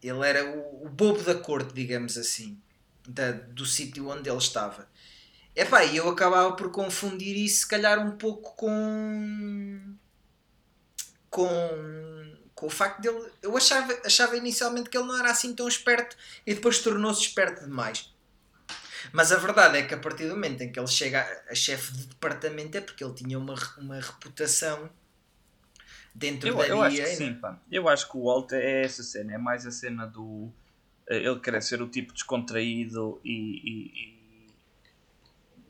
ele 0.02 0.26
era 0.26 0.44
o, 0.50 0.86
o 0.86 0.88
bobo 0.88 1.22
da 1.22 1.34
corte, 1.34 1.74
digamos 1.74 2.16
assim, 2.16 2.58
da- 3.06 3.32
do 3.32 3.66
sítio 3.66 4.08
onde 4.08 4.28
ele 4.30 4.38
estava. 4.38 4.88
Epá, 5.54 5.84
e 5.84 5.96
eu 5.98 6.08
acabava 6.08 6.56
por 6.56 6.70
confundir 6.70 7.36
isso, 7.36 7.60
se 7.60 7.68
calhar, 7.68 7.98
um 8.04 8.16
pouco 8.16 8.54
com. 8.56 9.94
com. 11.28 11.48
Com 12.60 12.66
o 12.66 12.70
facto 12.70 13.00
dele. 13.00 13.28
Eu 13.42 13.56
achava, 13.56 13.92
achava 14.04 14.36
inicialmente 14.36 14.88
que 14.90 14.96
ele 14.96 15.06
não 15.06 15.18
era 15.18 15.30
assim 15.30 15.54
tão 15.54 15.66
esperto 15.66 16.14
e 16.46 16.54
depois 16.54 16.78
tornou-se 16.80 17.22
esperto 17.22 17.64
demais. 17.64 18.12
Mas 19.12 19.32
a 19.32 19.36
verdade 19.38 19.78
é 19.78 19.82
que 19.82 19.94
a 19.94 19.98
partir 19.98 20.24
do 20.28 20.34
momento 20.34 20.60
em 20.60 20.70
que 20.70 20.78
ele 20.78 20.86
chega 20.86 21.20
a, 21.48 21.52
a 21.52 21.54
chefe 21.54 21.92
de 21.94 22.06
departamento 22.06 22.76
é 22.76 22.80
porque 22.82 23.02
ele 23.02 23.14
tinha 23.14 23.38
uma, 23.38 23.54
uma 23.78 23.98
reputação 23.98 24.90
dentro 26.14 26.48
Eu, 26.48 26.56
da 26.56 26.66
eu 26.68 26.82
acho 26.82 26.96
que 26.96 27.06
sim, 27.06 27.34
pá. 27.34 27.58
Eu 27.72 27.88
acho 27.88 28.08
que 28.10 28.16
o 28.16 28.24
Walter 28.24 28.56
é 28.62 28.84
essa 28.84 29.02
cena, 29.02 29.32
é 29.34 29.38
mais 29.38 29.66
a 29.66 29.70
cena 29.70 30.06
do. 30.06 30.50
eh, 31.08 31.16
Ele 31.16 31.40
querer 31.40 31.62
ser 31.62 31.80
o 31.80 31.88
tipo 31.88 32.12
descontraído 32.12 33.20
e. 33.24 33.30
e- 33.32 34.06
e- 34.16 34.20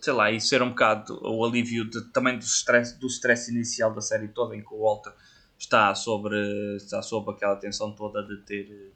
sei 0.03 0.13
lá, 0.15 0.31
e 0.33 0.41
ser 0.41 0.63
um 0.63 0.71
bocado 0.71 1.21
o 1.23 1.45
alívio 1.45 1.85
de- 1.89 2.01
também 2.11 2.37
do 2.39 2.45
stress, 2.45 2.99
do 2.99 3.07
stress 3.07 3.51
inicial 3.51 3.93
da 3.93 4.01
série 4.01 4.29
toda, 4.29 4.57
em 4.57 4.63
que 4.63 4.73
o 4.75 4.81
Walter 4.83 5.13
está 5.61 5.95
sobre, 5.95 6.37
está 6.77 7.03
sob 7.03 7.31
aquela 7.31 7.55
tensão 7.55 7.93
toda 7.93 8.23
de 8.23 8.39
ter 8.39 8.67
eh, 8.71 8.91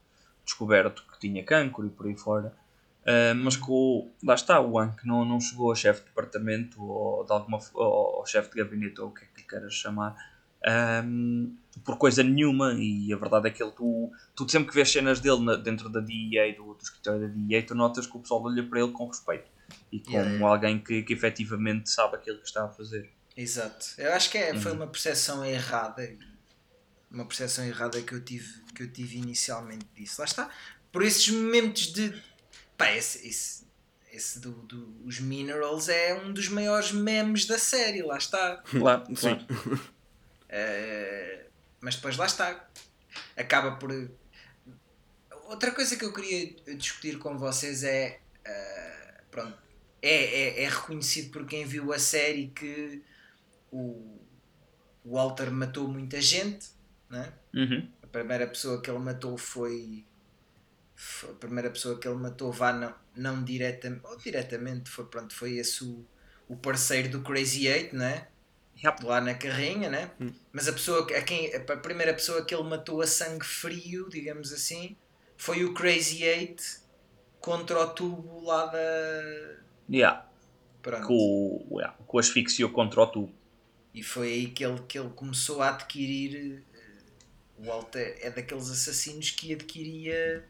descoberto 0.45 1.05
que 1.13 1.21
tinha 1.21 1.45
cancro 1.45 1.87
e 1.87 1.91
por 1.91 2.07
aí 2.07 2.17
fora. 2.17 2.53
Uh, 3.03 3.35
mas 3.37 3.55
que 3.55 3.67
o, 3.69 4.09
lá 4.25 4.35
está 4.35 4.59
o 4.63 4.79
Hank 4.79 5.07
não, 5.07 5.27
não 5.27 5.39
chegou 5.39 5.71
a 5.71 5.75
chefe 5.75 6.01
de 6.01 6.07
departamento 6.07 6.83
ou 6.83 7.23
de 7.23 7.31
alguma 7.33 7.59
ou, 7.75 8.25
chefe 8.25 8.49
de 8.51 8.57
gabinete 8.57 8.99
ou 8.99 9.09
o 9.09 9.11
que 9.13 9.25
é 9.25 9.27
que 9.27 9.43
lhe 9.43 9.47
queiras 9.47 9.75
chamar 9.75 10.17
um, 11.05 11.55
por 11.85 11.99
coisa 11.99 12.23
nenhuma 12.23 12.73
e 12.79 13.13
a 13.13 13.17
verdade 13.19 13.49
é 13.49 13.51
que 13.51 13.63
ele 13.63 13.73
tu, 13.73 14.11
tu 14.35 14.49
sempre 14.51 14.71
que 14.71 14.75
vês 14.75 14.91
cenas 14.91 15.21
dele 15.21 15.45
na- 15.45 15.57
dentro 15.57 15.91
da 15.91 16.01
DEA 16.01 16.55
do, 16.57 16.73
do 16.73 16.83
escritório 16.83 17.21
da 17.21 17.27
DEA 17.29 17.63
tu 17.67 17.75
notas 17.75 18.07
que 18.07 18.17
o 18.17 18.21
pessoal 18.21 18.43
olha 18.43 18.63
para 18.67 18.81
ele 18.81 18.93
com 18.93 19.07
respeito 19.07 19.51
e 19.93 20.01
como 20.01 20.15
yeah. 20.17 20.47
alguém 20.49 20.79
que, 20.79 21.03
que 21.03 21.13
efetivamente 21.13 21.91
sabe 21.91 22.17
aquilo 22.17 22.39
que 22.39 22.47
está 22.47 22.65
a 22.65 22.69
fazer 22.71 23.11
Exato. 23.37 23.87
Eu 23.99 24.13
acho 24.15 24.31
que 24.31 24.39
é, 24.39 24.55
foi 24.55 24.71
Uhum. 24.71 24.79
uma 24.79 24.87
percepção 24.87 25.45
errada. 25.45 26.09
Uma 27.15 27.25
percepção 27.25 27.65
errada 27.65 28.03
que 28.03 28.13
eu 28.13 28.21
tive, 28.21 28.61
que 28.75 28.83
eu 28.83 28.93
tive 28.93 29.17
inicialmente 29.19 29.87
disso. 29.95 30.21
Lá 30.21 30.25
está. 30.27 30.51
Por 30.93 31.03
esses 31.03 31.29
momentos 31.29 31.93
de. 31.93 32.13
Pá, 32.77 32.91
esse, 32.91 33.27
esse, 33.27 33.65
esse 34.13 34.41
do, 34.41 34.51
do- 34.51 35.07
os 35.07 35.21
Minerals 35.21 35.89
é 35.89 36.13
um 36.15 36.33
dos 36.33 36.49
maiores 36.49 36.91
memes 36.93 37.47
da 37.47 37.59
série. 37.59 38.03
Lá 38.03 38.19
está. 38.19 38.63
claro, 38.67 39.05
Sim. 39.17 39.39
Eh, 40.49 41.47
mas 41.81 41.97
depois 41.97 42.17
lá 42.17 42.27
está. 42.27 42.69
Acaba 43.37 43.77
por. 43.77 43.91
Outra 45.47 45.71
coisa 45.73 45.97
que 45.97 46.05
eu 46.05 46.13
queria 46.13 46.55
discutir 46.77 47.19
com 47.19 47.39
vocês 47.39 47.85
é. 47.85 48.21
eh, 48.45 49.21
pronto. 49.31 49.57
É, 50.03 50.61
é, 50.61 50.63
é 50.65 50.69
reconhecido 50.69 51.31
por 51.31 51.47
quem 51.47 51.65
viu 51.65 51.93
a 51.93 51.99
série 51.99 52.49
que 52.49 53.03
o 53.71 54.13
o 55.07 55.17
Walter 55.17 55.51
matou 55.51 55.87
muita 55.87 56.19
gente. 56.19 56.67
Né? 57.11 57.33
Uhum. 57.55 57.89
A 58.03 58.07
primeira 58.07 58.47
pessoa 58.47 58.81
que 58.81 58.91
ele 58.91 58.99
matou 58.99 59.37
foi. 59.39 60.05
foi- 60.95 61.31
A 61.31 61.35
primeira 61.35 61.71
pessoa 61.71 61.99
que 61.99 62.09
ele 62.09 62.17
matou 62.19 62.51
vá 62.53 62.73
não, 62.73 62.95
não 63.17 63.45
diretamente. 63.45 64.05
Ou 64.07 64.17
diretamente, 64.17 64.91
foi, 64.91 65.05
pronto, 65.07 65.35
foi 65.35 65.55
esse 65.59 65.85
o, 65.85 66.05
o 66.49 66.57
parceiro 66.57 67.09
do 67.09 67.23
Crazy 67.23 67.67
Eight, 67.67 67.95
né? 67.95 68.29
Yep. 68.85 69.05
lá 69.05 69.21
na 69.21 69.35
carrinha, 69.35 69.89
né? 69.89 70.11
Hum. 70.21 70.33
Mas 70.53 70.67
a 70.67 70.73
pessoa 70.73 71.07
que- 71.07 71.15
a 71.15 71.23
quem 71.23 71.55
a 71.55 71.61
primeira 71.77 72.13
pessoa 72.13 72.45
que 72.45 72.53
ele 72.53 72.65
matou 72.65 73.01
a 73.01 73.07
sangue 73.07 73.45
frio, 73.45 74.09
digamos 74.11 74.53
assim, 74.53 74.97
foi 75.37 75.65
o 75.65 75.73
Crazy 75.73 76.25
Eight 76.25 76.81
contra 77.41 77.79
o 77.79 77.91
tubo 77.95 78.43
lá 78.45 78.67
da 78.67 78.79
Yeah. 79.89 80.27
pronto. 80.83 81.07
Com, 81.07 81.15
o- 81.71 81.79
yeah, 81.79 81.97
o 82.07 82.19
asfixiou 82.19 82.71
contra 82.71 83.01
o 83.03 83.07
tubo 83.07 83.33
E 83.95 84.03
foi 84.03 84.33
aí 84.33 84.47
que 84.49 84.65
ele, 84.65 84.81
que 84.89 84.99
ele 84.99 85.11
começou 85.11 85.63
a 85.63 85.69
adquirir 85.69 86.65
o 87.59 87.65
Walter 87.65 88.19
é 88.21 88.31
daqueles 88.31 88.71
assassinos 88.71 89.31
que 89.31 89.53
adquiria 89.55 90.45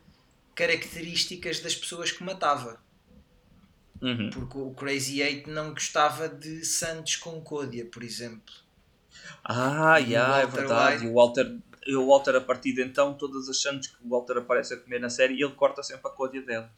características 0.55 1.61
das 1.61 1.75
pessoas 1.75 2.11
que 2.13 2.23
matava. 2.23 2.81
Uhum. 4.01 4.31
Porque 4.31 4.59
o 4.59 4.71
Crazy 4.73 5.21
Eight 5.23 5.49
não 5.51 5.71
gostava 5.73 6.29
de 6.29 6.65
santos 6.65 7.17
com 7.17 7.41
côdea, 7.41 7.87
por 7.87 8.03
exemplo. 8.03 8.53
Ah, 9.45 10.01
E 10.01 10.11
yeah, 10.13 10.41
é 10.43 10.47
verdade. 10.47 10.97
White- 10.97 11.07
E 11.07 11.09
o 11.09 11.15
Walter, 11.15 11.59
o 11.97 12.07
Walter, 12.07 12.37
a 12.37 12.41
partir 12.41 12.73
de 12.75 12.83
então, 12.83 13.15
todas 13.15 13.49
as 13.49 13.59
chances 13.59 13.91
que 13.91 14.05
o 14.05 14.09
Walter 14.11 14.37
aparece 14.39 14.75
a 14.75 14.77
comer 14.77 14.99
na 15.01 15.09
série, 15.11 15.35
ele 15.43 15.53
corta 15.53 15.83
sempre 15.83 16.07
a 16.09 16.11
côdea 16.11 16.43
dela. 16.43 16.71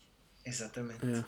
Exatamente. 0.44 1.04
É. 1.04 1.24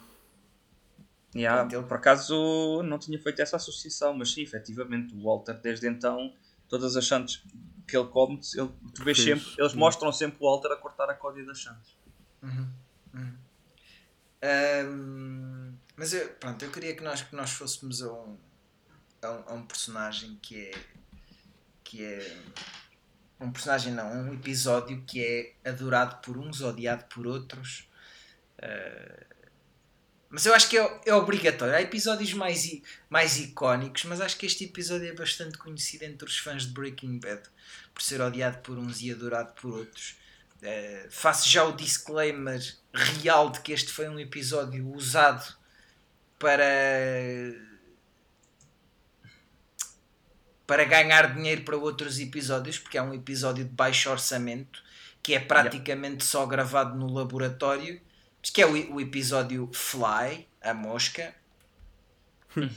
Yeah, 1.35 1.67
ele- 1.75 1.83
Por 1.83 1.97
acaso 1.97 2.81
não 2.83 2.97
tinha 2.97 3.21
feito 3.21 3.41
essa 3.41 3.55
associação, 3.57 4.13
mas 4.13 4.31
sim, 4.31 4.41
efetivamente, 4.41 5.13
o 5.13 5.23
Walter, 5.23 5.53
desde 5.53 5.87
então, 5.87 6.33
todas 6.67 6.95
as 6.95 7.05
chances 7.05 7.41
que 7.89 7.97
ele 7.97 8.07
come, 8.07 8.39
ele, 8.55 8.69
tu 8.93 9.03
vês 9.03 9.17
sempre, 9.21 9.45
eles 9.57 9.73
Hum. 9.73 9.77
mostram 9.79 10.11
sempre 10.11 10.37
o 10.39 10.45
Walter 10.45 10.71
a 10.71 10.75
cortar 10.77 11.09
a 11.09 11.13
côdea 11.13 11.45
das 11.45 11.59
chances. 11.59 11.97
Uhum, 12.41 12.69
uhum. 13.13 13.37
Ahm, 14.41 15.73
mas 15.95 16.13
eu, 16.13 16.29
pronto, 16.35 16.63
eu 16.63 16.71
queria 16.71 16.95
que 16.95 17.03
nós, 17.03 17.21
que 17.21 17.35
nós 17.35 17.51
fôssemos 17.51 18.01
a 18.01 18.11
um, 18.11 18.37
a 19.21 19.31
um, 19.31 19.43
a 19.47 19.53
um 19.53 19.65
personagem 19.65 20.37
que 20.41 20.67
é 20.67 20.71
que 21.83 22.03
é 22.03 22.37
um 23.39 23.51
personagem 23.51 23.93
não, 23.93 24.11
um 24.11 24.33
episódio 24.33 25.03
que 25.05 25.23
é 25.23 25.69
adorado 25.69 26.17
por 26.21 26.37
uns, 26.37 26.61
odiado 26.61 27.05
por 27.05 27.25
outros. 27.25 27.89
Ah, 28.61 29.25
mas 30.29 30.45
eu 30.45 30.53
acho 30.53 30.69
que 30.69 30.77
é, 30.77 31.01
é 31.07 31.13
obrigatório. 31.15 31.73
Há 31.73 31.81
episódios 31.81 32.33
mais, 32.33 32.79
mais 33.09 33.39
icónicos, 33.39 34.03
mas 34.03 34.21
acho 34.21 34.37
que 34.37 34.45
este 34.45 34.65
episódio 34.65 35.07
é 35.07 35.13
bastante 35.13 35.57
conhecido 35.57 36.03
entre 36.03 36.27
os 36.27 36.37
fãs 36.37 36.67
de 36.67 36.71
Breaking 36.71 37.19
Bad 37.19 37.41
por 37.99 38.03
ser 38.03 38.21
odiado 38.21 38.59
por 38.59 38.77
uns 38.77 39.01
e 39.01 39.11
adorado 39.11 39.51
por 39.59 39.73
outros. 39.73 40.15
Uh, 40.63 41.11
faço 41.11 41.49
já 41.49 41.65
o 41.65 41.73
disclaimer 41.73 42.61
real 42.93 43.49
de 43.49 43.59
que 43.59 43.73
este 43.73 43.91
foi 43.91 44.07
um 44.07 44.17
episódio 44.17 44.89
usado 44.93 45.53
para 46.37 46.63
para 50.65 50.85
ganhar 50.85 51.35
dinheiro 51.35 51.63
para 51.63 51.75
outros 51.75 52.19
episódios, 52.19 52.79
porque 52.79 52.97
é 52.97 53.01
um 53.01 53.13
episódio 53.13 53.65
de 53.65 53.71
baixo 53.71 54.09
orçamento 54.09 54.81
que 55.21 55.33
é 55.33 55.39
praticamente 55.39 56.23
só 56.23 56.45
gravado 56.45 56.97
no 56.97 57.11
laboratório, 57.11 57.99
mas 58.39 58.49
que 58.49 58.61
é 58.61 58.65
o, 58.65 58.93
o 58.93 59.01
episódio 59.01 59.69
Fly, 59.73 60.47
a 60.61 60.73
mosca, 60.73 61.35
uh, 62.55 62.69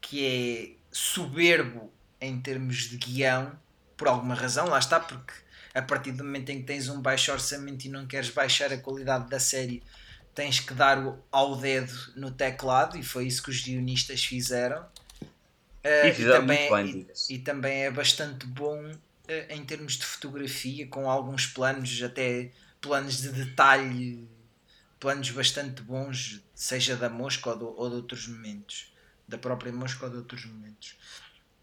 que 0.00 0.26
é 0.26 0.72
soberbo 0.92 1.90
em 2.20 2.40
termos 2.40 2.88
de 2.88 2.96
guião, 2.96 3.58
por 3.96 4.08
alguma 4.08 4.34
razão, 4.34 4.68
lá 4.68 4.78
está, 4.78 5.00
porque 5.00 5.32
a 5.74 5.82
partir 5.82 6.12
do 6.12 6.24
momento 6.24 6.50
em 6.50 6.60
que 6.60 6.66
tens 6.66 6.88
um 6.88 7.00
baixo 7.00 7.32
orçamento 7.32 7.84
e 7.86 7.88
não 7.90 8.06
queres 8.06 8.30
baixar 8.30 8.72
a 8.72 8.78
qualidade 8.78 9.28
da 9.28 9.40
série, 9.40 9.84
tens 10.34 10.60
que 10.60 10.74
dar 10.74 10.98
o- 11.04 11.24
ao 11.32 11.56
dedo 11.56 11.92
no 12.16 12.30
teclado, 12.30 12.96
e 12.98 13.02
foi 13.02 13.26
isso 13.26 13.42
que 13.42 13.50
os 13.50 13.60
guionistas 13.62 14.24
fizeram. 14.24 14.86
Uh, 15.84 16.08
E 16.08 16.12
fizeram 16.12 16.30
também, 16.30 16.46
muito 16.46 16.68
bem, 16.68 17.08
e- 17.28 17.34
e 17.36 17.38
também 17.38 17.84
é 17.84 17.90
bastante 17.90 18.46
bom 18.46 18.90
uh, 18.92 18.96
em 19.50 19.64
termos 19.64 19.94
de 19.94 20.04
fotografia, 20.06 20.88
com 20.88 21.08
alguns 21.10 21.46
planos, 21.46 22.02
até 22.02 22.52
planos 22.80 23.18
de 23.20 23.30
detalhe, 23.30 24.28
planos 25.00 25.30
bastante 25.30 25.82
bons, 25.82 26.42
seja 26.54 26.96
da 26.96 27.08
mosca 27.10 27.50
ou, 27.50 27.58
do- 27.58 27.76
ou 27.78 27.90
de 27.90 27.96
outros 27.96 28.28
momentos, 28.28 28.92
da 29.28 29.38
própria 29.38 29.72
mosca 29.72 30.06
ou 30.06 30.10
de 30.10 30.18
outros 30.18 30.44
momentos. 30.46 30.96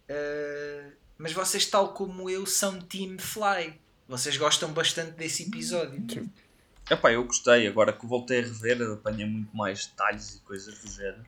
Uh, 0.09 0.91
mas 1.17 1.33
vocês, 1.33 1.65
tal 1.65 1.93
como 1.93 2.29
eu, 2.29 2.45
são 2.45 2.79
Team 2.79 3.17
Fly. 3.17 3.79
Vocês 4.07 4.37
gostam 4.37 4.71
bastante 4.71 5.11
desse 5.11 5.43
episódio. 5.43 6.03
Sim. 6.09 6.29
Epá, 6.89 7.11
eu 7.11 7.23
gostei, 7.23 7.65
agora 7.67 7.91
que 7.91 8.05
voltei 8.05 8.39
a 8.39 8.43
rever, 8.43 8.79
apanhei 8.91 9.25
muito 9.25 9.55
mais 9.55 9.87
detalhes 9.87 10.35
e 10.35 10.39
coisas 10.41 10.77
do 10.77 10.91
género. 10.91 11.25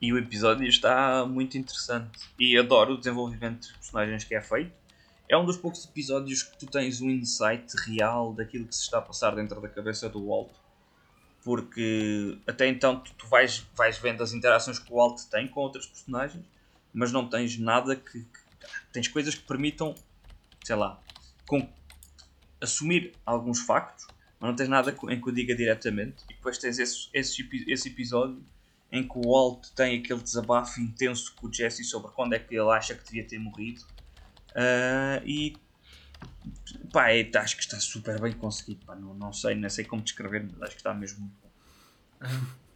E 0.00 0.12
o 0.12 0.18
episódio 0.18 0.66
está 0.66 1.24
muito 1.24 1.56
interessante. 1.56 2.18
E 2.38 2.58
adoro 2.58 2.94
o 2.94 2.98
desenvolvimento 2.98 3.60
dos 3.60 3.72
personagens 3.72 4.24
que 4.24 4.34
é 4.34 4.42
feito. 4.42 4.72
É 5.28 5.36
um 5.36 5.44
dos 5.44 5.56
poucos 5.56 5.84
episódios 5.84 6.42
que 6.42 6.58
tu 6.58 6.66
tens 6.66 7.00
um 7.00 7.10
insight 7.10 7.74
real 7.86 8.32
daquilo 8.32 8.66
que 8.66 8.74
se 8.74 8.82
está 8.82 8.98
a 8.98 9.02
passar 9.02 9.34
dentro 9.34 9.60
da 9.60 9.68
cabeça 9.68 10.08
do 10.08 10.26
Walt. 10.26 10.50
Porque 11.42 12.38
até 12.46 12.66
então 12.66 13.00
tu, 13.00 13.12
tu 13.14 13.26
vais, 13.26 13.66
vais 13.74 13.98
vendo 13.98 14.22
as 14.22 14.32
interações 14.32 14.78
que 14.78 14.92
o 14.92 14.96
Walt 14.96 15.22
tem 15.30 15.48
com 15.48 15.60
outros 15.60 15.86
personagens, 15.86 16.44
mas 16.92 17.12
não 17.12 17.28
tens 17.28 17.58
nada 17.58 17.96
que. 17.96 18.20
que 18.20 18.48
tens 18.92 19.08
coisas 19.08 19.34
que 19.34 19.42
permitam, 19.42 19.94
sei 20.64 20.76
lá, 20.76 21.00
com, 21.46 21.68
assumir 22.60 23.12
alguns 23.24 23.60
factos 23.60 24.06
mas 24.40 24.50
não 24.50 24.56
tens 24.56 24.68
nada 24.68 24.96
em 25.08 25.20
que 25.20 25.28
o 25.28 25.32
diga 25.32 25.54
diretamente. 25.54 26.22
E 26.30 26.34
depois 26.34 26.58
tens 26.58 26.78
esse, 26.78 27.08
esse, 27.12 27.64
esse 27.66 27.88
episódio 27.88 28.42
em 28.90 29.06
que 29.06 29.18
o 29.18 29.22
Walt 29.22 29.68
tem 29.74 29.98
aquele 29.98 30.20
desabafo 30.20 30.80
intenso 30.80 31.34
com 31.34 31.48
o 31.48 31.52
Jesse 31.52 31.84
sobre 31.84 32.10
quando 32.12 32.34
é 32.34 32.38
que 32.38 32.54
ele 32.54 32.70
acha 32.70 32.94
que 32.94 33.04
devia 33.04 33.26
ter 33.26 33.38
morrido. 33.38 33.82
Uh, 34.50 35.26
e 35.26 35.56
pá, 36.92 37.10
é, 37.10 37.28
acho 37.36 37.56
que 37.56 37.62
está 37.62 37.78
super 37.80 38.20
bem 38.20 38.32
conseguido. 38.32 38.86
Pá, 38.86 38.94
não, 38.94 39.12
não 39.12 39.32
sei, 39.32 39.54
não 39.56 39.68
sei 39.68 39.84
como 39.84 40.02
descrever, 40.02 40.48
mas 40.52 40.62
acho 40.62 40.70
que 40.70 40.80
está 40.80 40.94
mesmo 40.94 41.20
muito 41.20 41.36
bom. 41.42 41.50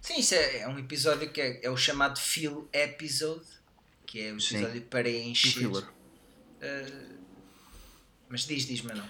Sim, 0.00 0.18
isso 0.20 0.34
é, 0.34 0.60
é, 0.60 0.68
um 0.68 0.78
episódio 0.78 1.30
que 1.30 1.40
é, 1.40 1.60
é, 1.64 1.70
o 1.70 1.76
chamado 1.76 2.18
Feel 2.18 2.68
Episode, 2.72 3.46
que 4.06 4.20
é 4.20 4.32
o 4.32 4.36
episódio 4.36 4.80
Sim. 4.80 4.86
para 4.88 5.10
encher. 5.10 5.66
Uh, 5.66 5.84
mas 8.28 8.46
diz, 8.46 8.66
diz, 8.66 8.82
Manuel. 8.82 9.08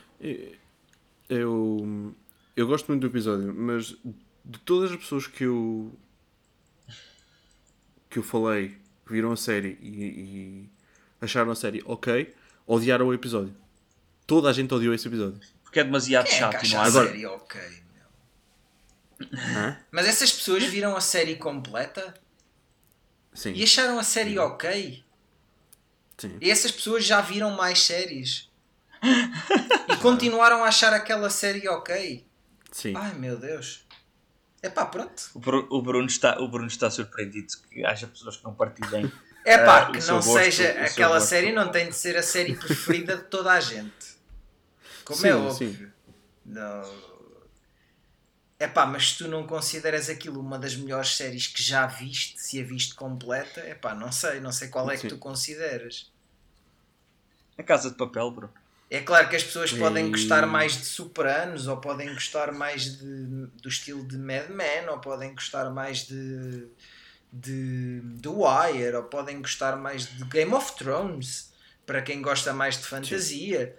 Eu, 1.29 2.15
eu 2.57 2.67
gosto 2.67 2.89
muito 2.89 3.03
do 3.03 3.07
episódio, 3.07 3.55
mas 3.55 3.97
de 4.45 4.59
todas 4.65 4.91
as 4.91 4.97
pessoas 4.97 5.27
que 5.27 5.45
eu 5.45 5.93
que 8.11 8.19
eu 8.19 8.23
falei, 8.23 8.71
que 9.07 9.13
viram 9.13 9.31
a 9.31 9.37
série 9.37 9.79
e, 9.83 9.89
e 9.89 10.71
acharam 11.21 11.51
a 11.51 11.55
série 11.55 11.83
ok, 11.85 12.35
odiaram 12.67 13.09
o 13.09 13.15
episódio. 13.15 13.55
Toda 14.27 14.49
a 14.49 14.53
gente 14.53 14.73
odiou 14.73 14.95
esse 14.95 15.07
episódio. 15.07 15.41
Porque 15.63 15.81
é 15.81 15.85
demasiado 15.85 16.27
Quem 16.27 16.39
chato 16.39 16.65
é 16.65 16.67
e 16.67 16.71
não 16.71 16.81
há 16.81 16.85
agora. 16.87 17.09
Série 17.09 17.27
Mas 19.91 20.07
essas 20.07 20.33
pessoas 20.33 20.65
viram 20.65 20.97
a 20.97 21.01
série 21.01 21.37
completa 21.37 22.15
Sim. 23.35 23.53
e 23.53 23.63
acharam 23.63 23.99
a 23.99 24.03
série 24.03 24.33
Sim. 24.33 24.39
ok. 24.39 25.05
Sim. 26.17 26.37
E 26.41 26.51
essas 26.51 26.71
pessoas 26.71 27.05
já 27.05 27.21
viram 27.21 27.51
mais 27.53 27.83
séries 27.83 28.49
e 29.89 29.97
continuaram 29.97 30.65
a 30.65 30.69
achar 30.69 30.93
aquela 30.93 31.31
série 31.31 31.69
ok. 31.69 32.25
Sim. 32.73 32.95
Ai 32.97 33.15
meu 33.15 33.39
Deus. 33.39 33.87
É 34.61 34.69
pá, 34.69 34.87
pronto. 34.87 35.31
O 35.35 35.39
Bruno, 35.39 35.69
o, 35.71 35.83
Bruno 35.83 36.07
está, 36.07 36.41
o 36.41 36.49
Bruno 36.49 36.67
está 36.67 36.91
surpreendido 36.91 37.47
que 37.71 37.85
haja 37.85 38.07
pessoas 38.09 38.37
que 38.37 38.45
não 38.45 38.55
partilhem. 38.55 39.11
É 39.45 39.57
pá, 39.59 39.89
uh, 39.89 39.93
que 39.93 40.01
não 40.07 40.17
gosto, 40.17 40.33
seja 40.33 40.69
aquela 40.83 41.21
série, 41.21 41.53
não 41.53 41.71
tem 41.71 41.89
de 41.89 41.95
ser 41.95 42.17
a 42.17 42.23
série 42.23 42.57
preferida 42.57 43.17
de 43.17 43.25
toda 43.25 43.53
a 43.53 43.61
gente. 43.61 44.19
Como 45.05 45.19
sim, 45.19 45.29
é 45.29 45.35
óbvio. 45.35 45.71
Sim. 45.73 45.93
Não. 46.45 47.08
É 48.61 48.67
pá, 48.67 48.85
mas 48.87 49.11
se 49.11 49.19
tu 49.19 49.29
não 49.29 49.47
consideras 49.47 50.09
aquilo 50.11 50.41
uma 50.41 50.59
das 50.59 50.75
melhores 50.75 51.17
séries 51.17 51.47
que 51.47 51.63
já 51.63 51.87
viste, 51.87 52.41
se 52.41 52.61
a 52.61 52.65
viste 52.65 52.95
completa, 52.95 53.61
é 53.61 53.75
pá, 53.75 53.95
não 53.95 54.11
sei, 54.11 54.41
não 54.41 54.51
sei 54.51 54.69
qual 54.69 54.91
é 54.91 54.97
que 54.97 55.07
tu 55.07 55.17
consideras. 55.17 56.11
A 57.57 57.63
Casa 57.63 57.91
de 57.91 57.97
Papel, 57.97 58.31
bro. 58.33 58.51
É 58.91 59.01
claro 59.01 59.29
que 59.29 59.37
as 59.37 59.45
pessoas 59.45 59.71
e... 59.71 59.79
podem 59.79 60.11
gostar 60.11 60.47
mais 60.47 60.73
de 60.73 60.87
Sopranos, 60.87 61.69
ou 61.69 61.77
podem 61.77 62.13
gostar 62.15 62.53
mais 62.53 62.99
de, 62.99 63.47
do 63.63 63.69
estilo 63.69 64.05
de 64.05 64.17
Mad 64.17 64.49
Men, 64.49 64.89
ou 64.89 64.99
podem 64.99 65.35
gostar 65.35 65.71
mais 65.71 66.07
de, 66.07 66.67
de 67.33 68.03
The 68.23 68.29
Wire, 68.29 68.97
ou 68.97 69.05
podem 69.05 69.41
gostar 69.41 69.77
mais 69.77 70.07
de 70.07 70.25
Game 70.25 70.53
of 70.53 70.75
Thrones, 70.75 71.53
para 71.87 72.03
quem 72.03 72.21
gosta 72.21 72.53
mais 72.53 72.77
de 72.77 72.85
fantasia. 72.85 73.77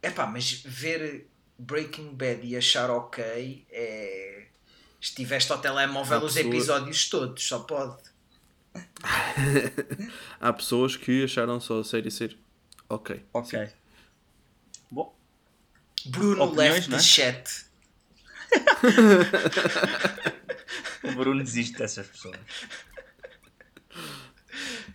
É 0.00 0.10
pá, 0.10 0.26
mas 0.26 0.62
ver 0.64 1.26
Breaking 1.58 2.14
Bad 2.14 2.46
e 2.46 2.56
achar 2.56 2.90
ok 2.90 3.66
é. 3.70 4.46
Estiveste 5.00 5.52
ao 5.52 5.58
telemóvel 5.58 6.20
os 6.20 6.36
episódios 6.36 7.08
todos, 7.08 7.46
só 7.46 7.60
pode. 7.60 8.02
Há 10.40 10.52
pessoas 10.52 10.96
que 10.96 11.24
acharam 11.24 11.60
só 11.60 11.80
a 11.80 11.84
série 11.84 12.10
ser 12.10 12.36
ok. 12.88 13.24
Ok. 13.32 13.66
Sim. 13.66 13.72
Bom. 14.90 15.14
Bruno 16.06 16.44
Opiniões, 16.44 16.88
left 16.88 16.90
the 16.90 16.96
é? 16.96 17.00
chat. 17.00 17.66
o 21.04 21.12
Bruno 21.12 21.42
desiste 21.42 21.76
dessas 21.78 22.06
pessoas. 22.06 22.38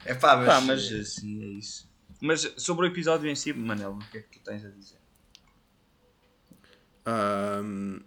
É 0.05 0.13
pá, 0.13 0.35
mas... 0.37 0.47
Pá, 0.47 0.61
mas 0.61 0.91
assim 0.91 1.43
é 1.43 1.47
isso. 1.47 1.89
Mas 2.19 2.53
sobre 2.57 2.87
o 2.87 2.89
episódio 2.89 3.29
em 3.29 3.35
si, 3.35 3.51
Manel, 3.53 3.93
o 3.93 3.99
que 4.11 4.19
é 4.19 4.21
que 4.21 4.39
tu 4.39 4.43
tens 4.43 4.63
a 4.63 4.69
dizer? 4.69 5.00
Um, 7.05 7.99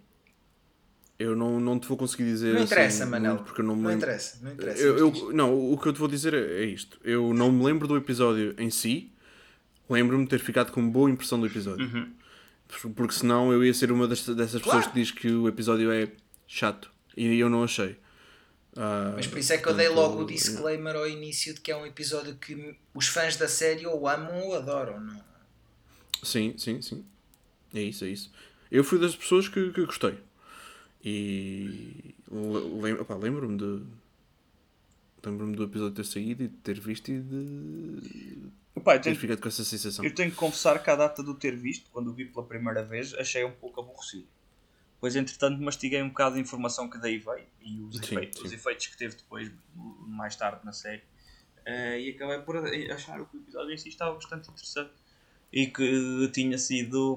eu 1.18 1.36
não, 1.36 1.60
não 1.60 1.78
te 1.78 1.86
vou 1.86 1.96
conseguir 1.96 2.24
dizer. 2.24 2.54
Não 2.54 2.62
interessa, 2.62 3.02
assim, 3.02 3.10
Manel. 3.10 3.36
Porque 3.38 3.60
eu 3.60 3.64
não, 3.64 3.76
me 3.76 3.82
não 3.82 3.92
interessa. 3.92 4.38
Não, 4.42 4.52
interessa 4.52 4.82
eu, 4.82 4.98
eu, 4.98 5.32
não, 5.32 5.72
o 5.72 5.78
que 5.78 5.86
eu 5.86 5.92
te 5.92 5.98
vou 5.98 6.08
dizer 6.08 6.34
é, 6.34 6.64
isto. 6.64 6.98
Eu 7.04 7.32
não 7.32 7.52
me 7.52 7.64
lembro 7.64 7.86
do 7.86 7.96
episódio 7.96 8.54
em 8.58 8.70
si, 8.70 9.12
lembro-me 9.88 10.24
de 10.24 10.30
ter 10.30 10.40
ficado 10.40 10.72
com 10.72 10.88
boa 10.88 11.10
impressão 11.10 11.38
do 11.38 11.46
episódio. 11.46 11.86
Uhum. 11.86 12.12
Porque 12.94 13.14
senão 13.14 13.52
eu 13.52 13.64
ia 13.64 13.72
ser 13.72 13.92
uma 13.92 14.08
das, 14.08 14.26
dessas 14.26 14.60
claro. 14.60 14.78
pessoas 14.78 14.86
que 14.86 15.00
diz 15.00 15.10
que 15.12 15.30
o 15.30 15.46
episódio 15.46 15.92
é 15.92 16.08
chato. 16.48 16.90
E 17.16 17.38
eu 17.38 17.48
não 17.48 17.62
achei. 17.62 17.96
Uh, 18.72 19.14
Mas 19.14 19.28
por 19.28 19.38
isso 19.38 19.52
é 19.52 19.58
que 19.58 19.68
eu 19.68 19.74
dei 19.74 19.88
logo 19.88 20.22
o 20.22 20.26
disclaimer 20.26 20.96
ao 20.96 21.06
início 21.08 21.54
de 21.54 21.60
que 21.60 21.70
é 21.70 21.76
um 21.76 21.86
episódio 21.86 22.34
que 22.34 22.76
os 22.92 23.06
fãs 23.06 23.36
da 23.36 23.46
série 23.46 23.86
ou 23.86 24.08
amam 24.08 24.48
ou 24.48 24.56
adoram, 24.56 24.98
não? 24.98 25.22
Sim, 26.24 26.54
sim, 26.58 26.82
sim. 26.82 27.04
É 27.72 27.82
isso, 27.82 28.04
é 28.04 28.08
isso. 28.08 28.32
Eu 28.74 28.82
fui 28.82 28.98
das 28.98 29.14
pessoas 29.14 29.46
que, 29.46 29.70
que 29.70 29.86
gostei. 29.86 30.18
E 31.05 32.14
lembro-me 32.30 33.56
de. 33.56 33.82
Lembro-me 35.24 35.55
do 35.55 35.62
episódio 35.62 35.94
ter 35.94 36.05
saído 36.05 36.42
e 36.42 36.48
de 36.48 36.56
ter 36.56 36.80
visto 36.80 37.09
e 37.10 37.20
de 37.20 38.51
Opa, 38.74 38.98
tenho, 38.98 39.14
fica 39.14 39.36
com 39.36 39.46
essa 39.46 39.62
sensação. 39.62 40.05
Eu 40.05 40.12
tenho 40.12 40.30
que 40.30 40.36
confessar 40.36 40.82
que 40.82 40.90
a 40.90 40.96
data 40.96 41.22
do 41.22 41.34
ter 41.34 41.55
visto, 41.56 41.88
quando 41.92 42.09
o 42.09 42.12
vi 42.12 42.24
pela 42.24 42.44
primeira 42.44 42.82
vez, 42.82 43.14
achei 43.14 43.44
um 43.44 43.52
pouco 43.52 43.80
aborrecido. 43.80 44.26
Pois, 45.01 45.14
entretanto, 45.14 45.62
mastiguei 45.62 46.02
um 46.02 46.09
bocado 46.09 46.36
a 46.36 46.40
informação 46.40 46.90
que 46.90 46.98
daí 46.98 47.18
veio 47.18 47.46
e 47.62 47.80
os, 47.80 47.96
sim, 47.96 48.16
efeitos, 48.16 48.40
sim. 48.40 48.46
os 48.46 48.52
efeitos 48.52 48.86
que 48.88 48.96
teve 48.96 49.14
depois, 49.14 49.51
mais 50.06 50.34
tarde 50.34 50.64
na 50.64 50.72
série. 50.72 51.02
Uh, 51.66 51.96
e 51.98 52.10
acabei 52.10 52.40
por 52.40 52.56
achar 52.56 53.24
que 53.24 53.36
o 53.36 53.40
episódio 53.40 53.72
em 53.72 53.78
si 53.78 53.88
estava 53.88 54.14
bastante 54.14 54.51
interessante 54.51 54.92
e 55.52 55.68
que 55.68 56.28
tinha 56.32 56.59
sido. 56.59 57.16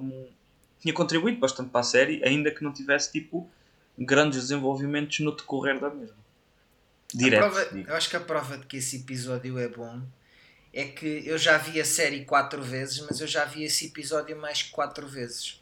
Tinha 0.79 0.93
contribuído 0.93 1.39
bastante 1.39 1.69
para 1.69 1.81
a 1.81 1.83
série, 1.83 2.23
ainda 2.23 2.51
que 2.51 2.63
não 2.63 2.71
tivesse 2.71 3.11
tipo 3.11 3.49
grandes 3.97 4.41
desenvolvimentos 4.41 5.19
no 5.19 5.35
decorrer 5.35 5.79
da 5.79 5.89
mesma. 5.89 6.17
Direto. 7.13 7.39
Prova, 7.39 7.61
eu 7.87 7.95
acho 7.95 8.09
que 8.09 8.15
a 8.15 8.19
prova 8.19 8.57
de 8.57 8.65
que 8.65 8.77
esse 8.77 8.97
episódio 8.97 9.57
é 9.57 9.67
bom 9.67 10.01
é 10.73 10.85
que 10.85 11.23
eu 11.25 11.37
já 11.37 11.57
vi 11.57 11.79
a 11.81 11.85
série 11.85 12.25
quatro 12.25 12.61
vezes, 12.61 12.99
mas 13.09 13.19
eu 13.19 13.27
já 13.27 13.45
vi 13.45 13.63
esse 13.63 13.87
episódio 13.87 14.37
mais 14.37 14.61
quatro 14.63 15.07
vezes. 15.07 15.61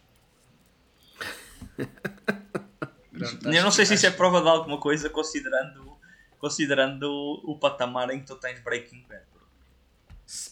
Pronto, 3.12 3.50
eu 3.50 3.64
não 3.64 3.72
sei 3.72 3.86
se 3.86 3.94
isso 3.94 4.06
é 4.06 4.12
prova 4.12 4.42
de 4.42 4.50
alguma 4.50 4.78
coisa, 4.80 5.10
considerando, 5.10 5.98
considerando 6.38 7.04
o, 7.04 7.54
o 7.54 7.60
patamar 7.60 8.10
em 8.10 8.20
que 8.20 8.26
tu 8.26 8.36
tens 8.36 8.60
Breaking 8.60 9.06
Bad. 9.08 9.24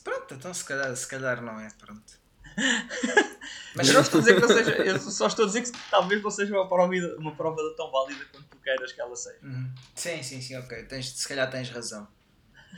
Pronto, 0.03 0.33
então 0.35 0.53
se 0.53 0.63
calhar, 0.63 0.95
se 0.95 1.07
calhar 1.07 1.41
não 1.41 1.59
é, 1.59 1.67
pronto. 1.77 2.22
Mas 3.75 3.87
eu 3.87 3.95
não 3.95 4.01
estou 4.01 4.19
a 4.19 4.21
dizer 4.21 4.35
que 4.35 4.41
não 4.41 4.47
seja, 4.47 4.71
eu 4.71 4.99
só 4.99 5.27
estou 5.27 5.45
a 5.45 5.47
dizer 5.47 5.63
que 5.63 5.71
talvez 5.89 6.21
não 6.21 6.29
seja 6.29 6.53
uma 6.53 6.67
prova, 6.67 6.93
uma 7.17 7.35
prova 7.35 7.57
tão 7.75 7.91
válida 7.91 8.23
quanto 8.31 8.45
tu 8.45 8.57
queiras 8.57 8.91
que 8.91 9.01
ela 9.01 9.15
seja. 9.15 9.39
Uhum. 9.41 9.71
Sim, 9.95 10.21
sim, 10.21 10.41
sim, 10.41 10.55
ok. 10.57 10.83
Tens, 10.83 11.09
se 11.17 11.27
calhar 11.27 11.49
tens 11.49 11.69
razão. 11.69 12.07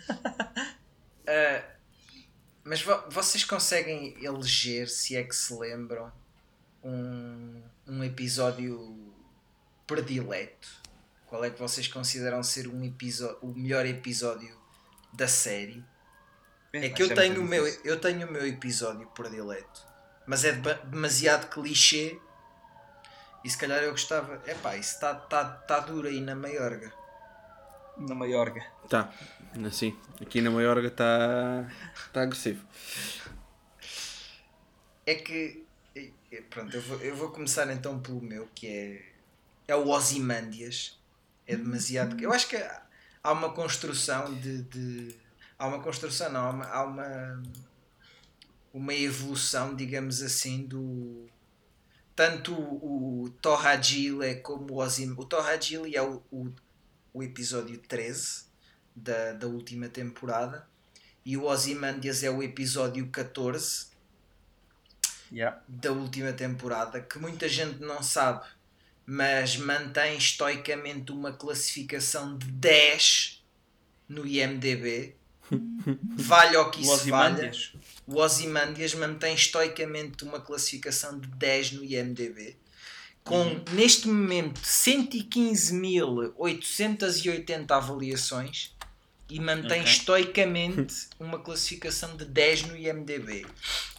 Uh, 0.09 1.63
mas 2.63 2.81
vo 2.81 2.97
vocês 3.09 3.43
conseguem 3.43 4.15
eleger, 4.23 4.89
se 4.89 5.17
é 5.17 5.23
que 5.23 5.35
se 5.35 5.53
lembram, 5.53 6.11
um, 6.83 7.61
um 7.87 8.03
episódio 8.03 9.13
predileto? 9.85 10.85
Qual 11.27 11.43
é 11.43 11.49
que 11.49 11.59
vocês 11.59 11.87
consideram 11.87 12.41
ser 12.41 12.67
um 12.67 12.83
episódio, 12.83 13.37
o 13.41 13.47
melhor 13.47 13.85
episódio 13.85 14.55
da 15.11 15.27
série? 15.27 15.83
É, 16.75 16.85
é 16.87 16.89
que 16.89 17.03
eu 17.03 17.13
tenho, 17.13 17.41
o 17.41 17.43
meu, 17.43 17.65
eu 17.83 17.99
tenho 17.99 18.27
o 18.27 18.31
meu 18.31 18.45
episódio 18.47 19.07
predileto, 19.07 19.85
mas 20.25 20.43
é 20.43 20.51
demasiado 20.51 21.49
clichê 21.49 22.19
e 23.43 23.49
se 23.49 23.57
calhar 23.57 23.83
eu 23.83 23.91
gostava. 23.91 24.41
Epá, 24.47 24.75
isso 24.75 24.95
está 24.95 25.13
tá, 25.13 25.45
tá 25.45 25.79
duro 25.79 26.07
aí 26.07 26.19
na 26.19 26.35
Maiorga. 26.35 26.91
Na 27.97 28.15
Maiorga. 28.15 28.65
Tá, 28.89 29.13
assim. 29.65 29.97
Aqui 30.21 30.41
na 30.41 30.51
Maiorga 30.51 30.87
está 30.87 31.65
tá 32.11 32.21
agressivo. 32.23 32.65
É 35.05 35.15
que 35.15 35.65
pronto, 36.49 36.75
eu 36.75 36.81
vou, 36.81 36.97
eu 36.99 37.15
vou 37.15 37.29
começar 37.29 37.71
então 37.71 37.99
pelo 37.99 38.21
meu, 38.21 38.47
que 38.53 38.67
é, 38.67 39.05
é 39.67 39.75
o 39.75 39.89
Ozymandias. 39.89 40.99
É 41.47 41.55
demasiado. 41.55 42.19
Eu 42.19 42.33
acho 42.33 42.47
que 42.47 42.57
há 42.57 43.31
uma 43.31 43.51
construção 43.53 44.33
de. 44.33 44.63
de 44.63 45.24
há 45.57 45.67
uma 45.67 45.81
construção, 45.81 46.31
não, 46.31 46.41
há 46.41 46.49
uma, 46.51 46.65
há 46.65 46.83
uma, 46.83 47.43
uma 48.73 48.93
evolução, 48.93 49.75
digamos 49.75 50.21
assim, 50.21 50.65
do. 50.65 51.27
Tanto 52.15 52.53
o, 52.53 53.23
o 53.23 53.29
Torragile 53.29 54.35
como 54.35 54.73
o 54.73 54.77
Ozim. 54.77 55.13
O 55.17 55.25
Torragile 55.25 55.95
é 55.95 56.01
o, 56.01 56.21
o, 56.31 56.51
o 57.13 57.23
episódio 57.23 57.77
13 57.77 58.45
da, 58.95 59.33
da 59.33 59.47
última 59.47 59.89
temporada 59.89 60.65
e 61.25 61.35
o 61.35 61.45
Ozymandias 61.45 62.23
é 62.23 62.29
o 62.29 62.43
episódio 62.43 63.07
14 63.09 63.95
Yeah. 65.31 65.59
da 65.67 65.91
última 65.91 66.31
temporada 66.31 67.01
que 67.01 67.17
muita 67.17 67.49
gente 67.49 67.79
não 67.79 68.01
sabe, 68.03 68.45
mas 69.05 69.57
mantém 69.57 70.15
estoicamente 70.17 71.11
uma 71.11 71.33
classificação 71.33 72.37
de 72.37 72.45
10 72.45 73.43
no 74.07 74.25
IMDB. 74.25 75.15
Vale 76.17 76.55
ao 76.57 76.71
que 76.71 76.79
O 76.79 76.81
isso 76.81 77.09
valha. 77.09 77.51
O 78.07 78.17
Ozymandias 78.19 78.93
mantém 78.95 79.33
estoicamente 79.35 80.23
uma 80.23 80.39
classificação 80.39 81.19
de 81.19 81.27
10 81.27 81.71
no 81.73 81.83
IMDB. 81.83 82.55
Com, 83.23 83.59
neste 83.73 84.07
momento, 84.07 84.59
115.880 86.35 87.71
avaliações 87.71 88.71
e 89.29 89.39
mantém 89.39 89.81
Ok. 89.81 89.91
estoicamente 89.91 91.07
uma 91.19 91.39
classificação 91.39 92.15
de 92.15 92.25
10 92.25 92.63
no 92.67 92.77
IMDB. 92.77 93.45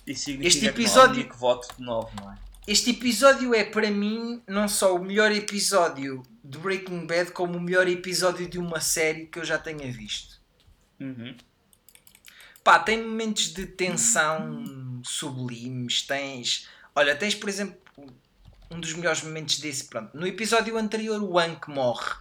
Isso 0.06 0.24
significa 0.26 0.46
Este 0.48 0.60
que 0.60 0.66
episódio- 0.66 1.14
único 1.22 1.36
voto 1.36 1.74
de 1.76 1.82
9, 1.82 2.10
não 2.20 2.30
é? 2.32 2.38
Este 2.68 2.90
episódio 2.90 3.54
é 3.54 3.64
para 3.64 3.90
mim 3.90 4.40
não 4.46 4.68
só 4.68 4.94
o 4.94 5.04
melhor 5.04 5.30
episódio 5.32 6.22
de 6.44 6.58
Breaking 6.58 7.06
Bad, 7.06 7.30
como 7.32 7.58
o 7.58 7.60
melhor 7.60 7.86
episódio 7.88 8.48
de 8.48 8.58
uma 8.58 8.80
série 8.80 9.26
que 9.26 9.38
eu 9.38 9.44
já 9.44 9.56
tenha 9.58 9.90
visto. 9.92 10.35
Uhum. 11.00 11.36
Pá, 12.64 12.78
tem 12.80 13.02
momentos 13.06 13.52
de 13.52 13.66
tensão 13.66 15.00
sublimes, 15.04 16.02
tens... 16.02 16.68
Olha, 16.94 17.14
tens 17.14 17.34
por 17.34 17.48
exemplo 17.48 17.78
um 18.70 18.80
dos 18.80 18.92
melhores 18.94 19.22
momentos 19.22 19.58
desse, 19.60 19.84
pronto. 19.84 20.16
No 20.16 20.26
episódio 20.26 20.76
anterior 20.76 21.22
o 21.22 21.38
Hank 21.38 21.68
morre. 21.70 22.12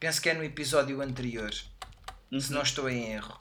Penso 0.00 0.20
que 0.20 0.28
é 0.30 0.34
no 0.34 0.42
episódio 0.42 1.00
anterior. 1.00 1.52
Se 1.52 1.64
Uhum. 2.32 2.40
não 2.50 2.62
estou 2.62 2.88
em 2.90 3.12
erro. 3.12 3.38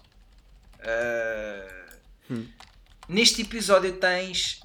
Ah, 0.79 1.87
Hum. 2.29 2.47
Neste 3.09 3.41
episódio 3.41 3.97
tens 3.97 4.61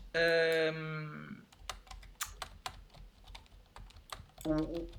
o- 4.44 4.50
o- 4.50 4.90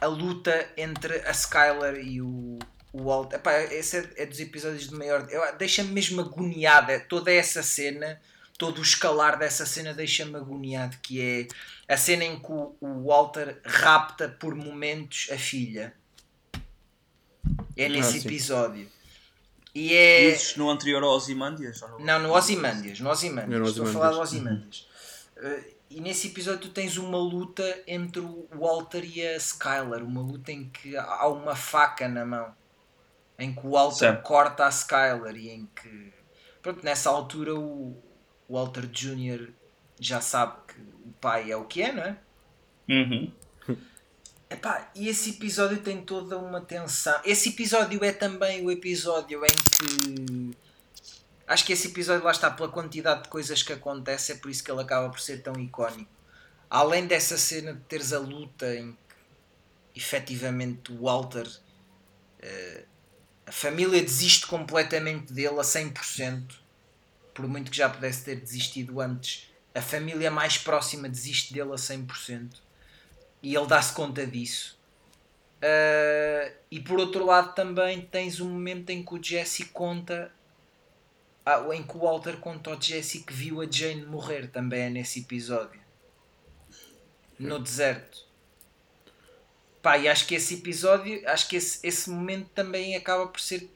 a 0.00 0.06
luta 0.06 0.72
entre 0.76 1.20
a 1.26 1.30
Skylar 1.32 1.96
e 1.96 2.20
o, 2.22 2.58
o 2.94 3.04
Walt. 3.04 3.32
Epá, 3.32 3.60
esse 3.64 3.98
é, 3.98 4.10
é 4.18 4.26
dos 4.26 4.38
episódios 4.38 4.88
de 4.88 4.94
maior. 4.94 5.26
Deixa-me 5.58 5.90
mesmo 5.90 6.20
agoniada. 6.20 7.00
Toda 7.00 7.32
essa 7.32 7.60
cena, 7.62 8.20
todo 8.56 8.78
o 8.78 8.82
escalar 8.82 9.36
dessa 9.36 9.66
cena 9.66 9.92
deixa-me 9.92 10.36
agoniado. 10.36 10.96
Que 11.02 11.20
é 11.20 11.92
a 11.92 11.96
cena 11.96 12.24
em 12.24 12.38
que 12.38 12.52
o, 12.52 12.76
o 12.80 13.04
Walter 13.08 13.60
rapta 13.64 14.28
por 14.28 14.54
momentos 14.54 15.28
a 15.32 15.36
filha. 15.36 15.92
É 17.76 17.88
nesse 17.88 18.20
sim. 18.20 18.28
episódio. 18.28 18.88
E 19.74 19.92
é. 19.92 20.30
Dizes 20.30 20.54
no 20.56 20.70
anterior 20.70 21.02
ao 21.02 21.10
Ozymandias? 21.10 21.82
ou 21.82 21.88
no- 21.88 21.98
Não, 21.98 22.20
no 22.20 22.32
Ozymandias, 22.32 23.00
no 23.00 23.10
Ozymandias. 23.10 23.54
É 23.54 23.58
no 23.58 23.68
Estou 23.68 23.86
a 23.88 23.92
falar 23.92 24.10
do 24.12 24.20
Ozymandias. 24.20 24.86
Ozymandias. 25.36 25.68
Uh, 25.68 25.74
e 25.90 26.00
nesse 26.00 26.28
episódio 26.28 26.60
tu 26.60 26.68
tens 26.68 26.96
uma 26.96 27.18
luta 27.18 27.82
entre 27.86 28.20
o 28.20 28.46
Walter 28.54 29.04
e 29.04 29.26
a 29.26 29.36
Skylar, 29.36 30.04
uma 30.04 30.22
luta 30.22 30.52
em 30.52 30.68
que 30.68 30.96
há 30.96 31.26
uma 31.26 31.56
faca 31.56 32.08
na 32.08 32.24
mão, 32.24 32.54
em 33.38 33.54
que 33.54 33.66
o 33.66 33.70
Walter 33.70 33.96
Certo. 33.98 34.22
corta 34.22 34.66
a 34.66 34.68
Skylar 34.68 35.36
e 35.36 35.50
em 35.50 35.66
que 35.74 36.12
pronto, 36.62 36.84
nessa 36.84 37.10
altura 37.10 37.54
o 37.54 37.96
Walter 38.48 38.86
Jr. 38.86 39.50
já 39.98 40.20
sabe 40.20 40.56
que 40.68 40.80
o 40.80 41.12
pai 41.20 41.50
é 41.50 41.56
o 41.56 41.64
que 41.64 41.82
é, 41.82 41.92
não 41.92 42.02
é? 42.02 42.16
Uhum. 42.88 43.32
Epá, 44.50 44.90
e 44.94 45.08
esse 45.08 45.30
episódio 45.30 45.80
tem 45.82 46.02
toda 46.02 46.38
uma 46.38 46.60
tensão. 46.60 47.18
Esse 47.24 47.48
episódio 47.48 48.04
é 48.04 48.12
também 48.12 48.64
o 48.64 48.70
episódio 48.70 49.44
em 49.44 49.48
que. 49.48 50.56
Acho 51.46 51.64
que 51.64 51.72
esse 51.72 51.88
episódio 51.88 52.24
lá 52.24 52.30
está 52.30 52.50
pela 52.50 52.68
quantidade 52.68 53.24
de 53.24 53.28
coisas 53.28 53.62
que 53.62 53.72
acontece, 53.72 54.32
é 54.32 54.34
por 54.36 54.50
isso 54.50 54.62
que 54.62 54.70
ele 54.70 54.80
acaba 54.80 55.10
por 55.10 55.20
ser 55.20 55.42
tão 55.42 55.54
icónico. 55.58 56.10
Além 56.70 57.06
dessa 57.06 57.36
cena 57.36 57.72
de 57.74 57.80
teres 57.80 58.12
a 58.12 58.18
luta 58.18 58.74
em 58.74 58.92
que 59.92 59.98
efetivamente 59.98 60.92
o 60.92 61.02
Walter. 61.02 61.46
eh, 62.40 62.84
a 63.46 63.52
família 63.52 64.02
desiste 64.02 64.46
completamente 64.46 65.32
dele 65.32 65.58
a 65.58 65.62
100%, 65.62 66.54
por 67.32 67.46
muito 67.46 67.70
que 67.70 67.76
já 67.76 67.88
pudesse 67.88 68.24
ter 68.24 68.36
desistido 68.36 69.00
antes. 69.00 69.50
A 69.74 69.82
família 69.82 70.30
mais 70.30 70.56
próxima 70.56 71.08
desiste 71.08 71.52
dele 71.52 71.72
a 71.72 71.76
100% 71.76 72.52
e 73.42 73.54
ele 73.54 73.66
dá-se 73.66 73.92
conta 73.92 74.26
disso. 74.26 74.78
Ah, 75.64 76.52
e 76.70 76.78
por 76.78 77.00
outro 77.00 77.24
lado 77.24 77.54
também 77.54 78.02
tens 78.02 78.38
um 78.38 78.50
momento 78.50 78.90
em 78.90 79.02
que 79.02 79.14
o 79.14 79.22
Jesse 79.22 79.64
conta 79.66 80.30
ah, 81.46 81.64
em 81.72 81.82
que 81.82 81.96
o 81.96 82.00
Walter 82.00 82.36
conta 82.36 82.70
ao 82.70 82.80
Jesse 82.80 83.20
que 83.20 83.32
viu 83.32 83.62
a 83.62 83.66
Jane 83.70 84.04
morrer 84.04 84.48
também 84.48 84.82
é 84.82 84.90
nesse 84.90 85.20
episódio 85.20 85.80
no 87.38 87.58
deserto 87.58 88.26
pá, 89.84 89.98
e 89.98 90.08
acho 90.08 90.26
que 90.26 90.34
esse 90.34 90.54
episódio 90.54 91.22
acho 91.28 91.46
que 91.46 91.56
esse, 91.56 91.86
esse 91.86 92.08
momento 92.08 92.48
também 92.54 92.96
acaba 92.96 93.26
por 93.26 93.38
ser 93.38 93.70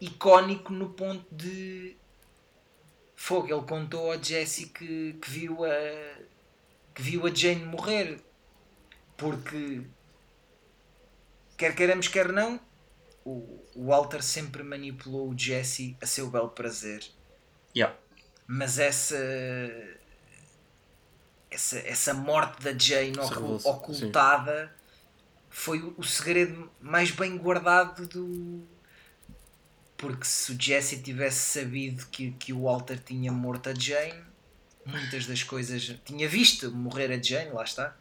icónico 0.00 0.72
no 0.72 0.88
ponto 0.94 1.26
de 1.30 1.94
fogo, 3.14 3.52
ele 3.52 3.66
contou 3.66 4.10
ao 4.10 4.24
Jesse 4.24 4.70
que, 4.70 5.12
que 5.20 5.30
viu 5.30 5.62
a 5.62 5.68
que 6.94 7.02
viu 7.02 7.26
a 7.26 7.34
Jane 7.34 7.66
morrer 7.66 8.18
porque 9.14 9.82
quer 11.58 11.76
queiramos 11.76 12.08
quer 12.08 12.32
não 12.32 12.58
o, 13.22 13.62
o 13.74 13.86
Walter 13.88 14.22
sempre 14.22 14.62
manipulou 14.62 15.28
o 15.28 15.38
Jesse 15.38 15.96
a 16.00 16.06
seu 16.06 16.30
belo 16.30 16.48
prazer. 16.48 17.04
Yeah. 17.76 17.96
mas 18.46 18.78
essa 18.78 19.16
essa, 21.50 21.78
essa 21.78 22.14
morte 22.14 22.62
da 22.62 22.76
Jane 22.76 23.18
ocultada 23.64 24.74
foi 25.52 25.94
o, 25.96 26.02
segredo 26.02 26.70
mais 26.80 27.10
bem 27.10 27.36
guardado 27.36 28.08
do 28.08 28.66
porque 29.96 30.24
se 30.24 30.52
o 30.52 30.60
Jesse 30.60 31.00
tivesse 31.00 31.60
sabido 31.60 32.04
que, 32.10 32.32
que 32.32 32.52
o 32.52 32.62
Walter 32.62 32.98
tinha 32.98 33.30
morto 33.30 33.68
a 33.68 33.74
Jane 33.74 34.24
muitas 34.84 35.26
das 35.26 35.42
coisas 35.44 35.94
tinha 36.04 36.28
visto 36.28 36.72
morrer 36.72 37.12
a 37.12 37.22
Jane, 37.22 37.50
lá 37.50 37.62
está 37.62 37.96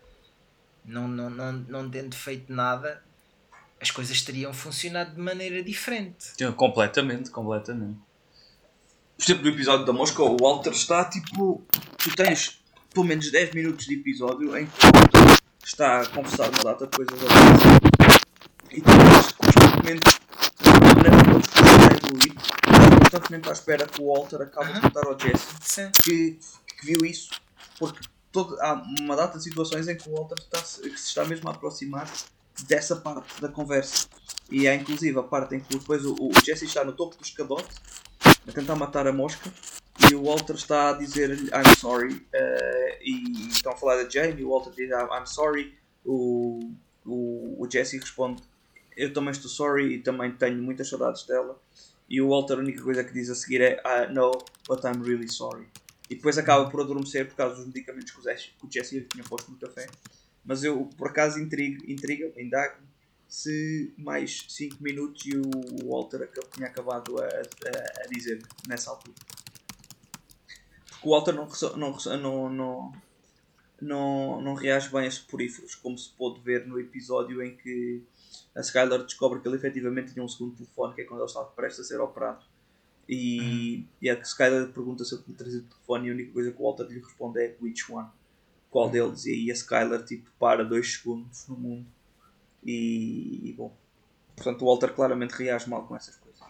não, 0.83 1.07
não, 1.07 1.29
não, 1.29 1.53
não 1.53 1.89
tendo 1.89 2.15
feito 2.15 2.51
nada 2.51 3.03
as 3.79 3.91
coisas 3.91 4.21
teriam 4.21 4.53
funcionado 4.53 5.13
de 5.13 5.19
maneira 5.19 5.61
diferente 5.61 6.33
Completamente, 6.53 7.29
completamente. 7.29 7.99
Por 9.17 9.23
exemplo, 9.23 9.43
no 9.43 9.49
episódio 9.51 9.85
da 9.85 9.93
mosca, 9.93 10.23
o 10.23 10.35
Walter 10.35 10.71
está 10.71 11.05
tipo. 11.05 11.63
Tu 11.99 12.15
tens 12.15 12.59
pelo 12.91 13.05
menos 13.05 13.31
10 13.31 13.53
minutos 13.53 13.85
de 13.85 13.93
episódio 13.95 14.57
em 14.57 14.65
que 14.65 14.71
está 15.63 16.01
a 16.01 16.07
conversar 16.07 16.49
uma 16.49 16.63
data 16.63 16.88
de 16.88 16.97
coisas 16.97 17.19
ao 17.21 17.29
Jesse 17.29 18.21
e 18.71 18.79
estás 18.79 19.31
constantemente 19.33 20.19
na 21.03 21.39
está 22.71 22.99
constantemente 22.99 23.49
à 23.49 23.51
espera 23.51 23.88
que 23.88 24.01
o 24.01 24.13
Walter 24.13 24.41
acabe 24.41 24.73
de 24.73 24.81
contar 24.81 25.07
ao 25.07 25.19
Jesse 25.19 25.91
que, 26.03 26.39
que 26.77 26.85
viu 26.85 27.05
isso, 27.05 27.31
porque 27.77 27.99
todo, 28.31 28.59
há 28.61 28.73
uma 28.99 29.15
data 29.15 29.38
de 29.38 29.43
situações 29.43 29.88
em 29.88 29.95
que 29.95 30.09
o 30.09 30.13
Walter 30.13 30.35
está, 30.39 30.61
que 30.61 30.99
se 30.99 31.07
está 31.07 31.25
mesmo 31.25 31.49
a 31.49 31.51
aproximar 31.53 32.09
dessa 32.67 32.95
parte 32.95 33.41
da 33.41 33.49
conversa. 33.49 34.07
E 34.49 34.67
é 34.67 34.75
inclusive 34.75 35.17
a 35.17 35.23
parte 35.23 35.55
em 35.55 35.59
que 35.59 35.77
depois 35.77 36.05
o, 36.05 36.13
o 36.13 36.31
Jesse 36.43 36.65
está 36.65 36.83
no 36.83 36.93
topo 36.93 37.17
do 37.17 37.23
escadote 37.23 37.69
a 38.47 38.51
tentar 38.51 38.76
matar 38.76 39.07
a 39.07 39.13
mosca. 39.13 39.51
E 40.09 40.15
o 40.15 40.23
Walter 40.23 40.55
está 40.55 40.89
a 40.89 40.93
dizer-lhe 40.93 41.49
I'm 41.49 41.76
sorry. 41.77 42.26
Eh, 42.34 42.99
e 43.03 43.47
estão 43.49 43.72
a 43.73 43.76
falar 43.76 44.01
da 44.03 44.09
Jane 44.09 44.41
e 44.41 44.43
o 44.43 44.49
Walter 44.49 44.72
diz 44.72 44.89
"I'm- 44.89 45.26
sorry. 45.27 45.77
O, 46.05 46.72
o, 47.05 47.63
o 47.63 47.69
Jesse 47.69 47.97
responde 47.99 48.41
eu 48.97 49.13
também 49.13 49.31
estou 49.31 49.49
sorry 49.49 49.93
e 49.95 49.99
também 49.99 50.31
tenho 50.31 50.61
muitas 50.61 50.89
saudades 50.89 51.26
dela. 51.26 51.59
E 52.09 52.22
o 52.22 52.30
Walter 52.30 52.55
a 52.55 52.57
única 52.57 52.81
coisa 52.84 53.03
que 53.03 53.13
diz 53.13 53.30
a 53.30 53.35
seguir 53.35 53.61
é 53.61 53.81
"Ah, 53.85 54.07
no, 54.07 54.31
but 54.68 54.84
I'm 54.84 55.01
really 55.03 55.30
sorry. 55.31 55.65
E 56.09 56.15
depois 56.15 56.38
acaba 56.38 56.69
por 56.69 56.81
adormecer 56.81 57.27
por 57.27 57.35
causa 57.35 57.55
dos 57.55 57.65
medicamentos 57.68 58.11
que 58.11 58.19
o 58.19 58.23
Jesse, 58.23 58.49
que 58.59 58.65
o 58.68 58.72
Jesse 58.72 59.01
tinha 59.01 59.23
posto 59.23 59.49
no 59.51 59.57
café. 59.57 59.88
Mas 60.43 60.63
eu 60.63 60.89
por 60.97 61.07
acaso 61.07 61.39
intrigo, 61.39 61.84
intriga, 61.89 62.31
indago 62.38 62.76
se 63.31 63.93
mais 63.97 64.45
5 64.49 64.83
minutos 64.83 65.25
e 65.25 65.37
o 65.37 65.89
Walter 65.89 66.29
tinha 66.53 66.67
acabado 66.67 67.17
a, 67.17 67.25
a, 67.25 68.03
a 68.03 68.07
dizer 68.09 68.43
nessa 68.67 68.91
altura. 68.91 69.15
Porque 70.89 71.07
o 71.07 71.11
Walter 71.11 71.31
não, 71.31 71.47
não, 71.77 71.97
não, 72.19 72.49
não 72.49 72.93
não, 73.81 74.41
não 74.41 74.53
reage 74.53 74.89
bem 74.89 75.07
a 75.07 75.11
soporíferos, 75.11 75.75
como 75.75 75.97
se 75.97 76.09
pôde 76.11 76.41
ver 76.41 76.67
no 76.67 76.77
episódio 76.77 77.41
em 77.41 77.55
que 77.55 78.03
a 78.53 78.59
Skylar 78.59 79.01
descobre 79.03 79.39
que 79.39 79.47
ele 79.47 79.55
efetivamente 79.55 80.11
tinha 80.13 80.23
um 80.23 80.27
segundo 80.27 80.57
telefone, 80.57 80.93
que 80.93 81.01
é 81.01 81.05
quando 81.05 81.21
ele 81.21 81.27
estava 81.27 81.47
prestes 81.47 81.85
a 81.85 81.87
ser 81.87 82.01
operado. 82.01 82.43
E, 83.07 83.85
e 84.01 84.09
a 84.09 84.19
Skylar 84.19 84.67
pergunta 84.73 85.05
se 85.05 85.15
ele 85.15 85.23
tinha 85.23 85.37
trazido 85.37 85.65
o 85.65 85.69
telefone 85.69 86.07
e 86.07 86.11
a 86.11 86.13
única 86.13 86.33
coisa 86.33 86.51
que 86.51 86.61
o 86.61 86.63
Walter 86.63 86.83
lhe 86.83 86.99
responde 86.99 87.39
é 87.39 87.55
which 87.61 87.89
one? 87.89 88.09
Qual 88.69 88.89
deles? 88.89 89.25
E 89.25 89.31
aí 89.31 89.51
a 89.51 89.53
Skylar 89.53 90.03
tipo, 90.03 90.29
para 90.37 90.65
dois 90.65 90.97
segundos 90.97 91.47
no 91.47 91.55
mundo. 91.55 91.87
E, 92.63 93.49
e 93.49 93.53
bom. 93.53 93.75
Portanto 94.35 94.61
o 94.61 94.65
Walter 94.65 94.93
claramente 94.93 95.31
reage 95.31 95.69
mal 95.69 95.85
com 95.88 95.95
essas 95.95 96.15
coisas. 96.17 96.41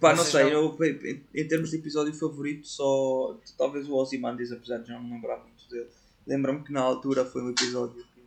Pá, 0.00 0.14
não 0.14 0.24
sei, 0.24 0.52
eu, 0.52 0.76
em, 0.82 1.22
em 1.34 1.48
termos 1.48 1.70
de 1.70 1.76
episódio 1.76 2.12
favorito, 2.12 2.66
só 2.66 3.38
talvez 3.56 3.88
o 3.88 3.94
Ozymandias, 3.94 4.50
apesar 4.52 4.78
de 4.78 4.88
já 4.88 4.94
não 4.94 5.04
me 5.04 5.12
lembrar 5.14 5.38
muito 5.38 5.68
dele. 5.70 5.88
Lembra-me 6.26 6.62
que 6.64 6.72
na 6.72 6.80
altura 6.80 7.24
foi 7.24 7.42
um 7.42 7.50
episódio 7.50 8.02
que, 8.04 8.20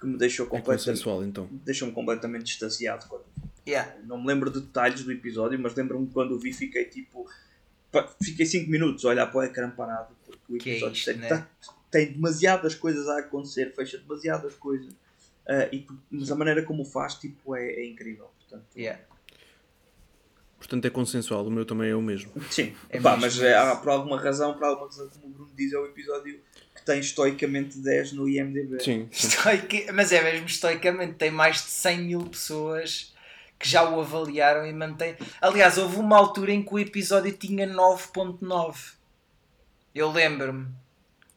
que 0.00 0.06
me 0.06 0.16
deixou 0.16 0.46
É 0.46 0.48
completamente, 0.48 0.86
consensual 0.86 1.24
então. 1.24 1.48
deixou-me 1.64 1.92
completamente 1.92 2.52
extasiado. 2.52 3.06
Quando, 3.08 3.24
Yeah. 3.66 3.94
não 4.04 4.20
me 4.20 4.26
lembro 4.26 4.50
de 4.50 4.60
detalhes 4.60 5.04
do 5.04 5.12
episódio, 5.12 5.56
mas 5.58 5.74
lembro-me 5.76 6.06
que 6.06 6.12
quando 6.12 6.32
o 6.34 6.38
vi 6.38 6.52
fiquei 6.52 6.84
tipo. 6.86 7.28
Fiquei 8.22 8.44
5 8.46 8.68
minutos 8.70 9.04
a 9.04 9.10
olhar 9.10 9.26
para 9.26 9.38
o 9.38 9.42
ecrã 9.44 9.70
parado, 9.70 10.16
porque 10.24 10.40
o 10.54 10.58
Que 10.58 10.70
é 10.70 10.72
episódio 10.74 10.96
isto, 10.96 11.04
tem, 11.04 11.18
né? 11.18 11.46
Tem 11.92 12.12
demasiadas 12.12 12.74
coisas 12.74 13.06
a 13.08 13.18
acontecer, 13.20 13.72
fecha 13.74 13.98
demasiadas 13.98 14.54
coisas. 14.54 14.92
ah, 15.48 15.68
e, 15.70 15.80
tu- 15.80 15.96
mas 16.10 16.30
a 16.30 16.34
maneira 16.34 16.62
como 16.64 16.82
o 16.82 16.84
faz 16.84 17.14
tipo, 17.14 17.54
é, 17.54 17.64
é 17.64 17.86
incrível. 17.86 18.28
Portanto, 18.40 18.64
Yeah. 18.76 19.00
Portanto 20.58 20.84
é 20.84 20.90
consensual, 20.90 21.44
o 21.44 21.50
meu 21.50 21.64
também 21.64 21.90
é 21.90 21.94
o 21.96 22.00
mesmo. 22.02 22.30
Sim, 22.50 22.72
É 22.88 23.00
pá, 23.00 23.16
mas 23.16 23.40
é, 23.40 23.56
há, 23.56 23.74
por 23.74 23.90
alguma 23.90 24.20
razão, 24.20 24.54
por 24.54 24.62
alguma 24.64 24.86
razão, 24.86 25.08
como 25.08 25.26
o 25.26 25.30
Bruno 25.30 25.50
diz, 25.56 25.72
é 25.72 25.78
o 25.78 25.86
episódio 25.86 26.40
que 26.74 26.84
tem 26.84 27.00
estoicamente 27.00 27.78
10 27.78 28.12
no 28.12 28.28
IMDB. 28.28 28.78
Sim, 28.80 29.08
sim. 29.10 29.26
Estoica- 29.28 29.92
Mas 29.92 30.12
é 30.12 30.22
mesmo 30.22 30.46
estoicamente, 30.46 31.14
tem 31.14 31.30
mais 31.32 31.56
de 31.56 31.70
100 31.70 32.02
mil 32.02 32.22
pessoas 32.28 33.12
que 33.58 33.68
já 33.68 33.88
o 33.88 34.00
avaliaram 34.00 34.64
e 34.64 34.72
mantém. 34.72 35.16
Aliás, 35.40 35.78
houve 35.78 35.96
uma 35.96 36.16
altura 36.16 36.52
em 36.52 36.62
que 36.64 36.72
o 36.72 36.78
episódio 36.78 37.32
tinha 37.32 37.66
9.9. 37.66 38.92
Eu 39.92 40.12
lembro-me. 40.12 40.68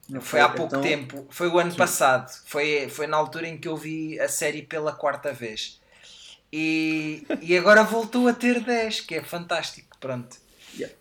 Não 0.10 0.22
Foi 0.22 0.40
há 0.40 0.48
foi? 0.50 0.58
pouco 0.58 0.76
Então, 0.76 0.82
tempo. 0.82 1.28
Foi 1.30 1.48
o 1.48 1.58
ano 1.60 1.76
passado. 1.76 2.32
Foi, 2.46 2.88
foi 2.90 3.08
na 3.08 3.18
altura 3.18 3.48
em 3.48 3.58
que 3.58 3.68
eu 3.68 3.76
vi 3.76 4.20
a 4.20 4.28
série 4.30 4.62
pela 4.62 4.94
quarta 4.94 5.34
vez. 5.34 5.82
E, 6.54 7.26
e 7.42 7.58
agora 7.58 7.84
voltou 7.84 8.28
a 8.28 8.34
ter 8.34 8.60
10, 8.64 9.02
que 9.02 9.16
é 9.16 9.24
fantástico. 9.24 9.98
Pronto. 10.00 10.38
Yeah. 10.76 10.96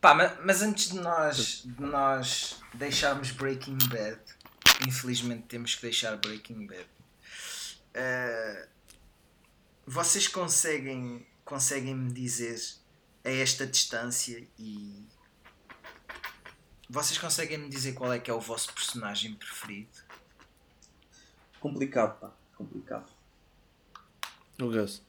Pá, 0.00 0.14
ma- 0.14 0.36
mas, 0.44 0.62
antes 0.62 0.90
de 0.92 0.98
nós, 1.00 1.62
de 1.64 1.82
nós 1.82 2.60
deixarmos 2.74 3.32
Breaking 3.32 3.78
Bad, 3.88 4.20
infelizmente 4.86 5.42
temos 5.48 5.74
que 5.74 5.82
deixar 5.82 6.16
Breaking 6.16 6.66
Bad. 6.66 6.86
eh, 7.94 8.68
vocês 9.86 10.26
conseguem, 10.28 11.26
conseguem 11.44 11.94
me 11.94 12.12
dizer 12.12 12.58
a 13.24 13.30
esta 13.30 13.66
distância 13.66 14.42
e 14.58 15.04
vocês 16.88 17.18
conseguem 17.18 17.58
me 17.58 17.68
dizer 17.68 17.92
qual 17.92 18.12
é 18.12 18.18
que 18.18 18.30
é 18.30 18.34
o 18.34 18.40
vosso 18.40 18.72
personagem 18.72 19.34
preferido? 19.34 19.88
Complicado, 21.60 22.18
pá, 22.20 22.30
complicado. 22.56 23.10
O 24.60 24.66
Gus. 24.66 25.02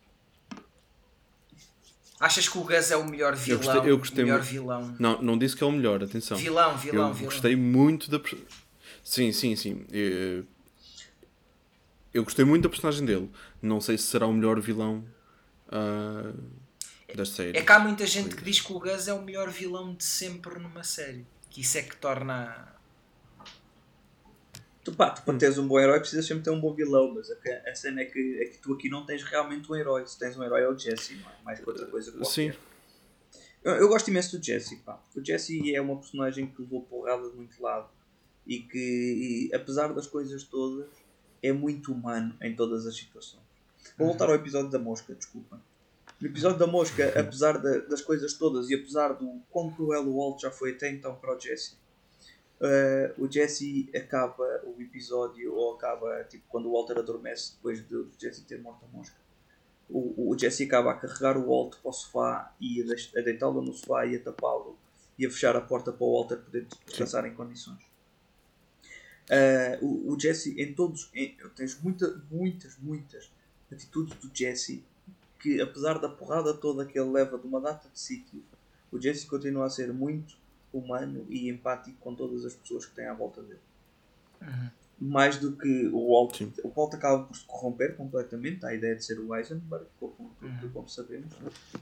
Achas 2.19 2.47
que 2.47 2.57
o 2.57 2.63
Gus 2.63 2.91
é 2.91 2.97
o 2.97 3.05
melhor 3.05 3.35
vilão? 3.35 3.61
gostei- 3.61 3.91
eu 3.91 3.97
gostei 3.97 4.23
melhor 4.23 4.39
muito. 4.39 4.49
vilão. 4.49 4.95
Não, 4.97 5.21
não 5.21 5.37
disse 5.37 5.55
que 5.55 5.63
é 5.63 5.67
o 5.67 5.71
melhor, 5.71 6.01
atenção. 6.01 6.37
Vilão, 6.37 6.77
vilão, 6.77 7.09
eu 7.09 7.13
vilão. 7.13 7.31
gostei 7.31 7.55
muito 7.55 8.09
da. 8.09 8.19
Sim, 9.03 9.31
sim, 9.33 9.55
sim. 9.55 9.85
Eu, 9.91 10.45
eu 12.13 12.23
gostei 12.23 12.45
muito 12.45 12.63
da 12.63 12.69
personagem 12.69 13.05
dele. 13.05 13.29
Não 13.61 13.81
sei 13.81 13.97
se 13.97 14.05
será 14.05 14.25
o 14.25 14.33
melhor 14.33 14.59
vilão 14.61 15.05
ah, 15.67 16.33
da 17.13 17.25
série. 17.25 17.57
É 17.57 17.61
que 17.61 17.71
há 17.71 17.79
muita 17.79 18.07
gente 18.07 18.33
que 18.33 18.43
diz 18.43 18.61
que 18.61 18.71
o 18.71 18.79
Gus 18.79 19.09
é 19.09 19.13
o 19.13 19.21
melhor 19.21 19.49
vilão 19.49 19.93
de 19.93 20.03
sempre 20.05 20.57
numa 20.57 20.83
série. 20.83 21.27
Que 21.55 21.61
isso 21.61 21.77
é 21.77 21.83
que 21.83 21.95
torna. 21.95 22.67
Tu, 24.83 24.93
pá, 24.93 25.11
tu 25.11 25.21
para 25.21 25.37
teres 25.37 25.57
um 25.57 25.65
bom 25.65 25.79
herói 25.79 26.01
precisas 26.01 26.27
sempre 26.27 26.43
ter 26.43 26.49
um 26.49 26.59
bom 26.59 26.73
vilão, 26.73 27.13
mas 27.13 27.31
a, 27.31 27.37
a 27.71 27.73
cena 27.73 28.01
é 28.01 28.05
que, 28.05 28.39
é 28.41 28.45
que 28.47 28.57
tu 28.57 28.73
aqui 28.73 28.89
não 28.89 29.05
tens 29.05 29.23
realmente 29.23 29.71
um 29.71 29.75
herói. 29.77 30.05
Se 30.05 30.19
tens 30.19 30.35
um 30.37 30.43
herói 30.43 30.63
é 30.63 30.67
o 30.67 30.77
Jesse, 30.77 31.15
não 31.15 31.29
é? 31.29 31.33
Mais 31.45 31.61
que 31.61 31.69
outra 31.69 31.85
coisa 31.85 32.11
qualquer. 32.11 32.29
Sim, 32.29 32.53
Eu, 33.63 33.71
eu 33.75 33.87
gosto 33.87 34.09
imenso 34.09 34.37
do 34.37 34.43
Jesse, 34.43 34.75
pá. 34.79 35.01
O 35.15 35.23
Jesse 35.23 35.73
é 35.73 35.79
uma 35.79 35.95
personagem 35.95 36.45
que 36.47 36.61
levou 36.61 36.81
porrada 36.81 37.29
de 37.29 37.37
muito 37.37 37.63
lado 37.63 37.89
e 38.45 38.59
que, 38.59 39.49
e, 39.49 39.55
apesar 39.55 39.93
das 39.93 40.07
coisas 40.07 40.43
todas, 40.43 40.89
é 41.41 41.53
muito 41.53 41.93
humano 41.93 42.35
em 42.41 42.53
todas 42.53 42.85
as 42.85 42.97
situações. 42.97 43.45
Vou 43.97 44.09
voltar 44.09 44.27
ao 44.27 44.35
episódio 44.35 44.69
da 44.69 44.77
mosca, 44.77 45.15
desculpa. 45.15 45.63
No 46.19 46.27
episódio 46.27 46.57
da 46.57 46.67
mosca, 46.67 47.07
apesar 47.19 47.57
da- 47.61 47.79
das 47.79 48.01
coisas 48.01 48.33
todas 48.33 48.69
e 48.69 48.75
apesar 48.75 49.13
do 49.13 49.41
quão 49.49 49.71
cruel 49.71 50.07
o 50.07 50.17
Walt 50.17 50.41
já 50.41 50.49
foi 50.51 50.71
até 50.71 50.89
então 50.89 51.15
para 51.15 51.35
o 51.35 51.39
Jesse, 51.39 51.75
eh, 52.61 53.13
o 53.17 53.29
Jesse 53.29 53.89
acaba 53.95 54.43
o 54.63 54.81
episódio, 54.81 55.53
ou 55.53 55.75
acaba 55.75 56.23
tipo 56.23 56.45
quando 56.47 56.69
o 56.69 56.73
Walter 56.73 56.97
adormece 56.99 57.53
depois 57.55 57.85
de, 57.85 58.03
de 58.05 58.11
Jesse 58.19 58.43
ter 58.43 58.61
morto 58.61 58.85
a 58.85 58.97
mosca 58.97 59.25
o, 59.89 60.31
o 60.31 60.37
Jesse 60.37 60.63
acaba 60.63 60.91
a 60.91 60.95
carregar 60.95 61.37
o 61.37 61.45
Walt 61.47 61.75
para 61.79 61.89
o 61.89 61.93
sofá 61.93 62.55
e 62.59 62.81
a, 62.81 63.21
deitá-lo 63.21 63.61
no 63.61 63.73
sofá 63.73 64.05
e 64.05 64.15
a 64.15 64.19
tapá-lo 64.19 64.77
e 65.17 65.25
a 65.25 65.29
fechar 65.29 65.55
a 65.55 65.61
porta 65.61 65.91
para 65.91 66.03
o 66.05 66.11
Walter 66.13 66.37
poder 66.37 66.65
descansar 66.85 67.25
em 67.25 67.33
condições. 67.35 67.83
Ah, 69.29 69.77
o, 69.81 70.11
o 70.13 70.19
Jesse, 70.19 70.59
em 70.59 70.73
todos, 70.73 71.09
em, 71.13 71.35
tens 71.55 71.79
muita, 71.81 72.21
muitas, 72.31 72.77
muitas 72.79 73.31
atitudes 73.71 74.15
do 74.17 74.29
Jesse 74.35 74.83
que, 75.45 75.61
apesar 75.61 75.99
da 75.99 76.09
porrada 76.09 76.53
toda 76.55 76.85
que 76.85 76.97
ele 76.99 77.11
leva 77.11 77.37
de 77.37 77.45
uma 77.45 77.61
data 77.61 77.87
de 77.87 77.99
sítios, 77.99 78.41
o 78.91 78.99
Jesse 78.99 79.27
continua 79.27 79.65
a 79.65 79.69
ser 79.69 79.93
muito 79.93 80.35
humano 80.73 81.25
e 81.29 81.49
empático 81.49 81.97
com 81.99 82.15
todas 82.15 82.43
as 82.45 82.55
pessoas 82.55 82.85
que 82.85 82.95
têm 82.95 83.05
à 83.05 83.13
volta 83.13 83.41
dele 83.43 83.59
mais 84.99 85.37
do 85.37 85.51
que 85.57 85.87
o 85.87 86.09
Walt. 86.13 86.37
Sim. 86.37 86.53
O 86.63 86.69
Walt 86.69 86.93
acaba 86.93 87.23
por 87.25 87.35
se 87.35 87.43
corromper 87.45 87.95
completamente 87.97 88.65
à 88.65 88.73
ideia 88.73 88.95
de 88.95 89.03
ser 89.03 89.19
o 89.19 89.35
Eisenberg, 89.35 89.85
como, 89.99 90.31
Uhum. 90.41 90.69
como 90.71 90.87
sabemos. 90.87 91.33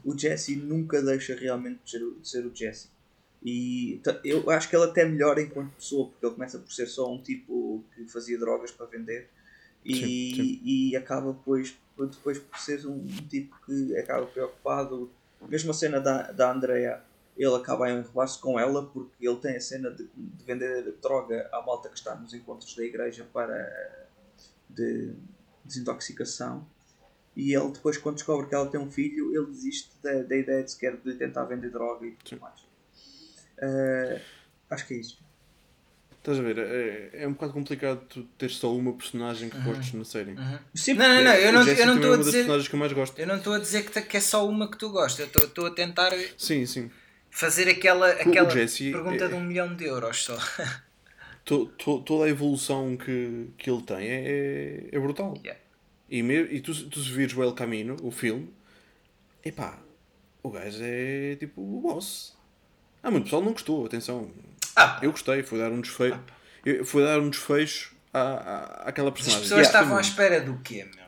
O 0.03 0.17
Jesse 0.17 0.55
nunca 0.55 0.99
deixa 1.01 1.35
realmente 1.35 1.79
de 1.83 1.91
ser, 1.91 2.03
o- 2.03 2.19
de 2.19 2.27
ser 2.27 2.43
o 2.45 2.55
Jesse. 2.55 2.89
E 3.45 4.01
eu 4.23 4.49
acho 4.49 4.67
que 4.69 4.75
ele 4.75 4.85
até 4.85 5.05
melhora 5.05 5.41
enquanto 5.41 5.73
pessoa, 5.75 6.09
porque 6.09 6.25
ele 6.25 6.33
começa 6.33 6.57
por 6.57 6.71
ser 6.71 6.87
só 6.87 7.13
um 7.13 7.21
tipo 7.21 7.83
que 7.93 8.05
fazia 8.07 8.39
drogas 8.39 8.71
para 8.71 8.85
vender 8.87 9.29
e, 9.85 9.93
Sim, 9.95 10.01
sim. 10.35 10.61
e 10.63 10.95
acaba 10.95 11.33
depois, 11.33 11.77
depois 11.97 12.39
por 12.39 12.57
ser 12.59 12.85
um, 12.85 12.95
um 12.95 13.27
tipo 13.27 13.55
que 13.65 13.97
acaba 13.97 14.25
preocupado. 14.25 15.11
Mesmo 15.47 15.71
a 15.71 15.73
cena 15.73 15.99
da, 15.99 16.31
da 16.31 16.51
Andrea, 16.51 17.03
ele 17.37 17.55
acaba 17.55 17.85
a 17.85 17.91
enrolar-se 17.91 18.39
com 18.39 18.59
ela 18.59 18.85
porque 18.85 19.27
ele 19.27 19.37
tem 19.37 19.55
a 19.55 19.61
cena 19.61 19.91
de, 19.91 20.07
de 20.15 20.45
vender 20.45 20.93
droga 21.01 21.49
à 21.51 21.61
malta 21.61 21.89
que 21.89 21.97
está 21.97 22.15
nos 22.15 22.33
encontros 22.33 22.75
da 22.75 22.83
igreja 22.83 23.27
para 23.31 24.07
de 24.69 25.13
desintoxicação. 25.63 26.65
E 27.35 27.53
ele 27.53 27.71
depois 27.71 27.97
quando 27.97 28.15
descobre 28.15 28.47
que 28.47 28.55
ela 28.55 28.69
tem 28.69 28.79
um 28.79 28.91
filho, 28.91 29.35
ele 29.35 29.47
desiste 29.47 29.91
da, 30.01 30.21
da 30.21 30.35
ideia 30.35 30.63
de 30.63 30.71
sequer 30.71 30.97
de 30.97 31.15
tentar 31.15 31.45
vender 31.45 31.69
droga 31.69 32.05
e 32.05 32.11
tudo 32.11 32.41
mais. 32.41 32.65
Eh, 33.57 34.21
acho 34.69 34.87
que 34.87 34.93
é 34.93 34.97
isso. 34.97 35.22
Estás 36.23 36.39
a 36.39 36.41
ver? 36.41 36.57
É, 36.57 37.09
é 37.23 37.27
um 37.27 37.33
bocado 37.33 37.53
complicado 37.53 38.01
tu 38.09 38.23
ter 38.37 38.49
só 38.49 38.73
uma 38.75 38.93
personagem 38.93 39.49
que 39.49 39.57
gostes 39.59 39.93
na 39.93 40.05
série. 40.05 40.35
Sim, 40.73 40.93
Não, 40.93 41.07
não, 41.15 41.23
não, 41.23 41.33
eu 41.33 41.51
não 41.51 41.61
estou 41.61 41.83
é 41.83 41.83
a 41.83 41.91
uma 41.93 42.17
das 42.17 42.25
dizer. 42.25 42.37
personagens 42.39 42.67
que 42.69 42.75
eu 42.75 42.79
mais 42.79 42.93
gosto. 42.93 43.19
Eu 43.19 43.27
não 43.27 43.35
estou 43.37 43.53
a 43.53 43.59
dizer 43.59 43.83
que, 43.85 43.91
te- 43.91 44.07
que 44.07 44.17
é 44.17 44.21
só 44.21 44.47
uma 44.47 44.69
que 44.71 44.77
tu 44.77 44.89
gostas. 44.89 45.19
Eu 45.19 45.25
estou- 45.27 45.43
estou 45.45 45.65
a 45.67 45.71
tentar 45.71 46.11
Sim, 46.37 46.65
sim. 46.65 46.89
fazer 47.29 47.67
aquela, 47.69 48.09
aquela 48.09 48.49
Jesse 48.49 48.91
pergunta 48.91 49.25
é- 49.25 49.27
de 49.27 49.33
um 49.33 49.41
milhão 49.43 49.75
de 49.75 49.85
euros 49.85 50.23
só. 50.23 50.37
To- 51.45 51.65
to- 51.77 51.99
toda 52.03 52.23
a 52.25 52.29
evolução 52.29 52.95
que, 52.95 53.47
que 53.57 53.69
ele 53.69 53.81
tem 53.81 53.97
é, 53.97 54.23
é, 54.91 54.95
é 54.95 54.99
brutal. 54.99 55.33
Yeah. 55.43 55.59
E, 56.09 56.23
me, 56.23 56.35
e 56.41 56.61
tu, 56.61 56.73
tu 56.89 56.99
se 57.01 57.11
vires 57.11 57.35
o 57.35 57.43
El 57.43 57.51
Camino, 57.53 57.97
o 58.01 58.11
filme, 58.11 58.49
epá, 59.43 59.77
o 60.41 60.49
gajo 60.49 60.77
é 60.81 61.35
tipo 61.35 61.59
o 61.61 61.81
boss. 61.81 62.33
Ah, 63.01 63.11
muito 63.11 63.25
pessoal 63.25 63.41
não 63.41 63.51
gostou, 63.51 63.85
atenção. 63.85 64.31
Ah, 64.75 64.99
Eu 65.01 65.11
gostei, 65.11 65.43
foi 65.43 65.59
dar 65.59 65.71
um 65.71 65.81
desfecho. 65.81 66.19
Foi 66.85 67.03
dar 67.03 67.19
um 67.19 67.29
desfecho 67.29 67.93
à, 68.13 68.19
à, 68.21 68.89
àquela 68.89 69.09
as 69.09 69.13
personagem. 69.15 69.41
pessoas 69.43 69.61
Gostei 69.61 69.79
estavam 69.81 69.97
à 69.97 70.01
espera 70.01 70.41
do 70.41 70.57
quê, 70.59 70.83
meu? 70.95 71.03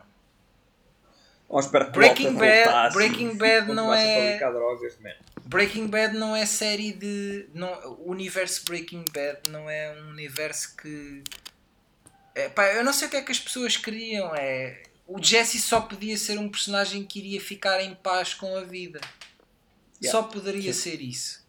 Ou 1.47 1.59
espera 1.59 1.85
que 1.85 1.91
Breaking 1.91 2.33
Walter 2.33 2.39
Bad- 2.39 2.63
voltasse 2.65 2.95
Breaking 2.97 3.37
Bad 3.37 3.71
não 3.71 3.93
é- 3.93 4.37
drogas. 4.39 4.97
Breaking 5.45 5.87
Bad 5.87 6.17
não 6.17 6.35
é 6.35 6.45
série 6.45 6.91
de. 6.91 7.47
Não, 7.53 7.71
o 7.99 8.09
universo 8.09 8.65
Breaking 8.65 9.05
Bad 9.13 9.49
não 9.49 9.69
é 9.69 9.95
um 10.01 10.09
universo 10.09 10.75
que. 10.75 11.23
É, 12.33 12.49
pá, 12.49 12.65
eu 12.73 12.83
não 12.83 12.91
sei 12.91 13.07
o 13.07 13.11
que 13.11 13.17
é 13.17 13.21
que 13.21 13.31
as 13.31 13.39
pessoas 13.39 13.77
queriam. 13.77 14.35
É, 14.35 14.81
o 15.07 15.21
Jesse 15.23 15.59
só 15.59 15.79
podia 15.81 16.17
ser 16.17 16.39
um 16.39 16.49
personagem 16.49 17.03
que 17.05 17.19
iria 17.19 17.39
ficar 17.39 17.79
em 17.79 17.93
paz 17.93 18.33
com 18.33 18.57
a 18.57 18.61
vida. 18.63 18.99
Yeah. 20.01 20.11
Só 20.11 20.23
poderia 20.23 20.73
ser 20.73 20.99
isso. 20.99 21.44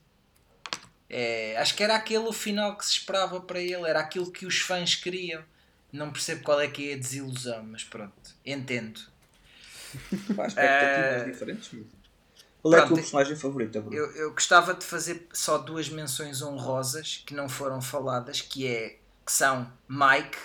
É, 1.09 1.57
acho 1.59 1.75
que 1.75 1.83
era 1.83 1.95
aquele 1.95 2.27
o 2.27 2.33
final 2.33 2.77
que 2.77 2.85
se 2.85 2.93
esperava 2.93 3.41
para 3.41 3.61
ele, 3.61 3.89
era 3.89 4.01
aquilo 4.01 4.31
que 4.31 4.47
os 4.47 4.59
fãs 4.59 4.95
queriam. 4.95 5.43
Não 5.93 6.13
percebo 6.13 6.43
qual 6.43 6.61
é 6.61 6.69
que 6.69 6.91
é 6.91 6.95
a 6.95 6.99
desilusão, 6.99 7.63
mas 7.65 7.85
pronto, 7.85 8.35
entendo. 8.45 9.01
Pá, 10.35 10.47
expectativas 10.47 11.23
uh, 11.23 11.33
diferentes. 11.33 11.71
Qual 12.61 12.75
é, 12.75 12.79
é 12.79 12.83
o 12.83 12.87
teu 12.89 12.97
personagem 12.97 13.37
favorito, 13.37 13.81
Bruno? 13.81 13.97
Eu, 13.97 14.11
eu 14.13 14.33
gostava 14.33 14.75
de 14.75 14.85
fazer 14.85 15.29
só 15.33 15.59
duas 15.59 15.89
menções 15.89 16.43
honrosas 16.43 17.23
que 17.25 17.35
não 17.35 17.49
foram 17.49 17.81
faladas, 17.81 18.41
que, 18.41 18.67
é, 18.67 18.99
que 19.25 19.33
são 19.33 19.73
Mike, 19.89 20.37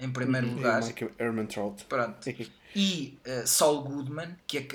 em 0.00 0.10
primeiro 0.10 0.48
uhum. 0.48 0.56
lugar. 0.56 0.82
Mike 0.82 1.10
Ehrmantraut. 1.18 1.84
Pronto. 1.84 2.18
E 2.76 3.16
uh, 3.24 3.46
Saul 3.46 3.84
Goodman, 3.84 4.36
que 4.48 4.58
é, 4.58 4.66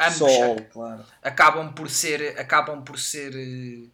ambos 0.00 0.16
Sol, 0.16 0.56
claro. 0.72 1.04
acabam 1.22 1.72
por 1.72 1.90
ser, 1.90 2.38
acabam 2.38 2.82
por 2.82 2.98
ser 2.98 3.34
uh, 3.34 3.90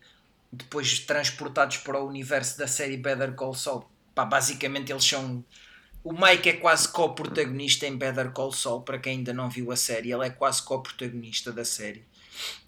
depois 0.53 0.99
transportados 1.01 1.79
para 1.79 2.01
o 2.01 2.09
universo 2.09 2.59
da 2.59 2.67
série 2.67 2.97
Better 2.97 3.35
Call 3.35 3.55
Saul. 3.55 3.85
Pá, 4.15 4.25
basicamente 4.25 4.93
eles 4.93 5.05
são 5.05 5.45
o 6.05 6.13
Mike 6.13 6.51
é 6.51 6.53
quase 6.53 6.87
co-protagonista 6.89 7.87
em 7.87 7.97
Better 7.97 8.31
Call 8.31 8.53
Saul, 8.53 8.83
para 8.83 8.99
quem 8.99 9.19
ainda 9.19 9.33
não 9.33 9.49
viu 9.49 9.73
a 9.73 9.77
série, 9.77 10.13
ele 10.13 10.27
é 10.27 10.31
quase 10.31 10.63
co-protagonista 10.63 11.51
da 11.51 11.65
série. 11.65 12.05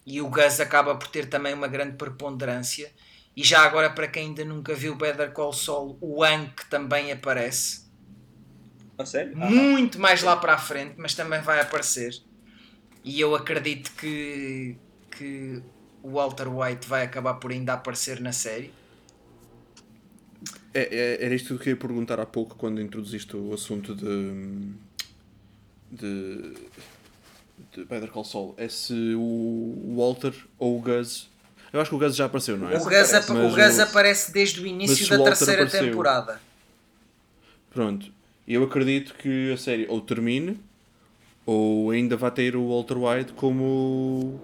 E 0.03 0.19
o 0.19 0.27
Gus 0.27 0.59
acaba 0.59 0.95
por 0.95 1.07
ter 1.07 1.29
também 1.29 1.53
uma 1.53 1.67
grande 1.67 1.97
preponderância. 1.97 2.91
E 3.35 3.43
já 3.43 3.61
agora, 3.61 3.91
para 3.91 4.07
quem 4.07 4.29
ainda 4.29 4.43
nunca 4.43 4.73
viu 4.73 4.95
Better 4.95 5.31
Call 5.31 5.53
Saul, 5.53 5.99
o 6.01 6.23
Hank 6.23 6.67
também 6.67 7.11
aparece. 7.11 7.85
A 8.97 9.05
sério? 9.05 9.37
Ah, 9.39 9.49
Muito 9.51 9.99
mais 9.99 10.23
lá 10.23 10.35
para 10.35 10.55
a 10.55 10.57
frente, 10.57 10.95
mas 10.97 11.13
também 11.13 11.39
vai 11.41 11.59
aparecer. 11.59 12.15
E 13.03 13.19
eu 13.19 13.35
acredito 13.35 13.91
que, 13.93 14.75
que 15.11 15.61
o 16.03 16.11
Walter 16.11 16.47
White 16.47 16.87
vai 16.87 17.03
acabar 17.03 17.35
por 17.35 17.51
ainda 17.51 17.73
aparecer 17.73 18.19
na 18.19 18.31
série. 18.31 18.71
É, 20.73 20.81
é, 20.81 21.25
era 21.25 21.35
isto 21.35 21.47
que 21.47 21.53
eu 21.53 21.59
queria 21.59 21.75
perguntar 21.75 22.19
há 22.19 22.25
pouco 22.25 22.55
quando 22.55 22.81
introduziste 22.81 23.35
o 23.35 23.53
assunto 23.53 23.95
de. 23.95 24.71
de. 25.91 26.53
de 27.73 27.85
Better 27.85 28.09
Call 28.09 28.23
Saul. 28.23 28.53
É 28.57 28.67
se 28.69 29.13
o 29.15 29.95
Walter 29.97 30.33
ou 30.57 30.77
o 30.77 30.81
Gus. 30.81 31.29
Eu 31.73 31.81
acho 31.81 31.89
que 31.89 31.95
o 31.95 31.99
Gus 31.99 32.15
já 32.15 32.25
apareceu, 32.25 32.57
não 32.57 32.69
é? 32.69 32.77
O 32.77 32.83
Gus, 32.83 33.13
ap 33.13 33.29
o 33.29 33.49
Gus 33.49 33.79
aparece 33.79 34.31
desde 34.31 34.61
o 34.61 34.67
início 34.67 35.09
da 35.09 35.23
terceira 35.23 35.63
apareceu. 35.63 35.89
temporada. 35.89 36.39
Pronto. 37.71 38.11
Eu 38.47 38.63
acredito 38.63 39.13
que 39.15 39.51
a 39.51 39.57
série 39.57 39.85
ou 39.89 39.99
termine 39.99 40.57
ou 41.47 41.91
ainda 41.91 42.17
vai 42.17 42.29
ter 42.29 42.57
o 42.57 42.67
Walter 42.67 42.97
White 42.97 43.31
como 43.31 44.37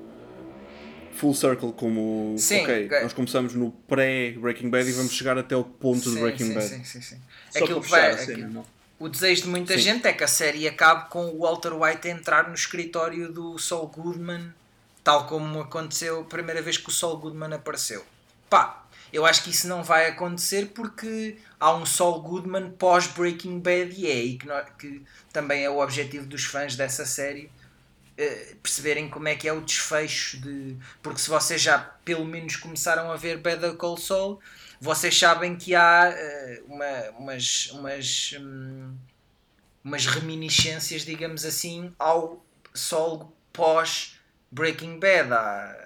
full 1.11 1.33
circle, 1.33 1.73
como 1.73 2.33
sim, 2.37 2.61
ok, 2.63 2.89
nós 3.01 3.11
começamos 3.11 3.53
no 3.53 3.71
pré-Breaking 3.71 4.69
Bad 4.69 4.89
e 4.89 4.93
vamos 4.93 5.11
chegar 5.11 5.37
até 5.37 5.55
o 5.55 5.65
ponto 5.65 6.01
sim, 6.01 6.15
de 6.15 6.21
Breaking 6.21 6.45
sim, 6.45 6.53
Bad. 6.53 6.67
Sim, 6.67 6.83
sim, 6.85 7.01
sim. 7.01 7.21
Aquilo 7.53 7.81
vai, 7.81 8.13
aquilo, 8.13 8.65
o 8.97 9.09
desejo 9.09 9.43
de 9.43 9.49
muita 9.49 9.77
gente 9.77 10.07
é 10.07 10.13
que 10.13 10.23
a 10.23 10.27
série 10.27 10.65
acabe 10.65 11.09
com 11.09 11.25
o 11.25 11.39
Walter 11.39 11.73
White 11.73 12.07
a 12.07 12.11
entrar 12.11 12.47
no 12.47 12.55
escritório 12.55 13.29
do 13.31 13.59
Saul 13.59 13.87
Goodman, 13.87 14.53
tal 15.03 15.27
como 15.27 15.59
aconteceu 15.59 16.21
a 16.21 16.23
primeira 16.23 16.61
vez 16.61 16.77
que 16.77 16.87
o 16.87 16.91
Saul 16.91 17.17
Goodman 17.17 17.53
apareceu. 17.53 18.01
Pá, 18.49 18.82
eu 19.13 19.25
acho 19.27 19.43
que 19.43 19.51
isso 19.51 19.67
não 19.67 19.83
vai 19.83 20.07
acontecer 20.07 20.71
porque 20.73 21.37
há 21.59 21.73
um 21.73 21.85
Saul 21.85 22.19
Goodman 22.21 22.71
pós-Breaking 22.71 23.59
Bad 23.59 23.93
e 23.95 24.07
é 24.07 24.13
aí 24.13 24.37
que, 24.37 24.47
que 24.79 25.01
também 25.31 25.63
é 25.63 25.69
o 25.69 25.79
objetivo 25.79 26.25
dos 26.25 26.45
fãs 26.45 26.75
dessa 26.75 27.05
série 27.05 27.51
eh, 28.17 28.55
perceberem 28.61 29.07
como 29.09 29.27
é 29.27 29.35
que 29.35 29.47
é 29.47 29.53
o 29.53 29.61
desfecho 29.61 30.39
de. 30.39 30.77
Porque 31.01 31.19
se 31.19 31.29
vocês 31.29 31.61
já 31.61 31.77
pelo 31.77 32.25
menos 32.25 32.55
começaram 32.55 33.11
a 33.11 33.15
ver 33.15 33.37
Better 33.37 33.75
Call 33.75 33.97
Saul, 33.97 34.39
vocês 34.81 35.17
sabem 35.17 35.55
que 35.55 35.73
há 35.75 36.11
uh, 36.11 36.73
uma, 36.73 37.09
umas, 37.17 37.67
umas, 37.71 38.35
um, 38.39 38.95
umas 39.83 40.05
reminiscências, 40.05 41.03
digamos 41.03 41.45
assim, 41.45 41.93
ao 41.97 42.43
Sol 42.73 43.35
pós 43.51 44.19
Breaking 44.51 44.99
Bad. 44.99 45.33
Há, 45.33 45.82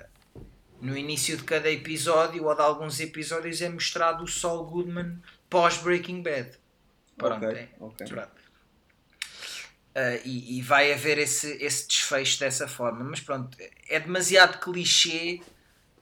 no 0.81 0.97
início 0.97 1.35
de 1.37 1.43
cada 1.43 1.69
episódio 1.71 2.45
ou 2.45 2.55
de 2.55 2.61
alguns 2.61 2.99
episódios 2.99 3.61
é 3.61 3.69
mostrado 3.69 4.23
o 4.23 4.27
Saul 4.27 4.65
Goodman 4.65 5.19
pós 5.49 5.77
Breaking 5.77 6.21
Bad. 6.21 6.51
Pronto, 7.17 7.45
okay, 7.45 7.59
é, 7.59 7.69
okay. 7.79 8.07
Pronto. 8.07 8.47
Uh, 9.95 10.21
e, 10.23 10.59
e, 10.59 10.61
vai 10.61 10.93
haver 10.93 11.17
esse, 11.17 11.57
esse 11.59 11.87
desfecho 11.87 12.39
dessa 12.39 12.67
forma. 12.67 13.03
Mas 13.03 13.19
pronto, 13.19 13.57
é 13.89 13.99
demasiado 13.99 14.59
clichê, 14.59 15.41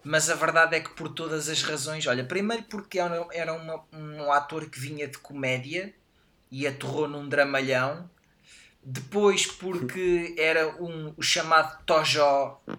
mas 0.03 0.29
a 0.29 0.35
verdade 0.35 0.75
é 0.75 0.81
que 0.81 0.89
por 0.89 1.07
todas 1.09 1.47
as 1.47 1.63
razões. 1.63 2.05
Olha, 2.05 2.25
primeiro 2.25 2.63
porque 2.63 2.99
era, 2.99 3.25
era 3.31 3.53
uma, 3.53 3.85
um 3.93 4.31
ator 4.33 4.69
que 4.69 4.77
vinha 4.77 5.07
de 5.07 5.17
comédia 5.17 5.93
e 6.51 6.67
aterrou 6.67 7.07
num 7.07 7.29
dramalhão. 7.29 8.09
Depois 8.87 9.47
porque 9.47 10.35
era 10.37 10.79
um, 10.79 11.11
o 11.17 11.23
chamado 11.23 11.83
Tojó 11.85 12.61
uh, 12.67 12.77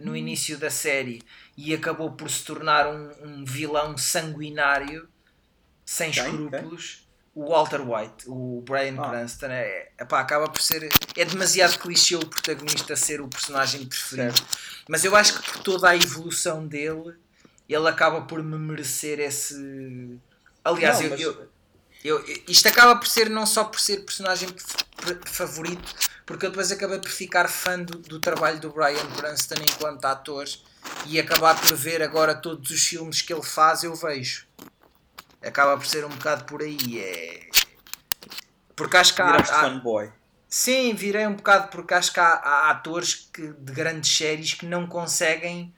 no 0.00 0.14
início 0.14 0.58
da 0.58 0.68
série 0.68 1.22
e 1.56 1.72
acabou 1.72 2.12
por 2.12 2.30
se 2.30 2.44
tornar 2.44 2.86
um, 2.86 3.10
um 3.24 3.44
vilão 3.44 3.96
sanguinário, 3.96 5.08
sem 5.82 6.10
escrúpulos 6.10 7.06
o 7.36 7.50
Walter 7.50 7.82
White, 7.82 8.24
o 8.28 8.62
Brian 8.66 8.96
ah. 8.98 9.10
Cranston, 9.10 9.46
é, 9.48 9.90
epá, 10.00 10.20
acaba 10.20 10.48
por 10.48 10.62
ser. 10.62 10.88
É 11.14 11.24
demasiado 11.24 11.78
clichê 11.78 12.16
o 12.16 12.26
protagonista 12.26 12.96
ser 12.96 13.20
o 13.20 13.28
personagem 13.28 13.84
preferido. 13.84 14.34
Certo. 14.34 14.58
Mas 14.88 15.04
eu 15.04 15.14
acho 15.14 15.38
que 15.38 15.52
por 15.52 15.62
toda 15.62 15.90
a 15.90 15.94
evolução 15.94 16.66
dele, 16.66 17.14
ele 17.68 17.88
acaba 17.88 18.22
por 18.22 18.42
me 18.42 18.56
merecer 18.56 19.20
esse. 19.20 20.18
Aliás, 20.64 20.98
não, 20.98 21.04
eu, 21.04 21.10
mas... 21.10 21.20
eu, 21.20 21.48
eu, 22.06 22.24
isto 22.48 22.68
acaba 22.68 22.96
por 22.96 23.08
ser 23.08 23.28
não 23.28 23.46
só 23.46 23.64
por 23.64 23.80
ser 23.80 23.98
personagem 24.04 24.48
favorito, 25.26 25.94
porque 26.24 26.46
eu 26.46 26.50
depois 26.50 26.70
acabei 26.70 26.98
por 26.98 27.10
ficar 27.10 27.48
fã 27.48 27.78
do, 27.80 27.98
do 27.98 28.20
trabalho 28.20 28.60
do 28.60 28.70
Brian 28.70 29.06
Cranston 29.16 29.62
enquanto 29.62 30.04
ator 30.04 30.44
e 31.06 31.18
acabar 31.18 31.60
por 31.60 31.74
ver 31.74 32.02
agora 32.02 32.34
todos 32.34 32.70
os 32.70 32.86
filmes 32.86 33.22
que 33.22 33.32
ele 33.32 33.42
faz, 33.42 33.82
eu 33.82 33.94
vejo 33.94 34.46
acaba 35.46 35.76
por 35.76 35.86
ser 35.86 36.04
um 36.04 36.08
bocado 36.08 36.44
por 36.44 36.62
aí. 36.62 37.00
É... 37.00 37.48
Porque 38.74 38.96
acho 38.96 39.14
que 39.14 39.22
há. 39.22 39.36
há... 39.36 39.44
fanboy. 39.44 40.12
Sim, 40.48 40.94
virei 40.94 41.26
um 41.26 41.34
bocado 41.34 41.68
porque 41.68 41.92
acho 41.92 42.12
que 42.12 42.20
há, 42.20 42.34
há 42.34 42.70
atores 42.70 43.28
que, 43.32 43.48
de 43.48 43.72
grandes 43.72 44.16
séries 44.16 44.54
que 44.54 44.64
não 44.64 44.86
conseguem 44.86 45.74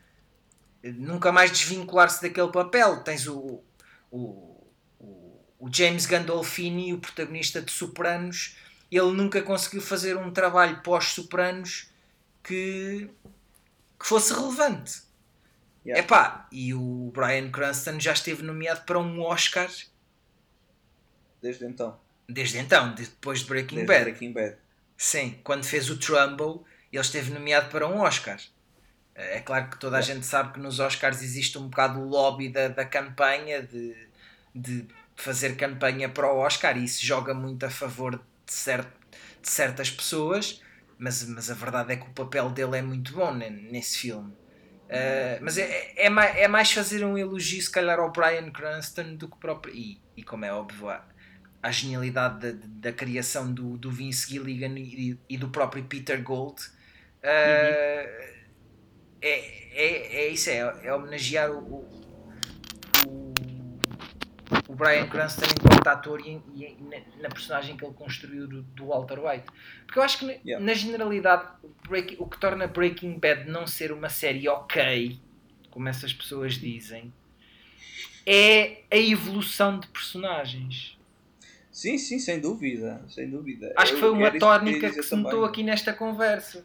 nunca 0.82 1.32
mais 1.32 1.50
desvincular-se 1.50 2.22
daquele 2.22 2.52
papel. 2.52 3.02
Tens 3.02 3.26
o, 3.26 3.62
o, 4.10 4.47
o, 5.58 5.68
James 5.72 6.06
Gandolfini, 6.06 6.92
o 6.92 6.98
protagonista 6.98 7.60
de 7.60 7.70
Sopranos, 7.70 8.56
ele 8.90 9.12
nunca 9.12 9.42
conseguiu 9.42 9.82
fazer 9.82 10.16
um 10.16 10.30
trabalho 10.30 10.82
pós-Sopranos 10.82 11.90
que, 12.42 13.10
que 13.98 14.06
fosse 14.06 14.32
relevante. 14.32 15.02
Yeah. 15.84 16.04
Epá, 16.04 16.48
e 16.52 16.74
o 16.74 17.10
Brian 17.14 17.50
Cranston 17.50 17.98
já 17.98 18.12
esteve 18.12 18.42
nomeado 18.42 18.82
para 18.82 18.98
um 18.98 19.20
Oscar 19.22 19.70
desde 21.40 21.64
então. 21.64 21.98
Desde 22.28 22.58
então, 22.58 22.94
depois 22.94 23.40
de 23.40 23.46
Breaking 23.46 23.76
desde 23.76 23.92
Bad. 23.92 24.04
Breaking 24.04 24.32
Bad. 24.32 24.56
Sim, 24.96 25.38
quando 25.42 25.64
fez 25.64 25.88
o 25.88 25.96
Trumbo, 25.96 26.64
ele 26.92 27.00
esteve 27.00 27.30
nomeado 27.32 27.70
para 27.70 27.86
um 27.86 28.00
Oscar. 28.00 28.38
É 29.14 29.40
claro 29.40 29.70
que 29.70 29.78
toda 29.78 29.96
a 29.98 30.00
gente 30.00 30.24
sabe 30.26 30.52
que 30.52 30.60
nos 30.60 30.78
Oscars 30.78 31.22
existe 31.22 31.58
um 31.58 31.68
bocado 31.68 32.00
o 32.00 32.08
lobby 32.08 32.48
da, 32.48 32.68
da 32.68 32.84
campanha 32.84 33.62
de, 33.62 33.96
de 34.54 34.86
fazer 35.18 35.56
campanha 35.56 36.08
para 36.08 36.32
o 36.32 36.38
Oscar 36.38 36.78
e 36.78 36.84
isso 36.84 37.04
joga 37.04 37.34
muito 37.34 37.66
a 37.66 37.70
favor 37.70 38.16
de, 38.16 38.52
certo, 38.52 38.92
de 39.42 39.48
certas 39.48 39.90
pessoas, 39.90 40.62
mas, 40.96 41.24
mas 41.28 41.50
a 41.50 41.54
verdade 41.54 41.92
é 41.92 41.96
que 41.96 42.08
o 42.08 42.12
papel 42.12 42.48
dele 42.50 42.78
é 42.78 42.82
muito 42.82 43.12
bom 43.12 43.34
nesse 43.34 43.98
filme. 43.98 44.30
Uh, 44.30 45.42
mas 45.42 45.58
é, 45.58 45.92
é, 45.96 46.08
mais, 46.08 46.36
é 46.36 46.48
mais 46.48 46.72
fazer 46.72 47.04
um 47.04 47.18
elogio, 47.18 47.60
se 47.60 47.70
calhar, 47.70 47.98
ao 47.98 48.10
Brian 48.10 48.50
Cranston 48.50 49.16
do 49.16 49.28
que 49.28 49.36
próprio. 49.38 49.74
E, 49.74 50.00
e 50.16 50.22
como 50.22 50.44
é 50.44 50.52
óbvio, 50.52 50.88
a, 50.88 51.04
a 51.62 51.70
genialidade 51.70 52.52
da, 52.52 52.90
da 52.90 52.92
criação 52.92 53.52
do, 53.52 53.76
do 53.76 53.90
Vince 53.90 54.30
Gilligan 54.30 54.78
e, 54.78 55.18
e 55.28 55.36
do 55.36 55.50
próprio 55.50 55.84
Peter 55.84 56.22
Gold. 56.22 56.62
Uh, 56.62 57.26
uhum. 57.26 57.28
é, 59.20 59.68
é, 59.72 60.16
é 60.16 60.28
isso, 60.28 60.48
é, 60.48 60.58
é 60.84 60.94
homenagear 60.94 61.50
o 61.50 62.07
Brian 64.78 65.08
Cranston 65.08 65.46
enquanto 65.46 65.86
ator 65.88 66.20
e, 66.20 66.40
e, 66.54 66.76
na, 67.20 67.28
personagem 67.28 67.76
que 67.76 67.84
ele 67.84 67.92
construiu 67.94 68.46
do, 68.46 68.62
do 68.62 68.86
Walter 68.86 69.18
White. 69.18 69.46
Porque 69.84 69.98
eu 69.98 70.02
acho 70.02 70.18
que 70.18 70.40
yeah. 70.44 70.64
na 70.64 70.72
generalidade 70.72 71.48
break, 71.88 72.16
o 72.18 72.26
que 72.26 72.38
torna 72.38 72.66
Breaking 72.68 73.18
Bad 73.18 73.50
não 73.50 73.66
ser 73.66 73.90
uma 73.90 74.08
série 74.08 74.48
ok, 74.48 75.18
como 75.70 75.88
essas 75.88 76.12
pessoas 76.12 76.54
dizem, 76.54 77.12
é 78.24 78.82
a 78.90 78.96
evolução 78.96 79.80
de 79.80 79.88
personagens. 79.88 80.96
Sim, 81.72 81.98
sim, 81.98 82.18
sem 82.18 82.40
dúvida, 82.40 83.04
sem 83.08 83.28
dúvida. 83.28 83.72
Acho 83.76 83.94
que 83.94 84.00
foi 84.00 84.10
uma 84.10 84.36
tónica 84.38 84.90
que, 84.90 85.02
se 85.02 85.14
notou 85.16 85.44
aqui 85.44 85.62
nesta 85.62 85.92
conversa. 85.92 86.64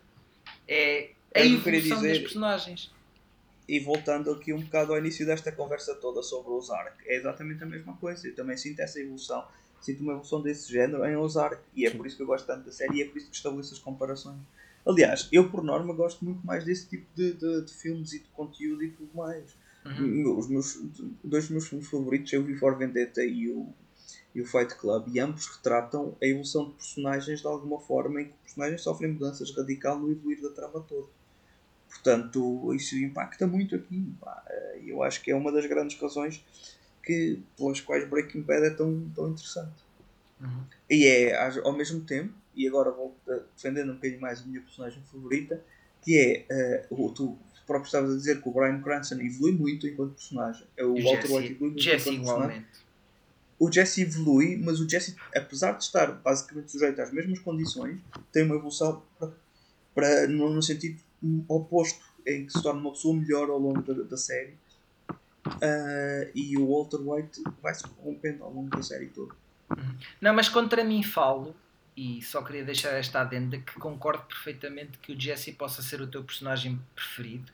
É 0.67 1.11
a 1.35 1.41
evolução 1.41 2.01
das 2.01 2.19
personagens. 2.19 2.91
E 3.67 3.79
voltando 3.79 4.31
aqui 4.31 4.53
um 4.53 4.61
bocado 4.61 4.93
ao 4.93 4.99
início 4.99 5.25
desta 5.25 5.51
conversa 5.51 5.95
toda 5.95 6.21
sobre 6.21 6.51
o 6.51 6.55
Ozark, 6.55 6.97
é 7.07 7.15
exatamente 7.15 7.63
a 7.63 7.65
mesma 7.65 7.95
coisa. 7.97 8.27
Eu 8.27 8.35
também 8.35 8.57
sinto 8.57 8.79
essa 8.79 8.99
evolução, 8.99 9.45
sinto 9.81 10.01
uma 10.01 10.13
evolução 10.13 10.41
desse 10.41 10.71
género 10.71 11.05
em 11.05 11.15
Ozark, 11.15 11.61
e 11.75 11.85
é 11.85 11.89
por 11.89 12.05
isso 12.05 12.17
que 12.17 12.23
eu 12.23 12.27
gosto 12.27 12.45
tanto 12.45 12.65
da 12.65 12.71
série 12.71 12.97
e 12.97 13.01
é 13.03 13.05
por 13.05 13.17
isso 13.17 13.29
que 13.29 13.35
estabeleço 13.35 13.73
as 13.73 13.79
comparações. 13.79 14.39
Aliás, 14.85 15.29
eu 15.31 15.49
por 15.49 15.63
norma 15.63 15.93
gosto 15.93 16.25
muito 16.25 16.45
mais 16.45 16.65
desse 16.65 16.89
tipo 16.89 17.05
de, 17.15 17.33
de, 17.33 17.61
de 17.61 17.73
filmes 17.73 18.11
e 18.13 18.19
de 18.19 18.27
conteúdo 18.29 18.83
e 18.83 18.91
tudo 18.91 19.09
mais. 19.15 19.55
Uhum. 19.85 20.37
Os 20.37 20.47
meus, 20.49 20.79
dois 21.23 21.45
dos 21.45 21.51
meus 21.51 21.67
filmes 21.67 21.89
favoritos 21.89 22.31
é 22.33 22.37
o 22.37 22.43
V 22.43 22.55
for 22.55 22.77
Vendetta 22.77 23.23
e 23.23 23.49
o, 23.49 23.67
e 24.35 24.41
o 24.41 24.45
Fight 24.45 24.75
Club, 24.75 25.07
e 25.13 25.19
ambos 25.19 25.47
retratam 25.47 26.17
a 26.21 26.25
evolução 26.25 26.69
de 26.69 26.73
personagens 26.73 27.41
de 27.41 27.47
alguma 27.47 27.79
forma 27.79 28.21
em 28.21 28.25
que 28.25 28.31
os 28.31 28.41
personagens 28.41 28.81
sofrem 28.81 29.13
mudanças 29.13 29.55
radicais 29.55 29.99
no 29.99 30.11
evoluir 30.11 30.41
da 30.41 30.49
trama 30.49 30.81
toda. 30.81 31.07
Portanto, 31.93 32.73
isso 32.73 32.97
impacta 32.97 33.47
muito 33.47 33.75
aqui. 33.75 34.11
Eh, 34.49 34.81
eu 34.87 35.03
acho 35.03 35.21
que 35.21 35.31
é 35.31 35.35
uma 35.35 35.51
das 35.51 35.65
grandes 35.65 35.99
razões 35.99 36.43
que, 37.03 37.39
pelas 37.57 37.79
quais 37.79 38.09
Breaking 38.09 38.41
Bad 38.41 38.65
é 38.65 38.69
tão, 38.71 39.09
tão 39.15 39.29
interessante. 39.29 39.83
Uhum. 40.41 40.63
E 40.89 41.05
é 41.05 41.35
ao 41.63 41.73
mesmo 41.73 42.01
tempo, 42.01 42.33
e 42.55 42.67
agora 42.67 42.91
vou 42.91 43.15
defendendo 43.55 43.91
um 43.91 43.95
bocadinho 43.95 44.21
mais 44.21 44.41
a 44.41 44.45
minha 44.45 44.61
personagem 44.61 45.01
favorita, 45.11 45.61
que 46.01 46.17
é 46.49 46.85
uh, 46.91 47.05
o, 47.05 47.11
tu 47.11 47.37
próprio 47.65 47.87
estavas 47.87 48.11
a 48.13 48.17
dizer 48.17 48.41
que 48.41 48.49
o 48.49 48.51
Brian 48.51 48.81
Cranston 48.81 49.21
evolui 49.21 49.53
muito 49.53 49.87
enquanto 49.87 50.15
personagem. 50.15 50.65
É 50.75 50.83
o 50.83 50.95
Walter 50.95 51.31
White 51.31 51.51
evolui 51.51 51.57
muito 51.59 51.81
Jesse 51.81 52.09
enquanto 52.09 52.23
igualmente. 52.23 52.65
personagem. 52.65 52.83
O 53.59 53.71
Jesse 53.71 54.01
evolui, 54.01 54.57
mas 54.57 54.79
o 54.79 54.89
Jesse, 54.89 55.15
apesar 55.33 55.73
de 55.73 55.83
estar 55.83 56.11
basicamente 56.11 56.71
sujeito 56.71 57.01
às 57.01 57.13
mesmas 57.13 57.39
condições, 57.39 57.99
tem 58.31 58.43
uma 58.43 58.55
evolução 58.55 59.01
para, 59.17 59.31
para 59.95 60.27
no, 60.27 60.49
no 60.49 60.61
sentido 60.61 60.99
oposto, 61.47 62.03
em 62.25 62.45
que 62.45 62.53
se 62.53 62.61
torna 62.61 62.81
uma 62.81 62.91
pessoa 62.91 63.15
melhor 63.15 63.49
ao 63.49 63.59
longo 63.59 63.81
da, 63.81 64.03
da 64.03 64.17
série. 64.17 64.57
Uh, 65.45 66.31
e 66.33 66.57
o 66.57 66.67
Walter 66.67 67.01
White 67.01 67.43
vai 67.61 67.73
se 67.73 67.83
corrompendo 67.87 68.43
ao 68.43 68.51
longo 68.51 68.69
da 68.69 68.81
série 68.81 69.07
toda. 69.07 69.35
Não, 70.21 70.33
mas 70.33 70.47
contra 70.47 70.83
mim 70.83 71.03
falo, 71.03 71.55
e 71.95 72.21
só 72.21 72.41
queria 72.41 72.63
deixar 72.63 72.91
esta 72.91 73.21
adenda, 73.21 73.57
que 73.57 73.73
concordo 73.73 74.23
perfeitamente 74.23 74.97
que 74.99 75.13
o 75.13 75.19
Jesse 75.19 75.51
possa 75.51 75.81
ser 75.81 76.01
o 76.01 76.07
teu 76.07 76.23
personagem 76.23 76.79
preferido 76.95 77.51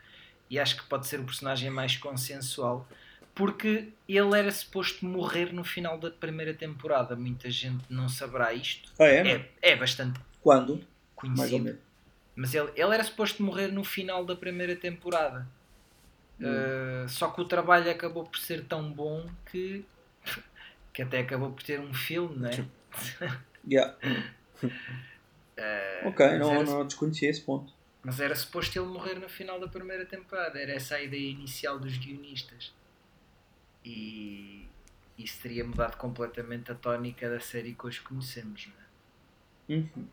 e 0.49 0.57
acho 0.59 0.77
que 0.77 0.83
pode 0.87 1.07
ser 1.07 1.19
o 1.19 1.23
personagem 1.23 1.69
mais 1.69 1.95
consensual 1.95 2.87
porque 3.35 3.87
ele 4.07 4.37
era 4.37 4.51
suposto 4.51 5.05
morrer 5.05 5.53
no 5.53 5.63
final 5.63 5.97
da 5.97 6.11
primeira 6.11 6.53
temporada. 6.53 7.15
Muita 7.15 7.49
gente 7.49 7.85
não 7.89 8.09
saberá 8.09 8.53
isto. 8.53 8.91
Ah, 8.99 9.05
é? 9.05 9.27
É, 9.27 9.49
é 9.61 9.75
bastante 9.77 10.19
Quando? 10.41 10.81
conhecido. 11.15 11.77
Mas 12.39 12.55
ele, 12.55 12.71
ele 12.73 12.93
era 12.93 13.03
suposto 13.03 13.43
morrer 13.43 13.67
no 13.67 13.83
final 13.83 14.23
da 14.23 14.33
primeira 14.33 14.73
temporada. 14.73 15.45
Hum. 16.39 16.45
Uh, 16.45 17.09
só 17.09 17.29
que 17.31 17.41
o 17.41 17.45
trabalho 17.45 17.91
acabou 17.91 18.23
por 18.23 18.39
ser 18.39 18.63
tão 18.63 18.89
bom 18.89 19.29
que, 19.51 19.83
que 20.93 21.01
até 21.01 21.19
acabou 21.19 21.51
por 21.51 21.61
ter 21.61 21.81
um 21.81 21.93
filme, 21.93 22.39
não 22.39 22.49
é? 22.49 22.65
Yeah. 23.67 23.93
uh, 24.63 26.07
ok, 26.07 26.39
não, 26.39 26.63
não 26.63 26.87
desconhecia 26.87 27.29
esse 27.29 27.41
ponto. 27.41 27.73
Mas 28.01 28.21
era 28.21 28.33
suposto 28.33 28.79
ele 28.79 28.87
morrer 28.87 29.15
no 29.15 29.27
final 29.27 29.59
da 29.59 29.67
primeira 29.67 30.05
temporada. 30.05 30.57
Era 30.57 30.71
essa 30.71 30.95
a 30.95 31.01
ideia 31.01 31.29
inicial 31.29 31.77
dos 31.77 31.97
guionistas. 31.97 32.73
E 33.83 34.65
isso 35.17 35.41
teria 35.41 35.65
mudado 35.65 35.97
completamente 35.97 36.71
a 36.71 36.75
tónica 36.75 37.29
da 37.29 37.41
série 37.41 37.73
que 37.73 37.85
hoje 37.85 37.99
conhecemos. 37.99 38.69
Não 39.67 39.75
é? 39.75 39.77
Uhum. 39.77 40.07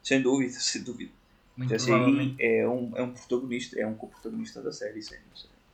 Sem 0.00 0.22
dúvida, 0.22 0.52
sem 0.60 0.84
dúvida. 0.84 1.12
Muito 1.56 1.70
Jesse 1.70 1.92
aí 1.92 2.34
é 2.38 2.66
um, 2.66 2.96
é 2.96 3.02
um 3.02 3.12
protagonista, 3.12 3.78
é 3.78 3.86
um 3.86 3.94
co-protagonista 3.94 4.62
da 4.62 4.72
série, 4.72 5.02
sim. 5.02 5.16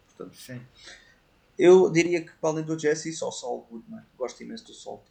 Portanto, 0.06 0.36
sim. 0.36 0.60
Eu 1.58 1.90
diria 1.90 2.24
que 2.24 2.32
para 2.32 2.50
além 2.50 2.64
do 2.64 2.78
Jesse, 2.78 3.12
só 3.12 3.30
Saul 3.30 3.66
Goodman. 3.70 4.02
Gosto 4.16 4.42
imenso 4.42 4.66
do 4.66 4.74
Saul 4.74 5.02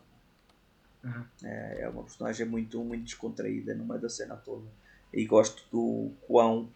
também. 1.03 1.15
Uhum. 1.15 1.25
É, 1.43 1.81
é 1.81 1.89
uma 1.89 2.03
personagem 2.03 2.45
muito, 2.45 2.83
muito 2.83 3.03
descontraída 3.03 3.75
no 3.75 3.85
meio 3.85 3.99
da 3.99 4.09
cena 4.09 4.35
toda. 4.35 4.67
E 5.13 5.25
gosto 5.25 5.63
do 5.71 6.11
quão 6.27 6.69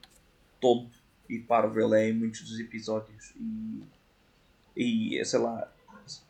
tonto 0.59 0.99
e 1.29 1.39
parvo 1.39 1.79
ele 1.79 1.95
é 1.95 2.09
em 2.09 2.13
muitos 2.13 2.41
dos 2.41 2.59
episódios. 2.59 3.33
E, 4.75 5.17
e 5.17 5.25
sei 5.25 5.39
lá, 5.39 5.71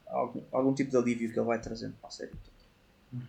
algum, 0.08 0.44
algum 0.52 0.74
tipo 0.74 0.92
de 0.92 0.98
alívio 0.98 1.32
que 1.32 1.40
ele 1.40 1.46
vai 1.46 1.60
trazendo 1.60 1.96
para 2.00 2.10
a 2.10 2.12
série 2.12 2.32
toda. 2.32 2.52
Uhum. 3.14 3.28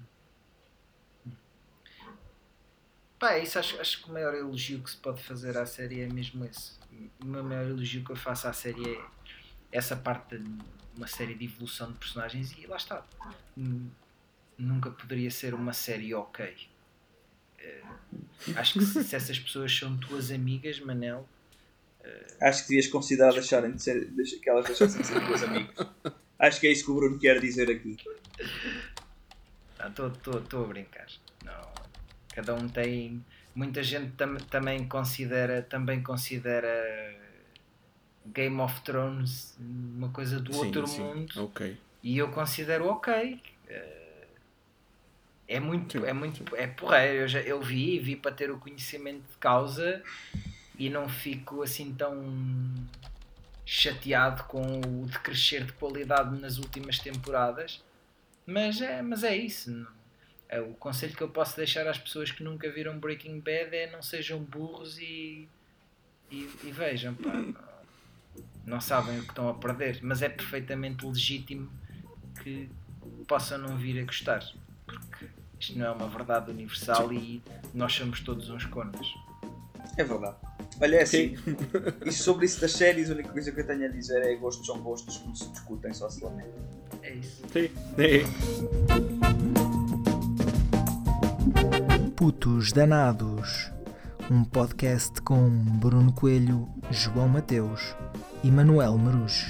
Pá, 3.23 3.39
isso 3.39 3.57
acho, 3.57 3.81
acho 3.81 4.03
que 4.03 4.11
o 4.11 4.13
maior 4.13 4.35
elogio 4.35 4.81
que 4.83 4.91
se 4.91 4.97
pode 4.97 5.23
fazer 5.23 5.57
à 5.57 5.65
série 5.65 6.01
é 6.01 6.09
mesmo 6.09 6.45
esse. 6.45 6.73
O 7.23 7.25
meu 7.25 7.45
maior 7.45 7.69
elogio 7.69 8.03
que 8.05 8.11
eu 8.11 8.17
faço 8.17 8.49
à 8.49 8.53
série 8.53 8.97
é 8.97 9.01
essa 9.71 9.95
parte 9.95 10.39
de 10.39 10.59
uma 10.97 11.07
série 11.07 11.33
de 11.37 11.45
evolução 11.45 11.93
de 11.93 11.99
personagens 11.99 12.53
e 12.59 12.67
lá 12.67 12.77
está. 12.77 13.07
Nunca 14.59 14.91
poderia 14.91 15.31
ser 15.31 15.55
uma 15.55 15.73
série 15.73 16.13
ok. 16.13 16.53
Uh, 17.61 18.57
acho 18.57 18.73
que 18.73 18.85
se, 18.85 19.05
se, 19.05 19.15
essas 19.15 19.39
pessoas 19.39 19.73
são 19.73 19.97
tuas 19.99 20.33
amigas, 20.33 20.81
Manel. 20.81 21.29
Uh, 22.01 22.45
acho 22.45 22.63
que 22.65 22.71
devias 22.71 22.89
considerar 22.89 23.35
deixarem 23.35 23.71
de 23.71 23.81
ser, 23.81 24.05
deixar, 24.07 24.41
que 24.41 24.51
elas 24.51 24.65
deixassem 24.65 25.01
de 25.01 25.07
ser 25.07 25.25
tuas 25.25 25.45
amigas. 25.45 25.87
Acho 26.41 26.59
que 26.59 26.67
é 26.67 26.73
isso 26.73 26.85
que 26.85 26.91
o 26.91 26.97
Bruno 26.97 27.21
quer 27.21 27.41
dizer 27.41 27.71
aqui. 27.71 27.97
Estou 29.79 30.65
a 30.65 30.67
brincar. 30.67 31.07
Cada 32.33 32.55
um 32.55 32.69
tem. 32.69 33.25
Muita 33.55 33.83
gente 33.83 34.13
tam, 34.13 34.37
também 34.37 34.89
considera 34.89 35.63
também 35.63 36.03
considera 36.03 37.19
Game 38.27 38.61
of 38.61 38.81
Thrones 38.83 39.57
uma 39.61 40.09
coisa 40.09 40.41
do 40.41 40.53
sim, 40.53 40.67
outro 40.67 40.87
sim. 40.87 41.03
mundo. 41.03 41.45
Okay. 41.45 41.77
E 42.03 42.19
eu 42.19 42.29
considero 42.31 42.89
ok. 42.89 43.41
Eh, 43.69 44.27
é 45.49 45.61
muito, 45.61 46.01
sim, 46.01 46.07
é 46.07 46.13
muito, 46.13 46.57
é 46.57 46.67
porreiro. 46.67 47.21
Eu, 47.21 47.29
já, 47.29 47.41
eu 47.41 47.61
vi, 47.61 47.99
vi 47.99 48.17
para 48.17 48.33
ter 48.33 48.51
o 48.51 48.59
conhecimento 48.59 49.23
de 49.31 49.37
causa 49.39 50.03
e 50.79 50.89
não 50.89 51.09
fico 51.09 51.63
assim 51.63 51.95
tão 51.95 52.75
chateado 53.65 54.45
com 54.45 54.81
o 54.81 55.07
decrescer 55.07 55.65
de 55.65 55.73
qualidade 55.73 56.39
nas 56.41 56.59
últimas 56.59 56.99
temporadas. 56.99 57.83
Mas 58.47 58.81
é, 58.81 59.03
mas 59.03 59.23
é 59.23 59.37
isso. 59.37 59.87
É, 60.53 60.61
o 60.61 60.75
conselho 60.75 61.17
que 61.17 61.23
eu 61.23 61.31
posso 61.31 61.57
deixar 61.57 61.87
às 61.87 61.97
pessoas 61.97 62.31
que 62.31 62.45
nunca 62.45 62.71
viram 62.71 62.99
Breaking 62.99 63.41
Bad 63.41 63.75
é 63.75 63.91
não 63.91 64.03
sejam 64.03 64.39
burros 64.39 64.99
e, 64.99 65.49
e, 66.31 66.47
e 66.63 66.71
vejam, 66.71 67.15
pá, 67.15 67.33
não, 67.33 67.55
não, 68.67 68.81
sabem 68.81 69.19
o 69.19 69.23
que 69.23 69.31
estão 69.31 69.49
a 69.49 69.55
perder, 69.55 70.01
mas 70.03 70.21
é 70.21 70.29
perfeitamente 70.29 71.07
legítimo 71.07 71.71
que 72.43 72.69
possam 73.27 73.57
não 73.57 73.79
vir 73.79 73.99
a 74.03 74.05
gostar, 74.05 74.45
porque 74.85 75.27
isto 75.59 75.79
não 75.79 75.87
é 75.87 75.91
uma 75.91 76.07
verdade 76.07 76.51
universal 76.51 77.11
e 77.15 77.43
nós 77.73 77.95
somos 77.95 78.21
todos 78.21 78.51
uns 78.51 78.67
conas. 78.67 79.07
É 79.97 80.05
verdade. 80.05 80.37
Olha, 80.79 80.97
é 80.97 81.03
assim, 81.03 81.35
e 82.05 82.13
sobre 82.13 82.45
isso 82.45 82.61
das 82.61 82.73
séries, 82.73 83.11
a 83.11 83.15
única 83.15 83.31
coisa 83.31 83.51
que 83.51 83.59
eu 83.59 83.67
tenho 83.67 83.87
a 83.87 83.89
dizer 83.89 84.23
é 84.23 84.35
gostos 84.35 84.67
são 84.67 84.79
gostos, 84.83 85.19
não 85.25 85.35
se 85.35 85.49
discutem, 85.49 85.95
só 85.95 86.11
se 86.11 86.23
lamentam. 86.23 86.53
É 87.03 87.15
isso. 87.15 87.43
Sim. 87.51 87.71
É. 87.97 89.52
Putos 92.23 92.71
Danados, 92.71 93.73
um 94.31 94.45
podcast 94.45 95.21
com 95.23 95.51
Bruno 95.51 96.13
Coelho, 96.13 96.69
João 96.89 97.27
Mateus 97.27 97.97
e 98.45 98.49
Manuel 98.49 98.97
Marujo. 98.97 99.47